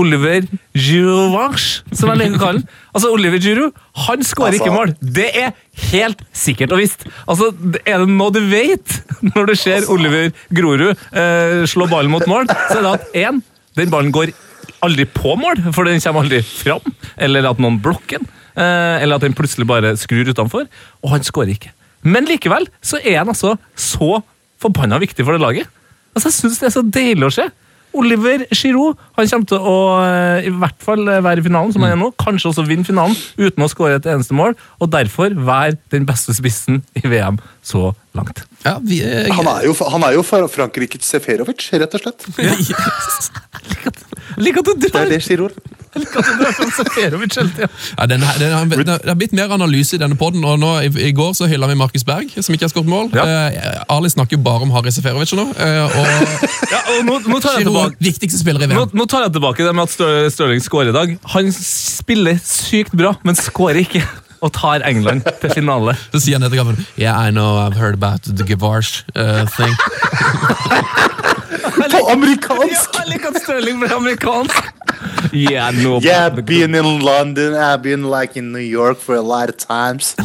Oliver 0.01 0.46
Giroux, 0.76 1.64
som 1.92 2.11
jeg 2.12 2.20
liker 2.22 2.38
å 2.38 2.42
kalle 2.42 2.62
han. 2.62 2.68
Altså, 2.94 3.11
Oliver 3.14 3.40
Giroud 3.42 3.76
han 4.07 4.24
skårer 4.26 4.55
Altså- 4.57 4.64
ikke 4.64 4.74
mål. 4.76 4.94
Det 5.01 5.28
er 5.36 5.53
helt 5.92 6.22
sikkert 6.32 6.72
og 6.72 6.80
visst. 6.82 7.07
Altså, 7.28 7.51
er 7.84 7.98
det 8.05 8.09
noe 8.09 8.30
du 8.34 8.40
vet 8.51 8.98
når 9.34 9.46
du 9.51 9.55
ser 9.59 9.88
Oliver 9.92 10.30
Grorud 10.53 10.90
eh, 11.12 11.64
slå 11.70 11.88
ballen 11.90 12.11
mot 12.12 12.26
mål, 12.30 12.46
så 12.48 12.78
er 12.80 12.86
det 12.86 12.94
at 12.94 13.18
én, 13.26 13.42
den 13.76 13.90
ballen 13.92 14.12
går 14.14 14.32
aldri 14.84 15.05
på 15.12 15.34
mål, 15.36 15.61
for 15.76 15.84
den 15.84 16.01
kommer 16.01 16.24
aldri 16.24 16.40
fram, 16.46 16.94
eller 17.20 17.51
at 17.51 17.59
noen 17.61 17.76
blokker 17.84 18.18
den, 18.22 18.28
eh, 18.57 19.03
eller 19.03 19.16
at 19.20 19.26
den 19.26 19.34
plutselig 19.36 19.66
bare 19.68 19.92
skrur 20.01 20.30
utenfor, 20.32 20.66
og 21.05 21.11
han 21.12 21.20
skårer 21.26 21.53
ikke. 21.57 21.72
Men 22.03 22.28
likevel 22.28 22.68
så 22.82 23.01
er 23.03 23.20
han 23.20 23.32
altså 23.32 23.57
så 23.76 24.20
forbanna 24.61 25.01
viktig 25.01 25.24
for 25.24 25.36
det 25.36 25.42
laget. 25.42 25.72
Altså, 26.14 26.28
Jeg 26.28 26.38
syns 26.38 26.61
det 26.61 26.68
er 26.70 26.76
så 26.76 26.84
deilig 26.84 27.28
å 27.28 27.34
se. 27.34 27.51
Oliver 27.96 28.44
Giroud 28.55 28.98
han 29.16 29.26
kommer 29.26 29.48
til 29.51 29.64
å 29.66 29.78
eh, 30.05 30.46
i 30.46 30.53
hvert 30.55 30.84
fall 30.84 31.09
være 31.11 31.42
i 31.42 31.46
finalen, 31.46 31.72
som 31.74 31.82
han 31.82 31.96
er 31.96 31.98
nå. 31.98 32.12
Kanskje 32.22 32.53
også 32.53 32.66
vinne 32.68 32.86
finalen 32.86 33.16
uten 33.40 33.64
å 33.66 33.70
skåre 33.70 33.98
et 33.98 34.07
eneste 34.11 34.36
mål, 34.36 34.55
og 34.78 34.92
derfor 34.92 35.34
være 35.34 35.78
den 35.90 36.07
beste 36.07 36.34
spissen 36.36 36.84
i 36.94 37.03
VM 37.11 37.40
så 37.66 37.90
langt. 38.19 38.43
Ja, 38.65 38.77
vi, 38.83 38.99
jeg... 39.01 39.33
Han 39.39 39.47
er 39.49 39.65
jo, 39.69 39.75
han 39.93 40.03
er 40.05 40.17
jo 40.19 40.23
Frankrikes 40.27 41.07
Seferovic, 41.15 41.69
rett 41.81 41.95
og 41.97 42.03
slett. 42.03 42.27
yes. 42.39 43.31
Lik 44.41 44.59
at 44.61 44.67
du 44.69 44.75
Det 44.79 44.91
er 44.95 45.09
det 45.11 45.21
Giroud. 45.25 45.55
drar 45.91 46.71
Seferovic 46.71 47.35
hele 47.37 47.51
tida. 47.55 47.69
ja, 47.99 48.07
den, 48.07 48.23
her- 48.23 48.39
den, 48.39 48.53
har- 48.55 48.99
det 49.03 49.09
har 49.09 49.17
blitt 49.19 49.33
mer 49.35 49.51
analyse 49.57 49.97
i 49.97 49.99
denne 49.99 50.15
nå, 50.61 50.71
i, 50.87 50.91
i 51.09 51.13
går 51.17 51.33
så 51.35 51.49
hylla 51.51 51.67
vi 51.71 51.75
Markus 51.81 52.05
Berg, 52.07 52.31
som 52.39 52.55
ikke 52.55 52.69
har 52.69 52.73
skåret 52.75 52.91
mål. 52.91 53.11
Ja. 53.17 53.25
Eh, 53.27 53.83
Ali 53.91 54.11
snakker 54.13 54.37
jo 54.39 54.43
bare 54.47 54.63
om 54.67 54.71
Harry 54.77 54.93
Seferovic 54.95 55.33
nå, 55.35 55.49
eh, 55.59 55.99
og 55.99 56.71
Ja, 56.71 56.81
og 56.95 57.05
nå, 57.09 57.19
nå 57.27 57.41
tar 57.43 57.59
jeg 57.59 57.67
Giroud, 57.67 57.75
tilbake 57.97 58.11
viktigste 58.11 58.39
spiller 58.43 58.63
i 58.67 58.71
nå, 58.71 58.85
VM. 58.87 58.95
nå 59.01 59.07
tar 59.11 59.27
jeg 59.27 59.35
tilbake 59.39 59.67
det 59.67 59.75
med 59.75 59.89
at 59.89 60.33
Stirling 60.35 60.63
skårer 60.63 60.93
i 60.93 60.97
dag. 60.99 61.17
Han 61.35 61.51
spiller 61.57 62.39
sykt 62.45 62.95
bra, 62.95 63.17
men 63.27 63.39
skårer 63.39 63.83
ikke. 63.83 64.05
Og 64.41 64.53
tar 64.57 64.80
England 64.88 65.26
til 65.43 65.53
finale. 65.53 65.95
Så 66.14 66.22
sier 66.24 66.38
han 66.38 66.47
etter 66.47 66.62
kampen 66.62 66.86
Yeah, 66.97 67.16
I 67.16 67.30
know, 67.30 67.59
I've 67.61 67.76
heard 67.76 67.95
about 67.95 68.22
the 68.24 68.45
Gavars 68.45 69.05
uh, 69.14 69.45
thing. 69.47 69.74
På 71.89 72.09
amerikansk! 72.12 72.91
Ja, 73.11 73.28
at 73.28 73.43
Stirling 73.43 73.81
ble 73.81 73.89
amerikansk! 73.95 74.70
Yeah, 75.33 75.70
no, 75.72 76.01
Yeah, 76.03 76.43
been 76.43 76.74
in 76.74 77.01
London, 77.01 77.55
I've 77.55 77.83
been 77.83 78.11
like 78.11 78.39
in 78.39 78.53
New 78.53 78.59
York 78.59 78.99
for 78.99 79.14
a 79.14 79.22
lot 79.22 79.49
of 79.49 79.57
times. 79.57 80.16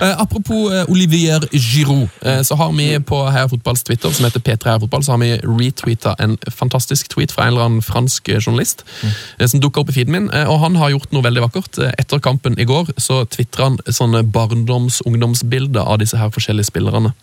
uh, 0.00 0.14
apropos 0.22 0.70
uh, 0.70 0.84
Olivier 0.88 1.40
Giroud, 1.52 2.08
uh, 2.26 2.42
så 2.42 2.54
har 2.54 2.72
vi 2.72 3.00
på 3.00 3.24
Heia 3.30 3.48
Fotballs 3.48 3.82
Twitter, 3.82 4.10
som 4.10 4.24
heter 4.24 4.40
P3 4.40 4.68
Heia 4.68 4.80
Fotball, 4.80 5.04
så 5.04 5.12
har 5.12 5.18
vi 5.18 5.40
retweeta 5.42 6.14
en 6.18 6.38
fantastisk 6.50 7.08
tweet 7.08 7.32
fra 7.32 7.46
en 7.46 7.52
eller 7.54 7.64
annen 7.64 7.82
fransk 7.82 8.28
journalist 8.38 8.84
eh, 9.02 9.46
som 9.46 9.60
dukka 9.60 9.80
opp 9.80 9.90
i 9.90 9.96
feeden 9.96 10.12
min, 10.12 10.30
og 10.30 10.60
han 10.62 10.76
har 10.76 10.92
gjort 10.94 11.12
noe 11.12 11.24
veldig 11.24 11.42
vakkert. 11.48 11.78
Etter 11.98 12.22
kampen 12.22 12.58
i 12.58 12.66
går 12.68 12.94
så 12.96 13.24
tvitra 13.26 13.70
han 13.70 13.78
sånne 13.86 14.22
barndoms-ungdomsbilder 14.34 15.82
av 15.82 16.00
disse 16.02 16.18
her 16.20 16.30
forskjellige 16.34 16.70
spillerne. 16.70 17.14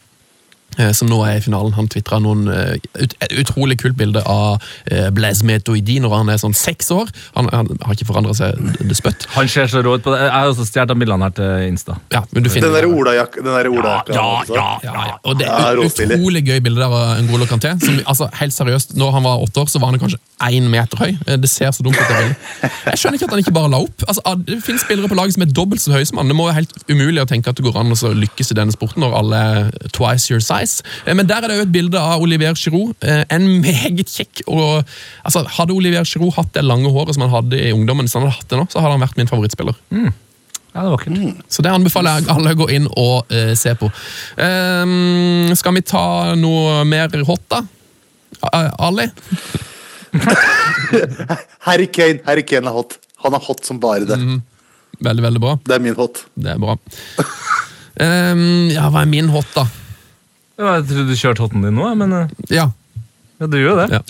Eh, 0.79 0.91
Som 0.95 1.11
nå 1.11 1.19
er 1.27 1.39
i 1.39 1.43
finalen. 1.43 1.73
Han 1.77 1.89
tvitra 1.91 2.19
noen 2.23 2.47
eh, 2.51 2.77
ut, 2.99 3.15
utrolig 3.43 3.79
kult 3.81 3.97
bilde 3.99 4.23
av 4.29 4.59
eh, 4.91 5.09
Blaise 5.15 5.45
Metoidi 5.47 5.99
når 6.03 6.15
han 6.17 6.33
er 6.33 6.41
sånn 6.41 6.55
seks 6.57 6.91
år. 6.95 7.11
Han, 7.37 7.49
han 7.53 7.71
har 7.85 7.97
ikke 7.97 8.09
forandra 8.09 8.35
seg 8.37 8.57
det 8.79 8.97
spøtt. 8.97 9.27
Han 9.35 9.49
ser 9.51 9.69
så 9.71 9.83
rå 9.85 9.97
ut 9.97 10.05
på 10.05 10.13
det. 10.13 10.21
Jeg 10.25 10.35
har 10.35 10.51
også 10.51 10.67
stjålet 10.69 10.99
bildene 10.99 11.29
her 11.29 11.35
til 11.37 11.67
Insta. 11.69 11.99
Ja, 12.13 12.23
men 12.33 12.45
du 12.45 12.51
finner 12.53 12.69
Den 12.69 12.79
der 12.79 12.89
olajakka 12.89 13.43
den 13.43 13.53
der 13.53 13.69
Ola 13.71 13.95
Ja, 14.09 14.27
ja. 14.49 14.67
Ja, 14.83 14.95
ja. 15.11 15.15
Og 15.27 15.37
det 15.39 15.47
er 15.49 15.79
et 15.83 16.01
utrolig 16.03 16.43
gøy 16.47 16.59
bilde 16.65 16.81
der 16.81 16.93
av 16.93 17.21
Ngolo 17.27 17.47
Kanté. 17.49 17.73
Som, 17.83 17.99
altså, 18.05 18.29
helt 18.39 18.55
seriøst, 18.55 18.95
når 18.99 19.15
han 19.17 19.27
var 19.27 19.43
åtte 19.45 19.63
år, 19.63 19.71
så 19.71 19.81
var 19.81 19.93
han 19.93 20.01
kanskje 20.01 20.19
én 20.49 20.69
meter 20.71 21.01
høy. 21.03 21.17
Det 21.43 21.49
ser 21.51 21.71
så 21.75 21.83
dumt 21.85 21.99
ut. 21.99 22.09
Jeg 22.61 22.99
skjønner 22.99 23.19
ikke 23.19 23.27
at 23.27 23.35
han 23.35 23.43
ikke 23.43 23.55
bare 23.55 23.71
la 23.73 23.81
opp. 23.83 24.05
Altså, 24.07 24.23
ah, 24.25 24.37
det 24.47 24.61
finnes 24.65 24.83
spillere 24.85 25.11
på 25.11 25.17
laget 25.17 25.35
som 25.35 25.45
er 25.45 25.53
dobbelt 25.55 25.83
så 25.83 25.93
høye 25.95 26.07
som 26.07 26.21
han. 26.21 26.31
Det 26.31 26.37
må 26.37 26.47
være 26.47 26.61
helt 26.61 26.75
umulig 26.91 27.23
å 27.23 27.27
tenke 27.29 27.51
at 27.51 27.59
det 27.59 27.65
går 27.67 27.79
an 27.81 27.93
å 27.93 27.99
så 27.99 28.13
lykkes 28.15 28.53
i 28.53 28.57
denne 28.59 28.75
sporten 28.75 29.03
når 29.03 29.17
alle 29.19 29.41
er 29.49 29.71
twice 29.95 30.31
your 30.31 30.43
size. 30.43 30.68
Nice. 30.69 30.83
Eh, 31.05 31.15
Men 31.15 31.27
der 31.27 31.43
er 31.43 31.49
det 31.49 31.57
jo 31.57 31.65
et 31.67 31.73
bilde 31.73 31.99
av 31.99 32.21
Olivier 32.21 32.53
Giroud. 32.55 32.95
Eh, 33.01 33.25
En 33.29 33.47
meget 33.61 34.09
kjekk 34.09 34.43
og 34.47 34.83
altså, 35.25 35.43
Hadde 35.57 35.73
Olivier 35.73 36.05
Giroud 36.05 36.35
hatt 36.37 36.53
det 36.53 36.63
lange 36.65 36.89
håret 36.91 37.15
som 37.15 37.25
han 37.25 37.33
hadde 37.33 37.59
i 37.59 37.71
ungdommen, 37.73 38.07
så 38.07 38.19
han 38.19 38.27
hadde 38.27 38.39
hatt 38.39 38.49
det 38.49 38.59
nå, 38.59 38.67
så 38.69 38.81
hadde 38.81 38.97
han 38.97 39.05
vært 39.05 39.17
min 39.17 39.29
favorittspiller. 39.29 39.77
Ja, 39.89 40.83
det 40.85 40.91
var 40.93 41.01
kult. 41.01 41.41
Så 41.49 41.63
det 41.65 41.71
anbefaler 41.73 42.19
jeg 42.19 42.29
alle 42.29 42.53
å 42.53 42.59
gå 42.59 42.67
inn 42.75 42.85
og 42.93 43.31
uh, 43.33 43.53
se 43.57 43.73
på. 43.75 43.89
Um, 44.37 45.49
skal 45.57 45.73
vi 45.75 45.81
ta 45.81 46.35
noe 46.37 46.83
mer 46.85 47.09
hot, 47.25 47.41
da? 47.49 47.63
Uh, 48.45 48.69
Ali? 48.85 49.07
Harry 51.67 51.89
Kane, 51.89 52.21
Harry 52.27 52.45
Kane 52.45 52.69
er 52.69 52.77
hot. 52.77 52.99
Han 53.25 53.35
er 53.35 53.43
hot 53.49 53.65
som 53.65 53.81
bare 53.81 54.05
det. 54.07 54.19
Veldig, 55.01 55.25
veldig 55.25 55.41
bra. 55.41 55.57
Det 55.65 55.75
er 55.79 55.83
min 55.83 55.97
hot. 55.97 56.23
Det 56.37 56.53
er 56.53 56.61
bra. 56.61 56.77
Um, 57.99 58.69
ja, 58.71 58.85
hva 58.93 59.03
er 59.03 59.09
min 59.11 59.29
hot, 59.33 59.49
da? 59.57 59.65
Jeg 60.59 60.85
trodde 60.89 61.07
du 61.07 61.15
kjørte 61.15 61.45
hotten 61.45 61.63
din 61.63 61.77
nå, 61.79 61.87
men 61.95 62.15
eh, 62.17 62.31
Ja, 62.51 62.65
ja, 63.39 63.47
du 63.47 63.55
gjør 63.55 63.85
det. 63.85 63.87
Ja. 63.95 64.01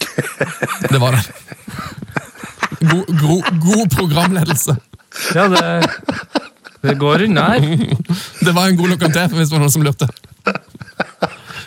det 0.89 0.99
var 1.01 1.13
det. 1.13 1.21
God, 2.80 3.05
god, 3.21 3.49
god 3.61 3.91
programledelse. 3.93 4.73
Ja, 5.35 5.45
det, 5.51 5.89
det 6.81 6.95
går 6.97 7.27
unna 7.27 7.43
her. 7.53 7.67
Det 8.41 8.55
var 8.55 8.67
en 8.71 8.80
god 8.80 8.95
nok 8.95 9.05
til, 9.05 9.35
hvis 9.35 9.51
det 9.51 9.53
var 9.53 9.61
noen 9.61 9.73
som 9.76 9.85
lurte. 9.85 10.09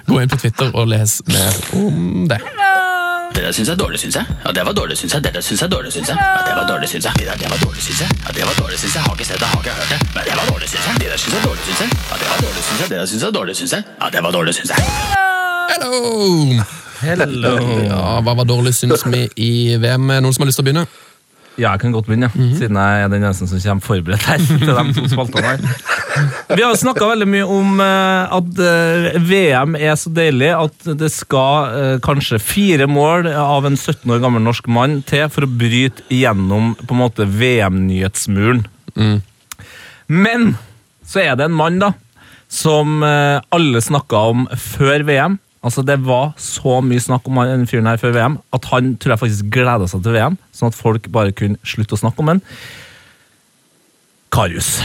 Gå 0.09 0.19
inn 0.19 0.33
på 0.33 0.41
Twitter 0.43 0.73
og 0.75 0.91
les 0.91 1.21
mer 1.31 1.61
om 1.79 2.27
det. 2.33 2.41
Det 3.35 3.43
der 3.45 3.53
syns 3.57 3.69
jeg 3.69 3.75
er 3.75 3.81
dårlig, 3.85 3.99
syns 4.01 4.17
jeg. 4.17 4.25
Ja, 4.45 4.51
det 4.57 4.63
var 4.67 4.73
dårlig, 4.81 4.97
syns 4.99 5.13
jeg. 5.15 5.25
Det 5.25 5.33
der 5.35 5.41
syns 5.41 5.61
jeg 5.61 5.67
er 5.67 5.73
dårlig, 5.77 5.93
syns 5.93 6.09
jeg. 6.09 6.17
Ja, 6.21 6.41
det 6.49 6.55
var 6.59 6.67
dårlig, 6.73 6.89
syns 6.93 7.05
jeg. 7.05 7.13
Det 7.19 7.27
der, 7.29 7.37
det 7.43 7.49
var 7.53 7.59
dårlig, 7.65 7.83
syns 7.87 8.01
jeg. 8.03 8.11
Ja, 8.25 8.31
det 8.37 8.45
var 8.49 8.55
dårlig, 8.63 8.79
syns 8.83 8.95
jeg. 8.97 9.03
Har 9.07 9.15
ikke 9.17 9.27
sett 9.31 9.41
det, 9.43 9.49
har 9.53 9.61
ikke 9.63 9.75
hørt 9.79 9.91
det. 9.93 9.99
Men 10.15 10.23
det 10.29 10.35
var 10.39 10.47
dårlig, 10.53 10.69
syns 10.73 10.85
jeg. 10.89 10.95
Det 11.03 11.09
der 11.13 11.19
syns 11.23 11.33
jeg 11.35 11.41
er 11.41 11.47
dårlig, 11.49 11.63
syns 11.69 11.81
jeg. 11.83 11.91
Ja, 12.11 12.15
det 12.23 12.29
var 12.33 12.39
dårlig, 12.45 12.63
syns 12.69 12.81
jeg. 12.83 12.89
Det 12.93 12.99
der 13.01 13.07
syns 13.13 13.23
jeg 13.23 13.29
er 13.29 13.37
dårlig, 13.39 13.55
syns 13.61 13.73
jeg. 13.77 13.83
Ja, 14.03 14.07
det 14.15 14.21
var 14.27 14.33
dårlig, 14.39 14.55
syns 14.59 14.71
jeg. 14.73 14.81
Hello! 15.73 15.93
Hello. 17.03 17.55
Ja, 17.89 18.03
Hva 18.27 18.35
var 18.41 18.47
dårlig, 18.53 18.75
syns 18.79 19.07
vi 19.11 19.23
i 19.49 19.53
VM? 19.83 20.07
Noen 20.23 20.35
som 20.37 20.45
har 20.45 20.53
lyst 20.53 20.61
til 20.61 20.67
å 20.67 20.69
begynne? 20.69 20.85
Ja, 21.61 21.75
jeg 21.75 21.83
kan 21.83 21.93
godt 21.93 22.07
begynne, 22.09 22.31
siden 22.33 22.79
jeg 22.81 23.03
er 23.05 23.11
den 23.13 23.25
eneste 23.27 23.45
som 23.51 23.61
kommer 23.61 23.85
forberedt 23.85 24.25
her. 24.25 24.41
til 24.49 24.71
de 24.73 24.95
to 24.97 25.09
spaltene 25.13 25.51
her. 25.51 25.83
Vi 26.57 26.65
har 26.65 26.79
snakka 26.81 27.09
veldig 27.11 27.29
mye 27.29 27.49
om 27.49 27.83
eh, 27.85 28.35
at 28.39 28.63
eh, 28.65 29.19
VM 29.21 29.77
er 29.77 29.99
så 30.01 30.13
deilig 30.13 30.49
at 30.57 30.89
det 31.01 31.11
skal 31.13 31.77
eh, 31.77 31.99
kanskje 32.05 32.41
fire 32.41 32.89
mål 32.89 33.29
av 33.29 33.69
en 33.69 33.77
17 33.77 34.09
år 34.13 34.23
gammel 34.25 34.45
norsk 34.45 34.69
mann 34.73 35.01
til 35.09 35.29
for 35.33 35.45
å 35.45 35.51
bryte 35.61 36.05
igjennom 36.13 36.73
på 36.81 36.97
en 36.97 37.03
måte 37.03 37.29
VM-nyhetsmuren. 37.29 38.65
Men 40.09 40.55
så 41.05 41.23
er 41.27 41.37
det 41.37 41.51
en 41.51 41.57
mann 41.57 41.81
da, 41.83 41.93
som 42.53 43.01
alle 43.05 43.81
snakka 43.81 44.21
om 44.33 44.45
før 44.61 45.05
VM. 45.09 45.39
Altså 45.63 45.85
Det 45.87 45.99
var 46.03 46.33
så 46.43 46.81
mye 46.83 47.03
snakk 47.03 47.29
om 47.31 47.39
den 47.47 47.69
fyren 47.71 47.87
her 47.87 48.01
før 48.01 48.15
VM 48.17 48.39
at 48.55 48.69
han 48.73 48.97
tror 48.99 49.15
jeg 49.15 49.23
faktisk 49.23 49.51
gleda 49.55 49.87
seg 49.91 50.03
til 50.03 50.17
VM, 50.17 50.39
sånn 50.51 50.73
at 50.73 50.79
folk 50.79 51.07
bare 51.15 51.35
kunne 51.39 51.61
slutte 51.63 51.95
å 51.95 52.03
snakke 52.03 52.25
om 52.25 52.33
han. 52.33 52.45
Karius. 54.33 54.81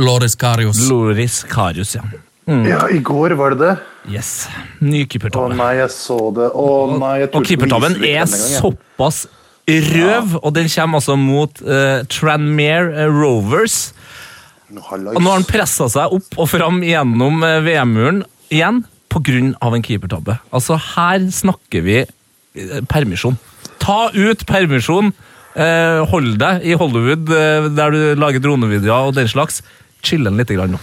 Loris 0.00 0.36
Karius. 0.38 0.86
Loris 0.88 1.42
Karius, 1.50 1.96
ja. 1.98 2.06
Ja, 2.46 2.86
i 2.90 2.98
går 3.04 3.36
var 3.38 3.54
det 3.54 3.60
det. 3.60 3.74
Yes. 4.10 4.48
Ny 4.82 5.04
Å 5.06 5.44
nei, 5.52 5.74
jeg 5.78 5.90
så 5.94 6.18
det. 6.34 6.48
Å 6.50 6.66
nei, 6.98 7.12
jeg 7.22 7.30
Og 7.38 7.46
keepertabben 7.46 8.00
er 8.00 8.24
den 8.24 8.32
såpass 8.32 9.26
røv, 9.68 10.38
og 10.42 10.54
den 10.56 10.70
kommer 10.72 10.98
altså 10.98 11.14
mot 11.16 11.60
uh, 11.62 12.02
Tranmere 12.10 13.04
eh, 13.04 13.12
Rovers. 13.12 13.92
Nå. 14.72 14.82
Og 14.82 15.20
nå 15.20 15.28
har 15.28 15.36
han 15.36 15.46
pressa 15.46 15.86
seg 15.92 16.16
opp 16.16 16.38
og 16.40 16.48
fram 16.50 16.80
gjennom 16.82 17.42
eh, 17.44 17.60
VM-muren 17.62 18.22
igjen 18.52 18.82
pga. 19.12 19.74
en 19.76 19.84
keepertabbe. 19.84 20.38
Altså, 20.52 20.78
her 20.96 21.28
snakker 21.30 21.84
vi 21.84 21.98
eh, 22.02 22.80
permisjon. 22.88 23.38
Ta 23.82 24.08
ut 24.14 24.46
permisjon. 24.48 25.12
Eh, 25.52 26.00
hold 26.08 26.38
deg 26.40 26.64
i 26.64 26.76
Hollywood, 26.80 27.28
eh, 27.28 27.68
der 27.76 27.92
du 27.92 28.14
lager 28.16 28.40
dronevideoer 28.40 29.10
og 29.10 29.16
den 29.18 29.28
slags. 29.28 29.60
Chill 30.02 30.24
den 30.24 30.40
litt 30.40 30.48
grann 30.48 30.72
nå. 30.74 30.80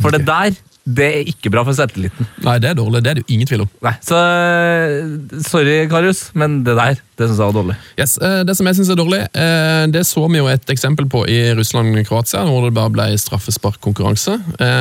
For 0.00 0.12
det 0.12 0.26
der, 0.28 0.56
det 0.84 1.06
er 1.06 1.28
ikke 1.28 1.50
bra 1.52 1.62
for 1.66 1.76
selvtilliten. 1.76 2.26
Nei, 2.46 2.56
det 2.62 2.70
er 2.70 2.78
dårlig. 2.78 3.02
Det 3.04 3.10
er 3.10 3.18
det 3.18 3.24
jo 3.26 3.34
ingen 3.34 3.48
tvil 3.48 3.64
om. 3.66 3.70
Nei, 3.84 3.92
så 4.04 4.16
eh, 4.16 5.42
Sorry, 5.44 5.74
Karius, 5.90 6.22
men 6.38 6.60
det 6.66 6.74
der, 6.78 6.96
det 7.20 7.28
syns 7.28 7.36
jeg 7.42 7.50
var 7.50 7.56
dårlig. 7.58 7.76
Yes, 8.00 8.16
eh, 8.24 8.40
Det 8.48 8.56
som 8.56 8.70
jeg 8.70 8.78
synes 8.78 8.92
er 8.94 8.98
dårlig, 8.98 9.20
eh, 9.28 9.84
det 9.92 10.06
så 10.08 10.24
vi 10.24 10.40
jo 10.40 10.48
et 10.50 10.72
eksempel 10.72 11.08
på 11.12 11.26
i 11.28 11.38
Russland-Kroatia, 11.58 12.46
hvor 12.48 12.64
det 12.66 12.74
bare 12.78 12.94
ble 12.96 13.08
straffesparkkonkurranse. 13.20 14.38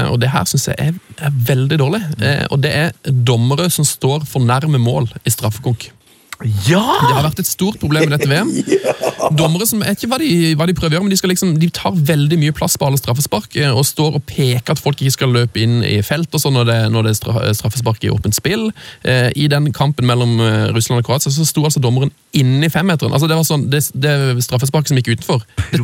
Og 0.09 0.17
det 0.21 0.31
her 0.31 0.47
synes 0.49 0.69
jeg 0.71 0.80
er, 0.80 0.97
er 1.19 1.38
veldig 1.51 1.80
dårlig. 1.81 2.01
Og 2.49 2.59
det 2.63 2.71
er 2.73 3.13
dommere 3.27 3.69
som 3.73 3.88
står 3.88 4.23
for 4.30 4.43
nærme 4.43 4.80
mål 4.81 5.11
i 5.26 5.34
straffekonk. 5.34 5.89
Ja! 6.45 6.82
Det 7.03 7.16
har 7.18 7.26
vært 7.26 7.41
et 7.41 7.49
stort 7.49 7.80
problem 7.82 8.06
i 8.07 8.11
dette 8.14 8.28
VM. 8.30 8.52
Dommere 9.40 9.66
som, 9.68 9.82
jeg 9.84 9.91
vet 9.91 10.03
ikke 10.03 10.11
hva 10.14 10.20
de, 10.22 10.30
hva 10.56 10.68
de 10.70 10.76
prøver 10.78 10.94
å 10.94 10.98
gjøre, 10.98 11.07
men 11.10 11.14
de, 11.14 11.20
skal 11.20 11.34
liksom, 11.34 11.52
de 11.60 11.70
tar 11.76 11.95
veldig 11.95 12.38
mye 12.40 12.56
plass 12.56 12.78
på 12.80 12.88
alle 12.88 12.99
straffespark 13.02 13.57
eh, 13.60 13.74
og 13.74 13.84
står 13.88 14.16
og 14.22 14.24
peker 14.30 14.76
at 14.76 14.82
folk 14.82 15.02
ikke 15.02 15.18
skal 15.18 15.36
løpe 15.36 15.60
inn 15.60 15.82
i 15.84 15.98
felt 16.06 16.32
og 16.32 16.44
sånn 16.44 16.56
når 16.56 16.70
det, 16.70 16.78
når 16.95 17.10
det 17.10 17.14
er 17.18 17.57
straffespark 17.60 18.07
i 18.07 18.14
åpent 18.14 18.38
spill. 18.38 18.70
Eh, 19.03 19.28
I 19.36 19.49
den 19.52 19.72
kampen 19.76 20.07
mellom 20.07 20.38
eh, 20.45 20.70
Russland 20.76 21.03
og 21.03 21.10
Kroatia 21.10 21.34
så 21.36 21.48
sto 21.48 21.66
altså 21.68 21.84
dommeren 21.84 22.14
inni 22.32 22.72
femmeteren. 22.72 23.11
Altså 23.11 23.28
det 23.28 23.40
var 23.40 23.48
sånn, 23.48 23.68
det, 23.74 23.84
det 23.99 24.16
straffesparket 24.45 24.94
som 24.94 25.02
gikk 25.02 25.18
utenfor, 25.18 25.44
det, 25.74 25.84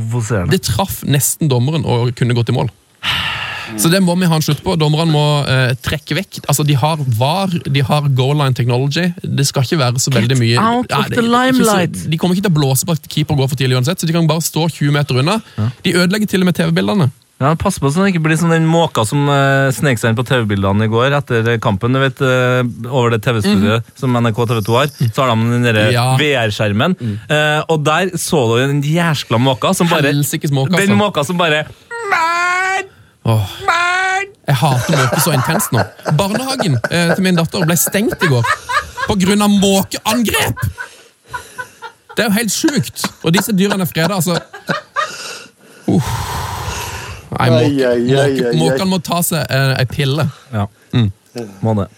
det 0.53 0.64
traff 0.69 1.02
nesten 1.03 1.52
dommeren 1.52 1.84
og 1.84 2.15
kunne 2.15 2.38
gått 2.38 2.53
i 2.53 2.56
mål. 2.56 2.72
Så 3.81 3.89
det 3.91 4.01
må 4.03 4.15
vi 4.19 4.29
ha 4.29 4.37
en 4.39 4.45
slutt 4.45 4.61
på. 4.65 4.75
Dommerne 4.79 5.09
må 5.11 5.25
uh, 5.47 5.73
trekke 5.85 6.17
vekk. 6.19 6.41
Altså, 6.45 6.65
De 6.67 6.77
har 6.79 7.01
VAR, 7.19 7.51
de 7.65 7.83
har 7.85 8.07
goal 8.17 8.37
line 8.39 8.55
technology. 8.57 9.09
Det 9.23 9.47
skal 9.49 9.65
ikke 9.67 9.81
være 9.81 10.01
så 10.03 10.13
veldig 10.15 10.37
mye 10.39 10.61
out 10.61 10.91
of 10.95 11.11
the 11.13 11.23
limelight. 11.25 12.05
De 12.11 12.17
kommer 12.21 12.37
ikke 12.37 12.47
til 12.47 12.55
å 12.55 12.59
blåse 12.61 12.87
på 12.87 12.95
at 12.95 13.11
keeper 13.11 13.37
går 13.39 13.51
for 13.51 13.59
tidlig 13.59 13.77
uansett, 13.79 13.99
så 14.01 14.09
de 14.09 14.15
kan 14.15 14.27
bare 14.29 14.43
stå 14.45 14.67
20 14.79 14.95
meter 14.95 15.21
unna. 15.23 15.39
De 15.85 15.95
ødelegger 15.95 16.29
til 16.31 16.45
og 16.45 16.51
med 16.51 16.57
TV-bildene. 16.57 17.11
Ja, 17.35 17.49
Pass 17.59 17.75
på 17.83 17.89
så 17.91 17.99
det 17.99 18.13
ikke 18.13 18.21
blir 18.23 18.37
som 18.39 18.47
den 18.53 18.63
måka 18.63 19.03
som 19.03 19.25
uh, 19.27 19.67
snek 19.75 19.99
seg 19.99 20.13
inn 20.13 20.15
på 20.15 20.23
TV-bildene 20.23 20.87
i 20.87 20.91
går 20.91 21.17
etter 21.17 21.49
kampen. 21.59 21.91
du 21.91 21.99
vet, 21.99 22.21
uh, 22.23 22.61
Over 22.87 23.11
det 23.11 23.25
TV-studioet 23.25 23.89
som 23.99 24.15
NRK 24.15 24.39
TV 24.53 24.61
2 24.69 24.77
har, 24.79 24.93
så 25.09 25.25
har 25.25 25.33
de 25.33 25.49
den 25.51 25.67
der 25.67 25.81
Ja. 25.91 26.05
VR-skjermen. 26.19 26.95
Eh, 27.27 27.59
og 27.67 27.83
der 27.83 28.13
så 28.15 28.39
du 28.53 28.55
den 28.63 28.79
jæskla 28.87 29.37
måka 29.41 29.73
som 29.75 29.91
bare 29.91 30.13
Helsikes 30.13 30.53
måka. 30.55 30.77
altså. 30.77 30.87
Den 30.87 30.97
måka 30.97 31.25
som 31.27 31.37
bare 31.37 31.65
Åh. 33.26 33.53
Jeg 34.45 34.56
hater 34.61 34.97
måke 34.99 35.22
så 35.23 35.31
intenst 35.34 35.72
nå. 35.73 35.81
Barnehagen 36.19 36.76
eh, 36.91 37.14
til 37.15 37.23
min 37.26 37.38
datter 37.39 37.65
ble 37.65 37.77
stengt 37.80 38.22
i 38.22 38.30
går 38.30 38.45
på 39.07 39.15
grunn 39.22 39.41
av 39.45 39.49
måkeangrep! 39.61 40.61
Det 42.15 42.23
er 42.23 42.30
jo 42.30 42.35
helt 42.38 42.53
sjukt! 42.53 43.06
Og 43.26 43.34
disse 43.35 43.53
dyrene 43.57 43.84
er 43.85 43.89
freda, 43.89 44.19
altså. 44.22 44.38
Uh. 45.89 46.11
Nei, 47.35 47.49
måkene 47.49 48.53
måke- 48.61 48.88
må 48.88 49.02
ta 49.03 49.19
seg 49.26 49.41
eh, 49.49 49.73
ei 49.81 49.88
pille. 49.89 50.27
Ja, 50.53 50.68
må 51.65 51.73
det. 51.81 51.89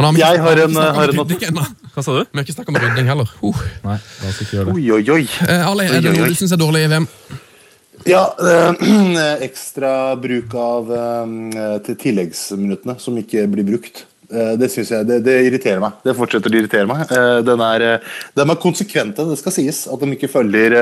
Har 0.00 0.16
Jeg 0.16 0.40
har 0.40 0.56
en- 0.64 0.74
har 0.74 1.12
ennå. 1.12 1.64
Hva 1.94 2.02
sa 2.02 2.12
du? 2.16 2.24
Vi 2.24 2.38
har 2.38 2.44
ikke 2.46 2.54
snakka 2.56 2.72
om 2.72 2.80
rydding 2.80 3.06
heller. 3.12 3.28
Uh. 3.44 3.60
Nei, 3.84 3.98
la 4.22 4.28
oss 4.32 4.40
ikke 4.40 4.56
gjøre 4.56 4.66
det. 4.70 4.74
Oi, 4.74 4.90
oi, 4.96 5.04
oi. 5.20 5.28
Eh, 5.46 5.68
Ali, 5.68 5.84
er 5.84 6.00
det 6.00 6.16
noe 6.16 6.28
du 6.32 6.34
syns 6.40 6.52
er 6.56 6.60
dårlig 6.60 6.86
i 6.86 6.90
VM? 6.94 7.06
Ja, 8.08 8.22
øh, 8.40 8.74
ekstra 9.46 10.16
bruk 10.20 10.54
av 10.56 10.92
øh, 10.92 11.80
til 11.84 11.98
tilleggsminuttene 12.00 12.96
som 13.00 13.18
ikke 13.20 13.44
blir 13.52 13.66
brukt. 13.68 14.04
Eh, 14.30 14.54
det 14.60 14.70
synes 14.72 14.92
jeg, 14.94 15.08
det, 15.08 15.20
det 15.26 15.36
irriterer 15.48 15.82
meg. 15.82 15.98
Det 16.06 16.16
fortsetter 16.16 16.52
å 16.52 16.60
irritere 16.60 16.88
meg. 16.88 17.10
Den 17.46 17.64
er, 17.66 17.86
eh, 17.88 18.14
de 18.36 18.46
er 18.46 18.62
konsekvente, 18.62 19.26
det 19.28 19.40
skal 19.40 19.56
sies. 19.56 19.82
At 19.90 20.00
de 20.00 20.16
ikke 20.16 20.30
følger, 20.32 20.78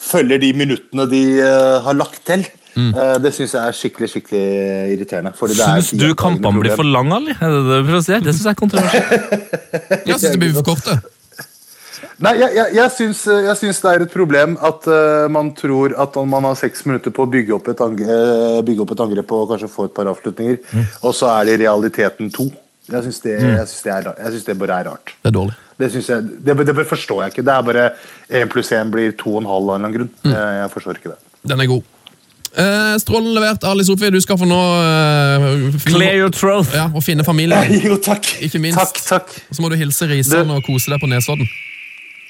følger 0.00 0.40
de 0.44 0.54
minuttene 0.56 1.08
de 1.10 1.24
har 1.84 1.98
lagt 1.98 2.24
til. 2.28 2.46
Mm. 2.78 2.92
det 3.24 3.32
syns 3.34 3.56
jeg 3.56 3.58
er 3.58 3.74
skikkelig 3.74 4.08
skikkelig 4.12 4.42
irriterende. 4.92 5.32
fordi 5.34 5.56
det 5.58 5.64
er 5.64 5.80
Syns 5.80 5.98
du 5.98 6.12
kampene 6.14 6.60
blir 6.62 6.76
for 6.78 6.86
lange, 6.86 7.16
Ali? 7.16 7.34
Det 7.34 7.80
det 7.88 8.02
si? 8.06 8.18
Det 8.22 8.34
syns 8.36 8.44
jeg 8.44 8.52
er 8.52 8.60
kontroversielt. 8.60 9.56
Jeg 10.06 10.20
syns 10.20 10.36
det 10.36 10.42
blir 10.44 10.52
for 10.60 10.68
korte. 10.68 11.00
Nei, 12.24 12.34
jeg, 12.40 12.54
jeg, 12.56 12.74
jeg, 12.78 12.92
syns, 12.94 13.24
jeg 13.30 13.56
syns 13.60 13.82
det 13.84 13.90
er 13.90 14.04
et 14.04 14.14
problem 14.14 14.56
at 14.64 14.88
uh, 14.90 15.26
man 15.32 15.52
tror 15.56 15.94
at 16.00 16.16
om 16.20 16.30
man 16.30 16.48
har 16.48 16.56
seks 16.58 16.86
minutter 16.88 17.14
på 17.14 17.26
å 17.26 17.30
bygge 17.30 17.56
opp 17.56 17.70
et, 17.72 17.82
angre, 17.84 18.16
eh, 18.16 18.62
bygge 18.66 18.84
opp 18.84 18.94
et 18.94 19.04
angrep 19.04 19.34
og 19.36 19.52
kanskje 19.52 19.70
få 19.72 19.88
et 19.88 19.94
par 19.96 20.10
avslutninger, 20.10 20.58
og 21.02 21.14
så 21.16 21.30
er 21.36 21.48
det 21.48 21.58
i 21.58 21.62
realiteten 21.66 22.32
to. 22.34 22.48
Jeg 22.88 23.04
syns 23.04 23.20
det, 23.20 23.34
jeg 23.36 23.68
synes 23.68 23.84
det, 23.84 23.92
er 23.92 24.06
jeg 24.14 24.32
synes 24.34 24.46
det 24.46 24.56
bare 24.62 24.80
er 24.80 24.88
rart. 24.88 25.12
Det 25.20 25.30
er 25.30 25.36
dårlig. 25.36 25.58
Det, 25.78 25.90
det, 26.46 26.56
det 26.72 26.86
forstår 26.88 27.22
jeg 27.22 27.34
ikke. 27.34 27.44
Det 27.46 27.54
er 27.54 27.66
bare 27.68 27.84
én 28.40 28.50
pluss 28.50 28.72
én 28.74 28.90
blir 28.90 29.12
to 29.18 29.36
og 29.36 29.42
en 29.44 29.50
halv 29.52 29.68
av 29.68 29.76
en 29.76 29.84
eller 29.84 29.90
annen 29.90 29.98
grunn. 29.98 30.32
Jeg, 30.32 30.58
jeg 30.62 30.74
forstår 30.74 31.00
ikke 31.00 31.12
det. 31.12 31.20
Den 31.52 31.62
er 31.62 31.70
god. 31.70 31.86
Eh, 32.58 32.98
Strålende 32.98 33.34
levert, 33.36 33.64
Ali 33.64 33.84
Sofie. 33.84 34.10
Du 34.10 34.20
skal 34.24 34.38
få 34.40 34.48
nå 34.48 34.58
eh, 34.58 35.76
Clear 35.84 36.16
your 36.18 36.32
throat. 36.34 36.72
Ja, 36.74 36.88
og 36.90 37.04
finne 37.04 37.26
familien. 37.26 37.76
Jo, 37.86 37.98
takk. 38.02 38.26
Ikke 38.44 38.60
minst. 38.62 38.80
Takk, 38.80 39.02
takk. 39.04 39.36
Og 39.50 39.58
så 39.58 39.64
må 39.64 39.70
du 39.72 39.76
hilse 39.78 40.08
Risan 40.10 40.50
og 40.54 40.64
kose 40.66 40.90
deg 40.94 41.02
på 41.02 41.10
Nesodden. 41.10 41.48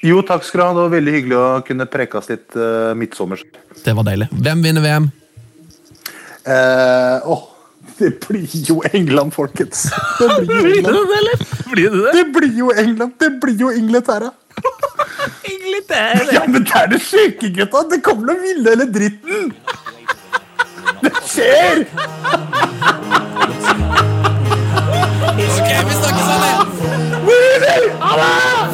Jo, 0.05 0.21
takk 0.23 0.43
skal 0.47 0.59
du 0.59 0.63
ha. 0.63 0.71
Det 0.75 0.83
var 0.85 0.91
veldig 0.95 1.13
hyggelig 1.17 1.37
å 1.37 1.47
kunne 1.67 1.85
prekes 1.91 2.29
litt 2.31 2.55
uh, 2.55 2.95
midtsommers. 2.95 3.41
Det 3.83 3.93
var 3.97 4.05
deilig. 4.07 4.29
Hvem 4.31 4.61
vinner 4.63 4.81
VM? 4.85 5.09
Eh, 6.49 7.17
åh, 7.27 7.43
Det 7.99 8.13
blir 8.23 8.47
jo 8.69 8.79
England, 8.95 9.33
folkens. 9.35 9.89
Det 10.19 10.27
blir 10.47 10.47
jo 10.47 10.61
Blir 10.63 10.71
det 10.71 10.79
England. 10.79 11.27
det. 11.27 11.65
Blir 11.73 11.89
det 11.89 11.99
det? 12.05 12.13
Det 12.15 12.25
blir 12.37 12.53
jo 12.61 12.71
England. 12.71 13.11
Det 13.19 13.29
blir 13.43 13.57
jo 13.59 13.71
Inglaterra. 13.75 14.31
Inglaterra. 15.53 16.31
Ja, 16.33 16.45
men 16.47 16.63
det 16.63 16.75
er 16.79 16.87
det 16.95 17.01
syke, 17.03 17.51
gutta. 17.59 17.83
Det 17.91 17.99
kommer 18.07 18.31
noe 18.31 18.39
ville 18.45 18.71
eller 18.71 18.87
dritten. 18.95 19.51
Det 21.03 21.13
skjer! 21.27 21.85
Alle! 25.21 26.65
Winner! 27.25 27.91
Allah! 27.99 28.69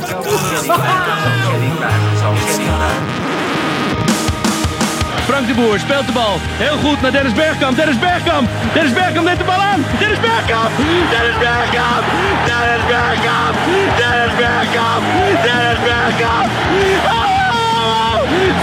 Frank 5.25 5.47
de 5.47 5.53
Boer 5.53 5.79
speelt 5.79 6.05
de 6.05 6.11
bal. 6.11 6.35
Heel 6.57 6.77
goed 6.77 7.01
naar 7.01 7.11
Dennis 7.11 7.33
Bergkamp. 7.33 7.75
Dennis 7.77 7.99
Bergkamp. 7.99 8.49
Dennis 8.73 8.93
Bergkamp 8.93 9.25
neemt 9.25 9.37
de 9.37 9.43
bal 9.43 9.61
aan. 9.71 9.85
Dennis 9.99 10.19
Bergkamp. 10.19 10.71
Dennis 11.13 11.37
Bergkamp. 11.45 12.03
Dennis 12.49 12.83
Bergkamp. 12.91 13.55
Dennis 13.99 14.33
Bergkamp. 14.41 15.03
Dennis 15.45 15.79
Bergkamp. 15.87 16.47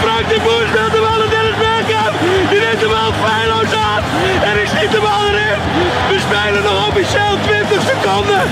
Frank 0.02 0.24
de 0.32 0.38
Boer 0.44 0.64
speelt 0.72 0.92
de 0.96 1.00
bal 1.06 1.20
aan 1.24 1.30
Dennis 1.36 1.56
Bergkamp. 1.64 2.12
Die 2.50 2.60
neemt 2.64 2.80
de 2.84 2.88
bal 2.94 3.10
feilloos 3.22 3.72
aan. 3.88 4.02
En 4.48 4.56
de 4.90 5.00
bal 5.00 5.26
erin. 5.28 5.60
We 6.08 6.18
spelen 6.26 6.62
nog 6.62 6.88
officieel 6.88 7.38
20 7.46 7.80
seconden. 7.90 8.42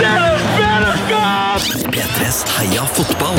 Dennis 0.00 0.42
Bergkamp. 0.56 1.94
P3s 1.94 2.56
Heia 2.56 2.84
fotball. 2.86 3.34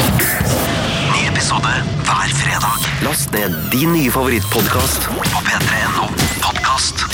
Ny 1.12 1.28
episode 1.28 1.68
hver 2.04 2.30
fredag. 2.36 2.80
Last 3.02 3.32
ned 3.32 3.56
din 3.70 3.92
nye 3.92 4.12
favorittpodkast 4.12 5.04
på 5.04 5.40
p3.no 5.48 6.10
podkast. 6.40 7.06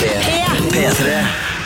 P3. 0.72 1.59